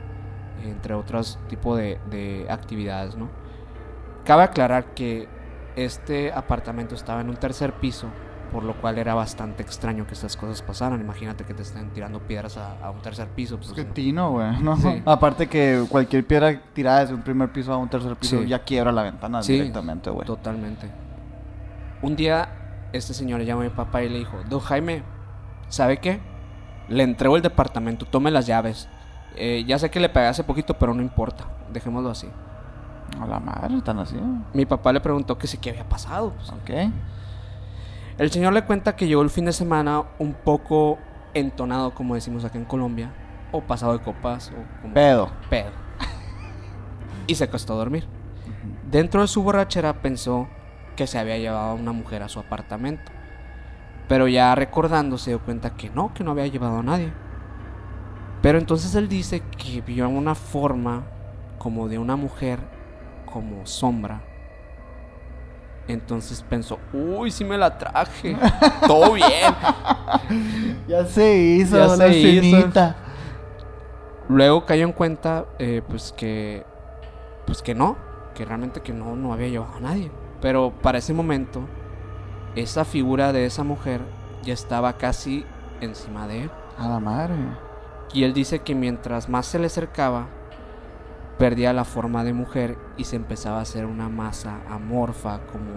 entre 0.63 0.95
otros 0.95 1.38
tipos 1.47 1.78
de, 1.78 1.99
de 2.09 2.47
actividades, 2.49 3.15
¿no? 3.17 3.30
Cabe 4.26 4.41
aclarar 4.41 4.95
que 4.95 5.30
este 5.76 6.32
apartamento 6.32 6.95
estaba 6.95 7.21
en 7.21 7.30
un 7.30 7.36
tercer 7.38 7.74
piso, 7.74 8.07
por 8.54 8.64
lo 8.64 8.80
cual 8.80 8.97
era 8.99 9.14
bastante 9.16 9.64
extraño 9.64 10.08
que 10.08 10.14
estas 10.14 10.38
cosas 10.38 10.62
pasaran. 10.62 11.01
Imagínate 11.01 11.43
que 11.43 11.54
te 11.54 11.64
estén 11.64 11.89
tirando 11.89 12.20
piedras 12.20 12.56
a, 12.58 12.78
a 12.82 12.91
un 12.91 13.01
tercer 13.01 13.28
piso. 13.30 13.58
Pues, 13.58 13.76
no. 13.76 13.93
tino, 13.93 14.32
güey, 14.32 14.62
¿no? 14.62 14.78
Sí. 14.78 15.01
Aparte 15.06 15.47
que 15.47 15.84
cualquier 15.89 16.26
piedra 16.26 16.62
tirada 16.74 17.01
desde 17.01 17.16
un 17.16 17.24
primer 17.24 17.51
piso 17.51 17.74
a 17.74 17.78
un 17.78 17.89
tercer 17.89 18.16
piso 18.16 18.39
Sí. 18.39 18.47
ya 18.47 18.60
quiebra 18.60 18.91
la 18.91 19.01
ventana 19.04 19.41
Sí, 19.43 19.54
directamente, 19.54 20.10
güey. 20.10 20.26
Totalmente. 20.26 20.89
Un 22.01 22.16
día, 22.16 22.47
este 22.93 23.14
señor 23.14 23.39
le 23.39 23.45
llamó 23.45 23.62
a 23.62 23.64
mi 23.66 23.70
papá 23.72 24.04
y 24.04 24.10
le 24.10 24.20
dijo: 24.20 24.38
Don 24.49 24.60
Jaime, 24.60 25.04
¿sabe 25.70 25.97
qué? 25.97 26.22
Le 26.89 27.04
entrego 27.04 27.36
el 27.36 27.41
departamento, 27.41 28.06
tome 28.06 28.30
las 28.32 28.45
llaves. 28.45 28.88
Eh, 29.36 29.64
ya 29.66 29.80
sé 29.80 29.89
que 29.89 29.99
le 29.99 30.10
pegué 30.10 30.28
hace 30.28 30.43
poquito, 30.43 30.76
pero 30.76 30.93
no 30.93 31.01
importa. 31.01 31.45
Dejémoslo 31.72 32.10
así. 32.12 32.30
A 33.20 33.26
la 33.26 33.39
madre, 33.39 33.82
tan 33.82 33.99
así. 33.99 34.16
Mi 34.54 34.66
papá 34.66 34.91
le 34.93 34.99
preguntó 34.99 35.38
que 35.38 35.47
sí, 35.47 35.58
qué 35.58 35.70
había 35.72 35.88
pasado. 35.88 36.32
pues. 36.34 36.49
Ok. 36.49 36.91
El 38.18 38.30
señor 38.32 38.53
le 38.53 38.64
cuenta 38.64 38.95
que 38.95 39.07
llegó 39.07 39.22
el 39.22 39.30
fin 39.30 39.45
de 39.45 39.53
semana 39.53 40.03
un 40.20 40.34
poco 40.34 40.99
entonado, 41.34 41.93
como 41.95 42.16
decimos 42.16 42.45
acá 42.45 42.57
en 42.57 42.66
Colombia, 42.66 43.11
o 43.51 43.61
pasado 43.61 43.93
de 43.97 44.03
copas, 44.03 44.51
o 44.51 44.82
como 44.82 44.93
Pedo. 44.93 45.32
pedo. 45.49 45.72
y 47.28 47.36
se 47.36 47.45
acostó 47.45 47.74
a 47.74 47.78
dormir. 47.78 48.05
Dentro 48.89 49.22
de 49.22 49.28
su 49.28 49.41
borrachera 49.41 50.01
pensó 50.01 50.47
que 50.95 51.07
se 51.07 51.18
había 51.18 51.38
llevado 51.38 51.72
a 51.72 51.74
una 51.74 51.91
mujer 51.91 52.22
a 52.22 52.30
su 52.30 52.39
apartamento. 52.39 53.11
Pero 54.07 54.28
ya 54.28 54.53
recordando 54.53 55.18
se 55.18 55.32
dio 55.32 55.39
cuenta 55.39 55.76
que 55.76 55.89
no, 55.89 56.14
que 56.14 56.24
no 56.24 56.32
había 56.32 56.47
llevado 56.47 56.78
a 56.78 56.84
nadie. 56.84 57.11
Pero 58.43 58.59
entonces 58.59 58.93
él 58.93 59.07
dice 59.07 59.41
que 59.57 59.82
vio 59.82 60.07
una 60.09 60.36
forma 60.36 61.03
como 61.57 61.88
de 61.88 61.97
una 61.97 62.16
mujer, 62.16 62.59
como 63.26 63.66
sombra. 63.66 64.22
Entonces 65.88 66.43
pensó, 66.49 66.79
uy, 66.93 67.29
sí 67.31 67.43
me 67.43 67.57
la 67.57 67.77
traje. 67.77 68.38
Todo 68.88 69.13
bien. 69.13 69.53
Ya 70.88 71.05
se 71.05 71.36
hizo 71.38 71.77
Ya 71.77 71.88
la 71.88 71.95
se 71.97 72.17
hizo. 72.17 72.57
cenita. 72.57 72.95
Luego 74.29 74.65
cayó 74.65 74.86
en 74.86 74.93
cuenta, 74.93 75.45
eh, 75.59 75.81
pues 75.88 76.13
que, 76.15 76.65
pues 77.45 77.61
que 77.61 77.75
no, 77.75 77.97
que 78.34 78.45
realmente 78.45 78.81
que 78.81 78.93
no, 78.93 79.15
no 79.15 79.34
había 79.34 79.47
llevado 79.49 79.75
a 79.75 79.79
nadie. 79.81 80.11
Pero 80.41 80.71
para 80.81 80.97
ese 80.97 81.13
momento, 81.13 81.61
esa 82.55 82.86
figura 82.86 83.34
de 83.34 83.45
esa 83.45 83.63
mujer 83.63 84.01
ya 84.43 84.53
estaba 84.53 84.93
casi 84.93 85.45
encima 85.81 86.27
de 86.27 86.43
él. 86.43 86.51
A 86.77 86.88
la 86.88 86.99
madre. 86.99 87.34
Y 88.13 88.23
él 88.23 88.34
dice 88.34 88.59
que 88.59 88.75
mientras 88.75 89.27
más 89.29 89.45
se 89.45 89.59
le 89.59 89.67
acercaba, 89.67 90.27
perdía 91.38 91.73
la 91.73 91.84
forma 91.84 92.23
de 92.23 92.34
mujer 92.34 92.77
y 92.97 93.05
se 93.05 93.15
empezaba 93.15 93.59
a 93.59 93.61
hacer 93.61 93.85
una 93.85 94.09
masa 94.09 94.61
amorfa, 94.69 95.39
como, 95.47 95.73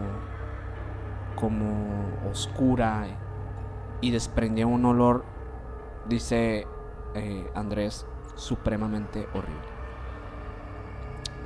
como 1.34 2.30
oscura, 2.30 3.06
y 4.00 4.10
desprendía 4.10 4.66
un 4.66 4.84
olor, 4.84 5.24
dice 6.08 6.66
eh, 7.14 7.50
Andrés, 7.54 8.06
supremamente 8.34 9.28
horrible. 9.32 9.76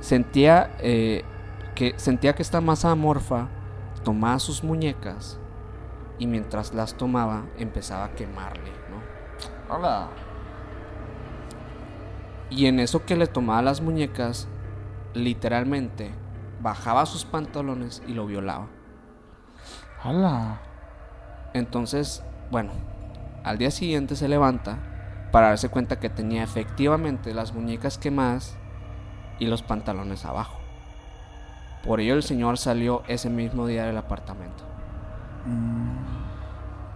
Sentía 0.01 0.75
eh, 0.79 1.23
que 1.75 1.93
sentía 1.97 2.33
que 2.33 2.41
esta 2.41 2.59
masa 2.59 2.91
amorfa 2.91 3.47
tomaba 4.03 4.39
sus 4.39 4.63
muñecas 4.63 5.39
y 6.17 6.27
mientras 6.27 6.73
las 6.73 6.95
tomaba 6.95 7.45
empezaba 7.57 8.05
a 8.05 8.11
quemarle, 8.13 8.71
¿no? 8.89 9.75
Hola. 9.75 10.09
Y 12.49 12.65
en 12.65 12.79
eso 12.79 13.05
que 13.05 13.15
le 13.15 13.27
tomaba 13.27 13.61
las 13.61 13.79
muñecas, 13.81 14.47
literalmente 15.13 16.11
bajaba 16.61 17.05
sus 17.05 17.25
pantalones 17.25 18.01
y 18.07 18.13
lo 18.13 18.25
violaba. 18.25 18.67
Hola. 20.03 20.61
Entonces, 21.53 22.23
bueno, 22.49 22.71
al 23.43 23.57
día 23.57 23.71
siguiente 23.71 24.15
se 24.15 24.27
levanta 24.27 24.77
para 25.31 25.49
darse 25.49 25.69
cuenta 25.69 25.99
que 25.99 26.09
tenía 26.09 26.43
efectivamente 26.43 27.33
las 27.33 27.53
muñecas 27.53 27.97
quemadas 27.97 28.57
y 29.39 29.47
los 29.47 29.63
pantalones 29.63 30.25
abajo. 30.25 30.59
Por 31.83 31.99
ello 31.99 32.13
el 32.13 32.23
señor 32.23 32.57
salió 32.57 33.03
ese 33.07 33.29
mismo 33.29 33.65
día 33.65 33.85
del 33.85 33.97
apartamento. 33.97 34.63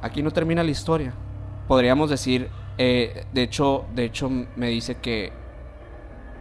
Aquí 0.01 0.21
no 0.21 0.31
termina 0.31 0.63
la 0.63 0.71
historia. 0.71 1.13
Podríamos 1.67 2.09
decir, 2.09 2.49
eh, 2.77 3.25
de 3.33 3.41
hecho, 3.41 3.85
de 3.95 4.05
hecho 4.05 4.29
me 4.29 4.67
dice 4.67 4.95
que 4.95 5.33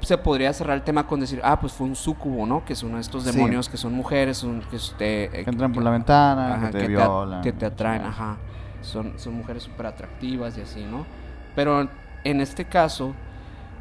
se 0.05 0.19
podría 0.19 0.53
cerrar 0.53 0.77
el 0.77 0.83
tema 0.83 1.07
con 1.07 1.21
decir, 1.21 1.41
ah, 1.45 1.59
pues 1.61 1.73
fue 1.73 1.87
un 1.87 1.97
sucubo, 1.97 2.47
¿no? 2.47 2.65
Que 2.65 2.75
son 2.75 2.97
estos 2.99 3.25
Sí. 3.25 3.33
demonios 3.33 3.69
que 3.69 3.77
son 3.77 3.93
mujeres, 3.95 4.39
son, 4.39 4.61
que, 4.71 4.77
eh, 5.01 5.31
Que 5.45 5.51
entran 5.51 5.73
por 5.73 5.83
la 5.83 5.91
ventana, 5.91 6.55
Ajá, 6.55 6.67
que 6.67 6.73
te 6.73 6.79
que, 6.79 6.85
te, 6.85 6.89
violan. 6.91 7.43
que 7.43 7.53
te 7.53 7.67
atraen, 7.67 8.03
ajá. 8.03 8.37
Son, 8.83 9.19
son 9.19 9.35
mujeres 9.35 9.63
súper 9.63 9.87
atractivas 9.87 10.57
y 10.59 10.61
así, 10.63 10.85
¿no? 10.85 11.07
Pero 11.55 11.89
en 12.25 12.41
este 12.41 12.65
caso, 12.65 13.15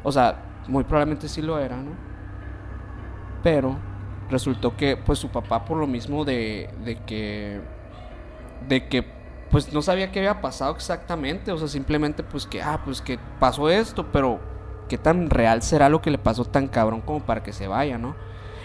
o 0.02 0.10
sea, 0.12 0.36
muy 0.68 0.84
probablemente 0.84 1.28
sí 1.28 1.42
lo 1.42 1.58
era, 1.58 1.76
¿no? 1.76 1.90
Pero 3.42 3.76
resultó 4.30 4.76
que, 4.76 4.96
pues, 4.96 5.18
su 5.18 5.28
papá, 5.28 5.64
por 5.64 5.76
lo 5.78 5.86
mismo 5.86 6.24
de, 6.24 6.70
de 6.84 6.96
que. 7.04 7.60
de 8.68 8.88
que, 8.88 9.04
pues, 9.50 9.72
no 9.72 9.82
sabía 9.82 10.10
qué 10.10 10.20
había 10.20 10.40
pasado 10.40 10.74
exactamente. 10.74 11.52
O 11.52 11.58
sea, 11.58 11.68
simplemente, 11.68 12.22
pues, 12.22 12.46
que, 12.46 12.62
ah, 12.62 12.80
pues, 12.84 13.02
que 13.02 13.18
pasó 13.38 13.68
esto, 13.68 14.06
pero 14.10 14.40
qué 14.88 14.98
tan 14.98 15.30
real 15.30 15.62
será 15.62 15.88
lo 15.88 16.00
que 16.00 16.10
le 16.10 16.18
pasó 16.18 16.44
tan 16.44 16.68
cabrón 16.68 17.00
como 17.00 17.20
para 17.20 17.42
que 17.42 17.52
se 17.52 17.68
vaya, 17.68 17.98
¿no? 17.98 18.14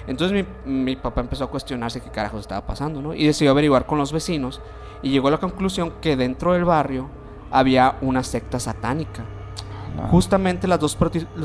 Entonces 0.07 0.45
mi, 0.65 0.71
mi 0.71 0.95
papá 0.95 1.21
empezó 1.21 1.43
a 1.43 1.49
cuestionarse 1.49 2.01
qué 2.01 2.09
carajos 2.09 2.41
estaba 2.41 2.65
pasando, 2.65 3.01
¿no? 3.01 3.13
Y 3.13 3.25
decidió 3.25 3.51
averiguar 3.51 3.85
con 3.85 3.97
los 3.97 4.11
vecinos 4.11 4.61
y 5.01 5.09
llegó 5.09 5.27
a 5.27 5.31
la 5.31 5.37
conclusión 5.37 5.93
que 6.01 6.15
dentro 6.15 6.53
del 6.53 6.65
barrio 6.65 7.09
había 7.51 7.97
una 8.01 8.23
secta 8.23 8.59
satánica. 8.59 9.23
Hola. 9.93 10.07
Justamente 10.09 10.67
las 10.67 10.79
dos 10.79 10.97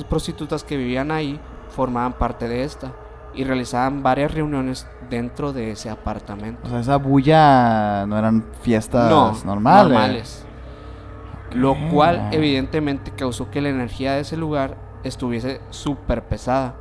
prostitutas 0.09 0.65
que 0.65 0.77
vivían 0.77 1.11
ahí 1.11 1.39
formaban 1.71 2.15
parte 2.15 2.49
de 2.49 2.65
esta 2.65 2.93
y 3.35 3.45
realizaban 3.45 4.03
varias 4.03 4.33
reuniones 4.33 4.87
dentro 5.11 5.53
de 5.53 5.73
ese 5.73 5.91
apartamento. 5.91 6.61
O 6.65 6.71
sea, 6.71 6.81
esa 6.81 6.97
bulla 6.97 8.07
no 8.07 8.19
eran 8.19 8.45
fiestas 8.63 9.45
normales. 9.45 9.93
normales. 9.93 10.47
Lo 11.55 11.73
Ok. 11.73 11.91
cual 11.93 12.29
evidentemente 12.33 13.11
causó 13.13 13.51
que 13.51 13.61
la 13.61 13.69
energía 13.69 14.13
de 14.15 14.21
ese 14.21 14.37
lugar 14.37 14.77
estuviese 15.05 15.61
súper 15.71 16.25
pesada 16.25 16.75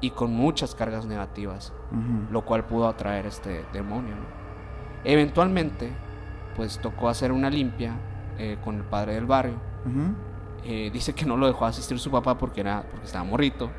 y 0.00 0.10
con 0.10 0.32
muchas 0.32 0.74
cargas 0.74 1.06
negativas, 1.06 1.72
lo 2.30 2.42
cual 2.44 2.64
pudo 2.64 2.86
atraer 2.88 3.26
este 3.26 3.64
demonio. 3.72 4.14
¿no? 4.16 4.22
Eventualmente, 5.04 5.90
pues 6.56 6.78
tocó 6.80 7.08
hacer 7.08 7.32
una 7.32 7.50
limpia 7.50 7.94
eh, 8.38 8.58
con 8.62 8.76
el 8.76 8.82
padre 8.84 9.14
del 9.14 9.26
barrio. 9.26 9.54
Eh, 10.64 10.90
dice 10.92 11.14
que 11.14 11.24
no 11.24 11.36
lo 11.38 11.46
dejó 11.46 11.64
asistir 11.64 11.98
su 11.98 12.10
papá 12.10 12.36
porque 12.36 12.60
era 12.60 12.82
porque 12.90 13.06
estaba 13.06 13.24
morrito. 13.24 13.70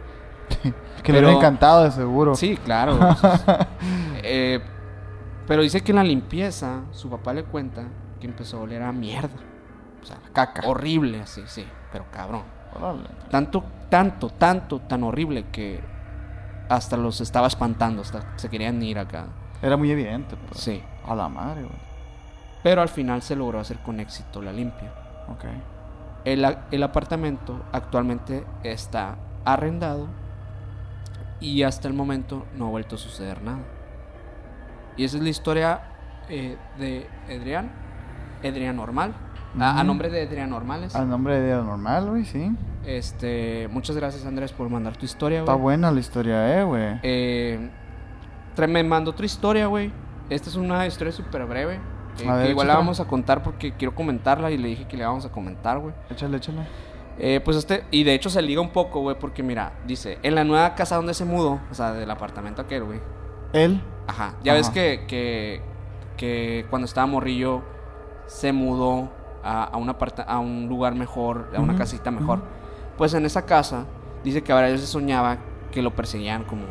Que 1.04 1.12
le 1.14 1.20
Pero- 1.20 1.30
hubiera 1.30 1.38
encantado, 1.48 1.84
de 1.84 1.92
seguro. 1.92 2.36
Sí, 2.36 2.58
claro. 2.58 2.98
Eh, 4.24 4.60
pero 5.48 5.64
dice 5.64 5.82
que 5.82 5.92
en 5.92 5.96
la 5.98 6.04
limpieza 6.04 6.82
su 6.92 7.10
papá 7.10 7.34
le 7.34 7.44
cuenta 7.44 7.86
que 8.20 8.28
empezó 8.28 8.58
a 8.58 8.62
oler 8.62 8.84
a 8.84 8.92
mierda. 8.92 9.30
O 10.02 10.06
sea, 10.06 10.18
Caca. 10.34 10.68
horrible 10.68 11.22
así, 11.22 11.44
sí, 11.46 11.66
pero 11.92 12.06
cabrón. 12.12 12.44
Órale. 12.76 13.10
Tanto, 13.30 13.64
tanto, 13.90 14.30
tanto, 14.30 14.80
tan 14.80 15.04
horrible 15.04 15.46
que 15.52 15.82
hasta 16.70 16.98
los 16.98 17.22
estaba 17.22 17.48
espantando, 17.48 18.02
hasta 18.02 18.38
se 18.38 18.50
querían 18.50 18.82
ir 18.82 18.98
acá. 18.98 19.28
Era 19.62 19.78
muy 19.78 19.92
evidente, 19.92 20.36
pues. 20.48 20.62
Sí. 20.62 20.82
A 21.06 21.16
la 21.16 21.30
madre, 21.30 21.64
güey. 21.64 21.92
Pero 22.64 22.82
al 22.82 22.90
final 22.90 23.22
se 23.22 23.36
logró 23.36 23.60
hacer 23.60 23.80
con 23.80 24.00
éxito 24.00 24.42
la 24.42 24.54
limpia. 24.54 24.94
Ok. 25.28 25.46
El, 26.24 26.58
el 26.72 26.84
apartamento 26.84 27.66
actualmente 27.72 28.46
está 28.64 29.18
arrendado 29.44 30.08
y 31.40 31.64
hasta 31.64 31.88
el 31.88 31.94
momento 31.96 32.46
no 32.56 32.68
ha 32.68 32.70
vuelto 32.70 32.96
a 32.96 33.00
suceder 33.00 33.42
nada. 33.42 33.64
Y 34.96 35.04
esa 35.04 35.18
es 35.18 35.24
la 35.24 35.30
historia 35.30 35.82
eh, 36.30 36.58
de 36.78 37.10
Adrián. 37.28 37.72
Edrian 38.44 38.76
Normal. 38.76 39.14
A, 39.60 39.80
a 39.80 39.84
nombre 39.84 40.10
de 40.10 40.22
Edrian 40.24 40.50
Normales. 40.50 40.96
Al 40.96 41.10
nombre 41.10 41.40
de 41.40 41.46
día 41.48 41.58
normal, 41.58 42.10
güey, 42.10 42.26
sí. 42.26 42.52
Este, 42.86 43.68
muchas 43.72 43.96
gracias 43.96 44.26
Andrés 44.26 44.52
por 44.54 44.70
mandar 44.70 44.96
tu 44.98 45.06
historia, 45.06 45.40
Está 45.40 45.54
güey. 45.54 45.62
buena 45.64 45.92
la 45.92 46.00
historia, 46.00 46.60
eh, 46.60 46.64
güey. 46.64 47.00
Eh, 47.04 47.70
me 48.68 48.84
mandó 48.84 49.12
otra 49.12 49.26
historia, 49.26 49.68
güey. 49.68 49.92
Esta 50.30 50.50
es 50.50 50.56
una 50.56 50.86
historia 50.88 51.12
súper 51.12 51.46
breve. 51.46 51.80
eh, 52.20 52.30
A 52.30 52.36
ver, 52.36 52.46
que 52.46 52.52
igual 52.52 52.68
la 52.68 52.76
vamos 52.76 53.00
a 53.00 53.06
contar 53.06 53.44
porque 53.44 53.74
quiero 53.74 53.94
comentarla 53.96 54.52
y 54.52 54.58
le 54.58 54.70
dije 54.70 54.88
que 54.88 54.98
le 54.98 55.06
vamos 55.06 55.26
a 55.26 55.30
comentar, 55.32 55.80
güey. 55.80 55.94
Échale, 56.10 56.38
échale. 56.38 56.62
Eh, 57.20 57.42
pues 57.44 57.58
este, 57.58 57.84
y 57.92 58.04
de 58.04 58.14
hecho 58.14 58.30
se 58.30 58.42
liga 58.42 58.62
un 58.62 58.70
poco, 58.70 59.02
güey, 59.02 59.18
porque 59.20 59.44
mira, 59.44 59.74
dice, 59.86 60.18
en 60.24 60.34
la 60.36 60.44
nueva 60.44 60.74
casa 60.76 60.96
donde 60.96 61.14
se 61.14 61.26
mudó, 61.26 61.60
o 61.70 61.74
sea, 61.74 61.92
del 61.94 62.10
apartamento 62.10 62.62
aquel, 62.62 62.84
güey. 62.86 63.00
Él. 63.54 63.82
Ajá, 64.08 64.36
ya 64.44 64.54
Ajá. 64.54 64.60
ves 64.60 64.70
que, 64.70 65.06
que, 65.08 65.62
que 66.18 66.66
cuando 66.70 66.86
estaba 66.86 67.06
morrillo 67.06 67.62
se 68.28 68.54
mudó 68.54 69.12
a, 69.44 69.64
a, 69.66 69.78
un 69.78 69.90
aparta- 69.90 70.24
a 70.24 70.40
un 70.40 70.68
lugar 70.70 70.96
mejor, 70.96 71.50
a 71.56 71.60
una 71.62 71.76
casita 71.76 72.12
mejor. 72.12 72.40
Pues 72.98 73.14
en 73.14 73.26
esa 73.26 73.46
casa 73.46 73.86
dice 74.24 74.44
que 74.44 74.52
a 74.52 74.58
veces 74.62 74.90
soñaba 74.90 75.38
que 75.72 75.82
lo 75.82 75.92
perseguían 75.96 76.44
como, 76.44 76.64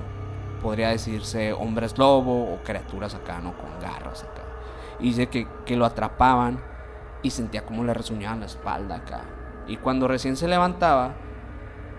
podría 0.63 0.91
decirse, 0.91 1.53
hombres 1.53 1.97
lobo 1.99 2.53
o 2.55 2.59
criaturas 2.63 3.15
acá, 3.15 3.41
¿no? 3.41 3.55
Con 3.57 3.69
garras 3.81 4.23
acá. 4.25 4.43
Y 5.01 5.05
dice 5.05 5.29
que, 5.29 5.47
que 5.65 5.77
lo 5.77 5.85
atrapaban 5.87 6.61
y 7.23 7.31
sentía 7.31 7.65
como 7.65 7.83
le 7.85 7.95
resuñaban 7.95 8.41
la 8.41 8.47
espalda 8.47 8.97
acá. 8.97 9.21
Y 9.67 9.77
cuando 9.79 10.07
recién 10.09 10.37
se 10.37 10.47
levantaba, 10.49 11.13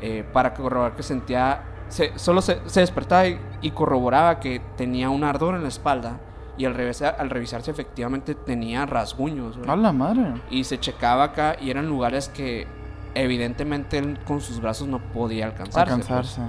eh, 0.02 0.24
para 0.32 0.54
corroborar 0.54 0.96
que 0.96 1.04
sentía, 1.04 1.64
se- 1.90 2.18
solo 2.18 2.42
se, 2.42 2.62
se 2.70 2.80
despertaba 2.82 3.28
y, 3.28 3.40
y 3.62 3.72
corroboraba 3.72 4.40
que 4.40 4.62
tenía 4.78 5.10
un 5.10 5.24
ardor 5.24 5.56
en 5.56 5.64
la 5.64 5.68
espalda. 5.70 6.20
Y 6.58 6.66
al, 6.66 6.76
revisar, 6.76 7.16
al 7.18 7.30
revisarse 7.30 7.72
efectivamente 7.72 8.36
tenía 8.36 8.86
rasguños. 8.86 9.58
güey. 9.58 9.70
A 9.70 9.76
la 9.76 9.92
madre. 9.92 10.34
Y 10.50 10.64
se 10.64 10.80
checaba 10.80 11.24
acá 11.24 11.56
y 11.60 11.70
eran 11.70 11.88
lugares 11.88 12.30
que 12.30 12.68
evidentemente 13.16 13.98
él 13.98 14.20
con 14.26 14.42
sus 14.42 14.62
brazos 14.62 14.88
no 14.88 15.00
podía 15.12 15.46
alcanzarse. 15.46 15.96
pues. 15.96 16.10
Alcanzarse. 16.10 16.42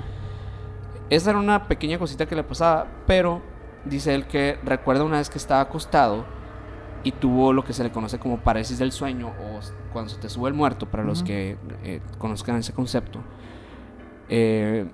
Esa 1.11 1.31
era 1.31 1.39
una 1.39 1.69
pequeña 1.69 1.99
cosita 1.99 2.27
que 2.27 2.35
le 2.35 2.43
pasaba, 2.43 2.87
pero 3.07 3.43
dice 3.85 4.15
él 4.15 4.27
que 4.27 4.59
recuerda 4.65 5.05
una 5.05 5.19
vez 5.19 5.29
que 5.29 5.39
estaba 5.39 5.61
acostado 5.61 6.25
y 7.05 7.13
tuvo 7.13 7.53
lo 7.53 7.65
que 7.65 7.73
se 7.73 7.83
le 7.83 7.91
conoce 7.91 8.19
como 8.19 8.39
parálisis 8.39 8.79
del 8.79 8.93
sueño 8.93 9.29
o 9.29 9.61
cuando 9.93 10.11
se 10.11 10.19
te 10.19 10.29
sube 10.29 10.49
el 10.49 10.55
muerto, 10.55 10.87
para 10.87 11.03
los 11.03 11.23
que 11.23 11.59
eh, 11.85 12.01
conozcan 12.19 12.57
ese 12.57 12.73
concepto. 12.73 13.21
Eh, 14.29 14.87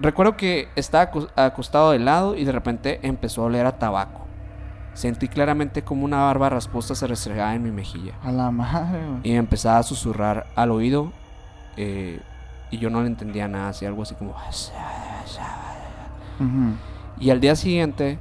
recuerdo 0.00 0.36
que 0.36 0.68
estaba 0.76 1.10
acos- 1.10 1.30
acostado 1.36 1.92
de 1.92 1.98
lado 1.98 2.34
y 2.36 2.44
de 2.44 2.52
repente 2.52 3.00
empezó 3.02 3.42
a 3.42 3.46
oler 3.46 3.66
a 3.66 3.78
tabaco. 3.78 4.26
Sentí 4.94 5.28
claramente 5.28 5.82
como 5.82 6.04
una 6.04 6.24
barba 6.24 6.48
rasposa 6.50 6.94
se 6.94 7.06
restregaba 7.06 7.54
en 7.54 7.62
mi 7.62 7.70
mejilla. 7.70 8.14
A 8.24 8.32
la 8.32 8.50
madre, 8.50 8.98
güey. 9.06 9.20
Y 9.22 9.30
me 9.32 9.36
empezaba 9.38 9.78
a 9.78 9.82
susurrar 9.82 10.46
al 10.56 10.70
oído. 10.70 11.12
eh, 11.76 12.20
y 12.72 12.78
yo 12.78 12.88
no 12.90 13.00
le 13.00 13.06
entendía 13.08 13.48
nada, 13.48 13.70
así 13.70 13.84
algo 13.86 14.02
así 14.02 14.14
como. 14.14 14.34
Y 17.18 17.30
al 17.30 17.40
día 17.40 17.56
siguiente 17.56 18.18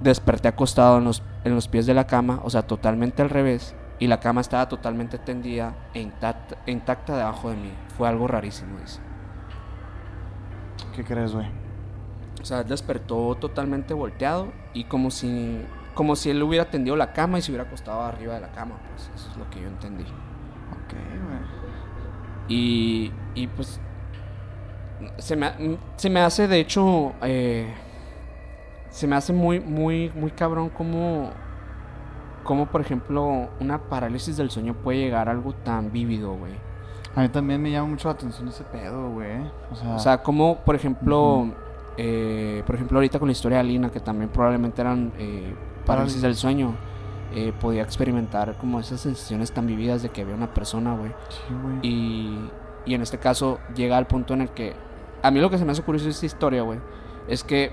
desperté 0.00 0.48
acostado 0.48 0.98
en 0.98 1.04
los, 1.04 1.22
en 1.44 1.54
los 1.54 1.68
pies 1.68 1.86
de 1.86 1.94
la 1.94 2.06
cama, 2.06 2.40
o 2.44 2.50
sea, 2.50 2.62
totalmente 2.62 3.22
al 3.22 3.30
revés. 3.30 3.74
Y 3.98 4.06
la 4.06 4.20
cama 4.20 4.40
estaba 4.40 4.68
totalmente 4.68 5.18
tendida 5.18 5.74
e 5.94 6.00
intacta, 6.00 6.56
e 6.66 6.70
intacta 6.72 7.16
debajo 7.16 7.50
de 7.50 7.56
mí. 7.56 7.72
Fue 7.96 8.08
algo 8.08 8.28
rarísimo, 8.28 8.78
dice. 8.78 9.00
¿Qué 10.94 11.04
crees, 11.04 11.32
güey? 11.32 11.46
O 12.40 12.44
sea, 12.44 12.60
él 12.60 12.68
despertó 12.68 13.34
totalmente 13.34 13.94
volteado 13.94 14.48
y 14.72 14.84
como 14.84 15.10
si, 15.10 15.60
como 15.94 16.16
si 16.16 16.30
él 16.30 16.42
hubiera 16.42 16.70
tendido 16.70 16.96
la 16.96 17.12
cama 17.12 17.38
y 17.38 17.42
se 17.42 17.50
hubiera 17.50 17.64
acostado 17.64 18.02
arriba 18.02 18.34
de 18.34 18.40
la 18.40 18.52
cama. 18.52 18.76
Pues 18.90 19.10
eso 19.14 19.30
es 19.30 19.36
lo 19.36 19.48
que 19.50 19.60
yo 19.60 19.68
entendí. 19.68 20.04
Ok, 20.04 20.92
güey. 20.92 21.38
Y, 22.48 23.12
y 23.34 23.46
pues 23.48 23.80
se 25.18 25.36
me, 25.36 25.78
se 25.96 26.10
me 26.10 26.20
hace, 26.20 26.48
de 26.48 26.60
hecho, 26.60 27.12
eh, 27.22 27.72
se 28.90 29.06
me 29.06 29.16
hace 29.16 29.32
muy, 29.32 29.60
muy, 29.60 30.10
muy 30.14 30.30
cabrón 30.30 30.70
como, 30.70 31.30
como, 32.44 32.66
por 32.66 32.80
ejemplo, 32.80 33.50
una 33.60 33.88
parálisis 33.88 34.36
del 34.36 34.50
sueño 34.50 34.74
puede 34.74 34.98
llegar 34.98 35.28
a 35.28 35.32
algo 35.32 35.54
tan 35.54 35.92
vívido, 35.92 36.34
güey. 36.34 36.67
A 37.18 37.22
mí 37.22 37.28
también 37.30 37.60
me 37.60 37.70
llama 37.72 37.88
mucho 37.88 38.06
la 38.06 38.14
atención 38.14 38.46
ese 38.46 38.62
pedo, 38.62 39.10
güey. 39.10 39.40
O 39.72 39.74
sea, 39.74 39.94
O 39.96 39.98
sea, 39.98 40.22
como, 40.22 40.58
por 40.58 40.76
ejemplo, 40.76 41.48
eh, 41.96 42.62
por 42.64 42.76
ejemplo, 42.76 42.98
ahorita 42.98 43.18
con 43.18 43.26
la 43.26 43.32
historia 43.32 43.56
de 43.56 43.60
Alina, 43.62 43.90
que 43.90 43.98
también 43.98 44.30
probablemente 44.30 44.80
eran 44.80 45.12
eh, 45.18 45.52
parálisis 45.84 45.86
Parálisis. 45.86 46.22
del 46.22 46.36
sueño, 46.36 46.76
eh, 47.34 47.52
podía 47.60 47.82
experimentar 47.82 48.56
como 48.58 48.78
esas 48.78 49.00
sensaciones 49.00 49.50
tan 49.50 49.66
vividas 49.66 50.02
de 50.02 50.10
que 50.10 50.22
había 50.22 50.36
una 50.36 50.54
persona, 50.54 50.94
güey. 50.94 51.10
sí, 51.28 51.54
güey. 51.60 51.78
Y, 51.82 52.50
y 52.86 52.94
en 52.94 53.02
este 53.02 53.18
caso 53.18 53.58
llega 53.74 53.96
al 53.96 54.06
punto 54.06 54.34
en 54.34 54.42
el 54.42 54.50
que... 54.50 54.74
A 55.20 55.32
mí 55.32 55.40
lo 55.40 55.50
que 55.50 55.58
se 55.58 55.64
me 55.64 55.72
hace 55.72 55.82
curioso 55.82 56.04
de 56.04 56.12
esta 56.12 56.26
historia, 56.26 56.62
güey, 56.62 56.78
es 57.26 57.42
que 57.42 57.72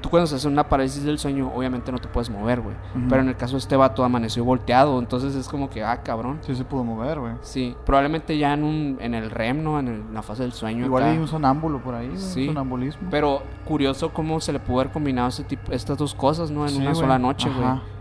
tú 0.00 0.08
cuando 0.10 0.24
estás 0.24 0.44
en 0.44 0.52
una 0.52 0.68
parálisis 0.68 1.02
del 1.04 1.18
sueño, 1.18 1.50
obviamente 1.54 1.90
no 1.92 1.98
te 1.98 2.08
puedes 2.08 2.30
mover, 2.30 2.60
güey. 2.60 2.76
Pero 3.08 3.22
en 3.22 3.28
el 3.28 3.36
caso 3.36 3.52
de 3.54 3.58
este 3.58 3.76
vato 3.76 4.04
amaneció 4.04 4.44
volteado, 4.44 4.98
entonces 4.98 5.34
es 5.34 5.48
como 5.48 5.68
que, 5.70 5.82
ah, 5.84 6.02
cabrón. 6.02 6.38
Sí 6.42 6.54
se 6.54 6.64
pudo 6.64 6.84
mover, 6.84 7.18
güey. 7.20 7.32
Sí, 7.42 7.76
probablemente 7.84 8.36
ya 8.38 8.52
en, 8.54 8.64
un, 8.64 8.98
en 9.00 9.14
el 9.14 9.30
REM, 9.30 9.62
¿no? 9.62 9.78
En, 9.78 9.88
el- 9.88 9.94
en 10.00 10.14
la 10.14 10.22
fase 10.22 10.42
del 10.42 10.52
sueño. 10.52 10.84
Igual 10.86 11.02
acá. 11.04 11.12
hay 11.12 11.18
un 11.18 11.28
sonámbulo 11.28 11.80
por 11.82 11.94
ahí, 11.94 12.08
güey. 12.08 12.18
Sí. 12.18 12.42
Un 12.42 12.54
sonambulismo. 12.54 13.08
Pero 13.10 13.42
curioso 13.64 14.12
cómo 14.12 14.40
se 14.40 14.52
le 14.52 14.60
pudo 14.60 14.80
haber 14.80 14.92
combinado 14.92 15.28
este 15.28 15.44
tipo, 15.44 15.72
estas 15.72 15.98
dos 15.98 16.14
cosas, 16.14 16.50
¿no? 16.50 16.62
En 16.64 16.70
Sí, 16.70 16.78
una 16.80 16.94
sola 16.94 17.18
noche, 17.18 17.48
güey. 17.50 17.96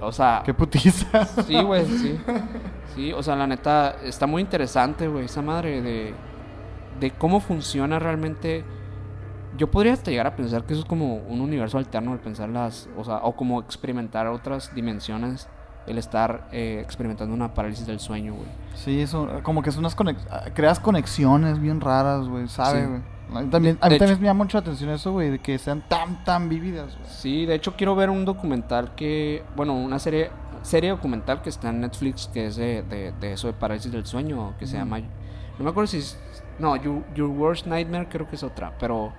O 0.00 0.12
sea, 0.12 0.42
Qué 0.44 0.52
putiza. 0.52 1.24
Sí, 1.24 1.62
güey, 1.62 1.86
sí. 1.86 2.18
Sí, 2.94 3.12
o 3.12 3.22
sea, 3.22 3.34
la 3.36 3.46
neta, 3.46 3.96
está 4.04 4.26
muy 4.26 4.42
interesante, 4.42 5.08
güey, 5.08 5.24
esa 5.24 5.40
madre 5.42 5.80
de, 5.80 6.14
de 7.00 7.10
cómo 7.12 7.40
funciona 7.40 7.98
realmente. 7.98 8.64
Yo 9.56 9.70
podría 9.70 9.92
hasta 9.92 10.10
llegar 10.10 10.26
a 10.26 10.36
pensar 10.36 10.64
que 10.64 10.72
eso 10.72 10.82
es 10.82 10.88
como 10.88 11.16
un 11.16 11.40
universo 11.40 11.78
alterno, 11.78 12.12
el 12.12 12.18
pensar 12.20 12.48
las, 12.48 12.88
o 12.96 13.04
sea, 13.04 13.16
o 13.18 13.34
como 13.36 13.60
experimentar 13.60 14.26
otras 14.28 14.74
dimensiones, 14.74 15.48
el 15.86 15.98
estar 15.98 16.48
eh, 16.52 16.80
experimentando 16.82 17.32
una 17.34 17.54
parálisis 17.54 17.86
del 17.86 18.00
sueño, 18.00 18.34
güey. 18.34 18.48
Sí, 18.74 19.00
eso, 19.00 19.28
como 19.42 19.62
que 19.62 19.70
es 19.70 19.76
unas 19.76 19.96
conex- 19.96 20.52
creas 20.54 20.80
conexiones 20.80 21.60
bien 21.60 21.80
raras, 21.80 22.28
güey, 22.28 22.48
¿sabes, 22.48 22.82
Sí. 22.84 22.88
güey? 22.88 23.00
A 23.34 23.42
mí 23.42 23.50
también, 23.50 23.78
a 23.80 23.88
mí 23.88 23.98
también 23.98 24.10
hecho- 24.12 24.20
me 24.20 24.26
llama 24.26 24.44
mucho 24.44 24.56
la 24.58 24.62
atención 24.62 24.90
eso, 24.90 25.12
güey, 25.12 25.30
de 25.30 25.38
que 25.40 25.58
sean 25.58 25.82
tan, 25.88 26.22
tan 26.24 26.48
vívidas, 26.48 26.96
güey. 26.96 27.08
Sí, 27.10 27.46
de 27.46 27.54
hecho 27.54 27.74
quiero 27.76 27.94
ver 27.96 28.08
un 28.10 28.24
documental 28.24 28.94
que, 28.94 29.42
bueno, 29.56 29.74
una 29.74 29.98
serie 29.98 30.30
serie 30.62 30.90
documental 30.90 31.42
que 31.42 31.48
está 31.50 31.68
en 31.68 31.80
Netflix 31.80 32.28
que 32.32 32.46
es 32.46 32.56
de, 32.56 32.82
de, 32.82 33.12
de 33.20 33.32
eso 33.34 33.46
de 33.46 33.52
parálisis 33.52 33.92
del 33.92 34.04
sueño, 34.04 34.54
que 34.58 34.66
se 34.66 34.76
llama, 34.76 34.98
no 34.98 35.64
me 35.64 35.70
acuerdo 35.70 35.86
si 35.86 35.98
es, 35.98 36.18
no, 36.58 36.74
Your, 36.76 37.04
Your 37.14 37.28
Worst 37.30 37.66
Nightmare 37.66 38.08
creo 38.08 38.26
que 38.26 38.34
es 38.34 38.42
otra, 38.42 38.72
pero 38.80 39.12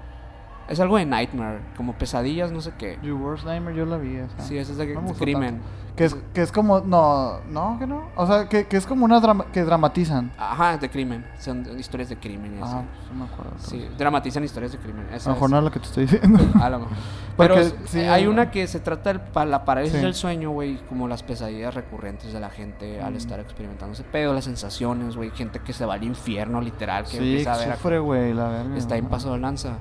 es 0.68 0.80
algo 0.80 0.98
de 0.98 1.06
Nightmare, 1.06 1.60
como 1.76 1.94
pesadillas, 1.94 2.52
no 2.52 2.62
sé 2.62 2.74
qué. 2.78 3.00
Your 3.02 3.20
Worst 3.22 3.46
Nightmare 3.46 3.76
yo 3.76 3.86
la 3.86 3.98
vi, 3.98 4.16
esa. 4.18 4.40
Sí, 4.42 4.58
ese 4.58 4.72
es 4.74 4.78
de, 4.78 4.94
No 4.94 5.14
crimen. 5.14 5.62
Que 5.96 6.06
es, 6.06 6.16
que 6.32 6.44
es 6.44 6.52
como, 6.52 6.80
no, 6.82 7.40
no, 7.50 7.78
que 7.80 7.88
no. 7.88 8.10
O 8.16 8.28
sea, 8.28 8.48
que, 8.48 8.68
que 8.68 8.78
es 8.78 8.86
como 8.86 9.04
una 9.04 9.20
drama, 9.20 9.46
que 9.52 9.64
dramatizan. 9.64 10.32
Ajá, 10.38 10.78
de 10.78 10.92
crimen, 10.92 11.26
son 11.40 11.66
historias 11.80 12.10
de 12.10 12.18
crimen 12.18 12.56
y 12.60 12.62
así. 12.62 12.72
Ah, 12.76 12.84
pues 13.00 13.12
no 13.12 13.26
me 13.26 13.26
acuerdo. 13.32 13.54
Sí, 13.58 13.76
entonces. 13.78 13.98
dramatizan 13.98 14.44
historias 14.44 14.74
de 14.74 14.78
crimen. 14.78 15.08
A 15.12 15.16
esa 15.16 15.30
lo 15.32 15.36
mejor 15.36 15.48
es. 15.48 15.52
no 15.54 15.58
es 15.58 15.64
lo 15.64 15.72
que 15.72 15.80
te 15.80 15.86
estoy 15.88 16.06
diciendo. 16.06 16.40
A 16.62 16.70
lo 16.70 16.80
mejor. 16.82 16.98
Pero 17.36 17.56
Porque, 17.56 17.74
sí, 17.88 18.00
hay 18.02 18.28
una 18.28 18.52
que 18.52 18.68
se 18.68 18.80
trata 18.80 19.12
de 19.14 19.46
la 19.48 19.66
parálisis 19.66 19.98
Sí. 19.98 20.04
del 20.06 20.14
sueño, 20.14 20.52
güey, 20.52 20.78
como 20.88 21.08
las 21.08 21.24
pesadillas 21.24 21.74
recurrentes 21.74 22.32
de 22.32 22.40
la 22.42 22.52
gente 22.52 23.02
al 23.02 23.14
Mm. 23.14 23.18
estar 23.18 23.40
experimentando 23.40 23.94
ese 23.94 24.04
pedo, 24.04 24.36
las 24.36 24.44
sensaciones, 24.46 25.16
güey, 25.16 25.32
gente 25.32 25.62
que 25.62 25.74
se 25.74 25.84
va 25.88 25.96
al 25.96 26.04
infierno 26.04 26.62
literal, 26.62 27.06
que 27.06 27.10
Sí, 27.12 27.18
empieza 27.18 27.54
a 27.54 27.58
ver 27.58 27.74
sufre, 27.76 27.98
güey, 27.98 28.36
la 28.36 28.50
verga. 28.50 28.78
está 28.78 28.98
en 28.98 29.06
ajá. 29.06 29.12
paso 29.12 29.34
de 29.34 29.40
lanza. 29.40 29.78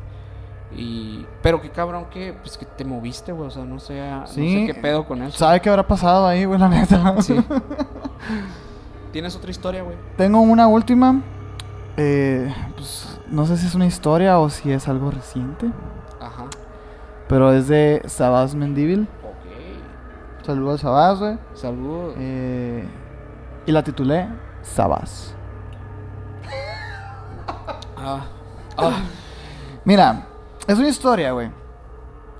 Y 0.75 1.25
pero 1.43 1.61
qué 1.63 1.71
cabrón 1.71 2.07
que 2.11 2.35
pues 2.43 2.59
que 2.59 2.67
te 2.67 2.85
moviste, 2.85 3.33
güey, 3.33 3.49
o 3.49 3.51
sea, 3.51 3.65
no 3.65 3.79
sé, 3.79 4.11
no 4.11 4.27
sé 4.27 4.65
qué 4.67 4.75
pedo 4.75 5.07
con 5.07 5.23
eso. 5.23 5.39
¿Sabe 5.39 5.61
qué 5.61 5.71
habrá 5.71 5.87
pasado 5.87 6.27
ahí, 6.27 6.45
güey, 6.45 6.59
la 6.59 6.69
neta? 6.69 7.21
Sí. 7.23 7.37
¿Tienes 9.13 9.37
otra 9.37 9.51
historia, 9.51 9.83
güey? 9.83 9.97
Tengo 10.17 10.41
una 10.41 10.67
última. 10.67 11.23
Eh, 11.97 12.53
pues, 12.75 13.19
no 13.29 13.47
sé 13.47 13.57
si 13.57 13.67
es 13.67 13.75
una 13.75 13.87
historia 13.87 14.39
o 14.39 14.51
si 14.51 14.73
es 14.73 14.89
algo 14.89 15.11
reciente. 15.11 15.71
Ajá. 16.21 16.47
Pero 17.29 17.53
es 17.53 17.69
de 17.69 18.03
Sabás 18.07 18.55
Mendívil. 18.55 19.09
Ok. 19.23 20.45
Saludos 20.45 20.73
al 20.73 20.79
Sabás, 20.81 21.19
güey. 21.19 21.39
Saludos. 21.55 22.15
Eh, 22.19 22.87
y 23.65 23.73
la 23.73 23.83
titulé 23.83 24.29
Sabás. 24.63 25.35
Ah. 27.97 28.27
Ah. 28.77 29.01
Mira, 29.85 30.27
es 30.67 30.79
una 30.79 30.89
historia, 30.89 31.33
güey. 31.33 31.51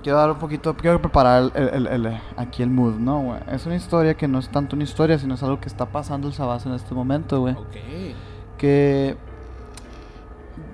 Quiero 0.03 0.19
dar 0.19 0.31
un 0.31 0.37
poquito, 0.37 0.75
quiero 0.75 1.01
preparar 1.01 1.51
el, 1.55 1.69
el- 1.69 1.87
el- 1.87 2.21
aquí 2.37 2.61
el 2.63 2.69
mood, 2.69 2.95
¿no, 2.95 3.21
güey? 3.21 3.39
Es 3.51 3.65
una 3.65 3.75
historia 3.75 4.15
que 4.15 4.27
no 4.27 4.39
es 4.39 4.49
tanto 4.49 4.75
una 4.75 4.83
historia, 4.83 5.17
sino 5.17 5.33
es 5.33 5.43
algo 5.43 5.59
que 5.59 5.67
está 5.67 5.87
pasando 5.87 6.27
el 6.27 6.33
Sabás 6.33 6.65
en 6.65 6.73
este 6.73 6.93
momento, 6.93 7.41
güey. 7.41 7.55
Ok. 7.55 7.75
Que 8.57 9.17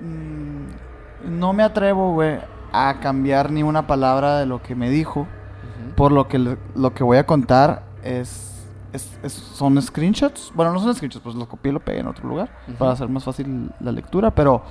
mm, 0.02 1.30
no 1.40 1.54
me 1.54 1.64
atrevo, 1.64 2.14
güey, 2.14 2.38
a 2.72 3.00
cambiar 3.00 3.52
ni 3.52 3.64
una 3.64 3.88
palabra 3.88 4.38
de 4.40 4.46
lo 4.46 4.62
que 4.62 4.76
me 4.76 4.90
dijo. 4.90 5.22
Ujú. 5.22 5.96
Por 5.96 6.12
lo 6.12 6.28
que 6.28 6.38
lo 6.40 6.94
que 6.94 7.04
voy 7.04 7.18
a 7.18 7.26
contar 7.26 7.84
es 8.04 8.50
es- 8.92 9.18
es- 9.24 9.34
son 9.34 9.82
screenshots. 9.82 10.52
Bueno, 10.54 10.72
no 10.72 10.80
son 10.80 10.94
screenshots, 10.94 11.24
pues 11.24 11.36
los 11.36 11.48
copié 11.48 11.72
y 11.72 11.74
lo 11.74 11.80
pegué 11.80 12.00
en 12.02 12.08
otro 12.08 12.28
lugar 12.30 12.50
Ujú. 12.68 12.78
para 12.78 12.92
hacer 12.92 13.10
más 13.10 13.24
fácil 13.24 13.72
la 13.80 13.92
lectura. 13.92 14.30
Pero 14.32 14.62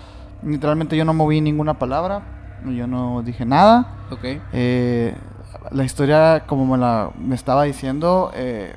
literalmente 0.44 0.96
yo 0.96 1.04
no 1.04 1.12
moví 1.12 1.40
ninguna 1.40 1.76
palabra, 1.78 2.22
yo 2.70 2.86
no 2.86 3.22
dije 3.22 3.44
nada. 3.44 3.86
Ok. 4.10 4.24
Eh, 4.52 5.14
la 5.70 5.84
historia, 5.84 6.44
como 6.46 6.64
me, 6.66 6.78
la, 6.78 7.10
me 7.18 7.34
estaba 7.34 7.64
diciendo, 7.64 8.30
eh, 8.34 8.74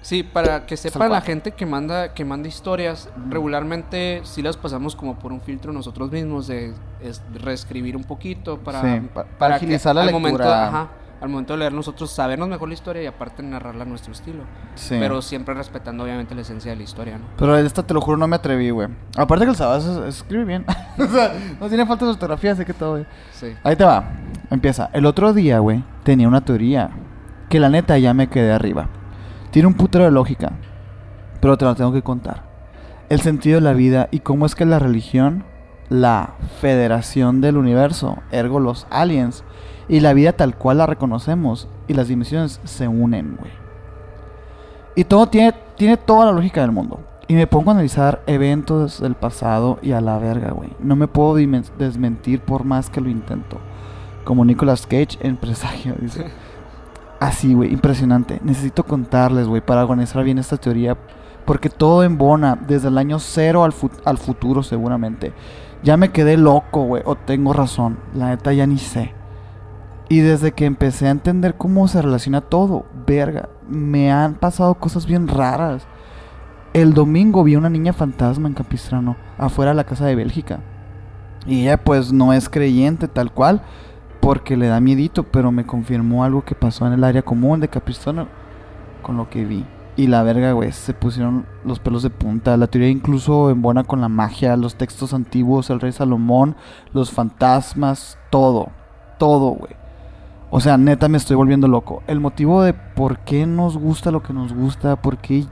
Sí, 0.00 0.24
para 0.24 0.66
que 0.66 0.74
Tal 0.76 0.90
sepa 0.90 1.08
la 1.08 1.20
gente 1.20 1.52
que 1.52 1.64
manda, 1.64 2.12
que 2.12 2.24
manda 2.24 2.48
historias, 2.48 3.08
regularmente 3.30 4.20
sí 4.24 4.42
las 4.42 4.56
pasamos 4.56 4.96
como 4.96 5.14
por 5.16 5.32
un 5.32 5.40
filtro 5.40 5.72
nosotros 5.72 6.10
mismos 6.10 6.48
de 6.48 6.74
es- 7.00 7.22
reescribir 7.34 7.96
un 7.96 8.02
poquito 8.02 8.58
para, 8.58 8.80
Sí, 8.82 9.08
para 9.38 9.58
que 9.58 9.64
agilizar 9.66 9.94
la 9.94 10.00
al 10.02 10.06
lectura. 10.08 10.32
Momento, 10.32 10.52
ajá, 10.52 10.88
al 11.22 11.28
momento 11.28 11.52
de 11.54 11.60
leer 11.60 11.72
nosotros 11.72 12.10
sabernos 12.10 12.48
mejor 12.48 12.66
la 12.68 12.74
historia 12.74 13.02
y 13.02 13.06
aparte 13.06 13.42
narrarla 13.42 13.84
a 13.84 13.86
nuestro 13.86 14.12
estilo. 14.12 14.42
sí. 14.74 14.96
Pero 14.98 15.22
siempre 15.22 15.54
respetando 15.54 16.02
obviamente 16.04 16.34
la 16.34 16.40
esencia 16.42 16.72
de 16.72 16.76
la 16.76 16.82
historia, 16.82 17.16
¿no? 17.16 17.24
Pero 17.38 17.56
esta 17.56 17.82
te 17.86 17.94
lo 17.94 18.00
juro, 18.00 18.16
no 18.18 18.26
me 18.26 18.36
atreví, 18.36 18.70
güey. 18.70 18.88
Aparte 19.16 19.44
que 19.44 19.50
el 19.52 19.56
Sabas 19.56 19.84
es- 19.84 20.16
escribe 20.16 20.44
bien. 20.44 20.66
o 20.98 21.06
sea, 21.06 21.32
no 21.60 21.68
tiene 21.68 21.86
falta 21.86 22.04
de 22.04 22.10
ortografía, 22.10 22.52
así 22.52 22.64
que 22.64 22.74
todo, 22.74 22.92
güey. 22.92 23.06
Sí. 23.32 23.54
Ahí 23.62 23.76
te 23.76 23.84
va. 23.84 24.04
Empieza. 24.50 24.90
El 24.92 25.06
otro 25.06 25.32
día, 25.32 25.60
güey, 25.60 25.84
tenía 26.02 26.26
una 26.28 26.44
teoría. 26.44 26.90
Que 27.48 27.60
la 27.60 27.68
neta 27.68 27.96
ya 27.98 28.12
me 28.14 28.28
quedé 28.28 28.50
arriba. 28.52 28.88
Tiene 29.50 29.68
un 29.68 29.74
putero 29.74 30.04
de 30.04 30.10
lógica. 30.10 30.52
Pero 31.40 31.56
te 31.56 31.64
la 31.64 31.74
tengo 31.74 31.92
que 31.92 32.02
contar. 32.02 32.44
El 33.08 33.20
sentido 33.20 33.56
de 33.56 33.60
la 33.60 33.74
vida 33.74 34.08
y 34.10 34.20
cómo 34.20 34.46
es 34.46 34.54
que 34.54 34.64
la 34.64 34.78
religión, 34.78 35.44
la 35.88 36.34
federación 36.60 37.40
del 37.42 37.56
universo, 37.58 38.18
ergo 38.30 38.58
los 38.58 38.86
aliens, 38.90 39.44
y 39.92 40.00
la 40.00 40.14
vida 40.14 40.32
tal 40.32 40.56
cual 40.56 40.78
la 40.78 40.86
reconocemos 40.86 41.68
y 41.86 41.92
las 41.92 42.08
dimensiones 42.08 42.60
se 42.64 42.88
unen, 42.88 43.36
güey. 43.38 43.52
Y 44.96 45.04
todo 45.04 45.26
tiene, 45.26 45.52
tiene 45.76 45.98
toda 45.98 46.24
la 46.26 46.32
lógica 46.32 46.62
del 46.62 46.72
mundo. 46.72 47.00
Y 47.28 47.34
me 47.34 47.46
pongo 47.46 47.70
a 47.70 47.74
analizar 47.74 48.22
eventos 48.26 49.00
del 49.02 49.14
pasado 49.14 49.78
y 49.82 49.92
a 49.92 50.00
la 50.00 50.16
verga, 50.18 50.50
güey. 50.52 50.70
No 50.80 50.96
me 50.96 51.08
puedo 51.08 51.34
desmentir 51.34 52.40
por 52.40 52.64
más 52.64 52.88
que 52.88 53.02
lo 53.02 53.10
intento. 53.10 53.58
Como 54.24 54.44
Nicolas 54.46 54.86
Cage 54.86 55.18
en 55.20 55.36
Presagio, 55.36 55.94
dice. 56.00 56.26
Así, 57.20 57.52
güey, 57.52 57.70
impresionante. 57.72 58.40
Necesito 58.42 58.84
contarles, 58.84 59.46
güey, 59.46 59.60
para 59.60 59.82
organizar 59.82 60.24
bien 60.24 60.38
esta 60.38 60.56
teoría. 60.56 60.96
Porque 61.44 61.68
todo 61.68 62.02
embona 62.02 62.58
desde 62.66 62.88
el 62.88 62.96
año 62.96 63.18
cero 63.18 63.62
al, 63.64 63.72
fut- 63.72 64.00
al 64.06 64.16
futuro, 64.16 64.62
seguramente. 64.62 65.34
Ya 65.82 65.98
me 65.98 66.10
quedé 66.12 66.38
loco, 66.38 66.84
güey, 66.84 67.02
o 67.04 67.14
tengo 67.14 67.52
razón. 67.52 67.98
La 68.14 68.28
neta 68.28 68.54
ya 68.54 68.66
ni 68.66 68.78
sé. 68.78 69.12
Y 70.12 70.20
desde 70.20 70.52
que 70.52 70.66
empecé 70.66 71.06
a 71.06 71.10
entender 71.10 71.54
cómo 71.54 71.88
se 71.88 72.02
relaciona 72.02 72.42
todo, 72.42 72.84
verga, 73.06 73.48
me 73.66 74.12
han 74.12 74.34
pasado 74.34 74.74
cosas 74.74 75.06
bien 75.06 75.26
raras. 75.26 75.86
El 76.74 76.92
domingo 76.92 77.42
vi 77.42 77.56
una 77.56 77.70
niña 77.70 77.94
fantasma 77.94 78.46
en 78.46 78.52
Capistrano, 78.52 79.16
afuera 79.38 79.70
de 79.70 79.76
la 79.76 79.84
casa 79.84 80.04
de 80.04 80.14
Bélgica. 80.14 80.60
Y 81.46 81.62
ella 81.62 81.82
pues 81.82 82.12
no 82.12 82.34
es 82.34 82.50
creyente 82.50 83.08
tal 83.08 83.32
cual, 83.32 83.62
porque 84.20 84.58
le 84.58 84.66
da 84.66 84.80
miedito, 84.80 85.22
pero 85.22 85.50
me 85.50 85.64
confirmó 85.64 86.24
algo 86.24 86.44
que 86.44 86.54
pasó 86.54 86.86
en 86.86 86.92
el 86.92 87.04
área 87.04 87.22
común 87.22 87.60
de 87.60 87.68
Capistrano 87.68 88.28
con 89.00 89.16
lo 89.16 89.30
que 89.30 89.46
vi. 89.46 89.64
Y 89.96 90.08
la 90.08 90.22
verga, 90.22 90.52
güey, 90.52 90.72
se 90.72 90.92
pusieron 90.92 91.46
los 91.64 91.78
pelos 91.78 92.02
de 92.02 92.10
punta. 92.10 92.58
La 92.58 92.66
teoría 92.66 92.90
incluso 92.90 93.48
embona 93.48 93.84
con 93.84 94.02
la 94.02 94.10
magia, 94.10 94.58
los 94.58 94.74
textos 94.74 95.14
antiguos, 95.14 95.70
el 95.70 95.80
rey 95.80 95.92
Salomón, 95.92 96.54
los 96.92 97.10
fantasmas, 97.10 98.18
todo. 98.28 98.68
Todo, 99.16 99.52
güey. 99.52 99.80
O 100.54 100.60
sea, 100.60 100.76
neta 100.76 101.08
me 101.08 101.16
estoy 101.16 101.34
volviendo 101.34 101.66
loco. 101.66 102.02
El 102.06 102.20
motivo 102.20 102.62
de 102.62 102.74
por 102.74 103.20
qué 103.20 103.46
nos 103.46 103.78
gusta 103.78 104.10
lo 104.10 104.22
que 104.22 104.34
nos 104.34 104.52
gusta, 104.52 104.96
por 104.96 105.16
qué, 105.16 105.46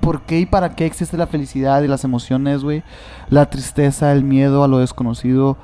por 0.00 0.22
qué 0.22 0.38
y 0.38 0.46
para 0.46 0.76
qué 0.76 0.86
existe 0.86 1.16
la 1.16 1.26
felicidad 1.26 1.82
y 1.82 1.88
las 1.88 2.04
emociones, 2.04 2.62
güey. 2.62 2.84
La 3.30 3.50
tristeza, 3.50 4.12
el 4.12 4.22
miedo 4.22 4.62
a 4.62 4.68
lo 4.68 4.78
desconocido. 4.78 5.56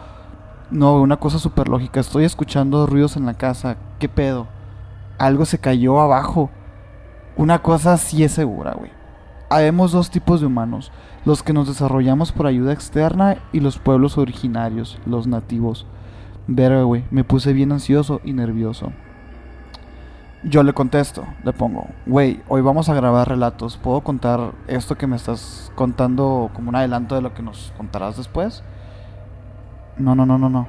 No, 0.73 1.01
una 1.01 1.19
cosa 1.19 1.39
súper 1.39 1.69
lógica. 1.69 2.01
Estoy 2.01 2.25
escuchando 2.25 2.85
ruidos 2.85 3.17
en 3.17 3.27
la 3.27 3.35
casa. 3.35 3.77
¿Qué 4.01 4.09
pedo? 4.09 4.49
Algo 5.17 5.45
se 5.45 5.59
cayó 5.59 6.01
abajo. 6.01 6.51
Una 7.37 7.63
cosa 7.63 7.97
sí 7.97 8.25
es 8.25 8.33
segura, 8.33 8.73
güey. 8.73 8.91
Habemos 9.51 9.93
dos 9.93 10.11
tipos 10.11 10.41
de 10.41 10.49
humanos. 10.49 10.91
Los 11.25 11.45
que 11.45 11.53
nos 11.53 11.69
desarrollamos 11.69 12.33
por 12.33 12.49
ayuda 12.49 12.73
externa 12.73 13.37
y 13.53 13.61
los 13.61 13.79
pueblos 13.79 14.19
originarios, 14.19 14.99
los 15.07 15.29
nativos. 15.29 15.87
Verga, 16.47 16.83
güey, 16.83 17.05
me 17.11 17.25
puse 17.25 17.53
bien 17.53 17.73
ansioso 17.73 18.21
y 18.25 18.33
nervioso. 18.33 18.93
Yo 20.43 20.63
le 20.63 20.73
contesto, 20.73 21.25
le 21.45 21.53
pongo, 21.53 21.87
güey, 22.07 22.41
hoy 22.49 22.63
vamos 22.63 22.89
a 22.89 22.95
grabar 22.95 23.29
relatos. 23.29 23.77
¿Puedo 23.77 24.01
contar 24.01 24.53
esto 24.69 24.97
que 24.97 25.07
me 25.07 25.17
estás 25.17 25.71
contando 25.75 26.51
como 26.55 26.71
un 26.71 26.77
adelanto 26.77 27.15
de 27.15 27.21
lo 27.21 27.35
que 27.35 27.43
nos 27.43 27.75
contarás 27.77 28.17
después? 28.17 28.63
No, 29.99 30.15
no, 30.15 30.25
no, 30.25 30.39
no, 30.39 30.49
no. 30.49 30.67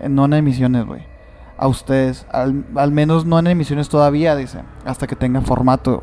Eh, 0.00 0.10
No 0.10 0.26
en 0.26 0.34
emisiones, 0.34 0.84
güey. 0.84 1.02
A 1.56 1.66
ustedes, 1.66 2.26
al, 2.30 2.66
al 2.76 2.92
menos 2.92 3.24
no 3.24 3.38
en 3.38 3.46
emisiones 3.46 3.88
todavía, 3.88 4.36
dice. 4.36 4.60
Hasta 4.84 5.06
que 5.06 5.16
tenga 5.16 5.40
formato 5.40 6.02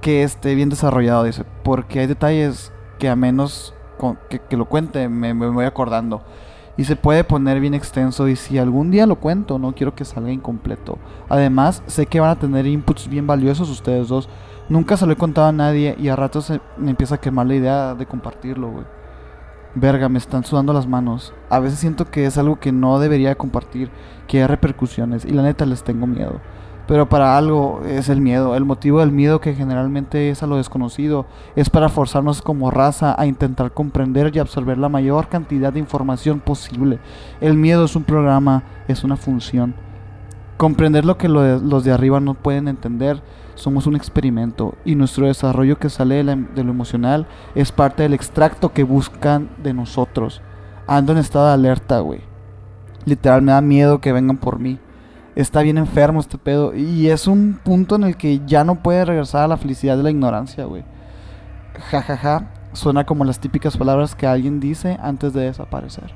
que 0.00 0.22
esté 0.22 0.54
bien 0.54 0.68
desarrollado, 0.68 1.24
dice. 1.24 1.44
Porque 1.64 1.98
hay 1.98 2.06
detalles 2.06 2.72
que 3.00 3.08
a 3.08 3.16
menos 3.16 3.74
que, 4.48 4.56
lo 4.56 4.66
cuente 4.66 5.08
me 5.08 5.32
voy 5.32 5.64
acordando. 5.64 6.22
Y 6.78 6.84
se 6.84 6.96
puede 6.96 7.24
poner 7.24 7.60
bien 7.60 7.74
extenso 7.74 8.28
y 8.28 8.36
si 8.36 8.56
algún 8.56 8.90
día 8.90 9.06
lo 9.06 9.16
cuento, 9.16 9.58
no 9.58 9.74
quiero 9.74 9.94
que 9.94 10.04
salga 10.06 10.30
incompleto. 10.30 10.98
Además, 11.28 11.82
sé 11.86 12.06
que 12.06 12.20
van 12.20 12.30
a 12.30 12.38
tener 12.38 12.66
inputs 12.66 13.08
bien 13.08 13.26
valiosos 13.26 13.68
ustedes 13.68 14.08
dos. 14.08 14.28
Nunca 14.70 14.96
se 14.96 15.04
lo 15.04 15.12
he 15.12 15.16
contado 15.16 15.48
a 15.48 15.52
nadie 15.52 15.96
y 15.98 16.08
a 16.08 16.16
ratos 16.16 16.46
se- 16.46 16.60
me 16.78 16.90
empieza 16.90 17.16
a 17.16 17.20
quemar 17.20 17.46
la 17.46 17.54
idea 17.56 17.94
de 17.94 18.06
compartirlo, 18.06 18.70
güey. 18.70 18.84
Verga, 19.74 20.08
me 20.08 20.18
están 20.18 20.44
sudando 20.44 20.72
las 20.72 20.86
manos. 20.86 21.34
A 21.50 21.58
veces 21.58 21.78
siento 21.80 22.06
que 22.10 22.26
es 22.26 22.38
algo 22.38 22.58
que 22.60 22.72
no 22.72 22.98
debería 23.00 23.34
compartir, 23.34 23.90
que 24.26 24.40
hay 24.40 24.46
repercusiones 24.46 25.24
y 25.24 25.30
la 25.32 25.42
neta 25.42 25.66
les 25.66 25.82
tengo 25.82 26.06
miedo. 26.06 26.40
Pero 26.88 27.06
para 27.06 27.36
algo 27.36 27.82
es 27.86 28.08
el 28.08 28.22
miedo. 28.22 28.56
El 28.56 28.64
motivo 28.64 29.00
del 29.00 29.12
miedo 29.12 29.42
que 29.42 29.54
generalmente 29.54 30.30
es 30.30 30.42
a 30.42 30.46
lo 30.46 30.56
desconocido 30.56 31.26
es 31.54 31.68
para 31.68 31.90
forzarnos 31.90 32.40
como 32.40 32.70
raza 32.70 33.14
a 33.20 33.26
intentar 33.26 33.72
comprender 33.72 34.34
y 34.34 34.38
absorber 34.38 34.78
la 34.78 34.88
mayor 34.88 35.28
cantidad 35.28 35.70
de 35.70 35.80
información 35.80 36.40
posible. 36.40 36.98
El 37.42 37.58
miedo 37.58 37.84
es 37.84 37.94
un 37.94 38.04
programa, 38.04 38.62
es 38.88 39.04
una 39.04 39.18
función. 39.18 39.74
Comprender 40.56 41.04
lo 41.04 41.18
que 41.18 41.28
los 41.28 41.84
de 41.84 41.92
arriba 41.92 42.20
no 42.20 42.32
pueden 42.32 42.68
entender. 42.68 43.22
Somos 43.54 43.86
un 43.86 43.94
experimento 43.94 44.74
y 44.86 44.94
nuestro 44.94 45.26
desarrollo 45.26 45.78
que 45.78 45.90
sale 45.90 46.24
de, 46.24 46.36
de 46.54 46.64
lo 46.64 46.70
emocional 46.70 47.26
es 47.54 47.70
parte 47.70 48.04
del 48.04 48.14
extracto 48.14 48.72
que 48.72 48.82
buscan 48.82 49.50
de 49.62 49.74
nosotros. 49.74 50.40
Ando 50.86 51.12
en 51.12 51.18
estado 51.18 51.48
de 51.48 51.52
alerta, 51.52 52.00
güey. 52.00 52.20
Literal, 53.04 53.42
me 53.42 53.52
da 53.52 53.60
miedo 53.60 54.00
que 54.00 54.12
vengan 54.12 54.38
por 54.38 54.58
mí. 54.58 54.78
Está 55.38 55.62
bien 55.62 55.78
enfermo 55.78 56.18
este 56.18 56.36
pedo. 56.36 56.74
Y 56.74 57.10
es 57.10 57.28
un 57.28 57.60
punto 57.62 57.94
en 57.94 58.02
el 58.02 58.16
que 58.16 58.40
ya 58.44 58.64
no 58.64 58.82
puede 58.82 59.04
regresar 59.04 59.44
a 59.44 59.46
la 59.46 59.56
felicidad 59.56 59.96
de 59.96 60.02
la 60.02 60.10
ignorancia, 60.10 60.64
güey. 60.64 60.82
Ja, 61.92 62.02
ja, 62.02 62.16
ja. 62.16 62.50
Suena 62.72 63.06
como 63.06 63.24
las 63.24 63.38
típicas 63.38 63.76
palabras 63.76 64.16
que 64.16 64.26
alguien 64.26 64.58
dice 64.58 64.98
antes 65.00 65.32
de 65.34 65.42
desaparecer. 65.42 66.10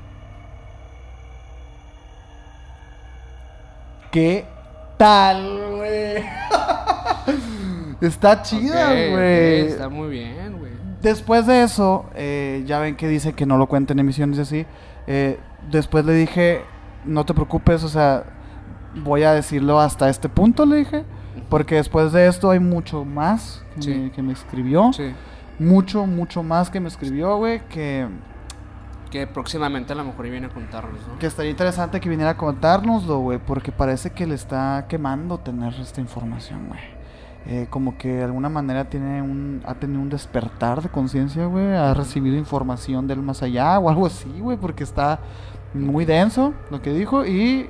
¿Qué 4.11 4.43
tal, 4.97 5.57
güey? 5.77 6.25
Está 8.01 8.41
chida, 8.41 8.87
güey. 8.87 9.67
está 9.67 9.87
muy 9.87 10.09
bien, 10.09 10.57
güey. 10.59 10.73
Después 11.01 11.47
de 11.47 11.63
eso, 11.63 12.07
eh, 12.13 12.63
ya 12.65 12.79
ven 12.79 12.97
que 12.97 13.07
dice 13.07 13.31
que 13.31 13.45
no 13.45 13.57
lo 13.57 13.67
cuenten 13.67 13.99
en 13.99 14.05
emisiones 14.05 14.37
y 14.37 14.41
así. 14.41 14.65
eh, 15.07 15.39
después 15.71 16.03
le 16.03 16.11
dije, 16.13 16.63
no 17.05 17.25
te 17.25 17.33
preocupes, 17.33 17.85
o 17.85 17.87
sea, 17.87 18.25
voy 18.95 19.23
a 19.23 19.33
decirlo 19.33 19.79
hasta 19.79 20.09
este 20.09 20.29
punto, 20.29 20.65
le 20.65 20.77
dije. 20.77 21.03
Porque 21.49 21.75
después 21.75 22.11
de 22.11 22.27
esto 22.27 22.51
hay 22.51 22.59
mucho 22.59 23.05
más 23.05 23.63
que, 23.75 23.81
Sí. 23.81 23.93
me, 23.95 24.11
que 24.11 24.21
me 24.21 24.33
escribió. 24.33 24.91
Sí. 24.93 25.13
Mucho, 25.59 26.05
mucho 26.05 26.43
más 26.43 26.69
que 26.69 26.79
me 26.79 26.87
escribió, 26.87 27.37
güey. 27.37 27.61
Que, 27.69 28.07
Que 29.11 29.27
próximamente 29.27 29.93
a 29.93 29.95
lo 29.95 30.03
mejor 30.03 30.27
viene 30.29 30.47
a 30.47 30.49
contarnos, 30.49 30.99
¿no? 31.07 31.19
que 31.19 31.27
estaría 31.27 31.51
interesante 31.51 31.99
que 31.99 32.09
viniera 32.09 32.31
a 32.31 32.37
contárnoslo, 32.37 33.19
güey. 33.19 33.37
Porque 33.37 33.71
parece 33.71 34.09
que 34.11 34.25
le 34.25 34.33
está 34.35 34.85
quemando 34.89 35.37
tener 35.39 35.73
esta 35.75 36.01
información, 36.01 36.67
güey. 36.67 36.79
Eh, 37.45 37.67
como 37.69 37.97
que 37.97 38.07
de 38.07 38.23
alguna 38.23 38.47
manera 38.49 38.85
tiene 38.85 39.21
un, 39.21 39.61
ha 39.65 39.75
tenido 39.75 40.01
un 40.01 40.09
despertar 40.09 40.81
de 40.81 40.89
conciencia, 40.89 41.45
güey. 41.45 41.75
Ha 41.75 41.93
recibido 41.93 42.35
información 42.37 43.05
del 43.05 43.21
más 43.21 43.43
allá 43.43 43.77
o 43.79 43.89
algo 43.89 44.05
así, 44.07 44.33
güey. 44.39 44.57
Porque 44.57 44.83
está 44.83 45.19
muy 45.75 46.05
denso 46.05 46.53
lo 46.71 46.81
que 46.81 46.91
dijo. 46.93 47.25
Y, 47.25 47.69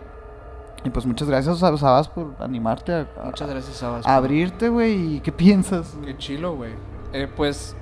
y 0.83 0.89
pues 0.89 1.05
muchas 1.05 1.27
gracias, 1.27 1.61
Sab- 1.61 1.77
Sabas, 1.77 2.07
por 2.09 2.35
animarte 2.39 2.93
a, 2.93 3.07
a- 3.21 3.25
Muchas 3.25 3.49
gracias, 3.49 3.77
Sabas. 3.77 4.05
a 4.05 4.15
abrirte, 4.15 4.69
güey. 4.69 5.15
¿Y 5.17 5.19
qué 5.21 5.31
piensas? 5.31 5.97
Qué 6.03 6.17
chilo, 6.17 6.55
güey. 6.55 6.73
Eh, 7.13 7.27
pues, 7.33 7.75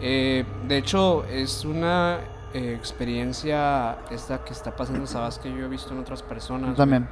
eh, 0.00 0.44
de 0.68 0.76
hecho, 0.76 1.24
es 1.24 1.64
una 1.64 2.18
eh, 2.52 2.74
experiencia 2.74 3.98
esta 4.10 4.44
que 4.44 4.52
está 4.52 4.76
pasando, 4.76 5.06
Sabas, 5.06 5.38
que 5.38 5.50
yo 5.50 5.64
he 5.64 5.68
visto 5.68 5.92
en 5.92 6.00
otras 6.00 6.22
personas. 6.22 6.70
Yo 6.70 6.76
también. 6.76 7.08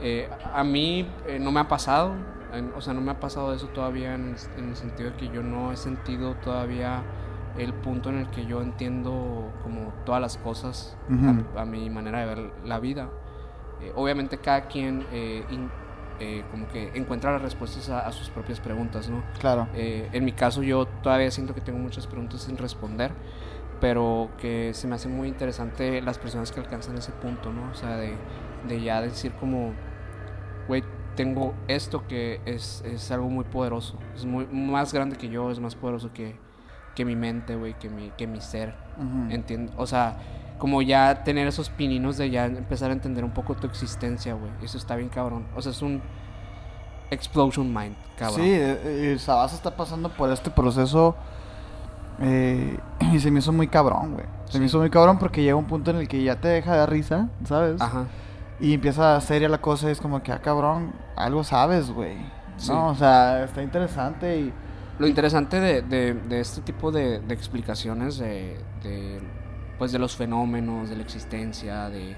Eh, 0.00 0.28
a 0.54 0.62
mí 0.64 1.06
eh, 1.26 1.38
no 1.40 1.50
me 1.50 1.60
ha 1.60 1.68
pasado, 1.68 2.12
en- 2.54 2.72
o 2.76 2.80
sea, 2.80 2.94
no 2.94 3.00
me 3.00 3.10
ha 3.10 3.20
pasado 3.20 3.52
eso 3.52 3.66
todavía 3.68 4.14
en, 4.14 4.30
el- 4.36 4.58
en 4.62 4.68
el 4.70 4.76
sentido 4.76 5.10
de 5.10 5.16
que 5.16 5.28
yo 5.28 5.42
no 5.42 5.72
he 5.72 5.76
sentido 5.76 6.34
todavía 6.36 7.02
el 7.58 7.74
punto 7.74 8.08
en 8.10 8.18
el 8.18 8.30
que 8.30 8.46
yo 8.46 8.62
entiendo 8.62 9.50
como 9.64 9.92
todas 10.06 10.20
las 10.20 10.36
cosas 10.38 10.96
a 11.56 11.64
mi 11.64 11.90
manera 11.90 12.20
de 12.20 12.26
ver 12.26 12.50
la 12.64 12.78
vida. 12.78 13.08
Eh, 13.80 13.92
obviamente 13.94 14.38
cada 14.38 14.66
quien 14.66 15.06
eh, 15.10 15.44
in- 15.48 15.70
eh, 16.20 16.42
como 16.50 16.66
que 16.68 16.90
encuentra 16.94 17.32
las 17.32 17.42
respuestas 17.42 17.88
a, 17.90 18.00
a 18.00 18.12
sus 18.12 18.28
propias 18.30 18.58
preguntas, 18.60 19.08
¿no? 19.08 19.22
Claro. 19.38 19.68
Eh, 19.74 20.08
en 20.12 20.24
mi 20.24 20.32
caso 20.32 20.62
yo 20.62 20.86
todavía 20.86 21.30
siento 21.30 21.54
que 21.54 21.60
tengo 21.60 21.78
muchas 21.78 22.06
preguntas 22.06 22.40
sin 22.42 22.56
responder, 22.58 23.12
pero 23.80 24.30
que 24.38 24.72
se 24.74 24.88
me 24.88 24.96
hace 24.96 25.08
muy 25.08 25.28
interesante 25.28 26.02
las 26.02 26.18
personas 26.18 26.50
que 26.50 26.60
alcanzan 26.60 26.96
ese 26.98 27.12
punto, 27.12 27.52
¿no? 27.52 27.70
O 27.70 27.74
sea, 27.74 27.96
de, 27.96 28.16
de 28.66 28.80
ya 28.82 29.00
decir 29.00 29.32
como, 29.34 29.72
güey, 30.66 30.82
tengo 31.14 31.54
esto 31.68 32.06
que 32.06 32.40
es, 32.46 32.82
es 32.84 33.10
algo 33.10 33.28
muy 33.28 33.44
poderoso, 33.44 33.98
es 34.16 34.24
muy 34.24 34.46
más 34.46 34.92
grande 34.92 35.16
que 35.16 35.28
yo, 35.28 35.50
es 35.50 35.60
más 35.60 35.74
poderoso 35.76 36.12
que, 36.12 36.34
que 36.94 37.04
mi 37.04 37.16
mente, 37.16 37.54
güey, 37.54 37.74
que 37.74 37.88
mi, 37.88 38.10
que 38.12 38.26
mi 38.26 38.40
ser. 38.40 38.74
Ujú. 38.96 39.32
Entiendo, 39.32 39.72
o 39.76 39.86
sea, 39.86 40.16
como 40.58 40.82
ya 40.82 41.22
tener 41.24 41.46
esos 41.46 41.70
pininos 41.70 42.16
de 42.16 42.30
ya 42.30 42.46
empezar 42.46 42.90
a 42.90 42.92
entender 42.92 43.24
un 43.24 43.30
poco 43.30 43.54
tu 43.54 43.66
existencia, 43.66 44.34
güey. 44.34 44.50
Eso 44.62 44.76
está 44.78 44.96
bien 44.96 45.08
cabrón. 45.08 45.46
O 45.56 45.62
sea, 45.62 45.72
es 45.72 45.82
un 45.82 46.02
explosion 47.10 47.72
mind, 47.72 47.96
cabrón. 48.18 48.40
Sí, 48.40 48.50
eh, 48.50 48.78
eh, 49.14 49.16
Sabas 49.18 49.52
está 49.54 49.76
pasando 49.76 50.08
por 50.10 50.30
este 50.30 50.50
proceso 50.50 51.16
eh, 52.20 52.78
y 53.12 53.18
se 53.20 53.30
me 53.30 53.38
hizo 53.38 53.52
muy 53.52 53.68
cabrón, 53.68 54.14
güey. 54.14 54.26
Se 54.46 54.58
me 54.58 54.66
hizo 54.66 54.78
muy 54.78 54.90
cabrón 54.90 55.18
porque 55.18 55.42
llega 55.42 55.56
un 55.56 55.66
punto 55.66 55.90
en 55.90 55.98
el 55.98 56.08
que 56.08 56.22
ya 56.22 56.36
te 56.40 56.48
deja 56.48 56.74
de 56.76 56.86
risa, 56.86 57.28
¿sabes? 57.44 57.80
Ajá. 57.80 58.06
Y 58.60 58.74
empieza 58.74 59.20
seria 59.20 59.48
la 59.48 59.58
cosa 59.60 59.88
y 59.88 59.92
es 59.92 60.00
como 60.00 60.22
que, 60.22 60.32
ah, 60.32 60.40
cabrón, 60.40 60.92
algo 61.16 61.44
sabes, 61.44 61.90
güey. 61.90 62.16
Sí. 62.56 62.72
No, 62.72 62.88
o 62.88 62.94
sea, 62.94 63.44
está 63.44 63.62
interesante 63.62 64.38
y... 64.40 64.52
Lo 64.98 65.06
interesante 65.06 65.60
de, 65.60 65.82
de- 65.82 66.14
de 66.14 66.40
este 66.40 66.60
tipo 66.60 66.90
de, 66.90 67.20
de 67.20 67.32
explicaciones 67.34 68.18
de, 68.18 68.58
de, 68.82 69.20
pues 69.78 69.92
de 69.92 69.98
los 69.98 70.16
fenómenos, 70.16 70.90
de 70.90 70.96
la 70.96 71.02
existencia, 71.02 71.88
de, 71.88 72.16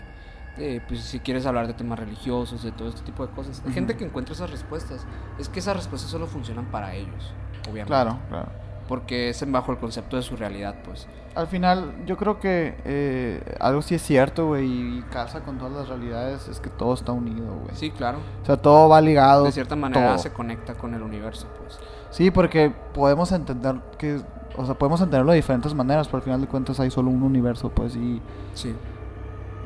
de, 0.56 0.82
pues, 0.88 1.00
si 1.00 1.20
quieres 1.20 1.46
hablar 1.46 1.66
de 1.66 1.74
temas 1.74 1.98
religiosos, 1.98 2.62
de 2.62 2.72
todo 2.72 2.88
este 2.88 3.02
tipo 3.02 3.26
de 3.26 3.32
cosas. 3.32 3.62
Hay 3.66 3.72
gente 3.72 3.96
que 3.96 4.04
encuentra 4.04 4.34
esas 4.34 4.50
respuestas. 4.50 5.06
Es 5.38 5.48
que 5.48 5.60
esas 5.60 5.76
respuestas 5.76 6.10
solo 6.10 6.26
funcionan 6.26 6.66
para 6.66 6.94
ellos, 6.94 7.32
obviamente. 7.62 7.86
Claro, 7.86 8.18
claro. 8.28 8.48
Porque 8.88 9.28
es 9.28 9.40
en 9.42 9.52
bajo 9.52 9.70
el 9.70 9.78
concepto 9.78 10.16
de 10.16 10.22
su 10.22 10.36
realidad, 10.36 10.74
pues. 10.84 11.06
Al 11.36 11.46
final, 11.46 11.94
yo 12.06 12.16
creo 12.16 12.40
que 12.40 12.76
eh, 12.84 13.56
algo 13.60 13.82
sí 13.82 13.94
es 13.94 14.02
cierto, 14.02 14.48
güey, 14.48 14.98
y 14.98 15.02
casa 15.12 15.42
con 15.42 15.58
todas 15.58 15.72
las 15.72 15.88
realidades, 15.88 16.48
es 16.48 16.58
que 16.58 16.70
todo 16.70 16.94
está 16.94 17.12
unido, 17.12 17.54
güey. 17.54 17.76
Sí, 17.76 17.92
claro. 17.92 18.18
O 18.42 18.46
sea, 18.46 18.56
todo 18.56 18.88
va 18.88 19.00
ligado. 19.00 19.44
De 19.44 19.52
cierta 19.52 19.76
manera 19.76 20.08
todo. 20.08 20.18
se 20.18 20.32
conecta 20.32 20.74
con 20.74 20.94
el 20.94 21.02
universo, 21.02 21.46
pues. 21.60 21.78
Sí, 22.10 22.30
porque 22.30 22.72
podemos 22.92 23.30
entender 23.32 23.76
que, 23.98 24.20
o 24.56 24.66
sea, 24.66 24.74
podemos 24.74 25.00
entenderlo 25.00 25.32
de 25.32 25.36
diferentes 25.36 25.74
maneras, 25.74 26.08
pero 26.08 26.18
al 26.18 26.22
final 26.24 26.40
de 26.40 26.46
cuentas 26.48 26.78
hay 26.80 26.90
solo 26.90 27.10
un 27.10 27.22
universo, 27.22 27.70
pues, 27.70 27.96
y, 27.96 28.20
Sí. 28.54 28.74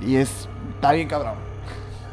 y 0.01 0.17
es, 0.17 0.49
está 0.75 0.93
bien 0.93 1.09
cabrón. 1.09 1.35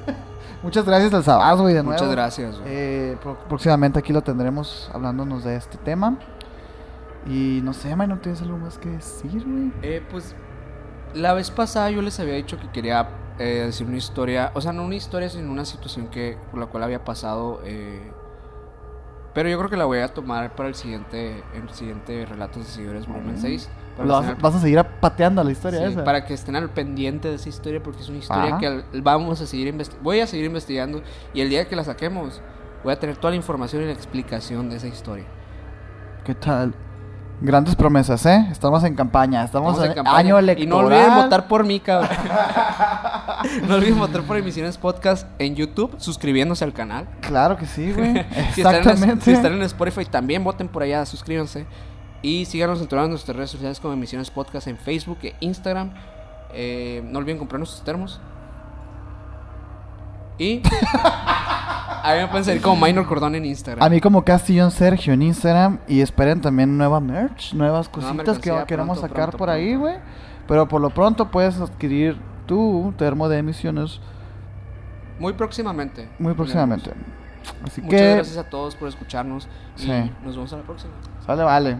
Muchas 0.64 0.86
gracias 0.86 1.14
al 1.14 1.24
Sabás, 1.24 1.60
güey, 1.60 1.74
de 1.74 1.84
nuevo. 1.84 1.94
Muchas 2.00 2.12
gracias. 2.12 2.62
Eh, 2.66 3.18
próximamente 3.50 4.00
aquí 4.00 4.14
lo 4.14 4.22
tendremos 4.22 4.90
hablándonos 4.94 5.44
de 5.44 5.56
este 5.56 5.78
tema. 5.78 6.18
Y 7.28 7.60
no 7.64 7.74
sé, 7.74 7.96
¿no 7.96 8.18
tienes 8.18 8.42
algo 8.42 8.58
más 8.58 8.78
que 8.78 8.90
decir, 8.90 9.44
güey? 9.46 9.72
Eh, 9.84 10.04
pues 10.10 10.36
la 11.14 11.34
vez 11.34 11.52
pasada 11.52 11.92
yo 11.92 12.02
les 12.02 12.20
había 12.20 12.34
dicho 12.34 12.58
que 12.60 12.70
quería 12.70 13.10
eh, 13.38 13.64
decir 13.66 13.86
una 13.86 13.98
historia, 13.98 14.52
o 14.56 14.62
sea, 14.62 14.72
no 14.74 14.84
una 14.84 14.96
historia, 14.96 15.30
sino 15.30 15.52
una 15.52 15.66
situación 15.66 16.08
que 16.08 16.38
por 16.50 16.60
la 16.60 16.66
cual 16.68 16.84
había 16.84 17.04
pasado. 17.04 17.60
eh, 17.66 18.12
pero 19.34 19.50
yo 19.50 19.58
creo 19.58 19.70
que 19.70 19.78
la 19.78 19.86
voy 19.86 20.00
a 20.00 20.08
tomar 20.10 20.56
para 20.56 20.70
el 20.70 20.76
siguiente, 20.76 21.44
el 21.54 21.70
siguiente 21.70 22.26
Relatos 22.26 22.66
de 22.66 22.72
Seguidores 22.72 23.08
Volumen 23.08 23.38
6. 23.38 23.70
Para, 23.98 24.08
Lo 24.08 24.14
que 24.16 24.20
vas, 24.28 24.30
al- 24.30 24.42
vas 24.42 24.56
a 24.56 24.60
seguir 24.60 24.84
pateando 25.00 25.44
la 25.44 25.52
historia 25.52 25.80
sí, 25.80 25.86
esa. 25.94 26.04
para 26.04 26.26
que 26.26 26.34
estén 26.34 26.56
al 26.56 26.70
pendiente 26.70 27.28
de 27.30 27.36
esa 27.36 27.50
historia, 27.50 27.82
porque 27.84 28.02
es 28.02 28.10
una 28.10 28.18
historia 28.20 28.44
Ajá. 28.52 28.58
que 28.60 28.68
al- 28.68 28.86
vamos 29.02 29.40
a 29.42 29.46
seguir 29.48 29.68
investigando. 29.68 30.04
Voy 30.04 30.20
a 30.20 30.28
seguir 30.28 30.46
investigando 30.46 31.02
y 31.34 31.42
el 31.42 31.50
día 31.50 31.68
que 31.68 31.76
la 31.76 31.84
saquemos, 31.84 32.42
voy 32.84 32.94
a 32.94 33.00
tener 33.00 33.18
toda 33.18 33.32
la 33.32 33.38
información 33.38 33.84
y 33.84 33.86
la 33.86 33.92
explicación 33.94 34.70
de 34.70 34.78
esa 34.78 34.88
historia. 34.88 35.26
¿Qué 36.26 36.36
tal? 36.36 36.74
Grandes 37.44 37.76
promesas, 37.76 38.24
¿eh? 38.28 38.48
Estamos 38.52 38.84
en 38.84 38.94
campaña, 38.94 39.44
estamos, 39.44 39.72
Estamos 39.74 39.90
en, 39.90 39.96
campaña. 39.96 40.18
año 40.18 40.38
electoral. 40.38 40.64
Y 40.64 40.70
no 40.70 40.78
olviden 40.78 41.16
votar 41.16 41.48
por 41.48 41.64
mí, 41.64 41.80
cabrón. 41.80 42.10
no 43.68 43.76
olviden 43.76 43.98
votar 43.98 44.22
por 44.22 44.38
Emisiones 44.38 44.78
Podcast 44.78 45.28
en 45.40 45.56
YouTube, 45.56 45.96
suscribiéndose 45.98 46.64
al 46.64 46.72
canal. 46.72 47.08
Claro 47.22 47.58
que 47.58 47.66
sí, 47.66 47.94
güey. 47.94 48.14
Si 48.54 48.62
están, 48.62 48.76
en, 48.76 48.82
Exactamente. 48.82 49.26
si 49.26 49.32
están 49.32 49.54
en 49.54 49.64
Spotify, 49.64 50.06
también 50.06 50.44
voten 50.44 50.68
por 50.68 50.84
allá, 50.84 51.04
suscríbanse. 51.08 51.66
Y 52.22 52.46
síganos 52.46 52.80
en 52.80 52.88
todas 52.88 53.10
nuestras 53.10 53.36
redes 53.36 53.50
sociales 53.50 53.80
como 53.80 53.96
Emisiones 53.96 54.30
Podcast 54.30 54.68
en 54.68 54.78
Facebook 54.78 55.18
e 55.24 55.36
Instagram. 55.40 55.94
Eh, 56.54 57.02
no 57.06 57.18
olviden 57.18 57.40
comprar 57.40 57.58
nuestros 57.58 57.84
termos. 57.84 58.22
Y 60.42 60.62
a 62.04 62.14
mí 62.16 62.20
me 62.22 62.28
pueden 62.30 62.46
seguir 62.46 62.62
como 62.64 62.84
Minor 62.84 63.06
Cordón 63.06 63.36
en 63.36 63.46
Instagram. 63.46 63.86
A 63.86 63.90
mí 63.90 64.02
como 64.02 64.24
Castillón 64.26 64.72
Sergio 64.72 65.14
en 65.14 65.22
Instagram 65.22 65.78
y 65.88 66.02
esperen 66.02 66.42
también 66.42 66.76
nueva 66.78 67.00
merch, 67.00 67.54
nuevas 67.54 67.90
Nueva 67.96 68.24
cositas 68.24 68.40
que 68.40 68.50
queremos 68.66 68.98
pronto, 68.98 69.02
sacar 69.02 69.30
pronto, 69.30 69.38
por 69.38 69.50
ahí, 69.52 69.76
güey. 69.76 69.98
Pero 70.48 70.68
por 70.68 70.82
lo 70.82 70.90
pronto 70.90 71.30
puedes 71.30 71.60
adquirir 71.62 72.18
tu 72.48 72.92
termo 72.98 73.30
de 73.30 73.38
emisiones 73.38 74.00
Muy 75.20 75.34
próximamente. 75.34 76.10
muy 76.18 76.34
próximamente. 76.34 76.92
Así 77.64 77.82
Muchas 77.82 78.00
que 78.02 78.16
gracias 78.16 78.38
a 78.38 78.50
todos 78.50 78.76
por 78.76 78.88
escucharnos. 78.88 79.48
Y 79.78 79.82
Sí. 79.84 80.12
nos 80.24 80.36
vemos 80.36 80.52
a 80.54 80.58
la 80.58 80.64
próxima. 80.64 80.94
sale, 81.26 81.44
vale. 81.44 81.78